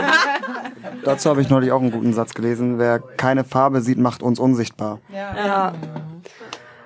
Dazu 1.04 1.30
habe 1.30 1.42
ich 1.42 1.50
neulich 1.50 1.72
auch 1.72 1.82
einen 1.82 1.92
guten 1.92 2.06
guten 2.06 2.14
Satz 2.14 2.34
gelesen. 2.34 2.78
Wer 2.78 3.00
keine 3.00 3.44
Farbe 3.44 3.82
sieht, 3.82 3.98
macht 3.98 4.22
uns 4.22 4.40
unsichtbar. 4.40 5.00
Ja. 5.12 5.36
Ja, 5.36 5.74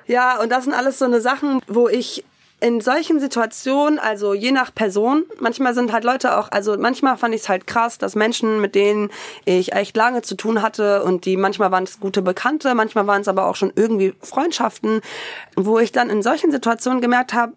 ja 0.07 0.41
und 0.41 0.49
das 0.49 0.63
sind 0.63 0.73
alles 0.73 0.97
so 0.97 1.05
eine 1.05 1.19
Sachen, 1.19 1.61
wo 1.67 1.89
ich 1.89 2.23
in 2.61 2.81
solchen 2.81 3.21
Situationen, 3.21 3.99
also 3.99 4.33
je 4.33 4.51
nach 4.51 4.73
Person, 4.73 5.23
manchmal 5.39 5.73
sind 5.73 5.93
halt 5.93 6.03
Leute 6.03 6.37
auch, 6.37 6.51
also 6.51 6.77
manchmal 6.77 7.15
fand 7.15 7.33
ich 7.33 7.41
es 7.41 7.49
halt 7.49 7.67
krass, 7.67 7.97
dass 7.97 8.15
Menschen, 8.15 8.59
mit 8.59 8.75
denen 8.75 9.11
ich 9.45 9.71
echt 9.71 9.95
lange 9.95 10.23
zu 10.23 10.35
tun 10.35 10.61
hatte 10.61 11.03
und 11.03 11.25
die 11.25 11.37
manchmal 11.37 11.71
waren 11.71 11.85
es 11.85 12.01
gute 12.01 12.21
Bekannte, 12.21 12.75
manchmal 12.75 13.07
waren 13.07 13.21
es 13.21 13.29
aber 13.29 13.47
auch 13.47 13.55
schon 13.55 13.71
irgendwie 13.75 14.13
Freundschaften, 14.21 14.99
wo 15.55 15.79
ich 15.79 15.93
dann 15.93 16.09
in 16.09 16.21
solchen 16.21 16.51
Situationen 16.51 16.99
gemerkt 16.99 17.33
habe, 17.33 17.53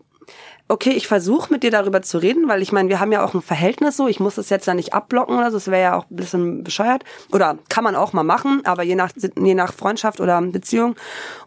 okay, 0.69 0.91
ich 0.91 1.07
versuche 1.07 1.53
mit 1.53 1.63
dir 1.63 1.71
darüber 1.71 2.03
zu 2.03 2.19
reden, 2.19 2.49
weil 2.49 2.63
ich 2.63 2.73
meine, 2.73 2.89
wir 2.89 3.01
haben 3.01 3.13
ja 3.13 3.25
auch 3.25 3.35
ein 3.35 3.43
Verhältnis 3.43 3.97
so, 3.97 4.09
ich 4.09 4.21
muss 4.21 4.37
das 4.37 4.51
jetzt 4.51 4.67
da 4.67 4.75
nicht 4.75 4.95
abblocken 4.95 5.37
oder 5.37 5.51
so, 5.51 5.57
das 5.57 5.69
wäre 5.69 5.83
ja 5.83 5.97
auch 5.97 6.05
ein 6.11 6.17
bisschen 6.17 6.65
bescheuert. 6.65 7.05
Oder 7.33 7.59
kann 7.69 7.85
man 7.85 7.97
auch 7.97 8.13
mal 8.13 8.23
machen, 8.23 8.63
aber 8.65 8.83
je 8.83 8.95
nach, 8.95 9.11
je 9.17 9.55
nach 9.55 9.73
Freundschaft 9.73 10.21
oder 10.21 10.41
Beziehung. 10.41 10.97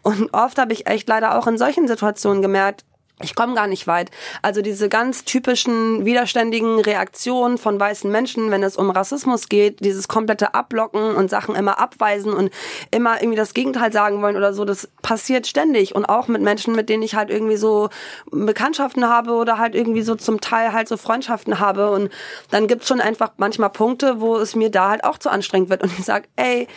Und 0.02 0.32
oft 0.32 0.58
habe 0.58 0.72
ich 0.72 0.86
echt 0.86 1.08
leider 1.08 1.38
auch 1.38 1.46
in 1.46 1.58
solchen 1.58 1.88
Situationen 1.88 2.42
gemerkt, 2.42 2.84
ich 3.22 3.34
komme 3.34 3.54
gar 3.54 3.66
nicht 3.66 3.86
weit. 3.86 4.10
Also 4.42 4.60
diese 4.60 4.90
ganz 4.90 5.24
typischen 5.24 6.04
widerständigen 6.04 6.80
Reaktionen 6.80 7.56
von 7.56 7.80
weißen 7.80 8.10
Menschen, 8.10 8.50
wenn 8.50 8.62
es 8.62 8.76
um 8.76 8.90
Rassismus 8.90 9.48
geht, 9.48 9.80
dieses 9.80 10.06
komplette 10.06 10.52
Ablocken 10.52 11.16
und 11.16 11.30
Sachen 11.30 11.54
immer 11.54 11.78
abweisen 11.78 12.34
und 12.34 12.50
immer 12.90 13.22
irgendwie 13.22 13.38
das 13.38 13.54
Gegenteil 13.54 13.90
sagen 13.90 14.20
wollen 14.20 14.36
oder 14.36 14.52
so, 14.52 14.66
das 14.66 14.90
passiert 15.00 15.46
ständig. 15.46 15.94
Und 15.94 16.04
auch 16.04 16.28
mit 16.28 16.42
Menschen, 16.42 16.74
mit 16.74 16.90
denen 16.90 17.02
ich 17.02 17.14
halt 17.14 17.30
irgendwie 17.30 17.56
so 17.56 17.88
Bekanntschaften 18.30 19.08
habe 19.08 19.32
oder 19.32 19.56
halt 19.56 19.74
irgendwie 19.74 20.02
so 20.02 20.14
zum 20.14 20.42
Teil 20.42 20.74
halt 20.74 20.86
so 20.86 20.98
Freundschaften 20.98 21.58
habe. 21.58 21.90
Und 21.92 22.12
dann 22.50 22.66
gibt's 22.66 22.88
schon 22.88 23.00
einfach 23.00 23.30
manchmal 23.38 23.70
Punkte, 23.70 24.20
wo 24.20 24.36
es 24.36 24.54
mir 24.54 24.70
da 24.70 24.90
halt 24.90 25.04
auch 25.04 25.16
zu 25.16 25.30
anstrengend 25.30 25.70
wird. 25.70 25.82
Und 25.82 25.98
ich 25.98 26.04
sag, 26.04 26.28
ey, 26.36 26.68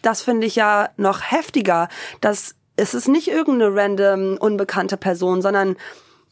das 0.00 0.22
finde 0.22 0.46
ich 0.46 0.56
ja 0.56 0.88
noch 0.96 1.20
heftiger, 1.30 1.88
dass 2.22 2.54
es 2.80 2.94
ist 2.94 3.08
nicht 3.08 3.28
irgendeine 3.28 3.74
random 3.74 4.38
unbekannte 4.38 4.96
Person, 4.96 5.42
sondern 5.42 5.76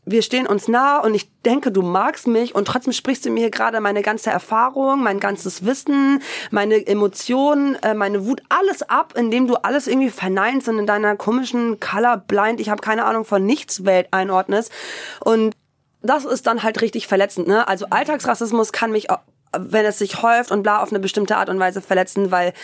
wir 0.07 0.23
stehen 0.23 0.47
uns 0.47 0.69
nah 0.69 0.99
und 1.01 1.15
ich 1.15 1.31
denke, 1.43 1.71
du 1.71 1.83
magst 1.83 2.27
mich 2.27 2.55
und 2.55 2.67
trotzdem 2.67 2.95
sprichst 2.95 3.27
du 3.27 3.31
mir 3.31 3.41
hier 3.41 3.51
gerade 3.51 3.81
meine 3.81 4.01
ganze 4.01 4.31
Erfahrung, 4.31 5.03
mein 5.03 5.21
ganzes 5.21 5.67
Wissen, 5.67 6.23
meine 6.51 6.87
Emotionen, 6.87 7.75
äh, 7.83 7.93
meine 7.93 8.25
Wut, 8.25 8.43
alles 8.49 8.83
ab, 8.83 9.13
indem 9.17 9.47
du 9.47 9.57
alles 9.57 9.87
irgendwie 9.87 10.09
verneinst 10.09 10.67
und 10.69 10.79
in 10.79 10.87
deiner 10.87 11.17
komischen 11.17 11.79
Colorblind, 11.79 12.61
ich 12.61 12.71
habe 12.71 12.81
keine 12.81 13.05
Ahnung 13.05 13.27
von 13.27 13.45
nichts 13.45 13.85
Welt 13.85 14.09
einordnest 14.13 14.73
und 15.21 15.55
das 16.01 16.25
ist 16.25 16.47
dann 16.47 16.63
halt 16.63 16.81
richtig 16.81 17.07
verletzend, 17.07 17.49
ne? 17.49 17.69
Also 17.69 17.87
Alltagsrassismus 17.91 18.73
kann 18.73 18.93
mich, 18.93 19.09
wenn 19.59 19.85
es 19.85 19.99
sich 19.99 20.23
häuft 20.23 20.53
und 20.53 20.63
bla 20.63 20.81
auf 20.83 20.91
eine 20.91 21.01
bestimmte 21.01 21.37
Art 21.37 21.51
und 21.51 21.59
Weise 21.59 21.83
verletzen, 21.83 22.31
weil 22.31 22.55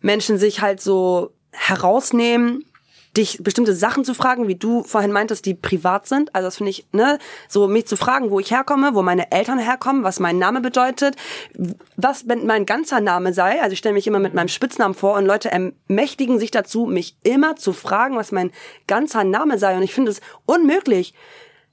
Menschen 0.00 0.38
sich 0.38 0.62
halt 0.62 0.80
so 0.80 1.32
herausnehmen, 1.50 2.64
dich 3.18 3.42
bestimmte 3.42 3.74
Sachen 3.74 4.04
zu 4.04 4.14
fragen, 4.14 4.48
wie 4.48 4.54
du 4.54 4.84
vorhin 4.84 5.12
meintest, 5.12 5.44
die 5.44 5.54
privat 5.54 6.06
sind. 6.06 6.34
Also 6.34 6.46
das 6.46 6.56
finde 6.56 6.70
ich, 6.70 6.86
ne, 6.92 7.18
so 7.48 7.66
mich 7.66 7.86
zu 7.86 7.96
fragen, 7.96 8.30
wo 8.30 8.38
ich 8.40 8.50
herkomme, 8.50 8.94
wo 8.94 9.02
meine 9.02 9.32
Eltern 9.32 9.58
herkommen, 9.58 10.04
was 10.04 10.20
mein 10.20 10.38
Name 10.38 10.60
bedeutet, 10.60 11.16
was 11.96 12.24
mein 12.24 12.64
ganzer 12.64 13.00
Name 13.00 13.34
sei. 13.34 13.60
Also 13.60 13.72
ich 13.72 13.80
stelle 13.80 13.94
mich 13.94 14.06
immer 14.06 14.20
mit 14.20 14.34
meinem 14.34 14.48
Spitznamen 14.48 14.94
vor 14.94 15.16
und 15.16 15.26
Leute 15.26 15.50
ermächtigen 15.50 16.38
sich 16.38 16.52
dazu, 16.52 16.86
mich 16.86 17.16
immer 17.24 17.56
zu 17.56 17.72
fragen, 17.72 18.16
was 18.16 18.32
mein 18.32 18.52
ganzer 18.86 19.24
Name 19.24 19.58
sei. 19.58 19.76
Und 19.76 19.82
ich 19.82 19.94
finde 19.94 20.12
es 20.12 20.20
unmöglich. 20.46 21.12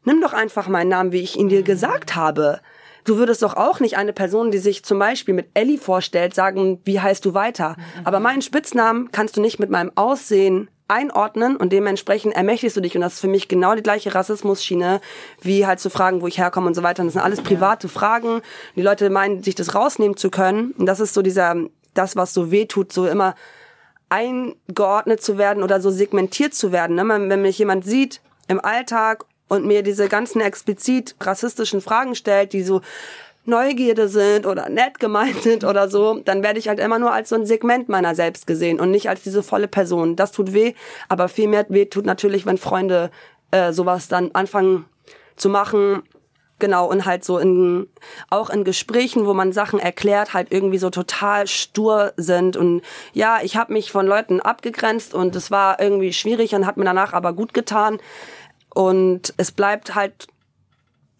Nimm 0.03 0.21
doch 0.21 0.33
einfach 0.33 0.67
meinen 0.67 0.89
Namen, 0.89 1.11
wie 1.11 1.21
ich 1.21 1.37
ihn 1.37 1.49
dir 1.49 1.63
gesagt 1.63 2.15
habe. 2.15 2.59
Du 3.05 3.17
würdest 3.17 3.43
doch 3.43 3.55
auch 3.55 3.79
nicht 3.79 3.97
eine 3.97 4.13
Person, 4.13 4.49
die 4.49 4.57
sich 4.57 4.83
zum 4.83 4.97
Beispiel 4.97 5.35
mit 5.35 5.49
Ellie 5.53 5.77
vorstellt, 5.77 6.33
sagen, 6.33 6.81
wie 6.85 6.99
heißt 6.99 7.23
du 7.23 7.35
weiter? 7.35 7.75
Aber 8.03 8.19
meinen 8.19 8.41
Spitznamen 8.41 9.11
kannst 9.11 9.37
du 9.37 9.41
nicht 9.41 9.59
mit 9.59 9.69
meinem 9.69 9.91
Aussehen 9.93 10.69
einordnen 10.87 11.55
und 11.55 11.73
dementsprechend 11.73 12.35
ermächtigst 12.35 12.77
du 12.77 12.81
dich 12.81 12.95
und 12.95 13.01
das 13.01 13.15
ist 13.15 13.19
für 13.21 13.27
mich 13.27 13.47
genau 13.47 13.75
die 13.75 13.81
gleiche 13.81 14.13
Rassismusschiene, 14.13 15.01
wie 15.41 15.65
halt 15.65 15.79
zu 15.79 15.89
fragen, 15.89 16.21
wo 16.21 16.27
ich 16.27 16.37
herkomme 16.37 16.67
und 16.67 16.75
so 16.75 16.83
weiter. 16.83 17.01
Und 17.01 17.07
das 17.07 17.13
sind 17.13 17.23
alles 17.23 17.41
private 17.41 17.89
Fragen. 17.89 18.41
Die 18.75 18.81
Leute 18.81 19.09
meinen, 19.09 19.41
sich 19.43 19.55
das 19.55 19.73
rausnehmen 19.73 20.17
zu 20.17 20.29
können. 20.29 20.71
Und 20.77 20.85
das 20.85 20.99
ist 20.99 21.13
so 21.13 21.21
dieser, 21.21 21.55
das, 21.93 22.15
was 22.15 22.33
so 22.33 22.51
weh 22.51 22.65
tut, 22.65 22.93
so 22.93 23.07
immer 23.07 23.35
eingeordnet 24.09 25.21
zu 25.21 25.37
werden 25.37 25.63
oder 25.63 25.81
so 25.81 25.89
segmentiert 25.89 26.53
zu 26.53 26.71
werden. 26.71 26.95
Ne? 26.95 27.03
Wenn 27.07 27.41
mich 27.41 27.57
jemand 27.57 27.85
sieht 27.85 28.21
im 28.47 28.63
Alltag 28.63 29.25
und 29.47 29.65
mir 29.65 29.81
diese 29.81 30.07
ganzen 30.07 30.41
explizit 30.41 31.15
rassistischen 31.19 31.81
Fragen 31.81 32.15
stellt, 32.15 32.53
die 32.53 32.63
so 32.63 32.81
Neugierde 33.45 34.07
sind 34.07 34.45
oder 34.45 34.69
nett 34.69 34.99
gemeint 34.99 35.41
sind 35.43 35.63
oder 35.63 35.89
so, 35.89 36.19
dann 36.23 36.43
werde 36.43 36.59
ich 36.59 36.67
halt 36.67 36.79
immer 36.79 36.99
nur 36.99 37.11
als 37.11 37.29
so 37.29 37.35
ein 37.35 37.45
Segment 37.45 37.89
meiner 37.89 38.15
selbst 38.15 38.47
gesehen 38.47 38.79
und 38.79 38.91
nicht 38.91 39.09
als 39.09 39.23
diese 39.23 39.43
volle 39.43 39.67
Person. 39.67 40.15
Das 40.15 40.31
tut 40.31 40.53
weh, 40.53 40.73
aber 41.09 41.27
viel 41.27 41.47
mehr 41.47 41.65
weh 41.69 41.85
tut 41.85 42.05
natürlich, 42.05 42.45
wenn 42.45 42.57
Freunde 42.57 43.11
äh, 43.51 43.71
sowas 43.71 44.07
dann 44.07 44.31
anfangen 44.33 44.85
zu 45.35 45.49
machen. 45.49 46.03
Genau, 46.57 46.89
und 46.89 47.05
halt 47.05 47.25
so 47.25 47.37
in, 47.37 47.87
auch 48.29 48.49
in 48.49 48.63
Gesprächen, 48.63 49.25
wo 49.25 49.33
man 49.33 49.51
Sachen 49.51 49.77
erklärt, 49.77 50.33
halt 50.33 50.53
irgendwie 50.53 50.77
so 50.77 50.89
total 50.89 51.47
stur 51.47 52.13
sind. 52.15 52.55
Und 52.55 52.81
ja, 53.11 53.39
ich 53.43 53.57
habe 53.57 53.73
mich 53.73 53.91
von 53.91 54.07
Leuten 54.07 54.39
abgegrenzt 54.39 55.13
und 55.13 55.35
es 55.35 55.51
war 55.51 55.81
irgendwie 55.81 56.13
schwierig 56.13 56.55
und 56.55 56.65
hat 56.65 56.77
mir 56.77 56.85
danach 56.85 57.11
aber 57.11 57.33
gut 57.33 57.53
getan. 57.53 57.99
Und 58.73 59.33
es 59.35 59.51
bleibt 59.51 59.95
halt 59.95 60.27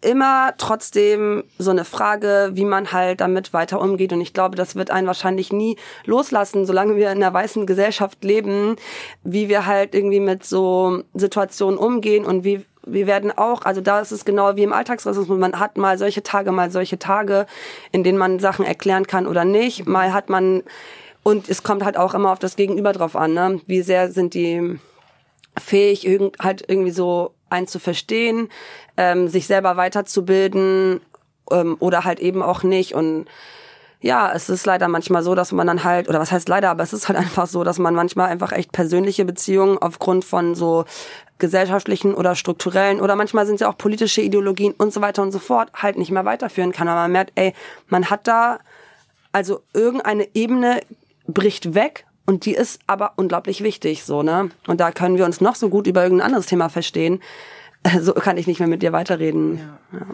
immer 0.06 0.54
trotzdem 0.56 1.44
so 1.58 1.70
eine 1.70 1.84
Frage, 1.84 2.50
wie 2.54 2.64
man 2.64 2.92
halt 2.92 3.20
damit 3.20 3.52
weiter 3.52 3.80
umgeht. 3.80 4.12
Und 4.12 4.20
ich 4.20 4.32
glaube, 4.32 4.56
das 4.56 4.76
wird 4.76 4.90
einen 4.90 5.06
wahrscheinlich 5.06 5.52
nie 5.52 5.76
loslassen, 6.04 6.64
solange 6.64 6.96
wir 6.96 7.10
in 7.10 7.22
einer 7.22 7.34
weißen 7.34 7.66
Gesellschaft 7.66 8.22
leben, 8.24 8.76
wie 9.24 9.48
wir 9.48 9.66
halt 9.66 9.94
irgendwie 9.94 10.20
mit 10.20 10.44
so 10.44 11.02
Situationen 11.14 11.78
umgehen 11.78 12.24
und 12.24 12.44
wie 12.44 12.64
wir 12.88 13.08
werden 13.08 13.36
auch, 13.36 13.62
also 13.64 13.80
da 13.80 13.98
ist 13.98 14.12
es 14.12 14.24
genau 14.24 14.54
wie 14.54 14.62
im 14.62 14.72
Alltagsrassismus, 14.72 15.38
man 15.38 15.58
hat 15.58 15.76
mal 15.76 15.98
solche 15.98 16.22
Tage, 16.22 16.52
mal 16.52 16.70
solche 16.70 17.00
Tage, 17.00 17.46
in 17.90 18.04
denen 18.04 18.16
man 18.16 18.38
Sachen 18.38 18.64
erklären 18.64 19.08
kann 19.08 19.26
oder 19.26 19.44
nicht. 19.44 19.86
Mal 19.86 20.12
hat 20.12 20.30
man, 20.30 20.62
und 21.24 21.48
es 21.48 21.64
kommt 21.64 21.84
halt 21.84 21.96
auch 21.96 22.14
immer 22.14 22.30
auf 22.30 22.38
das 22.38 22.54
Gegenüber 22.54 22.92
drauf 22.92 23.16
an, 23.16 23.34
ne? 23.34 23.60
wie 23.66 23.82
sehr 23.82 24.12
sind 24.12 24.34
die 24.34 24.78
fähig, 25.58 26.08
halt 26.38 26.64
irgendwie 26.68 26.92
so 26.92 27.35
einen 27.48 27.66
zu 27.66 27.78
verstehen, 27.78 28.48
ähm, 28.96 29.28
sich 29.28 29.46
selber 29.46 29.76
weiterzubilden 29.76 31.00
ähm, 31.50 31.76
oder 31.80 32.04
halt 32.04 32.20
eben 32.20 32.42
auch 32.42 32.62
nicht. 32.62 32.94
Und 32.94 33.26
ja, 34.00 34.32
es 34.32 34.48
ist 34.48 34.66
leider 34.66 34.88
manchmal 34.88 35.22
so, 35.22 35.34
dass 35.34 35.52
man 35.52 35.66
dann 35.66 35.84
halt, 35.84 36.08
oder 36.08 36.20
was 36.20 36.32
heißt 36.32 36.48
leider, 36.48 36.70
aber 36.70 36.82
es 36.82 36.92
ist 36.92 37.08
halt 37.08 37.18
einfach 37.18 37.46
so, 37.46 37.64
dass 37.64 37.78
man 37.78 37.94
manchmal 37.94 38.28
einfach 38.28 38.52
echt 38.52 38.72
persönliche 38.72 39.24
Beziehungen 39.24 39.78
aufgrund 39.78 40.24
von 40.24 40.54
so 40.54 40.84
gesellschaftlichen 41.38 42.14
oder 42.14 42.34
strukturellen 42.34 43.00
oder 43.00 43.14
manchmal 43.14 43.46
sind 43.46 43.60
ja 43.60 43.68
auch 43.68 43.76
politische 43.76 44.22
Ideologien 44.22 44.72
und 44.72 44.92
so 44.92 45.02
weiter 45.02 45.22
und 45.22 45.32
so 45.32 45.38
fort 45.38 45.70
halt 45.74 45.98
nicht 45.98 46.10
mehr 46.10 46.24
weiterführen 46.24 46.72
kann. 46.72 46.88
Aber 46.88 47.02
man 47.02 47.12
merkt, 47.12 47.32
ey, 47.34 47.52
man 47.88 48.08
hat 48.08 48.26
da 48.26 48.58
also 49.32 49.60
irgendeine 49.74 50.28
Ebene 50.34 50.80
bricht 51.26 51.74
weg 51.74 52.06
und 52.26 52.44
die 52.44 52.54
ist 52.54 52.80
aber 52.86 53.12
unglaublich 53.16 53.62
wichtig, 53.62 54.04
so, 54.04 54.22
ne? 54.22 54.50
Und 54.66 54.80
da 54.80 54.90
können 54.90 55.16
wir 55.16 55.24
uns 55.24 55.40
noch 55.40 55.54
so 55.54 55.68
gut 55.68 55.86
über 55.86 56.02
irgendein 56.02 56.26
anderes 56.26 56.46
Thema 56.46 56.68
verstehen 56.68 57.20
so 58.00 58.12
kann 58.14 58.36
ich 58.36 58.46
nicht 58.46 58.58
mehr 58.58 58.68
mit 58.68 58.82
dir 58.82 58.92
weiterreden. 58.92 59.58
Ja. 59.92 59.98
Ja. 59.98 60.06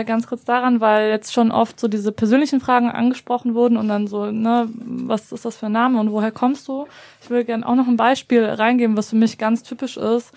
Äh, 0.00 0.04
ganz 0.04 0.26
kurz 0.26 0.44
daran, 0.44 0.80
weil 0.80 1.10
jetzt 1.10 1.34
schon 1.34 1.50
oft 1.50 1.78
so 1.78 1.88
diese 1.88 2.10
persönlichen 2.10 2.60
Fragen 2.60 2.90
angesprochen 2.90 3.54
wurden 3.54 3.76
und 3.76 3.88
dann 3.88 4.06
so, 4.06 4.30
ne, 4.30 4.66
was 4.74 5.30
ist 5.30 5.44
das 5.44 5.56
für 5.56 5.66
ein 5.66 5.72
Name 5.72 6.00
und 6.00 6.10
woher 6.10 6.32
kommst 6.32 6.66
du? 6.68 6.86
Ich 7.22 7.28
will 7.28 7.44
gerne 7.44 7.68
auch 7.68 7.74
noch 7.74 7.86
ein 7.86 7.98
Beispiel 7.98 8.44
reingeben, 8.44 8.96
was 8.96 9.10
für 9.10 9.16
mich 9.16 9.36
ganz 9.36 9.62
typisch 9.62 9.98
ist. 9.98 10.32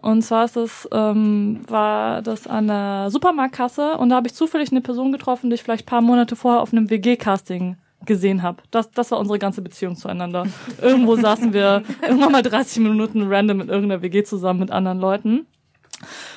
Und 0.00 0.22
zwar 0.22 0.44
ist 0.44 0.56
es, 0.56 0.88
ähm, 0.92 1.62
war 1.66 2.22
das 2.22 2.46
an 2.46 2.68
der 2.68 3.10
Supermarktkasse 3.10 3.96
und 3.96 4.10
da 4.10 4.16
habe 4.16 4.28
ich 4.28 4.34
zufällig 4.34 4.70
eine 4.70 4.82
Person 4.82 5.10
getroffen, 5.10 5.50
die 5.50 5.54
ich 5.54 5.64
vielleicht 5.64 5.86
paar 5.86 6.02
Monate 6.02 6.36
vorher 6.36 6.60
auf 6.60 6.72
einem 6.72 6.88
WG-Casting 6.88 7.76
gesehen 8.04 8.42
habe. 8.42 8.62
Das, 8.70 8.90
das 8.90 9.10
war 9.10 9.18
unsere 9.18 9.38
ganze 9.38 9.62
Beziehung 9.62 9.96
zueinander. 9.96 10.46
Irgendwo 10.80 11.16
saßen 11.20 11.52
wir 11.52 11.82
irgendwann 12.02 12.32
mal 12.32 12.42
30 12.42 12.78
Minuten 12.82 13.26
random 13.28 13.62
in 13.62 13.68
irgendeiner 13.68 14.02
WG 14.02 14.22
zusammen 14.24 14.60
mit 14.60 14.70
anderen 14.70 14.98
Leuten. 14.98 15.46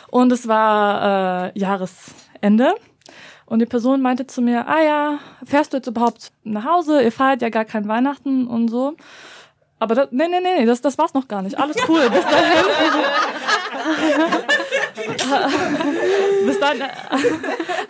Und 0.09 0.31
es 0.31 0.47
war 0.47 1.51
äh, 1.53 1.59
Jahresende. 1.59 2.75
Und 3.45 3.59
die 3.59 3.65
Person 3.65 4.01
meinte 4.01 4.27
zu 4.27 4.41
mir, 4.41 4.67
ah 4.67 4.81
ja, 4.81 5.19
fährst 5.43 5.73
du 5.73 5.77
jetzt 5.77 5.87
überhaupt 5.87 6.31
nach 6.43 6.65
Hause? 6.65 7.01
Ihr 7.01 7.11
feiert 7.11 7.41
ja 7.41 7.49
gar 7.49 7.65
kein 7.65 7.87
Weihnachten 7.87 8.47
und 8.47 8.67
so. 8.69 8.95
Aber 9.79 9.95
das, 9.95 10.09
nee, 10.11 10.27
nee, 10.27 10.39
nee, 10.41 10.65
das, 10.65 10.81
das 10.81 10.97
war's 10.97 11.13
noch 11.13 11.27
gar 11.27 11.41
nicht. 11.41 11.57
Alles 11.57 11.77
cool. 11.89 12.09
Bis 12.09 12.23
dahin. 12.23 12.65
Bis 16.45 16.59
dahin. 16.59 16.83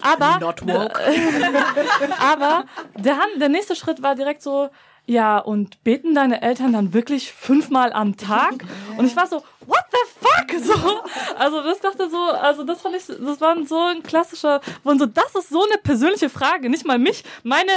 Aber, 0.01 0.39
Not 0.39 0.67
woke. 0.67 0.99
aber 2.19 2.65
der, 2.95 3.17
der 3.39 3.49
nächste 3.49 3.75
Schritt 3.75 4.01
war 4.01 4.15
direkt 4.15 4.41
so, 4.41 4.69
ja, 5.05 5.39
und 5.39 5.83
beten 5.83 6.13
deine 6.13 6.43
Eltern 6.43 6.71
dann 6.71 6.93
wirklich 6.93 7.31
fünfmal 7.31 7.91
am 7.93 8.15
Tag? 8.15 8.63
Und 8.95 9.05
ich 9.05 9.15
war 9.15 9.25
so, 9.25 9.43
what 9.65 9.83
the 9.91 9.97
fuck? 10.19 10.29
So, 10.61 11.01
also 11.35 11.63
das 11.63 11.79
dachte 11.79 12.09
so, 12.09 12.17
also 12.17 12.63
das 12.63 12.81
fand 12.81 12.95
ich, 12.95 13.05
das 13.07 13.41
war 13.41 13.55
so 13.65 13.79
ein 13.85 14.03
klassischer, 14.03 14.61
und 14.83 14.99
so, 14.99 15.07
das 15.07 15.33
ist 15.33 15.49
so 15.49 15.63
eine 15.63 15.79
persönliche 15.81 16.29
Frage, 16.29 16.69
nicht 16.69 16.85
mal 16.85 16.99
mich, 16.99 17.23
meine 17.43 17.71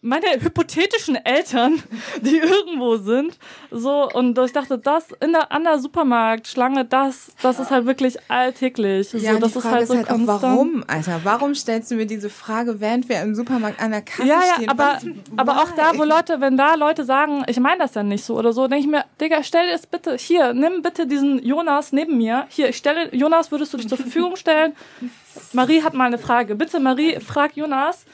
meine 0.00 0.26
hypothetischen 0.40 1.16
Eltern, 1.16 1.82
die 2.22 2.36
irgendwo 2.36 2.96
sind, 2.96 3.36
so 3.70 4.08
und 4.08 4.38
ich 4.38 4.52
dachte, 4.52 4.78
das 4.78 5.06
in 5.20 5.32
der 5.32 5.50
an 5.50 5.64
der 5.64 5.80
Supermarktschlange, 5.80 6.84
das 6.84 7.32
das 7.42 7.58
ist 7.58 7.70
halt 7.70 7.86
wirklich 7.86 8.16
alltäglich. 8.28 9.12
Ja, 9.14 9.34
so, 9.34 9.40
das 9.40 9.52
die 9.54 9.60
Frage 9.60 9.82
ist 9.82 9.90
halt 9.90 10.06
so 10.06 10.14
ist 10.14 10.28
halt 10.28 10.28
auch, 10.28 10.42
warum, 10.42 10.84
Alter? 10.86 11.20
Warum 11.24 11.54
stellst 11.54 11.90
du 11.90 11.96
mir 11.96 12.06
diese 12.06 12.30
Frage, 12.30 12.80
während 12.80 13.08
wir 13.08 13.20
im 13.22 13.34
Supermarkt 13.34 13.80
an 13.80 13.90
der 13.90 14.02
Kasse 14.02 14.28
ja, 14.28 14.40
ja, 14.40 14.54
stehen? 14.54 14.68
aber 14.68 14.98
Was, 15.00 15.04
aber 15.36 15.62
auch 15.62 15.70
da, 15.72 15.98
wo 15.98 16.04
Leute, 16.04 16.40
wenn 16.40 16.56
da 16.56 16.76
Leute 16.76 17.04
sagen, 17.04 17.42
ich 17.48 17.58
meine 17.58 17.78
das 17.78 17.94
ja 17.94 18.04
nicht 18.04 18.24
so 18.24 18.38
oder 18.38 18.52
so, 18.52 18.68
denke 18.68 18.84
ich 18.84 18.90
mir, 18.90 19.04
Digga, 19.20 19.42
stell 19.42 19.68
es 19.70 19.86
bitte 19.86 20.16
hier, 20.16 20.54
nimm 20.54 20.82
bitte 20.82 21.08
diesen 21.08 21.42
Jonas 21.42 21.92
neben 21.92 22.16
mir. 22.16 22.46
Hier, 22.50 22.68
ich 22.68 22.76
stelle 22.76 23.14
Jonas, 23.14 23.50
würdest 23.50 23.72
du 23.72 23.78
dich 23.78 23.88
zur 23.88 23.98
Verfügung 23.98 24.36
stellen? 24.36 24.74
Marie 25.52 25.82
hat 25.82 25.94
mal 25.94 26.06
eine 26.06 26.18
Frage. 26.18 26.54
Bitte 26.54 26.78
Marie, 26.78 27.18
frag 27.20 27.56
Jonas 27.56 28.04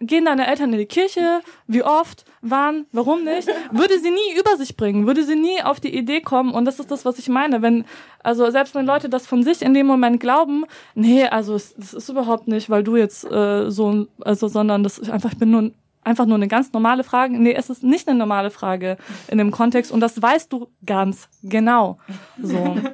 gehen 0.00 0.24
deine 0.24 0.46
Eltern 0.46 0.72
in 0.72 0.78
die 0.78 0.86
Kirche? 0.86 1.40
Wie 1.66 1.82
oft? 1.82 2.24
Wann? 2.40 2.86
Warum 2.92 3.24
nicht? 3.24 3.48
Würde 3.72 3.98
sie 3.98 4.10
nie 4.10 4.38
über 4.38 4.56
sich 4.56 4.76
bringen, 4.76 5.06
würde 5.06 5.24
sie 5.24 5.36
nie 5.36 5.62
auf 5.62 5.80
die 5.80 5.96
Idee 5.96 6.20
kommen. 6.20 6.52
Und 6.52 6.64
das 6.64 6.78
ist 6.78 6.90
das, 6.90 7.04
was 7.04 7.18
ich 7.18 7.28
meine. 7.28 7.62
Wenn, 7.62 7.84
also 8.22 8.50
selbst 8.50 8.74
wenn 8.74 8.86
Leute 8.86 9.08
das 9.08 9.26
von 9.26 9.42
sich 9.42 9.62
in 9.62 9.74
dem 9.74 9.86
Moment 9.86 10.20
glauben, 10.20 10.64
nee, 10.94 11.26
also 11.26 11.54
es, 11.54 11.74
das 11.74 11.94
ist 11.94 12.08
überhaupt 12.08 12.48
nicht, 12.48 12.70
weil 12.70 12.84
du 12.84 12.96
jetzt 12.96 13.24
äh, 13.30 13.70
so, 13.70 14.06
also, 14.20 14.48
sondern 14.48 14.82
das 14.82 14.98
ist 14.98 15.10
einfach, 15.10 15.32
ich 15.32 15.38
bin 15.38 15.50
nur 15.50 15.70
einfach 16.04 16.26
nur 16.26 16.36
eine 16.36 16.48
ganz 16.48 16.72
normale 16.72 17.04
Frage. 17.04 17.38
Nee, 17.38 17.54
es 17.54 17.70
ist 17.70 17.82
nicht 17.82 18.08
eine 18.08 18.18
normale 18.18 18.50
Frage 18.50 18.96
in 19.28 19.38
dem 19.38 19.50
Kontext 19.50 19.92
und 19.92 20.00
das 20.00 20.20
weißt 20.20 20.52
du 20.52 20.68
ganz 20.86 21.28
genau. 21.42 21.98
So. 22.42 22.76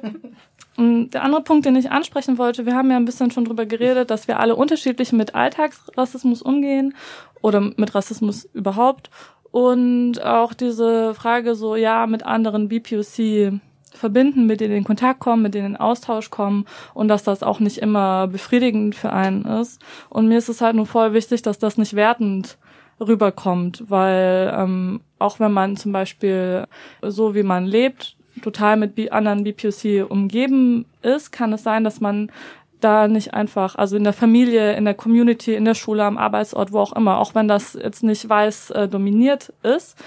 Der 0.77 1.23
andere 1.23 1.41
Punkt, 1.41 1.65
den 1.65 1.77
ich 1.77 1.89
ansprechen 1.89 2.37
wollte, 2.37 2.65
wir 2.65 2.75
haben 2.75 2.91
ja 2.91 2.97
ein 2.97 3.05
bisschen 3.05 3.31
schon 3.31 3.45
drüber 3.45 3.65
geredet, 3.65 4.11
dass 4.11 4.27
wir 4.27 4.39
alle 4.39 4.55
unterschiedlich 4.55 5.13
mit 5.13 5.33
Alltagsrassismus 5.33 6.41
umgehen 6.41 6.95
oder 7.41 7.61
mit 7.61 7.95
Rassismus 7.95 8.45
überhaupt. 8.53 9.09
Und 9.51 10.21
auch 10.21 10.53
diese 10.53 11.13
Frage 11.13 11.55
so, 11.55 11.77
ja, 11.77 12.07
mit 12.07 12.25
anderen 12.25 12.67
BPOC 12.67 13.61
verbinden, 13.95 14.45
mit 14.45 14.59
denen 14.59 14.75
in 14.75 14.83
Kontakt 14.83 15.21
kommen, 15.21 15.43
mit 15.43 15.53
denen 15.53 15.75
in 15.75 15.77
Austausch 15.77 16.29
kommen 16.29 16.65
und 16.93 17.07
dass 17.07 17.23
das 17.23 17.43
auch 17.43 17.61
nicht 17.61 17.77
immer 17.77 18.27
befriedigend 18.27 18.95
für 18.95 19.13
einen 19.13 19.45
ist. 19.45 19.81
Und 20.09 20.27
mir 20.27 20.37
ist 20.37 20.49
es 20.49 20.59
halt 20.59 20.75
nur 20.75 20.85
voll 20.85 21.13
wichtig, 21.13 21.41
dass 21.41 21.57
das 21.57 21.77
nicht 21.77 21.93
wertend 21.93 22.57
rüberkommt, 22.99 23.85
weil 23.87 24.53
ähm, 24.57 25.01
auch 25.19 25.39
wenn 25.39 25.51
man 25.51 25.77
zum 25.77 25.91
Beispiel 25.91 26.65
so 27.01 27.35
wie 27.35 27.43
man 27.43 27.65
lebt, 27.65 28.15
total 28.41 28.77
mit 28.77 29.11
anderen 29.11 29.43
BPOC 29.43 30.09
umgeben 30.09 30.85
ist, 31.01 31.31
kann 31.31 31.53
es 31.53 31.63
sein, 31.63 31.83
dass 31.83 32.01
man 32.01 32.31
da 32.79 33.07
nicht 33.07 33.33
einfach, 33.33 33.75
also 33.75 33.95
in 33.95 34.03
der 34.03 34.13
Familie, 34.13 34.75
in 34.75 34.85
der 34.85 34.93
Community, 34.93 35.55
in 35.55 35.65
der 35.65 35.73
Schule, 35.73 36.03
am 36.03 36.17
Arbeitsort, 36.17 36.71
wo 36.71 36.79
auch 36.79 36.93
immer, 36.93 37.19
auch 37.19 37.33
wenn 37.33 37.47
das 37.47 37.73
jetzt 37.73 38.03
nicht 38.03 38.27
weiß 38.27 38.71
äh, 38.71 38.87
dominiert 38.87 39.53
ist, 39.63 39.97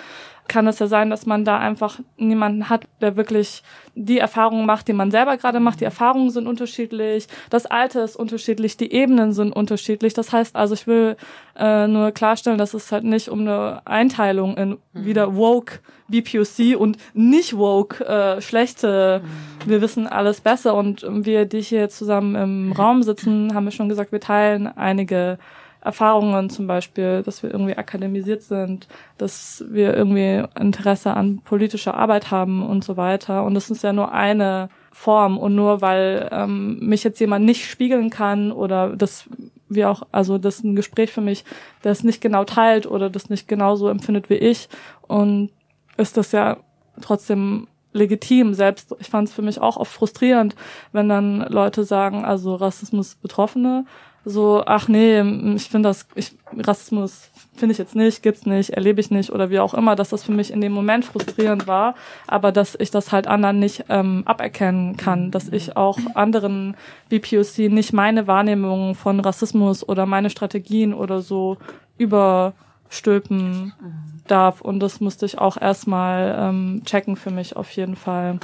kann 0.49 0.67
es 0.67 0.79
ja 0.79 0.87
sein, 0.87 1.11
dass 1.11 1.27
man 1.27 1.45
da 1.45 1.59
einfach 1.59 2.01
niemanden 2.17 2.69
hat, 2.69 2.87
der 3.01 3.17
wirklich 3.17 3.63
die 3.95 4.19
Erfahrungen 4.19 4.67
macht, 4.67 4.89
die 4.89 4.93
man 4.93 5.11
selber 5.11 5.37
gerade 5.37 5.61
macht. 5.61 5.81
Die 5.81 5.85
Erfahrungen 5.85 6.31
sind 6.31 6.47
unterschiedlich, 6.47 7.29
das 7.51 7.67
Alter 7.67 8.05
ist 8.05 8.17
unterschiedlich, 8.17 8.77
die 8.77 8.93
Ebenen 8.93 9.33
sind 9.33 9.53
unterschiedlich. 9.53 10.15
Das 10.15 10.33
heißt 10.33 10.57
also, 10.57 10.75
ich 10.75 10.87
will 10.87 11.17
äh, 11.57 11.87
nur 11.87 12.13
klarstellen, 12.13 12.59
dass 12.59 12.75
es 12.75 12.91
halt 12.91 13.05
nicht 13.05 13.29
um 13.29 13.41
eine 13.41 13.83
Einteilung 13.85 14.57
in 14.57 14.71
mhm. 14.71 14.79
wieder 14.93 15.37
woke 15.37 15.81
BPOC 16.09 16.79
und 16.79 16.97
nicht 17.13 17.57
woke 17.57 18.05
äh, 18.05 18.41
schlechte, 18.41 19.23
mhm. 19.23 19.71
wir 19.71 19.83
wissen 19.83 20.07
alles 20.07 20.41
besser 20.41 20.75
und 20.75 21.05
wir, 21.09 21.45
die 21.45 21.61
hier 21.61 21.89
zusammen 21.91 22.35
im 22.35 22.73
Raum 22.73 23.03
sitzen, 23.03 23.55
haben 23.55 23.65
wir 23.65 23.73
schon 23.73 23.89
gesagt, 23.89 24.13
wir 24.13 24.21
teilen 24.21 24.67
einige 24.67 25.39
Erfahrungen 25.81 26.51
zum 26.51 26.67
Beispiel, 26.67 27.23
dass 27.23 27.43
wir 27.43 27.51
irgendwie 27.51 27.77
akademisiert 27.77 28.43
sind, 28.43 28.89
dass 29.17 29.65
wir 29.69 29.95
irgendwie 29.95 30.45
Interesse 30.59 31.15
an 31.15 31.41
politischer 31.45 31.95
Arbeit 31.95 32.31
haben 32.31 32.67
und 32.67 32.85
so 32.85 32.97
weiter. 32.97 33.45
Und 33.45 33.55
das 33.55 33.71
ist 33.71 33.85
ja 33.85 33.93
nur 33.93 34.13
eine 34.13 34.71
Form. 34.91 35.39
Und 35.39 35.55
nur 35.55 35.81
weil 35.81 36.29
ähm, 36.33 36.79
mich 36.81 37.05
jetzt 37.05 37.21
jemand 37.21 37.45
nicht 37.45 37.71
spiegeln 37.71 38.11
kann 38.11 38.51
oder 38.51 38.97
das 38.97 39.29
wie 39.69 39.85
auch, 39.85 40.03
also 40.13 40.39
das 40.39 40.57
ist 40.57 40.65
ein 40.65 40.77
Gespräch 40.77 41.13
für 41.13 41.21
mich, 41.21 41.45
das 41.83 42.03
nicht 42.03 42.21
genau 42.21 42.45
teilt 42.45 42.87
oder 42.87 43.11
das 43.11 43.29
nicht 43.31 43.49
genauso 43.49 43.89
empfindet 43.89 44.31
wie 44.31 44.35
ich. 44.35 44.69
Und 45.03 45.51
ist 45.97 46.17
das 46.17 46.33
ja 46.33 46.57
trotzdem 47.01 47.69
legitim. 47.93 48.55
Selbst 48.55 48.95
ich 48.99 49.09
fand 49.09 49.29
es 49.29 49.35
für 49.35 49.43
mich 49.43 49.61
auch 49.61 49.77
oft 49.77 49.93
frustrierend, 49.93 50.57
wenn 50.93 51.09
dann 51.09 51.41
Leute 51.49 51.85
sagen, 51.85 52.25
also 52.25 52.55
Rassismus 52.55 53.15
Betroffene 53.17 53.85
so, 54.25 54.63
ach 54.67 54.89
nee, 54.89 55.21
ich 55.55 55.69
finde 55.69 55.89
das, 55.89 56.07
ich, 56.15 56.33
Rassismus 56.57 57.31
finde 57.57 57.73
ich 57.73 57.79
jetzt 57.79 57.95
nicht, 57.95 58.23
gibt's 58.23 58.47
nicht, 58.47 58.71
erlebe 58.71 59.01
ich 59.01 59.11
nicht 59.11 59.31
oder 59.31 59.51
wie 59.51 59.59
auch 59.59 59.75
immer, 59.75 59.97
dass 59.97 60.11
das 60.11 60.25
für 60.25 60.33
mich 60.33 60.53
in 60.53 60.61
dem 60.61 60.73
Moment 60.73 61.05
frustrierend 61.05 61.67
war, 61.67 61.95
aber 62.27 62.53
dass 62.53 62.77
ich 62.79 62.91
das 62.91 63.13
halt 63.13 63.27
anderen 63.27 63.59
nicht 63.59 63.85
ähm, 63.89 64.23
aberkennen 64.27 64.97
kann, 64.97 65.31
dass 65.31 65.49
ich 65.49 65.77
auch 65.77 65.99
anderen 66.15 66.77
BPOC 67.09 67.71
nicht 67.71 67.93
meine 67.93 68.27
Wahrnehmung 68.27 68.95
von 68.95 69.21
Rassismus 69.21 69.89
oder 69.89 70.07
meine 70.07 70.31
Strategien 70.31 70.95
oder 70.95 71.21
so 71.21 71.57
überstülpen 72.89 73.73
darf. 74.27 74.61
Und 74.61 74.81
das 74.81 75.01
musste 75.01 75.27
ich 75.27 75.39
auch 75.39 75.61
erstmal 75.61 76.37
ähm, 76.39 76.83
checken 76.85 77.17
für 77.17 77.31
mich 77.31 77.57
auf 77.57 77.71
jeden 77.71 77.97
Fall. 77.97 78.39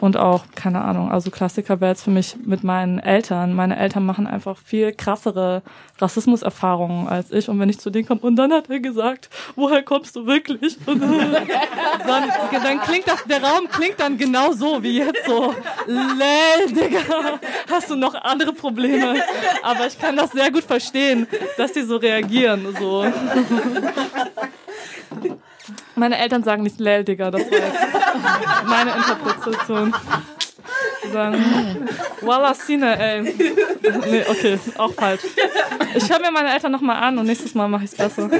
Und 0.00 0.16
auch, 0.16 0.44
keine 0.54 0.82
Ahnung, 0.82 1.10
also 1.10 1.30
Klassiker 1.30 1.80
wäre 1.80 1.92
jetzt 1.92 2.02
für 2.02 2.10
mich 2.10 2.36
mit 2.44 2.64
meinen 2.64 2.98
Eltern. 2.98 3.54
Meine 3.54 3.78
Eltern 3.78 4.04
machen 4.04 4.26
einfach 4.26 4.56
viel 4.58 4.92
krassere 4.92 5.62
Rassismuserfahrungen 6.02 7.08
als 7.08 7.30
ich. 7.30 7.48
Und 7.48 7.58
wenn 7.60 7.68
ich 7.68 7.78
zu 7.78 7.90
denen 7.90 8.06
komme, 8.06 8.20
und 8.22 8.36
dann 8.36 8.52
hat 8.52 8.68
er 8.68 8.80
gesagt, 8.80 9.30
woher 9.54 9.82
kommst 9.82 10.16
du 10.16 10.26
wirklich? 10.26 10.76
Und 10.86 11.00
dann, 11.00 12.28
dann 12.50 12.80
klingt 12.82 13.06
das, 13.06 13.24
der 13.24 13.42
Raum 13.42 13.68
klingt 13.68 13.98
dann 14.00 14.18
genau 14.18 14.52
so 14.52 14.82
wie 14.82 14.98
jetzt 14.98 15.24
so, 15.26 15.54
lel, 15.86 16.72
Digga, 16.72 17.38
hast 17.70 17.90
du 17.90 17.96
noch 17.96 18.14
andere 18.14 18.52
Probleme? 18.52 19.22
Aber 19.62 19.86
ich 19.86 19.98
kann 19.98 20.16
das 20.16 20.32
sehr 20.32 20.50
gut 20.50 20.64
verstehen, 20.64 21.26
dass 21.56 21.72
die 21.72 21.82
so 21.82 21.96
reagieren, 21.96 22.76
so. 22.78 23.06
Meine 25.94 26.18
Eltern 26.18 26.42
sagen 26.42 26.62
nicht 26.62 26.80
Lel, 26.80 27.04
Digga, 27.04 27.30
das 27.30 27.42
war 27.42 27.58
jetzt 27.58 27.78
meine 28.66 28.90
Interpretation. 28.92 29.94
Sagen, 31.12 31.38
Walla 32.20 32.54
Sine, 32.54 32.98
ey. 32.98 33.22
Nee, 33.22 34.24
okay, 34.28 34.58
auch 34.78 34.92
falsch. 34.92 35.22
Ich 35.94 36.08
höre 36.10 36.20
mir 36.20 36.30
meine 36.30 36.52
Eltern 36.52 36.72
nochmal 36.72 37.02
an 37.02 37.18
und 37.18 37.26
nächstes 37.26 37.54
Mal 37.54 37.68
mache 37.68 37.84
ich 37.84 37.92
es 37.92 37.96
besser. 37.96 38.30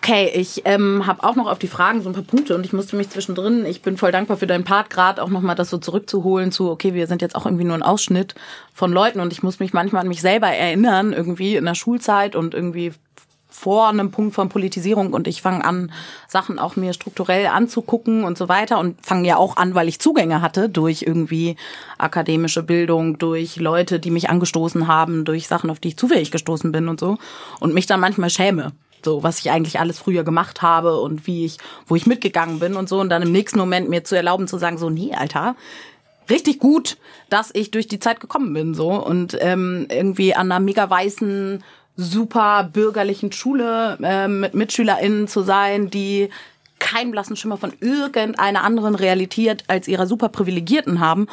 Okay, 0.00 0.30
ich 0.34 0.62
ähm, 0.64 1.06
habe 1.06 1.22
auch 1.22 1.36
noch 1.36 1.50
auf 1.50 1.58
die 1.58 1.68
Fragen 1.68 2.00
so 2.00 2.08
ein 2.08 2.14
paar 2.14 2.22
Punkte 2.22 2.54
und 2.54 2.64
ich 2.64 2.72
musste 2.72 2.96
mich 2.96 3.10
zwischendrin, 3.10 3.66
ich 3.66 3.82
bin 3.82 3.98
voll 3.98 4.10
dankbar 4.10 4.38
für 4.38 4.46
deinen 4.46 4.64
Part 4.64 4.88
gerade 4.88 5.22
auch 5.22 5.28
nochmal 5.28 5.54
das 5.54 5.68
so 5.68 5.76
zurückzuholen 5.76 6.50
zu, 6.50 6.70
okay, 6.70 6.94
wir 6.94 7.06
sind 7.06 7.20
jetzt 7.20 7.34
auch 7.34 7.44
irgendwie 7.44 7.64
nur 7.64 7.74
ein 7.74 7.82
Ausschnitt 7.82 8.34
von 8.72 8.90
Leuten 8.90 9.20
und 9.20 9.34
ich 9.34 9.42
muss 9.42 9.60
mich 9.60 9.74
manchmal 9.74 10.02
an 10.02 10.08
mich 10.08 10.22
selber 10.22 10.48
erinnern, 10.48 11.12
irgendwie 11.12 11.56
in 11.56 11.66
der 11.66 11.74
Schulzeit 11.74 12.36
und 12.36 12.54
irgendwie 12.54 12.92
vor 13.58 13.88
einem 13.88 14.10
Punkt 14.10 14.34
von 14.34 14.48
Politisierung 14.48 15.12
und 15.12 15.26
ich 15.26 15.42
fange 15.42 15.64
an, 15.64 15.90
Sachen 16.28 16.58
auch 16.58 16.76
mir 16.76 16.92
strukturell 16.92 17.46
anzugucken 17.48 18.22
und 18.22 18.38
so 18.38 18.48
weiter 18.48 18.78
und 18.78 19.04
fange 19.04 19.26
ja 19.26 19.36
auch 19.36 19.56
an, 19.56 19.74
weil 19.74 19.88
ich 19.88 19.98
Zugänge 19.98 20.40
hatte 20.40 20.68
durch 20.68 21.02
irgendwie 21.02 21.56
akademische 21.98 22.62
Bildung, 22.62 23.18
durch 23.18 23.56
Leute, 23.56 23.98
die 23.98 24.12
mich 24.12 24.30
angestoßen 24.30 24.86
haben, 24.86 25.24
durch 25.24 25.48
Sachen, 25.48 25.70
auf 25.70 25.80
die 25.80 25.88
ich 25.88 25.96
zufällig 25.96 26.30
gestoßen 26.30 26.70
bin 26.70 26.88
und 26.88 27.00
so 27.00 27.18
und 27.58 27.74
mich 27.74 27.86
dann 27.86 28.00
manchmal 28.00 28.30
schäme. 28.30 28.72
So, 29.04 29.22
was 29.22 29.38
ich 29.40 29.50
eigentlich 29.50 29.78
alles 29.78 29.98
früher 29.98 30.24
gemacht 30.24 30.62
habe 30.62 31.00
und 31.00 31.26
wie 31.26 31.44
ich, 31.44 31.58
wo 31.86 31.96
ich 31.96 32.06
mitgegangen 32.06 32.58
bin 32.60 32.74
und 32.74 32.88
so 32.88 33.00
und 33.00 33.08
dann 33.10 33.22
im 33.22 33.32
nächsten 33.32 33.58
Moment 33.58 33.88
mir 33.88 34.04
zu 34.04 34.16
erlauben 34.16 34.48
zu 34.48 34.58
sagen, 34.58 34.78
so, 34.78 34.90
nee, 34.90 35.14
Alter, 35.14 35.56
richtig 36.30 36.58
gut, 36.58 36.96
dass 37.28 37.50
ich 37.54 37.70
durch 37.70 37.88
die 37.88 37.98
Zeit 37.98 38.20
gekommen 38.20 38.52
bin 38.52 38.74
so 38.74 38.92
und 38.92 39.36
ähm, 39.40 39.86
irgendwie 39.90 40.34
an 40.34 40.50
einer 40.52 40.60
mega 40.60 40.88
weißen 40.88 41.62
super 41.98 42.70
bürgerlichen 42.72 43.32
Schule 43.32 43.98
äh, 44.00 44.28
mit 44.28 44.54
MitschülerInnen 44.54 45.26
zu 45.26 45.42
sein, 45.42 45.90
die 45.90 46.30
keinen 46.78 47.10
blassen 47.10 47.36
Schimmer 47.36 47.56
von 47.56 47.74
irgendeiner 47.80 48.62
anderen 48.62 48.94
Realität 48.94 49.64
als 49.66 49.88
ihrer 49.88 50.06
super 50.06 50.28
privilegierten 50.28 51.00
haben. 51.00 51.26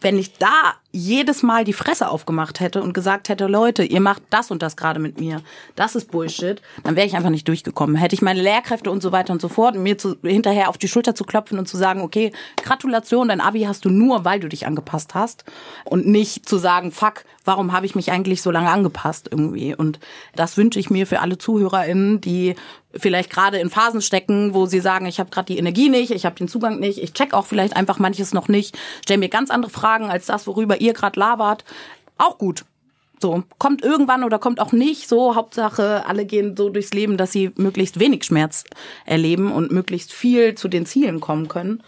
Wenn 0.00 0.18
ich 0.18 0.34
da 0.38 0.74
jedes 0.92 1.42
Mal 1.42 1.64
die 1.64 1.72
Fresse 1.72 2.08
aufgemacht 2.08 2.60
hätte 2.60 2.82
und 2.82 2.92
gesagt 2.92 3.30
hätte, 3.30 3.46
Leute, 3.46 3.82
ihr 3.82 4.00
macht 4.00 4.22
das 4.28 4.50
und 4.50 4.62
das 4.62 4.76
gerade 4.76 5.00
mit 5.00 5.18
mir, 5.18 5.40
das 5.74 5.96
ist 5.96 6.10
Bullshit, 6.10 6.60
dann 6.84 6.96
wäre 6.96 7.06
ich 7.06 7.16
einfach 7.16 7.30
nicht 7.30 7.48
durchgekommen. 7.48 7.96
Hätte 7.96 8.14
ich 8.14 8.22
meine 8.22 8.42
Lehrkräfte 8.42 8.90
und 8.90 9.02
so 9.02 9.10
weiter 9.10 9.32
und 9.32 9.40
so 9.40 9.48
fort, 9.48 9.74
mir 9.74 9.96
zu, 9.96 10.16
hinterher 10.22 10.68
auf 10.68 10.76
die 10.76 10.88
Schulter 10.88 11.14
zu 11.14 11.24
klopfen 11.24 11.58
und 11.58 11.66
zu 11.66 11.78
sagen, 11.78 12.02
okay, 12.02 12.30
Gratulation, 12.62 13.28
dein 13.28 13.40
Abi 13.40 13.62
hast 13.62 13.86
du 13.86 13.90
nur, 13.90 14.26
weil 14.26 14.40
du 14.40 14.48
dich 14.48 14.66
angepasst 14.66 15.14
hast. 15.14 15.44
Und 15.84 16.06
nicht 16.06 16.46
zu 16.46 16.58
sagen, 16.58 16.92
fuck, 16.92 17.24
warum 17.44 17.72
habe 17.72 17.86
ich 17.86 17.94
mich 17.94 18.12
eigentlich 18.12 18.42
so 18.42 18.50
lange 18.50 18.70
angepasst 18.70 19.28
irgendwie? 19.30 19.74
Und 19.74 19.98
das 20.36 20.56
wünsche 20.56 20.78
ich 20.78 20.90
mir 20.90 21.06
für 21.06 21.20
alle 21.20 21.38
ZuhörerInnen, 21.38 22.20
die 22.20 22.54
vielleicht 22.94 23.30
gerade 23.30 23.58
in 23.58 23.70
Phasen 23.70 24.02
stecken, 24.02 24.54
wo 24.54 24.66
sie 24.66 24.80
sagen, 24.80 25.06
ich 25.06 25.18
habe 25.18 25.30
gerade 25.30 25.46
die 25.46 25.58
Energie 25.58 25.88
nicht, 25.88 26.10
ich 26.10 26.26
habe 26.26 26.36
den 26.36 26.48
Zugang 26.48 26.78
nicht, 26.78 27.02
ich 27.02 27.12
check 27.12 27.32
auch 27.32 27.46
vielleicht 27.46 27.76
einfach 27.76 27.98
manches 27.98 28.34
noch 28.34 28.48
nicht, 28.48 28.78
stell 29.02 29.18
mir 29.18 29.28
ganz 29.28 29.50
andere 29.50 29.70
Fragen 29.70 30.10
als 30.10 30.26
das, 30.26 30.46
worüber 30.46 30.80
ihr 30.82 30.92
gerade 30.92 31.18
labert, 31.18 31.64
auch 32.18 32.38
gut. 32.38 32.64
So, 33.20 33.44
kommt 33.58 33.82
irgendwann 33.82 34.24
oder 34.24 34.40
kommt 34.40 34.58
auch 34.58 34.72
nicht. 34.72 35.08
So, 35.08 35.36
Hauptsache, 35.36 36.04
alle 36.06 36.26
gehen 36.26 36.56
so 36.56 36.70
durchs 36.70 36.92
Leben, 36.92 37.16
dass 37.16 37.30
sie 37.30 37.52
möglichst 37.56 38.00
wenig 38.00 38.24
Schmerz 38.24 38.64
erleben 39.06 39.52
und 39.52 39.70
möglichst 39.70 40.12
viel 40.12 40.56
zu 40.56 40.66
den 40.66 40.86
Zielen 40.86 41.20
kommen 41.20 41.46
können. 41.46 41.84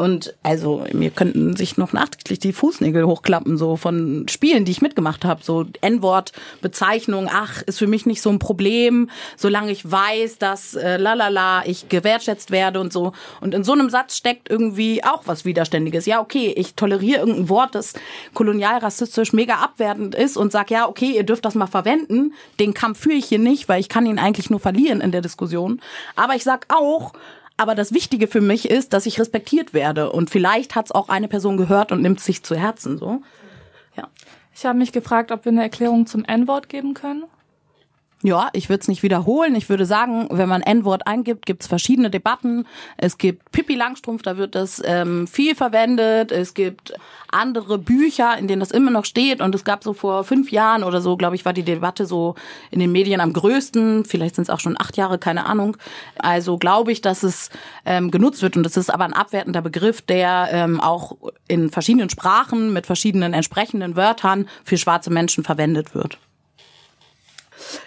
Und 0.00 0.34
also 0.42 0.86
mir 0.94 1.10
könnten 1.10 1.56
sich 1.56 1.76
noch 1.76 1.92
nachträglich 1.92 2.38
die 2.38 2.54
Fußnägel 2.54 3.06
hochklappen, 3.06 3.58
so 3.58 3.76
von 3.76 4.26
Spielen, 4.30 4.64
die 4.64 4.72
ich 4.72 4.80
mitgemacht 4.80 5.26
habe. 5.26 5.44
So 5.44 5.66
N-Wort, 5.82 6.32
Bezeichnung, 6.62 7.28
ach, 7.30 7.60
ist 7.60 7.80
für 7.80 7.86
mich 7.86 8.06
nicht 8.06 8.22
so 8.22 8.30
ein 8.30 8.38
Problem, 8.38 9.10
solange 9.36 9.70
ich 9.70 9.90
weiß, 9.90 10.38
dass 10.38 10.74
äh, 10.74 10.96
lalala, 10.96 11.66
ich 11.66 11.90
gewertschätzt 11.90 12.50
werde 12.50 12.80
und 12.80 12.94
so. 12.94 13.12
Und 13.42 13.52
in 13.52 13.62
so 13.62 13.72
einem 13.72 13.90
Satz 13.90 14.16
steckt 14.16 14.48
irgendwie 14.48 15.04
auch 15.04 15.24
was 15.26 15.44
Widerständiges. 15.44 16.06
Ja, 16.06 16.20
okay, 16.20 16.54
ich 16.56 16.76
toleriere 16.76 17.20
irgendein 17.20 17.50
Wort, 17.50 17.74
das 17.74 17.92
kolonial 18.32 18.78
rassistisch 18.78 19.34
mega 19.34 19.56
abwertend 19.56 20.14
ist 20.14 20.38
und 20.38 20.50
sag, 20.50 20.70
ja, 20.70 20.88
okay, 20.88 21.10
ihr 21.14 21.24
dürft 21.24 21.44
das 21.44 21.54
mal 21.54 21.66
verwenden. 21.66 22.32
Den 22.58 22.72
Kampf 22.72 23.00
führe 23.00 23.16
ich 23.16 23.26
hier 23.26 23.38
nicht, 23.38 23.68
weil 23.68 23.80
ich 23.80 23.90
kann 23.90 24.06
ihn 24.06 24.18
eigentlich 24.18 24.48
nur 24.48 24.60
verlieren 24.60 25.02
in 25.02 25.12
der 25.12 25.20
Diskussion. 25.20 25.82
Aber 26.16 26.36
ich 26.36 26.44
sag 26.44 26.64
auch, 26.74 27.12
aber 27.60 27.74
das 27.74 27.92
Wichtige 27.92 28.26
für 28.26 28.40
mich 28.40 28.70
ist, 28.70 28.94
dass 28.94 29.04
ich 29.04 29.20
respektiert 29.20 29.74
werde. 29.74 30.10
Und 30.10 30.30
vielleicht 30.30 30.74
hat 30.74 30.86
es 30.86 30.92
auch 30.92 31.10
eine 31.10 31.28
Person 31.28 31.58
gehört 31.58 31.92
und 31.92 32.00
nimmt 32.00 32.18
sich 32.18 32.42
zu 32.42 32.56
Herzen. 32.56 32.96
So. 32.96 33.20
Ja. 33.98 34.08
Ich 34.54 34.64
habe 34.64 34.78
mich 34.78 34.92
gefragt, 34.92 35.30
ob 35.30 35.44
wir 35.44 35.52
eine 35.52 35.60
Erklärung 35.60 36.06
zum 36.06 36.24
N-Wort 36.24 36.70
geben 36.70 36.94
können. 36.94 37.24
Ja, 38.22 38.50
ich 38.52 38.68
würde 38.68 38.82
es 38.82 38.88
nicht 38.88 39.02
wiederholen. 39.02 39.54
Ich 39.54 39.70
würde 39.70 39.86
sagen, 39.86 40.28
wenn 40.30 40.48
man 40.48 40.60
N-Wort 40.60 41.06
eingibt, 41.06 41.46
gibt 41.46 41.62
es 41.62 41.68
verschiedene 41.68 42.10
Debatten. 42.10 42.66
Es 42.98 43.16
gibt 43.16 43.50
Pippi 43.50 43.74
Langstrumpf, 43.74 44.20
da 44.20 44.36
wird 44.36 44.54
das 44.54 44.82
ähm, 44.84 45.26
viel 45.26 45.54
verwendet. 45.54 46.30
Es 46.30 46.52
gibt 46.52 46.92
andere 47.32 47.78
Bücher, 47.78 48.36
in 48.36 48.46
denen 48.46 48.60
das 48.60 48.72
immer 48.72 48.90
noch 48.90 49.06
steht. 49.06 49.40
Und 49.40 49.54
es 49.54 49.64
gab 49.64 49.82
so 49.82 49.94
vor 49.94 50.24
fünf 50.24 50.52
Jahren 50.52 50.84
oder 50.84 51.00
so, 51.00 51.16
glaube 51.16 51.34
ich, 51.34 51.46
war 51.46 51.54
die 51.54 51.62
Debatte 51.62 52.04
so 52.04 52.34
in 52.70 52.80
den 52.80 52.92
Medien 52.92 53.22
am 53.22 53.32
größten. 53.32 54.04
Vielleicht 54.04 54.34
sind 54.34 54.42
es 54.42 54.50
auch 54.50 54.60
schon 54.60 54.78
acht 54.78 54.98
Jahre, 54.98 55.18
keine 55.18 55.46
Ahnung. 55.46 55.78
Also 56.18 56.58
glaube 56.58 56.92
ich, 56.92 57.00
dass 57.00 57.22
es 57.22 57.48
ähm, 57.86 58.10
genutzt 58.10 58.42
wird. 58.42 58.54
Und 58.54 58.66
es 58.66 58.76
ist 58.76 58.92
aber 58.92 59.04
ein 59.04 59.14
abwertender 59.14 59.62
Begriff, 59.62 60.02
der 60.02 60.50
ähm, 60.52 60.78
auch 60.78 61.16
in 61.48 61.70
verschiedenen 61.70 62.10
Sprachen 62.10 62.74
mit 62.74 62.84
verschiedenen 62.84 63.32
entsprechenden 63.32 63.96
Wörtern 63.96 64.46
für 64.62 64.76
schwarze 64.76 65.08
Menschen 65.08 65.42
verwendet 65.42 65.94
wird. 65.94 66.18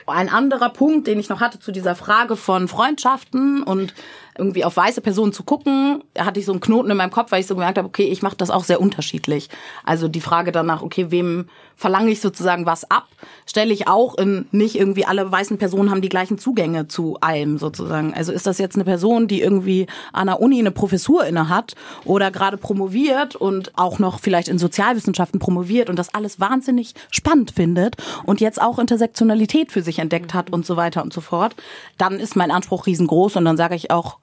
Ein 0.05 0.29
anderer 0.29 0.69
Punkt, 0.69 1.07
den 1.07 1.19
ich 1.19 1.29
noch 1.29 1.41
hatte 1.41 1.59
zu 1.59 1.71
dieser 1.71 1.95
Frage 1.95 2.35
von 2.35 2.67
Freundschaften 2.67 3.63
und 3.63 3.93
irgendwie 4.37 4.65
auf 4.65 4.75
weiße 4.77 5.01
Personen 5.01 5.33
zu 5.33 5.43
gucken, 5.43 6.03
hatte 6.17 6.39
ich 6.39 6.45
so 6.45 6.51
einen 6.51 6.61
Knoten 6.61 6.89
in 6.89 6.97
meinem 6.97 7.11
Kopf, 7.11 7.31
weil 7.31 7.41
ich 7.41 7.47
so 7.47 7.55
gemerkt 7.55 7.77
habe, 7.77 7.87
okay, 7.87 8.05
ich 8.05 8.21
mache 8.21 8.35
das 8.35 8.49
auch 8.49 8.63
sehr 8.63 8.81
unterschiedlich. 8.81 9.49
Also 9.83 10.07
die 10.07 10.21
Frage 10.21 10.51
danach, 10.51 10.81
okay, 10.81 11.11
wem 11.11 11.47
verlange 11.75 12.11
ich 12.11 12.21
sozusagen 12.21 12.65
was 12.65 12.89
ab, 12.89 13.07
stelle 13.45 13.73
ich 13.73 13.87
auch 13.87 14.17
in 14.17 14.47
nicht 14.51 14.75
irgendwie 14.75 15.05
alle 15.05 15.29
weißen 15.31 15.57
Personen 15.57 15.89
haben 15.89 16.01
die 16.01 16.09
gleichen 16.09 16.37
Zugänge 16.37 16.87
zu 16.87 17.17
allem 17.21 17.57
sozusagen. 17.57 18.13
Also 18.13 18.31
ist 18.31 18.47
das 18.47 18.57
jetzt 18.57 18.75
eine 18.75 18.83
Person, 18.83 19.27
die 19.27 19.41
irgendwie 19.41 19.87
an 20.11 20.27
der 20.27 20.41
Uni 20.41 20.59
eine 20.59 20.71
Professur 20.71 21.25
inne 21.25 21.49
hat 21.49 21.75
oder 22.05 22.31
gerade 22.31 22.57
promoviert 22.57 23.35
und 23.35 23.77
auch 23.77 23.99
noch 23.99 24.19
vielleicht 24.19 24.47
in 24.47 24.57
Sozialwissenschaften 24.57 25.39
promoviert 25.39 25.89
und 25.89 25.97
das 25.97 26.13
alles 26.13 26.39
wahnsinnig 26.39 26.93
spannend 27.11 27.51
findet 27.51 27.97
und 28.25 28.41
jetzt 28.41 28.61
auch 28.61 28.79
Intersektionalität 28.79 29.71
für 29.71 29.81
sich 29.81 29.99
entdeckt 29.99 30.33
hat 30.33 30.51
und 30.51 30.65
so 30.65 30.77
weiter 30.77 31.03
und 31.03 31.13
so 31.13 31.21
fort, 31.21 31.55
dann 31.97 32.19
ist 32.19 32.35
mein 32.35 32.51
Anspruch 32.51 32.85
riesengroß 32.85 33.35
und 33.35 33.45
dann 33.45 33.57
sage 33.57 33.75
ich 33.75 33.91
auch, 33.91 34.17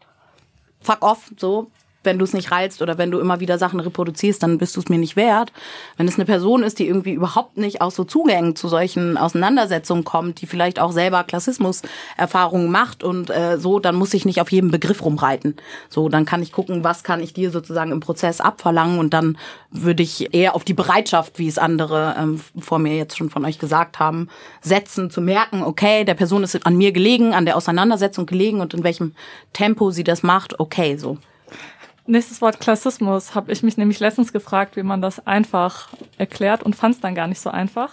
fuck 0.80 1.02
off, 1.02 1.30
so, 1.36 1.70
wenn 2.02 2.18
du 2.18 2.24
es 2.24 2.32
nicht 2.32 2.50
reizt 2.50 2.80
oder 2.82 2.98
wenn 2.98 3.10
du 3.10 3.18
immer 3.18 3.40
wieder 3.40 3.58
Sachen 3.58 3.80
reproduzierst, 3.80 4.42
dann 4.42 4.58
bist 4.58 4.76
du 4.76 4.80
es 4.80 4.88
mir 4.88 4.98
nicht 4.98 5.16
wert. 5.16 5.52
Wenn 5.96 6.08
es 6.08 6.16
eine 6.16 6.24
Person 6.24 6.62
ist, 6.62 6.78
die 6.78 6.86
irgendwie 6.86 7.12
überhaupt 7.12 7.58
nicht 7.58 7.82
aus 7.82 7.94
so 7.94 8.04
Zugängen 8.04 8.56
zu 8.56 8.68
solchen 8.68 9.16
Auseinandersetzungen 9.16 10.04
kommt, 10.04 10.40
die 10.40 10.46
vielleicht 10.46 10.78
auch 10.78 10.92
selber 10.92 11.24
Klassismus-Erfahrungen 11.24 12.70
macht 12.70 13.04
und 13.04 13.30
äh, 13.30 13.58
so, 13.58 13.78
dann 13.78 13.96
muss 13.96 14.14
ich 14.14 14.24
nicht 14.24 14.40
auf 14.40 14.50
jedem 14.50 14.70
Begriff 14.70 15.04
rumreiten. 15.04 15.56
So, 15.88 16.08
dann 16.08 16.24
kann 16.24 16.42
ich 16.42 16.52
gucken, 16.52 16.84
was 16.84 17.04
kann 17.04 17.20
ich 17.20 17.34
dir 17.34 17.50
sozusagen 17.50 17.92
im 17.92 18.00
Prozess 18.00 18.40
abverlangen 18.40 18.98
und 18.98 19.12
dann 19.12 19.36
würde 19.70 20.02
ich 20.02 20.34
eher 20.34 20.54
auf 20.54 20.64
die 20.64 20.74
Bereitschaft, 20.74 21.38
wie 21.38 21.48
es 21.48 21.58
andere 21.58 22.16
ähm, 22.18 22.40
vor 22.58 22.78
mir 22.78 22.96
jetzt 22.96 23.18
schon 23.18 23.30
von 23.30 23.44
euch 23.44 23.58
gesagt 23.58 23.98
haben, 23.98 24.28
setzen, 24.62 25.10
zu 25.10 25.20
merken, 25.20 25.62
okay, 25.62 26.04
der 26.04 26.14
Person 26.14 26.42
ist 26.42 26.66
an 26.66 26.76
mir 26.76 26.92
gelegen, 26.92 27.34
an 27.34 27.44
der 27.44 27.56
Auseinandersetzung 27.56 28.26
gelegen 28.26 28.60
und 28.60 28.74
in 28.74 28.84
welchem 28.84 29.14
Tempo 29.52 29.90
sie 29.90 30.04
das 30.04 30.22
macht, 30.22 30.58
okay, 30.58 30.96
so. 30.96 31.18
Nächstes 32.10 32.42
Wort 32.42 32.58
Klassismus 32.58 33.36
habe 33.36 33.52
ich 33.52 33.62
mich 33.62 33.76
nämlich 33.76 34.00
letztens 34.00 34.32
gefragt, 34.32 34.74
wie 34.74 34.82
man 34.82 35.00
das 35.00 35.24
einfach 35.28 35.90
erklärt 36.18 36.64
und 36.64 36.74
fand 36.74 36.96
es 36.96 37.00
dann 37.00 37.14
gar 37.14 37.28
nicht 37.28 37.40
so 37.40 37.50
einfach. 37.50 37.90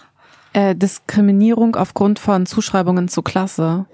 Äh, 0.54 0.74
Diskriminierung 0.74 1.76
aufgrund 1.76 2.18
von 2.18 2.44
Zuschreibungen 2.44 3.06
zur 3.06 3.22
Klasse. 3.22 3.86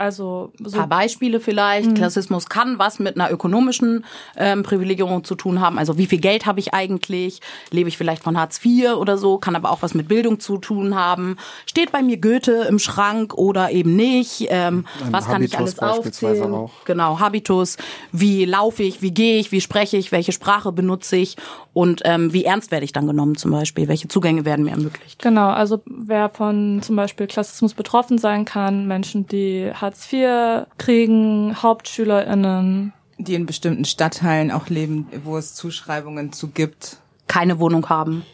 Also 0.00 0.50
so 0.58 0.78
Ein 0.78 0.88
paar 0.88 1.00
Beispiele 1.00 1.40
vielleicht. 1.40 1.94
Klassismus 1.94 2.48
kann 2.48 2.78
was 2.78 3.00
mit 3.00 3.16
einer 3.16 3.30
ökonomischen 3.30 4.06
ähm, 4.34 4.62
Privilegierung 4.62 5.24
zu 5.24 5.34
tun 5.34 5.60
haben. 5.60 5.78
Also 5.78 5.98
wie 5.98 6.06
viel 6.06 6.20
Geld 6.20 6.46
habe 6.46 6.58
ich 6.58 6.72
eigentlich? 6.72 7.42
Lebe 7.70 7.90
ich 7.90 7.98
vielleicht 7.98 8.22
von 8.22 8.38
Hartz 8.38 8.64
IV 8.64 8.94
oder 8.94 9.18
so? 9.18 9.36
Kann 9.36 9.56
aber 9.56 9.70
auch 9.70 9.82
was 9.82 9.92
mit 9.92 10.08
Bildung 10.08 10.40
zu 10.40 10.56
tun 10.56 10.94
haben. 10.94 11.36
Steht 11.66 11.92
bei 11.92 12.02
mir 12.02 12.16
Goethe 12.16 12.64
im 12.66 12.78
Schrank 12.78 13.34
oder 13.34 13.72
eben 13.72 13.94
nicht? 13.94 14.46
Ähm, 14.48 14.86
was 15.10 15.26
kann 15.26 15.42
ich 15.42 15.52
Habitus 15.54 15.78
alles 15.78 15.96
beispielsweise 15.96 16.44
aufzählen? 16.44 16.54
auch. 16.54 16.70
Genau, 16.86 17.20
Habitus. 17.20 17.76
Wie 18.10 18.46
laufe 18.46 18.82
ich? 18.82 19.02
Wie 19.02 19.12
gehe 19.12 19.38
ich? 19.38 19.52
Wie 19.52 19.60
spreche 19.60 19.98
ich? 19.98 20.12
Welche 20.12 20.32
Sprache 20.32 20.72
benutze 20.72 21.16
ich? 21.16 21.36
Und 21.72 22.02
ähm, 22.04 22.32
wie 22.32 22.44
ernst 22.44 22.70
werde 22.72 22.84
ich 22.84 22.92
dann 22.92 23.06
genommen 23.06 23.36
zum 23.36 23.52
Beispiel? 23.52 23.86
Welche 23.86 24.08
Zugänge 24.08 24.44
werden 24.44 24.64
mir 24.64 24.72
ermöglicht? 24.72 25.22
Genau, 25.22 25.50
also 25.50 25.80
wer 25.86 26.28
von 26.28 26.80
zum 26.82 26.96
Beispiel 26.96 27.26
Klassismus 27.26 27.74
betroffen 27.74 28.18
sein 28.18 28.44
kann, 28.44 28.88
Menschen, 28.88 29.26
die 29.26 29.70
Hartz 29.72 29.89
IV 29.94 30.66
kriegen, 30.78 31.56
HauptschülerInnen, 31.62 32.92
Die 33.18 33.34
in 33.34 33.46
bestimmten 33.46 33.84
Stadtteilen 33.84 34.50
auch 34.50 34.68
leben, 34.68 35.08
wo 35.24 35.36
es 35.36 35.54
Zuschreibungen 35.54 36.32
zu 36.32 36.48
gibt. 36.48 36.96
Keine 37.26 37.58
Wohnung 37.58 37.88
haben. 37.88 38.24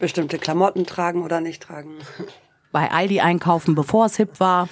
Bestimmte 0.00 0.38
Klamotten 0.38 0.86
tragen 0.86 1.22
oder 1.22 1.40
nicht 1.40 1.62
tragen. 1.62 1.96
Bei 2.70 2.90
Aldi 2.90 3.20
einkaufen, 3.20 3.74
bevor 3.74 4.04
es 4.06 4.16
hip 4.16 4.40
war. 4.40 4.68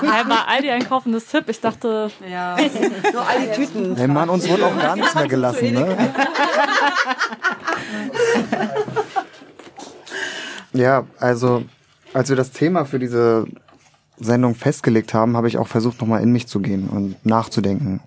Hey, 0.00 0.24
bei 0.26 0.38
Aldi 0.48 0.70
einkaufen 0.70 1.12
ist 1.12 1.30
hip. 1.32 1.50
Ich 1.50 1.60
dachte, 1.60 2.10
Nur 3.12 3.28
all 3.28 3.40
die 3.42 3.52
Tüten. 3.54 3.94
Hey 3.94 4.08
Mann, 4.08 4.30
uns 4.30 4.48
wurde 4.48 4.64
auch 4.64 4.78
gar 4.78 4.96
nichts 4.96 5.14
mehr 5.14 5.28
gelassen, 5.28 5.74
ne? 5.74 5.96
Ja, 10.72 11.06
also 11.20 11.64
als 12.12 12.28
wir 12.30 12.36
das 12.36 12.50
Thema 12.50 12.84
für 12.84 12.98
diese 12.98 13.46
Sendung 14.18 14.54
festgelegt 14.54 15.14
haben, 15.14 15.36
habe 15.36 15.48
ich 15.48 15.58
auch 15.58 15.68
versucht, 15.68 16.00
nochmal 16.00 16.22
in 16.22 16.32
mich 16.32 16.46
zu 16.46 16.60
gehen 16.60 16.88
und 16.88 17.24
nachzudenken. 17.24 18.00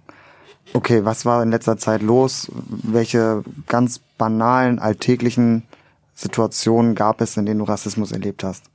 Okay, 0.73 1.05
was 1.05 1.25
war 1.25 1.43
in 1.43 1.51
letzter 1.51 1.77
Zeit 1.77 2.01
los? 2.01 2.51
Welche 2.67 3.43
ganz 3.67 3.99
banalen, 4.17 4.79
alltäglichen 4.79 5.63
Situationen 6.13 6.95
gab 6.95 7.21
es, 7.21 7.38
in 7.38 7.45
denen 7.45 7.59
du 7.59 7.65
Rassismus 7.65 8.11
erlebt 8.11 8.43
hast? 8.43 8.65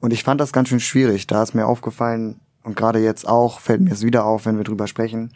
Und 0.00 0.12
ich 0.12 0.24
fand 0.24 0.40
das 0.40 0.52
ganz 0.52 0.68
schön 0.68 0.80
schwierig. 0.80 1.26
Da 1.26 1.42
ist 1.42 1.54
mir 1.54 1.66
aufgefallen, 1.66 2.40
und 2.62 2.76
gerade 2.76 2.98
jetzt 2.98 3.28
auch 3.28 3.60
fällt 3.60 3.82
mir 3.82 3.92
es 3.92 4.02
wieder 4.02 4.24
auf, 4.24 4.46
wenn 4.46 4.56
wir 4.56 4.64
drüber 4.64 4.86
sprechen, 4.86 5.32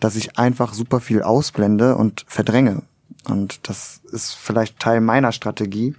dass 0.00 0.16
ich 0.16 0.38
einfach 0.38 0.74
super 0.74 1.00
viel 1.00 1.22
ausblende 1.22 1.96
und 1.96 2.24
verdränge. 2.28 2.82
Und 3.28 3.68
das 3.68 4.00
ist 4.12 4.34
vielleicht 4.34 4.78
Teil 4.78 5.00
meiner 5.00 5.32
Strategie, 5.32 5.94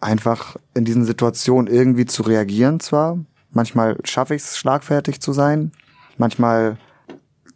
einfach 0.00 0.56
in 0.74 0.84
diesen 0.84 1.04
Situationen 1.04 1.72
irgendwie 1.72 2.06
zu 2.06 2.22
reagieren 2.22 2.80
zwar. 2.80 3.18
Manchmal 3.50 3.96
schaffe 4.04 4.34
ich 4.34 4.42
es, 4.42 4.58
schlagfertig 4.58 5.20
zu 5.20 5.32
sein. 5.32 5.72
Manchmal 6.16 6.78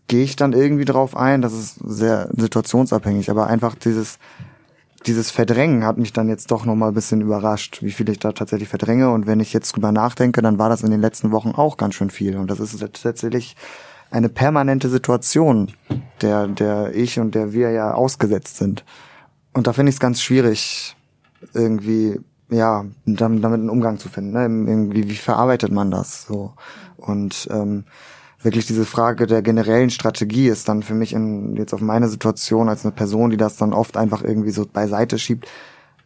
gehe 0.09 0.25
ich 0.25 0.37
dann 0.37 0.53
irgendwie 0.53 0.85
drauf 0.85 1.17
ein. 1.17 1.43
Das 1.43 1.53
ist 1.53 1.77
sehr 1.85 2.29
situationsabhängig. 2.37 3.31
Aber 3.31 3.47
einfach 3.47 3.75
dieses, 3.75 4.19
dieses 5.07 5.31
Verdrängen 5.31 5.85
hat 5.85 5.99
mich 5.99 6.13
dann 6.13 6.29
jetzt 6.29 6.51
doch 6.51 6.65
nochmal 6.65 6.91
ein 6.91 6.95
bisschen 6.95 7.21
überrascht, 7.21 7.83
wie 7.83 7.91
viel 7.91 8.09
ich 8.09 8.19
da 8.19 8.33
tatsächlich 8.33 8.69
verdränge. 8.69 9.11
Und 9.11 9.27
wenn 9.27 9.41
ich 9.41 9.53
jetzt 9.53 9.75
drüber 9.75 9.93
nachdenke, 9.93 10.43
dann 10.43 10.59
war 10.59 10.69
das 10.69 10.83
in 10.83 10.91
den 10.91 11.01
letzten 11.01 11.31
Wochen 11.31 11.51
auch 11.51 11.77
ganz 11.77 11.95
schön 11.95 12.11
viel. 12.11 12.37
Und 12.37 12.51
das 12.51 12.61
ist 12.61 12.79
tatsächlich 12.81 13.57
eine 14.11 14.29
permanente 14.29 14.89
Situation, 14.89 15.73
der, 16.21 16.47
der 16.47 16.95
ich 16.95 17.19
und 17.19 17.35
der 17.35 17.53
wir 17.53 17.71
ja 17.71 17.95
ausgesetzt 17.95 18.59
sind. 18.59 18.85
Und 19.55 19.67
da 19.67 19.73
finde 19.73 19.91
ich 19.91 19.97
es 19.97 20.01
ganz 20.01 20.21
schwierig, 20.21 20.97
irgendwie, 21.55 22.21
ja, 22.53 22.85
damit, 23.07 23.43
damit 23.43 23.61
einen 23.61 23.71
Umgang 23.71 23.99
zu 23.99 24.09
finden. 24.09 24.33
Ne? 24.33 24.43
Irgendwie, 24.71 25.09
wie 25.09 25.17
verarbeitet 25.17 25.73
man 25.73 25.91
das 25.91 26.27
so? 26.27 26.53
Und 26.97 27.49
ähm, 27.51 27.85
wirklich 28.43 28.67
diese 28.67 28.85
Frage 28.85 29.27
der 29.27 29.43
generellen 29.43 29.91
Strategie 29.91 30.49
ist 30.49 30.69
dann 30.69 30.83
für 30.83 30.95
mich 30.95 31.13
in, 31.13 31.57
jetzt 31.57 31.73
auf 31.75 31.81
meine 31.81 32.09
Situation 32.09 32.69
als 32.69 32.85
eine 32.85 32.93
Person, 32.93 33.31
die 33.31 33.37
das 33.37 33.57
dann 33.57 33.73
oft 33.73 33.97
einfach 33.97 34.23
irgendwie 34.23 34.51
so 34.51 34.67
beiseite 34.67 35.19
schiebt, 35.19 35.49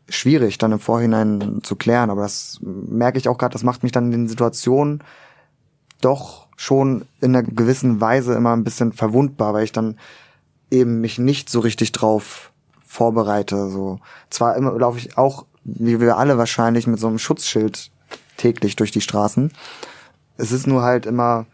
schwierig 0.09 0.59
dann 0.59 0.73
im 0.73 0.79
Vorhinein 0.79 1.61
zu 1.63 1.77
klären. 1.77 2.11
Aber 2.11 2.23
das 2.23 2.59
merke 2.63 3.19
ich 3.19 3.29
auch 3.29 3.39
gerade, 3.39 3.53
das 3.53 3.65
macht 3.65 3.83
mich 3.83 3.93
dann 3.93 4.07
in 4.07 4.13
den 4.13 4.29
Situationen 4.29 5.03
doch 6.01 6.47
schon 6.57 7.05
in 7.21 7.35
einer 7.35 7.43
gewissen 7.43 8.01
Weise 8.01 8.35
immer 8.35 8.55
ein 8.55 8.65
bisschen 8.65 8.93
verwundbar, 8.93 9.55
weil 9.55 9.65
ich 9.65 9.73
dann 9.73 9.99
eben 10.71 11.01
mich 11.01 11.19
nicht 11.19 11.51
so 11.51 11.61
richtig 11.61 11.93
drauf 11.93 12.53
vorbereite. 12.85 13.69
So 13.71 14.01
zwar 14.31 14.57
immer 14.57 14.73
laufe 14.79 14.99
ich 14.99 15.19
auch, 15.19 15.47
wie 15.67 16.01
wir 16.01 16.17
alle 16.17 16.39
wahrscheinlich, 16.39 16.87
mit 16.87 17.01
so 17.01 17.09
einem 17.09 17.19
Schutzschild 17.19 17.91
täglich 18.37 18.77
durch 18.77 18.93
die 18.93 19.01
Straßen. 19.01 19.53
Es 20.37 20.53
ist 20.53 20.67
nur 20.67 20.83
halt 20.83 21.07
immer 21.07 21.47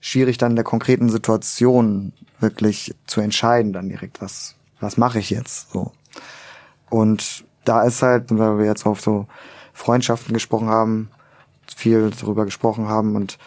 schwierig 0.00 0.38
dann 0.38 0.52
in 0.52 0.56
der 0.56 0.64
konkreten 0.64 1.10
Situation 1.10 2.12
wirklich 2.40 2.94
zu 3.06 3.20
entscheiden, 3.20 3.72
dann 3.72 3.88
direkt, 3.88 4.22
was, 4.22 4.54
was 4.80 4.96
mache 4.96 5.18
ich 5.18 5.30
jetzt, 5.30 5.70
so. 5.72 5.92
Und 6.88 7.44
da 7.64 7.82
ist 7.82 8.02
halt, 8.02 8.26
weil 8.30 8.58
wir 8.58 8.66
jetzt 8.66 8.86
auf 8.86 9.00
so 9.00 9.26
Freundschaften 9.72 10.32
gesprochen 10.32 10.68
haben, 10.68 11.10
viel 11.74 12.10
darüber 12.10 12.44
gesprochen 12.44 12.88
haben 12.88 13.16
und 13.16 13.38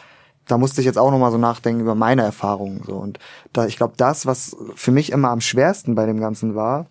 da 0.47 0.57
musste 0.57 0.81
ich 0.81 0.85
jetzt 0.85 0.97
auch 0.97 1.11
nochmal 1.11 1.31
so 1.31 1.37
nachdenken 1.37 1.81
über 1.81 1.95
meine 1.95 2.23
Erfahrungen, 2.23 2.83
so. 2.85 2.95
Und 2.95 3.19
da, 3.53 3.65
ich 3.65 3.77
glaube, 3.77 3.93
das, 3.97 4.25
was 4.25 4.55
für 4.75 4.91
mich 4.91 5.11
immer 5.11 5.29
am 5.29 5.41
schwersten 5.41 5.95
bei 5.95 6.05
dem 6.05 6.19
Ganzen 6.19 6.55
war, 6.55 6.87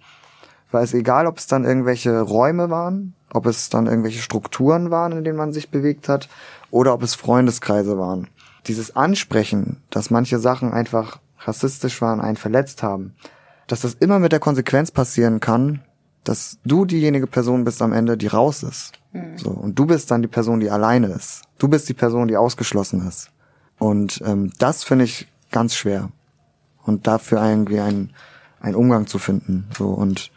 war 0.71 0.83
es 0.83 0.95
egal, 0.95 1.27
ob 1.27 1.39
es 1.39 1.47
dann 1.47 1.65
irgendwelche 1.65 2.21
Räume 2.21 2.71
waren, 2.71 3.15
ob 3.33 3.47
es 3.47 3.69
dann 3.71 3.87
irgendwelche 3.87 4.21
Strukturen 4.21 4.91
waren, 4.91 5.13
in 5.13 5.25
denen 5.25 5.37
man 5.37 5.53
sich 5.53 5.71
bewegt 5.71 6.09
hat, 6.09 6.29
oder 6.71 6.95
ob 6.95 7.03
es 7.03 7.15
Freundeskreise 7.15 7.99
waren. 7.99 8.29
Dieses 8.67 8.97
Ansprechen, 8.97 9.83
dass 9.91 10.11
manche 10.11 10.39
Sachen 10.39 10.73
einfach 10.73 11.19
rassistisch 11.41 12.03
waren, 12.03 12.21
einen 12.21 12.37
verletzt 12.37 12.83
haben, 12.83 13.15
dass 13.67 13.81
das 13.81 13.95
immer 13.95 14.19
mit 14.19 14.33
der 14.33 14.41
Konsequenz 14.41 14.91
passieren 14.91 15.41
kann, 15.41 15.81
dass 16.25 16.59
du 16.65 16.85
diejenige 16.85 17.27
Person 17.27 17.65
bist 17.65 17.81
am 17.81 17.93
Ende, 17.93 18.17
die 18.17 18.27
raus 18.27 18.63
ist. 18.63 18.93
Mhm. 19.13 19.39
So, 19.39 19.51
und 19.51 19.79
du 19.79 19.87
bist 19.87 20.11
dann 20.11 20.23
die 20.23 20.29
Person, 20.29 20.61
die 20.61 20.71
alleine 20.71 21.09
ist. 21.09 21.43
Du 21.59 21.69
bist 21.69 21.89
die 21.89 21.95
Person, 21.95 22.29
die 22.29 22.37
ausgeschlossen 22.37 23.07
ist. 23.07 23.31
Und 23.79 24.21
ähm, 24.25 24.53
das 24.59 24.85
finde 24.85 25.05
ich 25.05 25.29
ganz 25.51 25.75
schwer. 25.75 26.11
Und 26.85 27.07
dafür 27.07 27.43
irgendwie 27.43 27.81
einen, 27.81 28.13
einen 28.61 28.75
Umgang 28.75 29.07
zu 29.07 29.19
finden. 29.19 29.69
So 29.77 29.89
und 29.89 30.31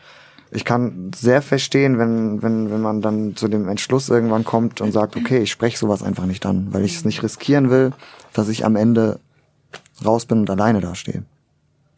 ich 0.52 0.65
kann 0.65 1.11
sehr 1.15 1.41
verstehen, 1.41 1.98
wenn, 1.98 2.44
wenn, 2.44 2.69
wenn 2.69 2.82
man 2.82 3.02
dann 3.02 3.36
zu 3.38 3.48
dem 3.48 3.69
Entschluss 3.69 4.10
irgendwann 4.10 4.44
kommt 4.44 4.82
und 4.82 4.91
sagt, 4.91 5.15
okay, 5.15 5.40
ich 5.40 5.52
spreche 5.52 5.78
sowas 5.78 6.03
einfach 6.03 6.26
nicht 6.26 6.45
an, 6.45 6.68
weil 6.72 6.84
ich 6.84 6.95
es 6.98 7.06
nicht 7.06 7.23
riskieren 7.23 7.69
will, 7.69 7.94
dass 8.34 8.49
ich 8.49 8.65
am 8.65 8.76
Ende 8.76 9.19
raus 10.03 10.26
bin 10.26 10.40
und 10.40 10.49
alleine 10.49 10.82
dastehe. 10.82 11.23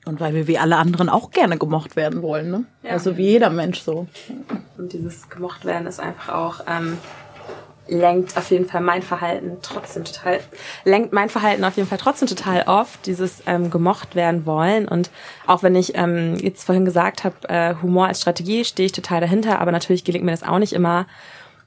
Und 0.06 0.20
weil 0.20 0.34
wir 0.36 0.48
wie 0.48 0.60
alle 0.60 0.78
anderen 0.78 1.10
auch 1.10 1.32
gerne 1.32 1.58
gemocht 1.58 1.96
werden 1.96 2.22
wollen, 2.22 2.52
ne? 2.52 2.66
Ja. 2.84 2.92
Also 2.92 3.18
wie 3.18 3.24
jeder 3.24 3.50
Mensch 3.50 3.80
so. 3.80 4.08
Und 4.78 4.94
dieses 4.94 5.30
gemocht 5.30 5.66
werden 5.66 5.88
ist 5.88 6.02
einfach 6.02 6.34
auch 6.34 6.62
ähm, 6.68 6.98
lenkt 7.88 8.38
auf 8.38 8.50
jeden 8.50 8.66
Fall 8.66 8.82
mein 8.82 9.02
Verhalten 9.02 9.58
trotzdem 9.62 10.06
total, 10.06 10.40
lenkt 10.86 11.12
mein 11.14 11.30
Verhalten 11.30 11.64
auf 11.64 11.76
jeden 11.76 11.88
Fall 11.88 11.98
trotzdem 11.98 12.28
total 12.28 12.64
oft, 12.64 13.06
dieses 13.06 13.44
ähm, 13.46 13.70
gemocht 13.70 14.16
werden 14.16 14.46
wollen. 14.46 14.88
Und 14.88 15.10
auch 15.48 15.64
wenn 15.64 15.76
ich 15.76 15.96
ähm, 15.96 16.36
jetzt 16.38 16.64
vorhin 16.64 16.86
gesagt 16.86 17.24
habe, 17.24 17.36
äh, 17.50 17.76
Humor 17.82 18.08
als 18.08 18.22
Strategie, 18.22 18.64
stehe 18.64 18.86
ich 18.86 18.94
total 18.94 19.22
dahinter, 19.22 19.60
aber 19.60 19.72
natürlich 19.72 20.04
gelingt 20.04 20.26
mir 20.26 20.32
das 20.32 20.44
auch 20.44 20.60
nicht 20.60 20.74
immer. 20.74 21.06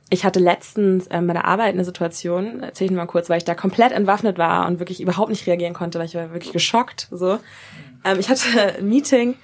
Ich 0.08 0.24
hatte 0.24 0.38
letztens 0.38 1.08
ähm, 1.10 1.26
bei 1.26 1.32
der 1.32 1.46
Arbeit 1.46 1.74
eine 1.74 1.84
Situation, 1.84 2.62
erzähle 2.62 2.90
ich 2.90 2.96
mal 2.96 3.06
kurz, 3.06 3.28
weil 3.28 3.38
ich 3.38 3.44
da 3.44 3.54
komplett 3.54 3.92
entwaffnet 3.92 4.38
war 4.38 4.66
und 4.66 4.78
wirklich 4.78 5.00
überhaupt 5.00 5.30
nicht 5.30 5.46
reagieren 5.46 5.74
konnte, 5.74 5.98
weil 5.98 6.06
ich 6.06 6.14
war 6.14 6.32
wirklich 6.32 6.52
geschockt. 6.52 7.08
So, 7.10 7.38
ähm, 8.04 8.18
ich 8.18 8.28
hatte 8.28 8.76
ein 8.78 8.88
Meeting 8.88 9.34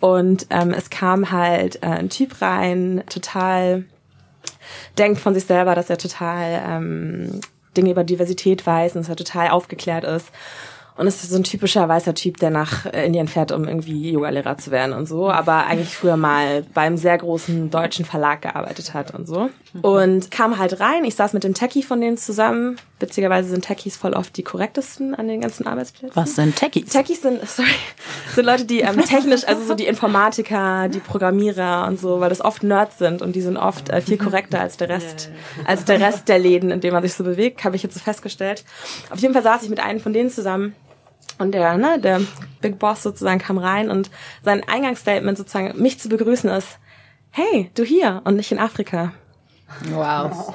und 0.00 0.46
ähm, 0.50 0.74
es 0.76 0.90
kam 0.90 1.30
halt 1.30 1.82
äh, 1.82 1.86
ein 1.86 2.10
Typ 2.10 2.42
rein, 2.42 3.02
total 3.08 3.84
denkt 4.96 5.20
von 5.20 5.34
sich 5.34 5.44
selber, 5.44 5.74
dass 5.74 5.90
er 5.90 5.98
total 5.98 6.62
ähm, 6.66 7.40
Dinge 7.76 7.90
über 7.90 8.04
Diversität 8.04 8.66
weiß 8.66 8.96
und 8.96 9.02
dass 9.02 9.08
er 9.08 9.16
total 9.16 9.50
aufgeklärt 9.50 10.04
ist. 10.04 10.30
Und 10.98 11.06
es 11.06 11.22
ist 11.22 11.30
so 11.30 11.36
ein 11.36 11.44
typischer 11.44 11.88
weißer 11.88 12.12
Typ, 12.14 12.38
der 12.38 12.50
nach 12.50 12.84
äh, 12.86 13.06
Indien 13.06 13.28
fährt, 13.28 13.52
um 13.52 13.68
irgendwie 13.68 14.10
Yogalehrer 14.10 14.58
zu 14.58 14.72
werden 14.72 14.92
und 14.92 15.06
so, 15.06 15.30
aber 15.30 15.66
eigentlich 15.66 15.94
früher 15.94 16.16
mal 16.16 16.64
beim 16.74 16.96
sehr 16.96 17.16
großen 17.16 17.70
deutschen 17.70 18.04
Verlag 18.04 18.42
gearbeitet 18.42 18.94
hat 18.94 19.14
und 19.14 19.28
so. 19.28 19.48
Und 19.80 20.32
kam 20.32 20.58
halt 20.58 20.80
rein, 20.80 21.04
ich 21.04 21.14
saß 21.14 21.34
mit 21.34 21.44
dem 21.44 21.54
Techie 21.54 21.84
von 21.84 22.00
denen 22.00 22.16
zusammen. 22.16 22.78
Witzigerweise 23.00 23.50
sind 23.50 23.64
Techies 23.64 23.96
voll 23.96 24.12
oft 24.12 24.36
die 24.36 24.42
korrektesten 24.42 25.14
an 25.14 25.28
den 25.28 25.40
ganzen 25.40 25.66
Arbeitsplätzen. 25.66 26.16
Was 26.16 26.34
sind 26.34 26.56
Techies? 26.56 26.90
Techies 26.90 27.22
sind, 27.22 27.40
sorry, 27.48 27.68
sind 28.34 28.44
Leute, 28.44 28.64
die 28.64 28.80
ähm, 28.80 29.00
technisch, 29.04 29.46
also 29.46 29.64
so 29.64 29.74
die 29.74 29.86
Informatiker, 29.86 30.88
die 30.88 30.98
Programmierer 30.98 31.86
und 31.86 32.00
so, 32.00 32.20
weil 32.20 32.28
das 32.28 32.40
oft 32.40 32.62
Nerds 32.62 32.98
sind 32.98 33.22
und 33.22 33.36
die 33.36 33.40
sind 33.40 33.56
oft 33.56 33.88
äh, 33.90 34.00
viel 34.00 34.18
korrekter 34.18 34.60
als 34.60 34.76
der 34.76 34.88
Rest, 34.88 35.30
als 35.64 35.84
der 35.84 36.00
Rest 36.00 36.28
der 36.28 36.38
Läden, 36.38 36.70
in 36.70 36.80
denen 36.80 36.94
man 36.94 37.02
sich 37.02 37.14
so 37.14 37.22
bewegt, 37.22 37.64
habe 37.64 37.76
ich 37.76 37.82
jetzt 37.82 37.94
so 37.94 38.00
festgestellt. 38.00 38.64
Auf 39.10 39.20
jeden 39.20 39.32
Fall 39.32 39.42
saß 39.42 39.62
ich 39.62 39.68
mit 39.68 39.80
einem 39.80 40.00
von 40.00 40.12
denen 40.12 40.30
zusammen 40.30 40.74
und 41.38 41.52
der, 41.52 41.76
ne, 41.76 42.00
der 42.00 42.20
Big 42.60 42.78
Boss 42.78 43.02
sozusagen 43.02 43.38
kam 43.38 43.58
rein 43.58 43.90
und 43.90 44.10
sein 44.42 44.62
Eingangsstatement 44.68 45.38
sozusagen, 45.38 45.80
mich 45.80 46.00
zu 46.00 46.08
begrüßen 46.08 46.50
ist, 46.50 46.78
hey, 47.30 47.70
du 47.74 47.84
hier 47.84 48.22
und 48.24 48.36
nicht 48.36 48.50
in 48.50 48.58
Afrika. 48.58 49.12
Wow. 49.90 50.54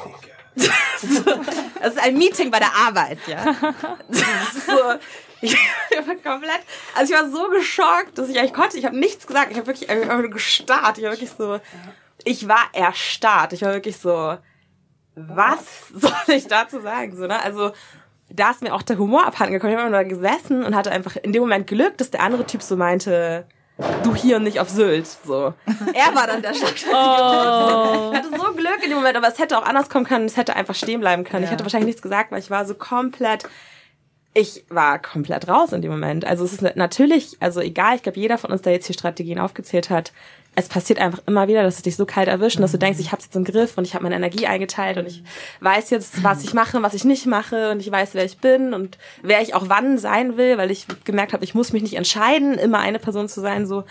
Das 0.56 1.94
ist 1.94 2.00
ein 2.00 2.18
Meeting 2.18 2.52
bei 2.52 2.60
der 2.60 2.74
Arbeit, 2.76 3.20
ja. 3.28 3.56
Das 4.08 4.56
ist 4.56 4.68
so, 4.68 4.80
ich 5.42 5.56
war 5.56 6.16
komplett, 6.16 6.62
also 6.96 7.14
ich 7.14 7.20
war 7.20 7.30
so 7.30 7.50
geschockt, 7.50 8.18
dass 8.18 8.30
ich 8.30 8.40
eigentlich 8.40 8.54
konnte, 8.54 8.78
ich 8.78 8.86
habe 8.86 8.98
nichts 8.98 9.28
gesagt, 9.28 9.52
ich 9.52 9.58
habe 9.58 9.68
wirklich 9.68 9.90
einfach 9.90 10.18
nur 10.18 10.30
gestarrt, 10.30 10.98
ich 10.98 11.04
war 11.04 11.12
wirklich 11.12 11.32
so, 11.32 11.60
ich 12.24 12.48
war 12.48 12.70
erstarrt, 12.74 13.54
ich 13.54 13.62
war 13.62 13.74
wirklich 13.74 13.98
so, 13.98 14.38
was 15.16 15.90
soll 15.94 16.36
ich 16.36 16.48
dazu 16.48 16.80
sagen, 16.82 17.16
so, 17.16 17.28
ne, 17.28 17.42
also, 17.42 17.72
da 18.30 18.52
ist 18.52 18.62
mir 18.64 18.74
auch 18.74 18.82
der 18.82 18.98
Humor 18.98 19.28
abhanden 19.28 19.54
gekommen. 19.54 19.74
Ich 19.74 19.78
habe 19.78 19.88
immer 19.88 19.98
da 19.98 20.04
gesessen 20.04 20.64
und 20.64 20.76
hatte 20.76 20.92
einfach 20.92 21.18
in 21.18 21.34
dem 21.34 21.42
Moment 21.42 21.68
Glück, 21.68 21.98
dass 21.98 22.10
der 22.10 22.22
andere 22.22 22.46
Typ 22.46 22.64
so 22.64 22.76
meinte, 22.76 23.46
du 24.04 24.16
hier 24.16 24.38
und 24.38 24.44
nicht 24.44 24.60
auf 24.60 24.70
Sylt. 24.70 25.08
So. 25.08 25.54
Er 25.94 26.16
war 26.16 26.28
dann 26.28 26.42
der 26.42 26.54
Schock. 26.54 26.74
Oh. 26.88 28.12
Ich 28.12 28.18
hatte 28.18 28.30
so 28.32 28.54
Glück 28.54 28.80
in 28.84 28.90
dem 28.90 28.98
Moment, 28.98 29.18
aber 29.18 29.28
es 29.28 29.40
hätte 29.40 29.58
auch 29.58 29.66
anders 29.66 29.90
kommen 29.90 30.06
können. 30.06 30.26
Es 30.26 30.38
hätte 30.38 30.56
einfach 30.56 30.76
stehen 30.76 31.00
bleiben 31.00 31.24
können. 31.24 31.44
Ja. 31.44 31.48
Ich 31.48 31.52
hätte 31.52 31.64
wahrscheinlich 31.64 31.88
nichts 31.88 32.02
gesagt, 32.02 32.32
weil 32.32 32.40
ich 32.40 32.50
war 32.50 32.66
so 32.66 32.76
komplett 32.76 33.46
ich 34.34 34.64
war 34.70 35.00
komplett 35.00 35.48
raus 35.48 35.74
in 35.74 35.82
dem 35.82 35.92
Moment. 35.92 36.26
Also 36.26 36.44
es 36.44 36.54
ist 36.54 36.76
natürlich, 36.76 37.38
also 37.40 37.60
egal, 37.60 37.96
ich 37.96 38.04
glaube, 38.04 38.20
jeder 38.20 38.38
von 38.38 38.52
uns, 38.52 38.64
der 38.64 38.74
jetzt 38.74 38.88
hier 38.88 38.96
Strategien 38.96 39.40
aufgezählt 39.40 39.90
hat, 39.90 40.12
es 40.56 40.68
passiert 40.68 41.00
einfach 41.00 41.20
immer 41.26 41.48
wieder, 41.48 41.64
dass 41.64 41.78
es 41.78 41.82
dich 41.82 41.96
so 41.96 42.06
kalt 42.06 42.28
erwischt 42.28 42.58
und 42.58 42.62
dass 42.62 42.72
du 42.72 42.78
denkst, 42.78 43.00
ich 43.00 43.12
habe 43.12 43.22
jetzt 43.22 43.36
im 43.36 43.44
Griff 43.44 43.78
und 43.78 43.86
ich 43.86 43.96
habe 43.96 44.04
meine 44.04 44.16
Energie 44.16 44.46
eingeteilt 44.46 44.98
und 44.98 45.08
ich 45.08 45.24
weiß 45.62 45.90
jetzt, 45.90 46.24
was 46.24 46.44
ich 46.44 46.54
mache, 46.54 46.82
was 46.84 46.94
ich 46.94 47.06
nicht 47.06 47.26
mache 47.26 47.72
und 47.72 47.80
ich 47.80 47.92
weiß, 47.92 48.14
wer 48.14 48.24
ich 48.24 48.38
bin 48.38 48.74
und 48.74 48.98
wer 49.24 49.42
ich 49.42 49.56
auch 49.56 49.70
wann 49.70 49.98
sein 49.98 50.38
will, 50.38 50.58
weil 50.58 50.70
ich 50.70 50.86
gemerkt 51.06 51.34
habe, 51.34 51.44
ich 51.44 51.56
muss 51.56 51.74
mich 51.74 51.82
nicht 51.82 51.96
entscheiden, 51.96 52.54
immer 52.54 52.80
eine 52.80 53.00
Person 53.00 53.28
zu 53.28 53.42
sein, 53.42 53.66
so. 53.66 53.84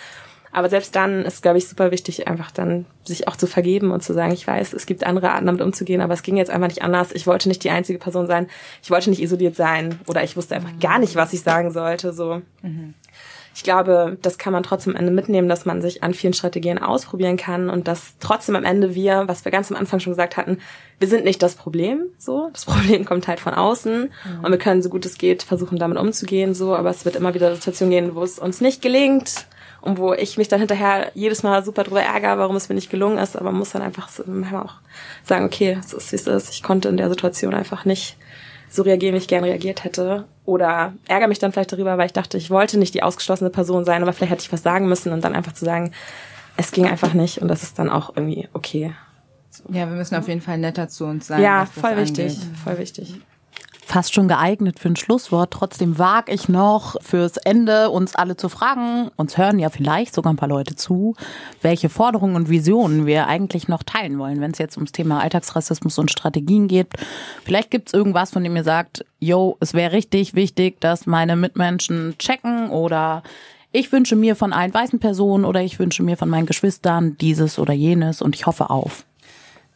Aber 0.55 0.69
selbst 0.69 0.95
dann 0.95 1.25
ist, 1.25 1.43
glaube 1.43 1.57
ich, 1.57 1.67
super 1.67 1.91
wichtig, 1.91 2.29
einfach 2.29 2.51
dann 2.51 2.85
sich 3.05 3.27
auch 3.27 3.37
zu 3.37 3.47
vergeben 3.47 3.91
und 3.91 4.03
zu 4.03 4.13
sagen, 4.13 4.33
ich 4.33 4.47
weiß, 4.47 4.75
es 4.75 4.85
gibt 4.85 5.03
andere 5.03 5.31
Arten, 5.33 5.47
damit 5.47 5.63
umzugehen, 5.63 6.03
aber 6.03 6.13
es 6.13 6.23
ging 6.23 6.37
jetzt 6.37 6.51
einfach 6.51 6.69
nicht 6.69 6.83
anders. 6.83 7.11
Ich 7.13 7.27
wollte 7.27 7.49
nicht 7.49 7.65
die 7.65 7.71
einzige 7.71 7.99
Person 7.99 8.27
sein. 8.27 8.49
Ich 8.83 8.91
wollte 8.91 9.09
nicht 9.09 9.23
isoliert 9.23 9.57
sein 9.57 9.99
oder 10.07 10.23
ich 10.23 10.37
wusste 10.37 10.55
einfach 10.55 10.79
gar 10.79 10.99
nicht, 10.99 11.17
was 11.17 11.33
ich 11.33 11.41
sagen 11.41 11.71
sollte, 11.71 12.13
so. 12.13 12.43
Mhm 12.61 12.95
ich 13.55 13.65
glaube, 13.65 14.17
das 14.23 14.39
kann 14.39 14.53
man 14.53 14.63
trotzdem 14.63 14.95
am 14.95 15.01
Ende 15.01 15.13
mitnehmen, 15.13 15.49
dass 15.49 15.67
man 15.67 15.83
sich 15.83 16.03
an 16.03 16.15
vielen 16.15 16.33
Strategien 16.33 16.79
ausprobieren 16.79 17.37
kann 17.37 17.69
und 17.69 17.87
dass 17.87 18.15
trotzdem 18.19 18.57
am 18.57 18.65
Ende 18.65 18.95
wir, 18.95 19.25
was 19.27 19.45
wir 19.45 19.53
ganz 19.53 19.71
am 19.71 19.77
Anfang 19.77 20.01
schon 20.01 20.13
gesagt 20.13 20.37
hatten, 20.37 20.59
wir 20.99 21.09
sind 21.09 21.25
nicht 21.25 21.43
das 21.43 21.55
Problem, 21.55 22.05
so. 22.19 22.49
Das 22.53 22.65
Problem 22.67 23.05
kommt 23.05 23.29
halt 23.29 23.41
von 23.41 23.55
außen 23.55 24.03
mhm. 24.03 24.45
und 24.45 24.51
wir 24.51 24.59
können 24.59 24.83
so 24.83 24.89
gut 24.89 25.05
es 25.05 25.19
geht 25.19 25.43
versuchen, 25.43 25.79
damit 25.79 25.99
umzugehen, 25.99 26.55
so. 26.55 26.75
Aber 26.75 26.91
es 26.91 27.05
wird 27.05 27.17
immer 27.17 27.35
wieder 27.35 27.55
Situationen 27.55 27.91
gehen, 27.91 28.15
wo 28.15 28.23
es 28.23 28.39
uns 28.39 28.61
nicht 28.61 28.81
gelingt 28.81 29.47
und 29.83 29.99
wo 29.99 30.15
ich 30.15 30.39
mich 30.39 30.49
dann 30.49 30.61
hinterher 30.61 31.11
jedes 31.15 31.43
Mal 31.43 31.63
super 31.65 31.85
drüber 31.85 32.03
ärgere, 32.03 32.39
warum 32.39 32.57
es 32.57 32.69
mir 32.69 32.75
nicht 32.75 32.91
gelungen 32.91 33.19
ist, 33.19 33.37
aber 33.37 33.47
man 33.47 33.59
muss 33.59 33.73
dann 33.73 33.83
einfach 33.83 34.09
manchmal 34.27 34.63
auch 34.63 34.75
sagen, 35.25 35.45
okay, 35.45 35.77
es 35.79 35.93
ist, 35.93 36.13
wie 36.13 36.17
es 36.17 36.27
ist. 36.27 36.51
Ich 36.51 36.63
konnte 36.63 36.89
in 36.89 36.97
der 36.97 37.11
Situation 37.11 37.53
einfach 37.53 37.85
nicht 37.85 38.17
so 38.71 38.83
reagieren, 38.83 39.15
wie 39.15 39.19
ich 39.19 39.29
gern 39.29 39.45
reagiert 39.45 39.85
hätte. 39.85 40.25
Oder 40.45 40.93
ärgere 41.07 41.29
mich 41.29 41.39
dann 41.39 41.53
vielleicht 41.53 41.73
darüber, 41.73 41.99
weil 41.99 42.07
ich 42.07 42.13
dachte, 42.13 42.37
ich 42.37 42.51
wollte 42.51 42.79
nicht 42.79 42.95
die 42.95 43.03
ausgeschlossene 43.03 43.51
Person 43.51 43.85
sein, 43.85 44.03
aber 44.03 44.13
vielleicht 44.13 44.33
hätte 44.33 44.43
ich 44.43 44.53
was 44.53 44.63
sagen 44.63 44.89
müssen 44.89 45.13
und 45.13 45.23
dann 45.23 45.35
einfach 45.35 45.53
zu 45.53 45.65
sagen, 45.65 45.93
es 46.57 46.73
ging 46.73 46.87
einfach 46.87 47.15
nicht 47.15 47.41
und 47.41 47.49
das 47.49 47.63
ist 47.63 47.79
dann 47.79 47.89
auch 47.89 48.17
irgendwie 48.17 48.49
okay. 48.53 48.95
So. 49.51 49.65
Ja, 49.69 49.89
wir 49.89 49.97
müssen 49.97 50.17
auf 50.17 50.29
jeden 50.29 50.41
Fall 50.41 50.59
netter 50.59 50.89
zu 50.89 51.05
uns 51.05 51.29
sein. 51.29 51.41
Ja, 51.43 51.67
voll 51.67 51.97
wichtig, 51.97 52.39
voll 52.65 52.79
wichtig 52.79 53.21
fast 53.93 54.15
schon 54.15 54.27
geeignet 54.27 54.81
für 54.81 54.89
ein 54.89 54.97
Schlusswort. 54.97 55.51
Trotzdem 55.51 55.99
wage 55.99 56.33
ich 56.33 56.49
noch 56.49 56.97
fürs 57.03 57.37
Ende 57.37 57.91
uns 57.91 58.15
alle 58.15 58.39
zu 58.39 58.49
fragen, 58.49 59.11
uns 59.17 59.37
hören 59.37 59.59
ja 59.59 59.69
vielleicht 59.69 60.15
sogar 60.15 60.33
ein 60.33 60.37
paar 60.37 60.49
Leute 60.49 60.77
zu, 60.77 61.15
welche 61.61 61.91
Forderungen 61.91 62.35
und 62.35 62.49
Visionen 62.49 63.05
wir 63.05 63.27
eigentlich 63.27 63.69
noch 63.69 63.83
teilen 63.83 64.19
wollen, 64.19 64.41
wenn 64.41 64.53
es 64.53 64.59
jetzt 64.59 64.79
ums 64.79 64.93
Thema 64.93 65.21
Alltagsrassismus 65.21 65.99
und 65.99 66.11
Strategien 66.11 66.69
geht. 66.69 66.89
Vielleicht 67.45 67.71
gibt 67.71 67.89
es 67.89 67.93
irgendwas, 67.93 68.31
von 68.31 68.43
dem 68.43 68.57
ihr 68.57 68.65
sagt, 68.65 69.05
yo, 69.21 69.59
es 69.61 69.75
wäre 69.75 69.93
richtig 69.93 70.35
wichtig, 70.35 70.81
dass 70.81 71.05
meine 71.05 71.37
Mitmenschen 71.37 72.15
checken 72.19 72.71
oder 72.71 73.23
ich 73.73 73.93
wünsche 73.93 74.17
mir 74.17 74.37
von 74.37 74.55
allen 74.55 74.73
weißen 74.73 75.01
Personen 75.01 75.45
oder 75.45 75.61
ich 75.61 75.79
wünsche 75.79 76.03
mir 76.03 76.17
von 76.17 76.31
meinen 76.31 76.47
Geschwistern 76.47 77.19
dieses 77.19 77.59
oder 77.59 77.75
jenes 77.75 78.23
und 78.23 78.35
ich 78.35 78.47
hoffe 78.47 78.71
auf. 78.71 79.05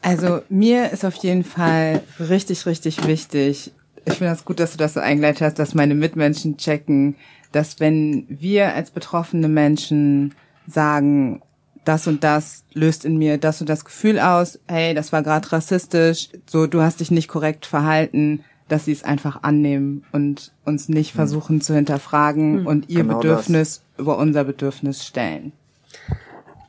Also 0.00 0.40
mir 0.48 0.90
ist 0.90 1.04
auf 1.04 1.16
jeden 1.16 1.44
Fall 1.44 2.02
richtig, 2.18 2.64
richtig 2.64 3.06
wichtig, 3.06 3.72
ich 4.06 4.14
finde 4.14 4.32
das 4.32 4.44
gut, 4.44 4.60
dass 4.60 4.72
du 4.72 4.78
das 4.78 4.94
so 4.94 5.00
eingeleitet 5.00 5.42
hast, 5.42 5.58
dass 5.58 5.74
meine 5.74 5.94
Mitmenschen 5.94 6.56
checken, 6.56 7.16
dass 7.52 7.80
wenn 7.80 8.26
wir 8.28 8.74
als 8.74 8.90
betroffene 8.90 9.48
Menschen 9.48 10.34
sagen, 10.66 11.42
das 11.84 12.06
und 12.06 12.24
das 12.24 12.64
löst 12.72 13.04
in 13.04 13.16
mir 13.16 13.38
das 13.38 13.60
und 13.60 13.68
das 13.68 13.84
Gefühl 13.84 14.18
aus, 14.18 14.58
hey, 14.66 14.94
das 14.94 15.12
war 15.12 15.22
gerade 15.22 15.50
rassistisch, 15.52 16.28
so 16.46 16.66
du 16.66 16.82
hast 16.82 17.00
dich 17.00 17.10
nicht 17.10 17.28
korrekt 17.28 17.66
verhalten, 17.66 18.44
dass 18.68 18.86
sie 18.86 18.92
es 18.92 19.04
einfach 19.04 19.42
annehmen 19.42 20.04
und 20.12 20.52
uns 20.64 20.88
nicht 20.88 21.10
hm. 21.10 21.16
versuchen 21.16 21.60
zu 21.60 21.74
hinterfragen 21.74 22.60
hm. 22.60 22.66
und 22.66 22.88
ihr 22.88 23.02
genau 23.02 23.18
Bedürfnis 23.18 23.82
das. 23.96 24.00
über 24.00 24.18
unser 24.18 24.44
Bedürfnis 24.44 25.04
stellen. 25.06 25.52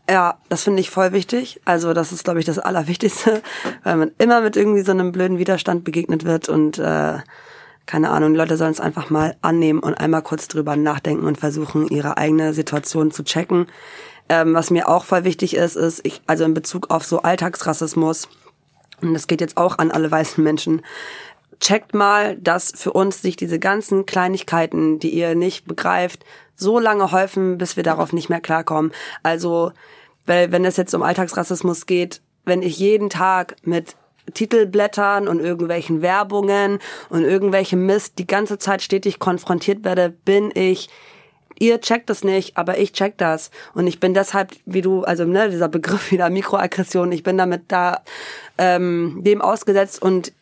Ja, 0.09 0.37
das 0.47 0.63
finde 0.63 0.79
ich 0.79 0.89
voll 0.89 1.11
wichtig. 1.11 1.59
Also 1.65 1.93
das 1.93 2.11
ist, 2.11 2.23
glaube 2.23 2.39
ich, 2.39 2.45
das 2.45 2.59
Allerwichtigste, 2.59 3.41
weil 3.83 3.97
man 3.97 4.11
immer 4.17 4.41
mit 4.41 4.55
irgendwie 4.55 4.81
so 4.81 4.91
einem 4.91 5.11
blöden 5.11 5.37
Widerstand 5.37 5.83
begegnet 5.83 6.23
wird 6.23 6.47
und 6.49 6.79
äh, 6.79 7.17
keine 7.85 8.09
Ahnung, 8.09 8.33
die 8.33 8.37
Leute 8.37 8.57
sollen 8.57 8.71
es 8.71 8.81
einfach 8.81 9.09
mal 9.09 9.37
annehmen 9.41 9.79
und 9.79 9.95
einmal 9.95 10.21
kurz 10.21 10.47
drüber 10.47 10.75
nachdenken 10.75 11.25
und 11.25 11.37
versuchen, 11.37 11.87
ihre 11.87 12.17
eigene 12.17 12.53
Situation 12.53 13.11
zu 13.11 13.23
checken. 13.23 13.67
Ähm, 14.29 14.53
was 14.53 14.69
mir 14.69 14.89
auch 14.89 15.05
voll 15.05 15.23
wichtig 15.23 15.55
ist, 15.55 15.77
ist, 15.77 16.05
ich, 16.05 16.21
also 16.27 16.43
in 16.43 16.53
Bezug 16.53 16.89
auf 16.89 17.05
so 17.05 17.21
Alltagsrassismus, 17.21 18.27
und 19.01 19.13
das 19.13 19.27
geht 19.27 19.39
jetzt 19.39 19.55
auch 19.55 19.77
an 19.77 19.91
alle 19.91 20.11
weißen 20.11 20.43
Menschen, 20.43 20.81
checkt 21.59 21.93
mal, 21.93 22.35
dass 22.37 22.73
für 22.75 22.91
uns 22.91 23.21
sich 23.21 23.37
diese 23.37 23.57
ganzen 23.57 24.05
Kleinigkeiten, 24.05 24.99
die 24.99 25.09
ihr 25.09 25.33
nicht 25.35 25.65
begreift, 25.65 26.25
so 26.55 26.79
lange 26.79 27.11
häufen, 27.11 27.57
bis 27.57 27.77
wir 27.77 27.83
darauf 27.83 28.11
nicht 28.11 28.29
mehr 28.29 28.41
klarkommen. 28.41 28.91
Also, 29.23 29.71
weil 30.27 30.51
wenn 30.51 30.63
es 30.65 30.77
jetzt 30.77 30.93
um 30.93 31.01
Alltagsrassismus 31.01 31.87
geht, 31.87 32.21
wenn 32.45 32.61
ich 32.61 32.77
jeden 32.77 33.09
Tag 33.09 33.55
mit 33.63 33.95
Titelblättern 34.33 35.27
und 35.27 35.39
irgendwelchen 35.39 36.01
Werbungen 36.01 36.79
und 37.09 37.23
irgendwelchem 37.23 37.85
Mist 37.85 38.19
die 38.19 38.27
ganze 38.27 38.57
Zeit 38.57 38.81
stetig 38.81 39.19
konfrontiert 39.19 39.83
werde, 39.83 40.09
bin 40.09 40.51
ich 40.53 40.89
ihr 41.59 41.81
checkt 41.81 42.09
das 42.09 42.23
nicht, 42.23 42.57
aber 42.57 42.77
ich 42.77 42.93
check 42.93 43.17
das. 43.17 43.51
Und 43.73 43.87
ich 43.87 43.99
bin 43.99 44.13
deshalb, 44.13 44.51
wie 44.65 44.81
du, 44.81 45.03
also 45.03 45.25
ne, 45.25 45.49
dieser 45.49 45.69
Begriff 45.69 46.11
wieder 46.11 46.29
Mikroaggression, 46.29 47.11
ich 47.11 47.23
bin 47.23 47.37
damit 47.37 47.63
da 47.69 48.01
ähm, 48.57 49.21
dem 49.23 49.41
ausgesetzt 49.41 50.01
und 50.01 50.33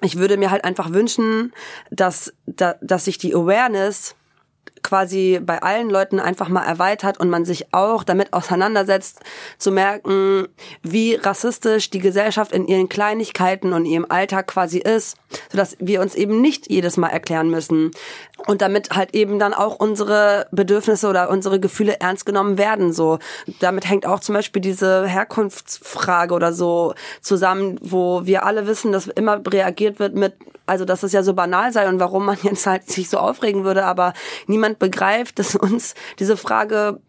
ich 0.00 0.18
würde 0.18 0.36
mir 0.36 0.50
halt 0.50 0.64
einfach 0.64 0.92
wünschen, 0.92 1.52
dass, 1.90 2.32
da, 2.46 2.76
dass 2.80 3.06
sich 3.06 3.18
die 3.18 3.34
Awareness 3.34 4.16
quasi 4.84 5.40
bei 5.42 5.60
allen 5.60 5.90
Leuten 5.90 6.20
einfach 6.20 6.48
mal 6.48 6.62
erweitert 6.62 7.18
und 7.18 7.30
man 7.30 7.44
sich 7.44 7.74
auch 7.74 8.04
damit 8.04 8.32
auseinandersetzt, 8.32 9.20
zu 9.58 9.72
merken, 9.72 10.46
wie 10.82 11.16
rassistisch 11.16 11.90
die 11.90 11.98
Gesellschaft 11.98 12.52
in 12.52 12.68
ihren 12.68 12.88
Kleinigkeiten 12.88 13.72
und 13.72 13.86
ihrem 13.86 14.06
Alltag 14.08 14.46
quasi 14.46 14.78
ist, 14.78 15.16
sodass 15.50 15.76
wir 15.80 16.00
uns 16.00 16.14
eben 16.14 16.40
nicht 16.40 16.70
jedes 16.70 16.96
Mal 16.96 17.08
erklären 17.08 17.50
müssen 17.50 17.90
und 18.46 18.62
damit 18.62 18.90
halt 18.90 19.14
eben 19.14 19.38
dann 19.38 19.54
auch 19.54 19.76
unsere 19.76 20.46
Bedürfnisse 20.52 21.08
oder 21.08 21.30
unsere 21.30 21.58
Gefühle 21.58 21.98
ernst 22.00 22.26
genommen 22.26 22.58
werden. 22.58 22.92
So, 22.92 23.18
damit 23.60 23.88
hängt 23.88 24.06
auch 24.06 24.20
zum 24.20 24.34
Beispiel 24.34 24.60
diese 24.60 25.06
Herkunftsfrage 25.06 26.34
oder 26.34 26.52
so 26.52 26.94
zusammen, 27.22 27.78
wo 27.82 28.26
wir 28.26 28.44
alle 28.44 28.66
wissen, 28.66 28.92
dass 28.92 29.06
immer 29.06 29.40
reagiert 29.50 29.98
wird 29.98 30.14
mit 30.14 30.34
also 30.66 30.84
dass 30.84 31.02
es 31.02 31.12
ja 31.12 31.22
so 31.22 31.34
banal 31.34 31.72
sei 31.72 31.88
und 31.88 32.00
warum 32.00 32.24
man 32.24 32.38
jetzt 32.42 32.66
halt 32.66 32.88
sich 32.90 33.08
so 33.08 33.18
aufregen 33.18 33.64
würde, 33.64 33.84
aber 33.84 34.12
niemand 34.46 34.73
begreift, 34.78 35.38
dass 35.38 35.54
uns 35.56 35.94
diese 36.18 36.36
Frage, 36.36 37.00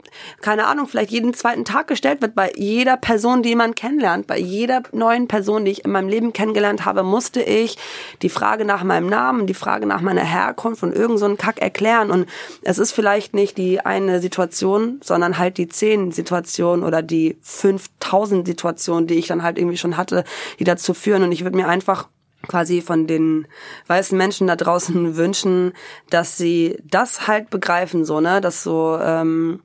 keine 0.41 0.67
Ahnung, 0.67 0.87
vielleicht 0.87 1.11
jeden 1.11 1.33
zweiten 1.33 1.65
Tag 1.65 1.87
gestellt 1.87 2.21
wird 2.21 2.35
bei 2.35 2.51
jeder 2.55 2.97
Person, 2.97 3.43
die 3.43 3.55
man 3.55 3.75
kennenlernt, 3.75 4.27
bei 4.27 4.37
jeder 4.37 4.83
neuen 4.91 5.27
Person, 5.27 5.65
die 5.65 5.71
ich 5.71 5.85
in 5.85 5.91
meinem 5.91 6.09
Leben 6.09 6.33
kennengelernt 6.33 6.85
habe, 6.85 7.03
musste 7.03 7.41
ich 7.41 7.77
die 8.21 8.29
Frage 8.29 8.65
nach 8.65 8.83
meinem 8.83 9.07
Namen, 9.07 9.47
die 9.47 9.53
Frage 9.53 9.85
nach 9.85 10.01
meiner 10.01 10.23
Herkunft 10.23 10.83
und 10.83 10.93
irgend 10.93 11.19
so 11.19 11.25
einen 11.25 11.37
Kack 11.37 11.61
erklären. 11.61 12.11
Und 12.11 12.27
es 12.61 12.77
ist 12.77 12.91
vielleicht 12.91 13.33
nicht 13.33 13.57
die 13.57 13.81
eine 13.81 14.21
Situation, 14.21 14.99
sondern 15.03 15.37
halt 15.37 15.57
die 15.57 15.67
zehn 15.67 16.11
Situationen 16.11 16.85
oder 16.85 17.01
die 17.01 17.37
5000 17.41 18.47
Situationen, 18.47 19.07
die 19.07 19.15
ich 19.15 19.27
dann 19.27 19.43
halt 19.43 19.57
irgendwie 19.57 19.77
schon 19.77 19.97
hatte, 19.97 20.23
die 20.59 20.63
dazu 20.63 20.93
führen. 20.93 21.23
Und 21.23 21.31
ich 21.31 21.43
würde 21.43 21.57
mir 21.57 21.67
einfach 21.67 22.07
quasi 22.47 22.81
von 22.81 23.07
den 23.07 23.47
weißen 23.87 24.17
Menschen 24.17 24.47
da 24.47 24.55
draußen 24.55 25.15
wünschen, 25.17 25.73
dass 26.09 26.37
sie 26.37 26.77
das 26.83 27.27
halt 27.27 27.49
begreifen, 27.49 28.05
so, 28.05 28.21
ne, 28.21 28.41
dass 28.41 28.63
so 28.63 28.97
ähm, 29.01 29.61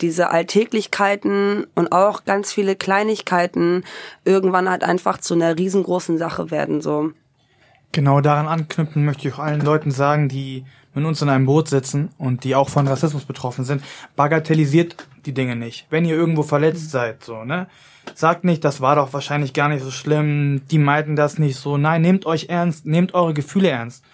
diese 0.00 0.30
Alltäglichkeiten 0.30 1.66
und 1.74 1.92
auch 1.92 2.24
ganz 2.24 2.52
viele 2.52 2.76
Kleinigkeiten 2.76 3.84
irgendwann 4.24 4.68
halt 4.68 4.84
einfach 4.84 5.18
zu 5.18 5.34
einer 5.34 5.56
riesengroßen 5.56 6.18
Sache 6.18 6.50
werden, 6.50 6.80
so. 6.80 7.12
Genau 7.92 8.20
daran 8.20 8.48
anknüpfen 8.48 9.04
möchte 9.04 9.28
ich 9.28 9.34
auch 9.34 9.38
allen 9.38 9.60
Leuten 9.60 9.92
sagen, 9.92 10.28
die 10.28 10.64
mit 10.94 11.04
uns 11.04 11.22
in 11.22 11.28
einem 11.28 11.46
Boot 11.46 11.68
sitzen 11.68 12.10
und 12.18 12.44
die 12.44 12.54
auch 12.54 12.68
von 12.68 12.88
Rassismus 12.88 13.24
betroffen 13.24 13.64
sind, 13.64 13.82
bagatellisiert 14.16 14.96
die 15.26 15.34
Dinge 15.34 15.56
nicht. 15.56 15.86
Wenn 15.90 16.04
ihr 16.04 16.14
irgendwo 16.14 16.42
verletzt 16.42 16.90
seid, 16.90 17.24
so, 17.24 17.44
ne? 17.44 17.68
Sagt 18.14 18.44
nicht, 18.44 18.64
das 18.64 18.80
war 18.80 18.96
doch 18.96 19.12
wahrscheinlich 19.12 19.52
gar 19.52 19.68
nicht 19.68 19.82
so 19.82 19.90
schlimm, 19.90 20.62
die 20.70 20.78
meinten 20.78 21.16
das 21.16 21.38
nicht 21.38 21.56
so. 21.56 21.76
Nein, 21.76 22.02
nehmt 22.02 22.26
euch 22.26 22.46
ernst, 22.48 22.86
nehmt 22.86 23.14
eure 23.14 23.34
Gefühle 23.34 23.70
ernst. 23.70 24.04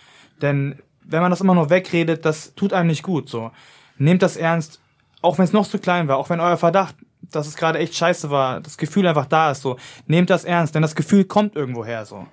Denn 0.40 0.76
wenn 1.02 1.20
man 1.22 1.30
das 1.30 1.40
immer 1.40 1.54
nur 1.54 1.70
wegredet, 1.70 2.24
das 2.24 2.54
tut 2.54 2.72
einem 2.72 2.88
nicht 2.88 3.02
gut, 3.02 3.28
so. 3.28 3.50
Nehmt 3.98 4.22
das 4.22 4.36
ernst, 4.36 4.80
auch 5.22 5.38
wenn 5.38 5.44
es 5.44 5.52
noch 5.52 5.66
zu 5.66 5.78
klein 5.78 6.08
war, 6.08 6.16
auch 6.16 6.30
wenn 6.30 6.40
euer 6.40 6.56
Verdacht, 6.56 6.94
dass 7.20 7.46
es 7.46 7.56
gerade 7.56 7.78
echt 7.78 7.94
scheiße 7.94 8.30
war, 8.30 8.60
das 8.60 8.78
Gefühl 8.78 9.06
einfach 9.06 9.26
da 9.26 9.50
ist, 9.50 9.62
so. 9.62 9.76
Nehmt 10.06 10.30
das 10.30 10.44
ernst, 10.44 10.74
denn 10.74 10.82
das 10.82 10.94
Gefühl 10.94 11.24
kommt 11.24 11.56
irgendwo 11.56 11.84
her, 11.84 12.06
so. 12.06 12.26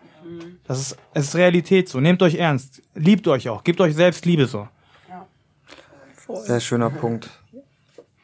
Das 0.65 0.79
ist, 0.79 0.97
es 1.13 1.25
ist 1.25 1.35
Realität, 1.35 1.89
so. 1.89 1.99
Nehmt 1.99 2.21
euch 2.21 2.35
ernst. 2.35 2.81
Liebt 2.95 3.27
euch 3.27 3.49
auch. 3.49 3.63
Gebt 3.63 3.79
euch 3.79 3.95
selbst 3.95 4.25
Liebe, 4.25 4.45
so. 4.45 4.67
Sehr 6.33 6.59
schöner 6.59 6.89
Punkt. 6.89 7.29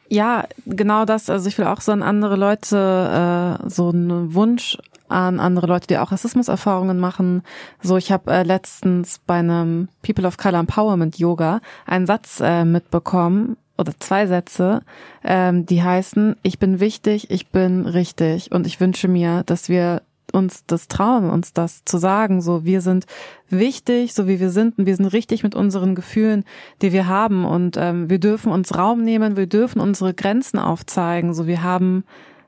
Ja, 0.08 0.46
genau 0.66 1.04
das. 1.04 1.30
Also 1.30 1.48
ich 1.48 1.58
will 1.58 1.66
auch 1.66 1.80
so 1.80 1.92
an 1.92 2.02
andere 2.02 2.36
Leute, 2.36 3.58
äh, 3.64 3.68
so 3.68 3.88
einen 3.88 4.34
Wunsch 4.34 4.78
an 5.08 5.38
andere 5.38 5.66
Leute, 5.66 5.86
die 5.86 5.98
auch 5.98 6.12
Rassismuserfahrungen 6.12 6.98
machen. 6.98 7.42
So, 7.82 7.96
ich 7.96 8.10
habe 8.10 8.32
äh, 8.32 8.42
letztens 8.42 9.20
bei 9.26 9.34
einem 9.34 9.88
People 10.02 10.26
of 10.26 10.36
Color 10.36 10.60
Empowerment 10.60 11.18
Yoga 11.18 11.60
einen 11.86 12.06
Satz 12.06 12.40
äh, 12.40 12.64
mitbekommen 12.64 13.56
oder 13.76 13.92
zwei 13.98 14.26
Sätze, 14.26 14.82
ähm, 15.24 15.66
die 15.66 15.82
heißen, 15.82 16.36
ich 16.42 16.58
bin 16.58 16.80
wichtig, 16.80 17.30
ich 17.30 17.48
bin 17.48 17.86
richtig 17.86 18.52
und 18.52 18.66
ich 18.66 18.80
wünsche 18.80 19.08
mir, 19.08 19.42
dass 19.44 19.68
wir 19.68 20.02
uns 20.34 20.64
das 20.66 20.88
trauen, 20.88 21.30
uns 21.30 21.52
das 21.52 21.84
zu 21.84 21.98
sagen, 21.98 22.40
so 22.40 22.64
wir 22.64 22.80
sind 22.80 23.06
wichtig, 23.48 24.14
so 24.14 24.26
wie 24.26 24.40
wir 24.40 24.50
sind 24.50 24.78
und 24.78 24.86
wir 24.86 24.96
sind 24.96 25.06
richtig 25.06 25.42
mit 25.42 25.54
unseren 25.54 25.94
Gefühlen, 25.94 26.44
die 26.82 26.92
wir 26.92 27.06
haben 27.06 27.44
und 27.44 27.76
ähm, 27.78 28.10
wir 28.10 28.18
dürfen 28.18 28.52
uns 28.52 28.74
Raum 28.76 29.02
nehmen, 29.02 29.36
wir 29.36 29.46
dürfen 29.46 29.80
unsere 29.80 30.14
Grenzen 30.14 30.58
aufzeigen, 30.58 31.34
so 31.34 31.46
wir 31.46 31.62
haben 31.62 32.04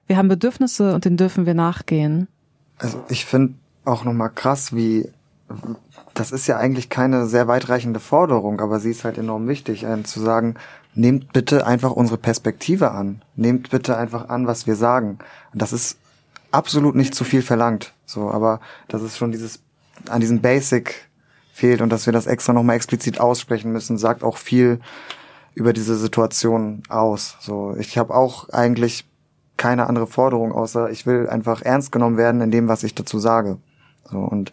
wir 0.07 0.17
haben 0.17 0.29
Bedürfnisse 0.29 0.95
und 0.95 1.05
denen 1.05 1.17
dürfen 1.17 1.47
wir 1.47 1.55
nachgehen. 1.55 2.29
Also 2.79 3.03
ich 3.09 3.25
finde 3.25 3.55
auch 3.85 4.05
nochmal 4.05 4.31
krass, 4.31 4.75
wie 4.75 5.09
das 6.15 6.33
ist 6.33 6.47
ja 6.47 6.57
eigentlich 6.57 6.89
keine 6.89 7.27
sehr 7.27 7.47
weitreichende 7.47 8.01
Forderung, 8.01 8.61
aber 8.61 8.81
sie 8.81 8.91
ist 8.91 9.05
halt 9.05 9.19
enorm 9.19 9.49
wichtig, 9.49 9.87
einen 9.87 10.05
zu 10.05 10.21
sagen, 10.21 10.55
nehmt 10.95 11.33
bitte 11.33 11.67
einfach 11.67 11.93
unsere 11.93 12.19
Perspektive 12.19 12.91
an. 12.91 13.23
Nehmt 13.37 13.71
bitte 13.71 13.97
einfach 13.97 14.29
an, 14.29 14.47
was 14.47 14.67
wir 14.67 14.77
sagen. 14.77 15.19
Und 15.53 15.63
das 15.63 15.73
ist 15.73 15.99
absolut 16.57 16.95
nicht 16.95 17.15
zu 17.15 17.25
viel 17.25 17.43
verlangt. 17.43 17.93
So, 18.07 18.31
aber 18.31 18.61
das 18.89 19.03
ist 19.03 19.19
schon 19.19 19.33
dieses 19.33 19.61
an 20.09 20.21
diesem 20.21 20.41
Basic 20.41 21.09
fehlt 21.53 21.81
und 21.81 21.91
dass 21.91 22.07
wir 22.07 22.13
das 22.13 22.27
extra 22.27 22.53
nochmal 22.53 22.77
explizit 22.77 23.21
aussprechen 23.21 23.73
müssen, 23.73 23.99
sagt 23.99 24.23
auch 24.23 24.37
viel 24.37 24.81
über 25.55 25.73
diese 25.73 25.97
Situation 25.97 26.83
aus. 26.89 27.37
So, 27.41 27.75
ich 27.79 27.97
habe 27.97 28.15
auch 28.15 28.51
eigentlich 28.51 29.07
keine 29.57 29.89
andere 29.89 30.07
Forderung, 30.07 30.53
außer 30.53 30.91
ich 30.91 31.07
will 31.07 31.29
einfach 31.29 31.63
ernst 31.63 31.93
genommen 31.93 32.19
werden 32.19 32.43
in 32.43 32.51
dem, 32.51 32.69
was 32.69 32.83
ich 32.83 32.95
dazu 32.95 33.19
sage. 33.19 33.59
So 34.11 34.19
und 34.19 34.53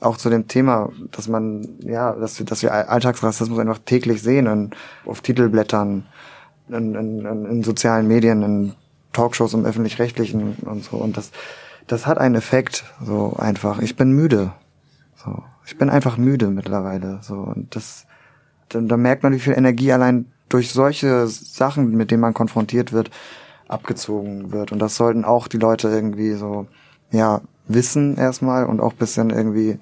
auch 0.00 0.16
zu 0.16 0.30
dem 0.30 0.48
Thema, 0.48 0.90
dass 1.10 1.28
man, 1.28 1.68
ja, 1.80 2.12
dass 2.12 2.38
wir, 2.38 2.46
dass 2.46 2.62
wir 2.62 2.72
Alltagsrassismus 2.72 3.58
einfach 3.58 3.80
täglich 3.84 4.22
sehen 4.22 4.46
in, 4.46 4.70
auf 5.04 5.20
Titelblättern, 5.20 6.06
in, 6.68 6.94
in, 6.94 7.44
in 7.46 7.62
sozialen 7.62 8.06
Medien, 8.06 8.42
in 8.42 8.74
Talkshows 9.12 9.54
im 9.54 9.64
öffentlich-rechtlichen 9.64 10.56
und 10.62 10.84
so. 10.84 10.96
Und 10.96 11.16
das, 11.16 11.30
das 11.86 12.06
hat 12.06 12.18
einen 12.18 12.34
Effekt, 12.34 12.84
so 13.04 13.34
einfach. 13.38 13.80
Ich 13.80 13.96
bin 13.96 14.12
müde. 14.12 14.52
So. 15.16 15.42
Ich 15.66 15.76
bin 15.76 15.90
einfach 15.90 16.16
müde 16.16 16.48
mittlerweile. 16.48 17.20
So. 17.22 17.34
Und 17.34 17.74
das, 17.74 18.06
da, 18.68 18.80
da 18.80 18.96
merkt 18.96 19.22
man, 19.22 19.32
wie 19.32 19.40
viel 19.40 19.54
Energie 19.54 19.92
allein 19.92 20.26
durch 20.48 20.72
solche 20.72 21.26
Sachen, 21.26 21.96
mit 21.96 22.10
denen 22.10 22.20
man 22.20 22.34
konfrontiert 22.34 22.92
wird, 22.92 23.10
abgezogen 23.68 24.52
wird. 24.52 24.72
Und 24.72 24.78
das 24.78 24.96
sollten 24.96 25.24
auch 25.24 25.48
die 25.48 25.58
Leute 25.58 25.88
irgendwie 25.88 26.32
so, 26.32 26.66
ja, 27.10 27.40
wissen 27.66 28.16
erstmal 28.16 28.64
und 28.64 28.80
auch 28.80 28.94
bisschen 28.94 29.30
irgendwie, 29.30 29.78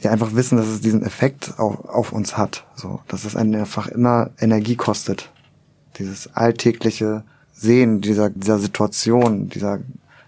ja, 0.00 0.10
einfach 0.10 0.34
wissen, 0.34 0.56
dass 0.56 0.68
es 0.68 0.80
diesen 0.80 1.04
Effekt 1.04 1.54
auf, 1.58 1.84
auf 1.86 2.12
uns 2.12 2.36
hat. 2.36 2.64
So, 2.74 3.00
dass 3.08 3.24
es 3.24 3.36
einen 3.36 3.54
einfach 3.54 3.88
immer 3.88 4.30
Energie 4.38 4.76
kostet. 4.76 5.30
Dieses 5.98 6.34
alltägliche 6.34 7.24
Sehen 7.60 8.00
dieser, 8.00 8.30
dieser 8.30 8.58
Situation, 8.58 9.50
dieser, 9.50 9.80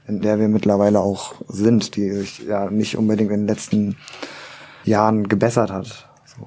in 0.06 0.20
der 0.20 0.38
wir 0.38 0.48
mittlerweile 0.48 1.00
auch 1.00 1.34
sind, 1.48 1.96
die 1.96 2.10
sich 2.10 2.40
ja 2.40 2.70
nicht 2.70 2.98
unbedingt 2.98 3.30
in 3.30 3.40
den 3.40 3.46
letzten 3.46 3.96
Jahren 4.84 5.28
gebessert 5.28 5.70
hat. 5.70 6.10
So. 6.26 6.46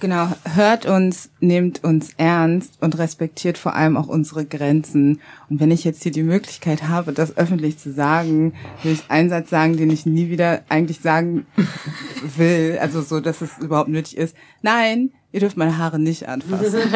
Genau, 0.00 0.28
hört 0.54 0.86
uns, 0.86 1.28
nehmt 1.40 1.84
uns 1.84 2.14
ernst 2.16 2.80
und 2.80 2.96
respektiert 2.96 3.58
vor 3.58 3.74
allem 3.74 3.98
auch 3.98 4.08
unsere 4.08 4.46
Grenzen. 4.46 5.20
Und 5.50 5.60
wenn 5.60 5.70
ich 5.70 5.84
jetzt 5.84 6.02
hier 6.02 6.12
die 6.12 6.22
Möglichkeit 6.22 6.88
habe, 6.88 7.12
das 7.12 7.36
öffentlich 7.36 7.76
zu 7.76 7.92
sagen, 7.92 8.54
will 8.82 8.92
ich 8.92 9.02
einen 9.10 9.28
Satz 9.28 9.50
sagen, 9.50 9.76
den 9.76 9.90
ich 9.90 10.06
nie 10.06 10.30
wieder 10.30 10.62
eigentlich 10.70 11.00
sagen 11.00 11.44
will, 12.38 12.78
also 12.80 13.02
so, 13.02 13.20
dass 13.20 13.42
es 13.42 13.58
überhaupt 13.58 13.90
nötig 13.90 14.16
ist. 14.16 14.34
Nein, 14.62 15.10
ihr 15.30 15.40
dürft 15.40 15.58
meine 15.58 15.76
Haare 15.76 15.98
nicht 15.98 16.26
anfassen. 16.26 16.80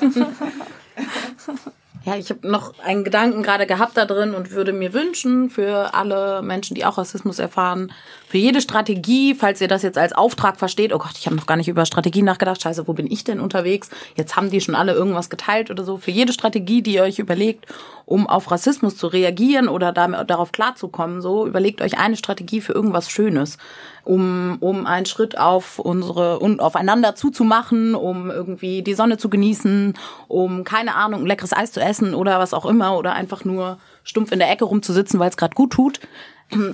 Ja, 2.04 2.16
ich 2.16 2.28
habe 2.28 2.46
noch 2.46 2.78
einen 2.80 3.02
Gedanken 3.02 3.42
gerade 3.42 3.66
gehabt 3.66 3.96
da 3.96 4.04
drin 4.04 4.34
und 4.34 4.50
würde 4.50 4.74
mir 4.74 4.92
wünschen 4.92 5.48
für 5.48 5.94
alle 5.94 6.42
Menschen, 6.42 6.74
die 6.74 6.84
auch 6.84 6.98
Rassismus 6.98 7.38
erfahren, 7.38 7.92
für 8.34 8.38
jede 8.38 8.60
Strategie, 8.60 9.32
falls 9.32 9.60
ihr 9.60 9.68
das 9.68 9.82
jetzt 9.82 9.96
als 9.96 10.12
Auftrag 10.12 10.56
versteht, 10.56 10.92
oh 10.92 10.98
Gott, 10.98 11.12
ich 11.16 11.26
habe 11.26 11.36
noch 11.36 11.46
gar 11.46 11.54
nicht 11.54 11.68
über 11.68 11.86
Strategien 11.86 12.24
nachgedacht, 12.24 12.60
scheiße, 12.60 12.88
wo 12.88 12.92
bin 12.92 13.08
ich 13.08 13.22
denn 13.22 13.38
unterwegs? 13.38 13.90
Jetzt 14.16 14.34
haben 14.34 14.50
die 14.50 14.60
schon 14.60 14.74
alle 14.74 14.92
irgendwas 14.92 15.30
geteilt 15.30 15.70
oder 15.70 15.84
so. 15.84 15.98
Für 15.98 16.10
jede 16.10 16.32
Strategie, 16.32 16.82
die 16.82 16.94
ihr 16.94 17.04
euch 17.04 17.20
überlegt, 17.20 17.66
um 18.06 18.26
auf 18.26 18.50
Rassismus 18.50 18.96
zu 18.96 19.06
reagieren 19.06 19.68
oder 19.68 19.92
damit, 19.92 20.28
darauf 20.28 20.50
klarzukommen, 20.50 21.22
so 21.22 21.46
überlegt 21.46 21.80
euch 21.80 21.96
eine 21.96 22.16
Strategie 22.16 22.60
für 22.60 22.72
irgendwas 22.72 23.08
Schönes 23.08 23.56
um, 24.02 24.56
um 24.60 24.86
einen 24.86 25.06
Schritt 25.06 25.38
auf 25.38 25.78
unsere 25.78 26.38
und 26.38 26.60
aufeinander 26.60 27.14
zuzumachen, 27.14 27.94
um 27.94 28.30
irgendwie 28.30 28.82
die 28.82 28.94
Sonne 28.94 29.16
zu 29.16 29.30
genießen, 29.30 29.94
um 30.28 30.64
keine 30.64 30.94
Ahnung, 30.96 31.24
leckeres 31.24 31.52
Eis 31.52 31.72
zu 31.72 31.80
essen 31.80 32.14
oder 32.14 32.38
was 32.38 32.54
auch 32.54 32.66
immer 32.66 32.96
oder 32.98 33.14
einfach 33.14 33.44
nur 33.44 33.78
stumpf 34.04 34.32
in 34.32 34.38
der 34.38 34.50
Ecke 34.50 34.64
rumzusitzen, 34.64 35.18
weil 35.18 35.30
es 35.30 35.36
gerade 35.36 35.54
gut 35.54 35.72
tut, 35.72 36.00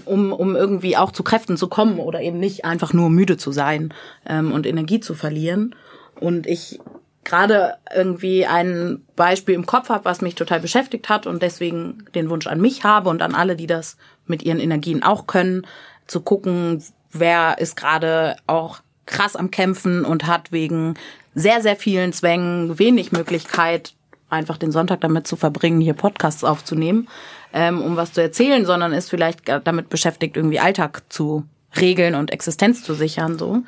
um, 0.05 0.33
um 0.33 0.57
irgendwie 0.57 0.97
auch 0.97 1.13
zu 1.13 1.23
Kräften 1.23 1.57
zu 1.57 1.69
kommen 1.69 1.99
oder 1.99 2.21
eben 2.21 2.39
nicht 2.39 2.65
einfach 2.65 2.93
nur 2.93 3.09
müde 3.09 3.37
zu 3.37 3.53
sein 3.53 3.95
ähm, 4.27 4.53
und 4.53 4.67
Energie 4.67 5.01
zu 5.01 5.15
verlieren. 5.15 5.75
Und 6.19 6.47
ich 6.47 6.81
gerade 7.25 7.77
irgendwie 7.95 8.47
ein 8.47 9.03
Beispiel 9.17 9.55
im 9.55 9.67
Kopf 9.67 9.89
habe, 9.89 10.05
was 10.05 10.21
mich 10.21 10.35
total 10.35 10.61
beschäftigt 10.61 11.09
hat 11.09 11.27
und 11.27 11.43
deswegen 11.43 12.05
den 12.15 12.31
Wunsch 12.31 12.47
an 12.47 12.61
mich 12.61 12.85
habe 12.85 13.09
und 13.09 13.23
an 13.23 13.35
alle, 13.35 13.57
die 13.57 13.67
das 13.67 13.97
mit 14.27 14.43
ihren 14.43 14.61
Energien 14.61 15.03
auch 15.03 15.27
können, 15.27 15.67
zu 16.07 16.21
gucken, 16.21 16.83
wer 17.13 17.59
ist 17.59 17.77
gerade 17.77 18.37
auch 18.47 18.81
krass 19.07 19.37
am 19.37 19.51
Kämpfen 19.51 20.05
und 20.05 20.27
hat 20.27 20.53
wegen 20.53 20.95
sehr, 21.35 21.63
sehr 21.63 21.77
vielen 21.77 22.13
Zwängen 22.13 22.79
wenig 22.79 23.13
Möglichkeit, 23.13 23.95
einfach 24.31 24.59
den 24.59 24.73
Sonntag 24.73 25.01
damit 25.01 25.27
zu 25.27 25.37
verbringen, 25.37 25.81
hier 25.81 25.95
Podcasts 25.95 26.45
aufzunehmen, 26.45 27.09
ähm, 27.53 27.83
um 27.83 27.97
was 27.97 28.13
zu 28.13 28.23
erzählen, 28.23 28.65
sondern 28.65 28.93
ist 28.93 29.11
vielleicht 29.11 29.49
damit 29.65 29.89
beschäftigt, 29.89 30.37
irgendwie 30.37 30.61
Alltag 30.61 31.03
zu 31.09 31.45
regeln 31.77 32.15
und 32.15 32.33
Existenz 32.33 32.83
zu 32.83 32.95
sichern, 32.95 33.39
so 33.39 33.63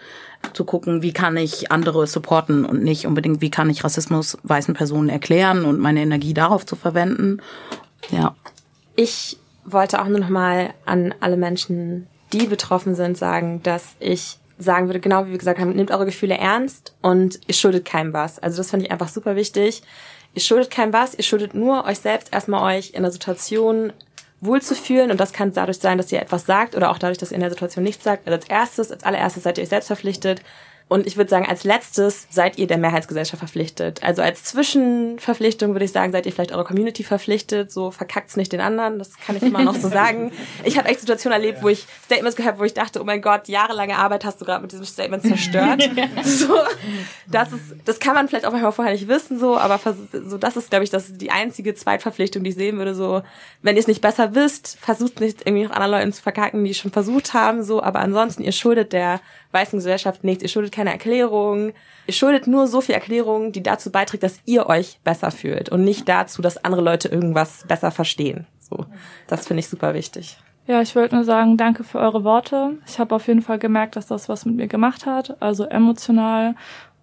zu 0.55 0.65
gucken, 0.65 1.03
wie 1.03 1.13
kann 1.13 1.37
ich 1.37 1.71
andere 1.71 2.07
supporten 2.07 2.65
und 2.65 2.83
nicht 2.83 3.07
unbedingt, 3.07 3.41
wie 3.41 3.51
kann 3.51 3.71
ich 3.71 3.85
Rassismus 3.85 4.39
weißen 4.43 4.75
Personen 4.75 5.09
erklären 5.09 5.65
und 5.65 5.79
meine 5.79 6.01
Energie 6.01 6.35
darauf 6.35 6.67
zu 6.67 6.75
verwenden. 6.75 7.41
Ja. 8.11 8.35
Ich 8.97 9.39
wollte 9.65 10.03
auch 10.03 10.09
nur 10.09 10.19
noch 10.19 10.29
mal 10.29 10.75
an 10.85 11.15
alle 11.21 11.37
Menschen 11.37 12.09
die 12.33 12.47
betroffen 12.47 12.95
sind, 12.95 13.17
sagen, 13.17 13.63
dass 13.63 13.95
ich 14.01 14.39
sagen 14.59 14.87
würde, 14.87 15.01
genau 15.01 15.27
wie 15.27 15.33
wir 15.33 15.39
gesagt 15.39 15.61
haben, 15.61 15.75
nehmt 15.75 15.91
eure 15.91 16.07
Gefühle 16.07 16.39
ernst 16.39 16.95
und 17.03 17.41
ihr 17.47 17.55
schuldet 17.55 17.85
keinem 17.85 18.13
was. 18.13 18.39
Also 18.39 18.59
das 18.59 18.71
finde 18.71 18.87
ich 18.87 18.93
einfach 18.93 19.09
super 19.09 19.37
wichtig. 19.37 19.83
Ihr 20.35 20.43
schuldet 20.43 20.71
keinem 20.71 20.93
was, 20.93 21.15
ihr 21.15 21.25
schuldet 21.25 21.55
nur 21.55 21.85
euch 21.85 21.99
selbst 21.99 22.33
erstmal 22.33 22.77
euch 22.77 22.91
in 22.95 23.03
der 23.03 23.13
Situation 23.13 23.93
wohlzufühlen 24.41 25.11
und 25.11 25.21
das 25.21 25.33
kann 25.33 25.53
dadurch 25.53 25.79
sein, 25.79 25.99
dass 25.99 26.11
ihr 26.11 26.21
etwas 26.21 26.47
sagt 26.47 26.75
oder 26.75 26.91
auch 26.91 26.99
dadurch, 26.99 27.19
dass 27.19 27.31
ihr 27.31 27.37
in 27.37 27.43
der 27.43 27.51
Situation 27.51 27.85
nichts 27.85 28.03
sagt. 28.03 28.27
Also 28.27 28.37
als 28.37 28.49
erstes, 28.49 28.91
als 28.91 29.05
allererstes 29.05 29.45
seid 29.45 29.59
ihr 29.59 29.63
euch 29.63 29.69
selbst 29.69 29.87
verpflichtet, 29.87 30.43
und 30.93 31.07
ich 31.07 31.17
würde 31.17 31.31
sagen, 31.31 31.47
als 31.49 31.65
letztes 31.65 32.27
seid 32.29 32.59
ihr 32.59 32.67
der 32.67 32.77
Mehrheitsgesellschaft 32.77 33.39
verpflichtet. 33.39 34.03
Also 34.03 34.21
als 34.21 34.45
Zwischenverpflichtung 34.45 35.73
würde 35.73 35.87
ich 35.87 35.93
sagen, 35.93 36.13
seid 36.13 36.27
ihr 36.27 36.33
vielleicht 36.33 36.53
eurer 36.53 36.65
Community 36.65 37.03
verpflichtet. 37.03 37.73
So 37.73 37.91
verkackt's 37.91 38.37
nicht 38.37 38.53
den 38.53 38.61
anderen. 38.61 38.99
Das 38.99 39.19
kann 39.19 39.35
ich 39.37 39.43
immer 39.43 39.63
noch 39.63 39.75
so 39.75 39.89
sagen. 39.89 40.33
Ich 40.65 40.79
habe 40.79 40.89
echt 40.89 41.01
Situationen 41.01 41.39
erlebt, 41.39 41.63
wo 41.63 41.69
ich 41.69 41.87
Statements 42.05 42.37
gehört, 42.37 42.59
wo 42.59 42.65
ich 42.65 42.75
dachte, 42.75 43.01
oh 43.01 43.05
mein 43.05 43.23
Gott, 43.23 43.49
jahrelange 43.49 43.97
Arbeit 43.97 44.25
hast 44.25 44.41
du 44.41 44.45
gerade 44.45 44.61
mit 44.61 44.71
diesem 44.71 44.85
Statement 44.85 45.23
zerstört. 45.23 45.83
so, 46.25 46.55
das 47.27 47.53
ist, 47.53 47.63
das 47.85 47.99
kann 47.99 48.15
man 48.15 48.29
vielleicht 48.29 48.45
auch 48.45 48.53
manchmal 48.53 48.73
vorher 48.73 48.93
nicht 48.93 49.09
wissen, 49.09 49.39
so, 49.39 49.57
aber 49.57 49.81
so, 50.13 50.39
das 50.39 50.57
ist, 50.57 50.71
glaube 50.71 50.85
ich, 50.85 50.91
das 50.91 51.15
die 51.15 51.31
einzige 51.31 51.75
Zweitverpflichtung, 51.75 52.45
die 52.45 52.51
ich 52.51 52.57
sehen 52.57 52.77
würde. 52.77 52.95
So, 52.95 53.23
wenn 53.63 53.77
ihr 53.77 53.81
es 53.81 53.89
nicht 53.89 54.03
besser 54.03 54.35
wisst, 54.35 54.79
versucht 54.81 55.21
nicht 55.21 55.47
irgendwie 55.47 55.65
noch 55.65 55.73
anderen 55.73 55.93
Leuten 55.93 56.13
zu 56.13 56.23
verkacken, 56.23 56.63
die 56.65 56.75
schon 56.75 56.93
versucht 56.93 57.35
haben, 57.35 57.63
so, 57.63 57.83
aber 57.83 58.01
ansonsten, 58.01 58.43
ihr 58.43 58.53
schuldet 58.53 58.93
der 58.93 59.21
weißen 59.53 59.79
Gesellschaft 59.79 60.25
nichts. 60.25 60.43
Ihr 60.43 60.49
schuldet 60.49 60.73
keine 60.73 60.91
Erklärung. 60.91 61.73
Ihr 62.07 62.15
schuldet 62.15 62.47
nur 62.47 62.67
so 62.67 62.81
viel 62.81 62.95
Erklärung, 62.95 63.53
die 63.53 63.63
dazu 63.63 63.93
beiträgt, 63.93 64.23
dass 64.23 64.41
ihr 64.45 64.67
euch 64.67 64.99
besser 65.05 65.31
fühlt 65.31 65.69
und 65.69 65.85
nicht 65.85 66.09
dazu, 66.09 66.43
dass 66.43 66.65
andere 66.65 66.83
Leute 66.83 67.09
irgendwas 67.09 67.65
besser 67.69 67.91
verstehen. 67.91 68.47
So, 68.59 68.87
das 69.29 69.47
finde 69.47 69.61
ich 69.61 69.69
super 69.69 69.95
wichtig. 69.95 70.39
Ja, 70.67 70.81
ich 70.81 70.95
wollte 70.95 71.17
nur 71.17 71.25
sagen, 71.25 71.57
danke 71.57 71.83
für 71.83 71.99
eure 71.99 72.23
Worte. 72.23 72.79
Ich 72.87 72.99
habe 73.01 73.15
auf 73.15 73.27
jeden 73.27 73.43
Fall 73.43 73.59
gemerkt, 73.59 73.97
dass 73.97 74.07
das 74.07 74.29
was 74.29 74.47
mit 74.47 74.57
mir 74.57 74.69
gemacht 74.69 75.07
hat, 75.07 75.43
also 75.43 75.65
emotional 75.65 76.55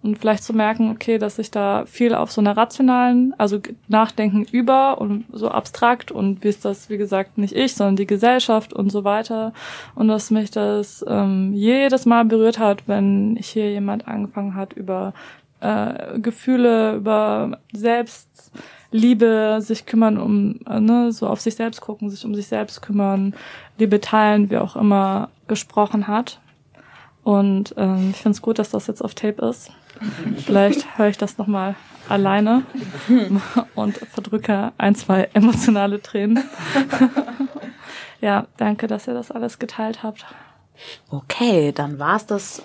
und 0.02 0.18
vielleicht 0.18 0.44
zu 0.44 0.54
merken, 0.54 0.90
okay, 0.90 1.18
dass 1.18 1.38
ich 1.38 1.50
da 1.50 1.84
viel 1.86 2.14
auf 2.14 2.32
so 2.32 2.40
einer 2.40 2.56
rationalen, 2.56 3.34
also 3.36 3.60
Nachdenken 3.88 4.44
über 4.50 4.98
und 4.98 5.26
so 5.32 5.48
abstrakt 5.48 6.10
und 6.10 6.42
wie 6.42 6.48
ist 6.48 6.64
das, 6.64 6.88
wie 6.88 6.96
gesagt, 6.96 7.36
nicht 7.36 7.54
ich, 7.54 7.74
sondern 7.74 7.96
die 7.96 8.06
Gesellschaft 8.06 8.72
und 8.72 8.90
so 8.90 9.04
weiter 9.04 9.52
und 9.94 10.08
dass 10.08 10.30
mich 10.30 10.50
das 10.50 11.04
ähm, 11.06 11.52
jedes 11.52 12.06
Mal 12.06 12.24
berührt 12.24 12.58
hat, 12.58 12.88
wenn 12.88 13.36
hier 13.40 13.70
jemand 13.70 14.08
angefangen 14.08 14.54
hat 14.54 14.72
über 14.72 15.12
äh, 15.60 16.18
Gefühle, 16.18 16.94
über 16.94 17.58
Selbstliebe 17.72 19.58
sich 19.60 19.84
kümmern, 19.84 20.16
um 20.16 20.60
äh, 20.66 20.80
ne, 20.80 21.12
so 21.12 21.26
auf 21.26 21.40
sich 21.40 21.54
selbst 21.56 21.82
gucken, 21.82 22.08
sich 22.08 22.24
um 22.24 22.34
sich 22.34 22.46
selbst 22.46 22.80
kümmern, 22.80 23.34
Liebe 23.78 24.00
teilen, 24.00 24.50
wie 24.50 24.56
auch 24.56 24.76
immer 24.76 25.28
gesprochen 25.46 26.08
hat. 26.08 26.40
Und 27.22 27.74
ähm, 27.76 28.10
ich 28.10 28.16
finde 28.16 28.36
es 28.36 28.42
gut, 28.42 28.58
dass 28.58 28.70
das 28.70 28.86
jetzt 28.86 29.02
auf 29.02 29.14
Tape 29.14 29.44
ist. 29.46 29.70
Vielleicht 30.44 30.98
höre 30.98 31.08
ich 31.08 31.18
das 31.18 31.36
nochmal 31.38 31.74
alleine 32.08 32.64
und 33.74 33.98
verdrücke 33.98 34.72
ein, 34.78 34.94
zwei 34.94 35.28
emotionale 35.34 36.00
Tränen. 36.00 36.42
ja, 38.20 38.46
danke, 38.56 38.86
dass 38.86 39.06
ihr 39.06 39.14
das 39.14 39.30
alles 39.30 39.58
geteilt 39.58 40.02
habt. 40.02 40.24
Okay, 41.10 41.72
dann 41.72 41.98
war's 41.98 42.26
das 42.26 42.62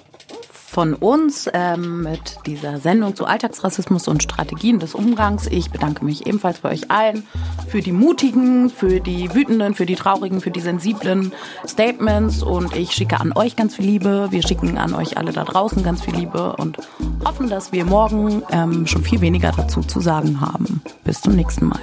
von 0.75 0.93
uns 0.93 1.49
ähm, 1.53 2.01
mit 2.01 2.35
dieser 2.45 2.81
Sendung 2.81 3.15
zu 3.15 3.23
Alltagsrassismus 3.23 4.09
und 4.09 4.21
Strategien 4.21 4.77
des 4.77 4.93
Umgangs. 4.93 5.47
Ich 5.47 5.71
bedanke 5.71 6.03
mich 6.03 6.27
ebenfalls 6.27 6.59
bei 6.59 6.69
euch 6.69 6.91
allen 6.91 7.25
für 7.69 7.79
die 7.79 7.93
mutigen, 7.93 8.69
für 8.69 8.99
die 8.99 9.33
wütenden, 9.33 9.73
für 9.73 9.85
die 9.85 9.95
traurigen, 9.95 10.41
für 10.41 10.51
die 10.51 10.59
sensiblen 10.59 11.31
Statements 11.65 12.43
und 12.43 12.75
ich 12.75 12.91
schicke 12.91 13.21
an 13.21 13.31
euch 13.31 13.55
ganz 13.55 13.77
viel 13.77 13.85
Liebe. 13.85 14.27
Wir 14.31 14.43
schicken 14.43 14.77
an 14.77 14.93
euch 14.93 15.17
alle 15.17 15.31
da 15.31 15.45
draußen 15.45 15.81
ganz 15.81 16.01
viel 16.01 16.13
Liebe 16.13 16.57
und 16.57 16.77
hoffen, 17.23 17.47
dass 17.47 17.71
wir 17.71 17.85
morgen 17.85 18.43
ähm, 18.51 18.85
schon 18.85 19.01
viel 19.01 19.21
weniger 19.21 19.53
dazu 19.55 19.79
zu 19.79 20.01
sagen 20.01 20.41
haben. 20.41 20.81
Bis 21.05 21.21
zum 21.21 21.37
nächsten 21.37 21.67
Mal. 21.67 21.79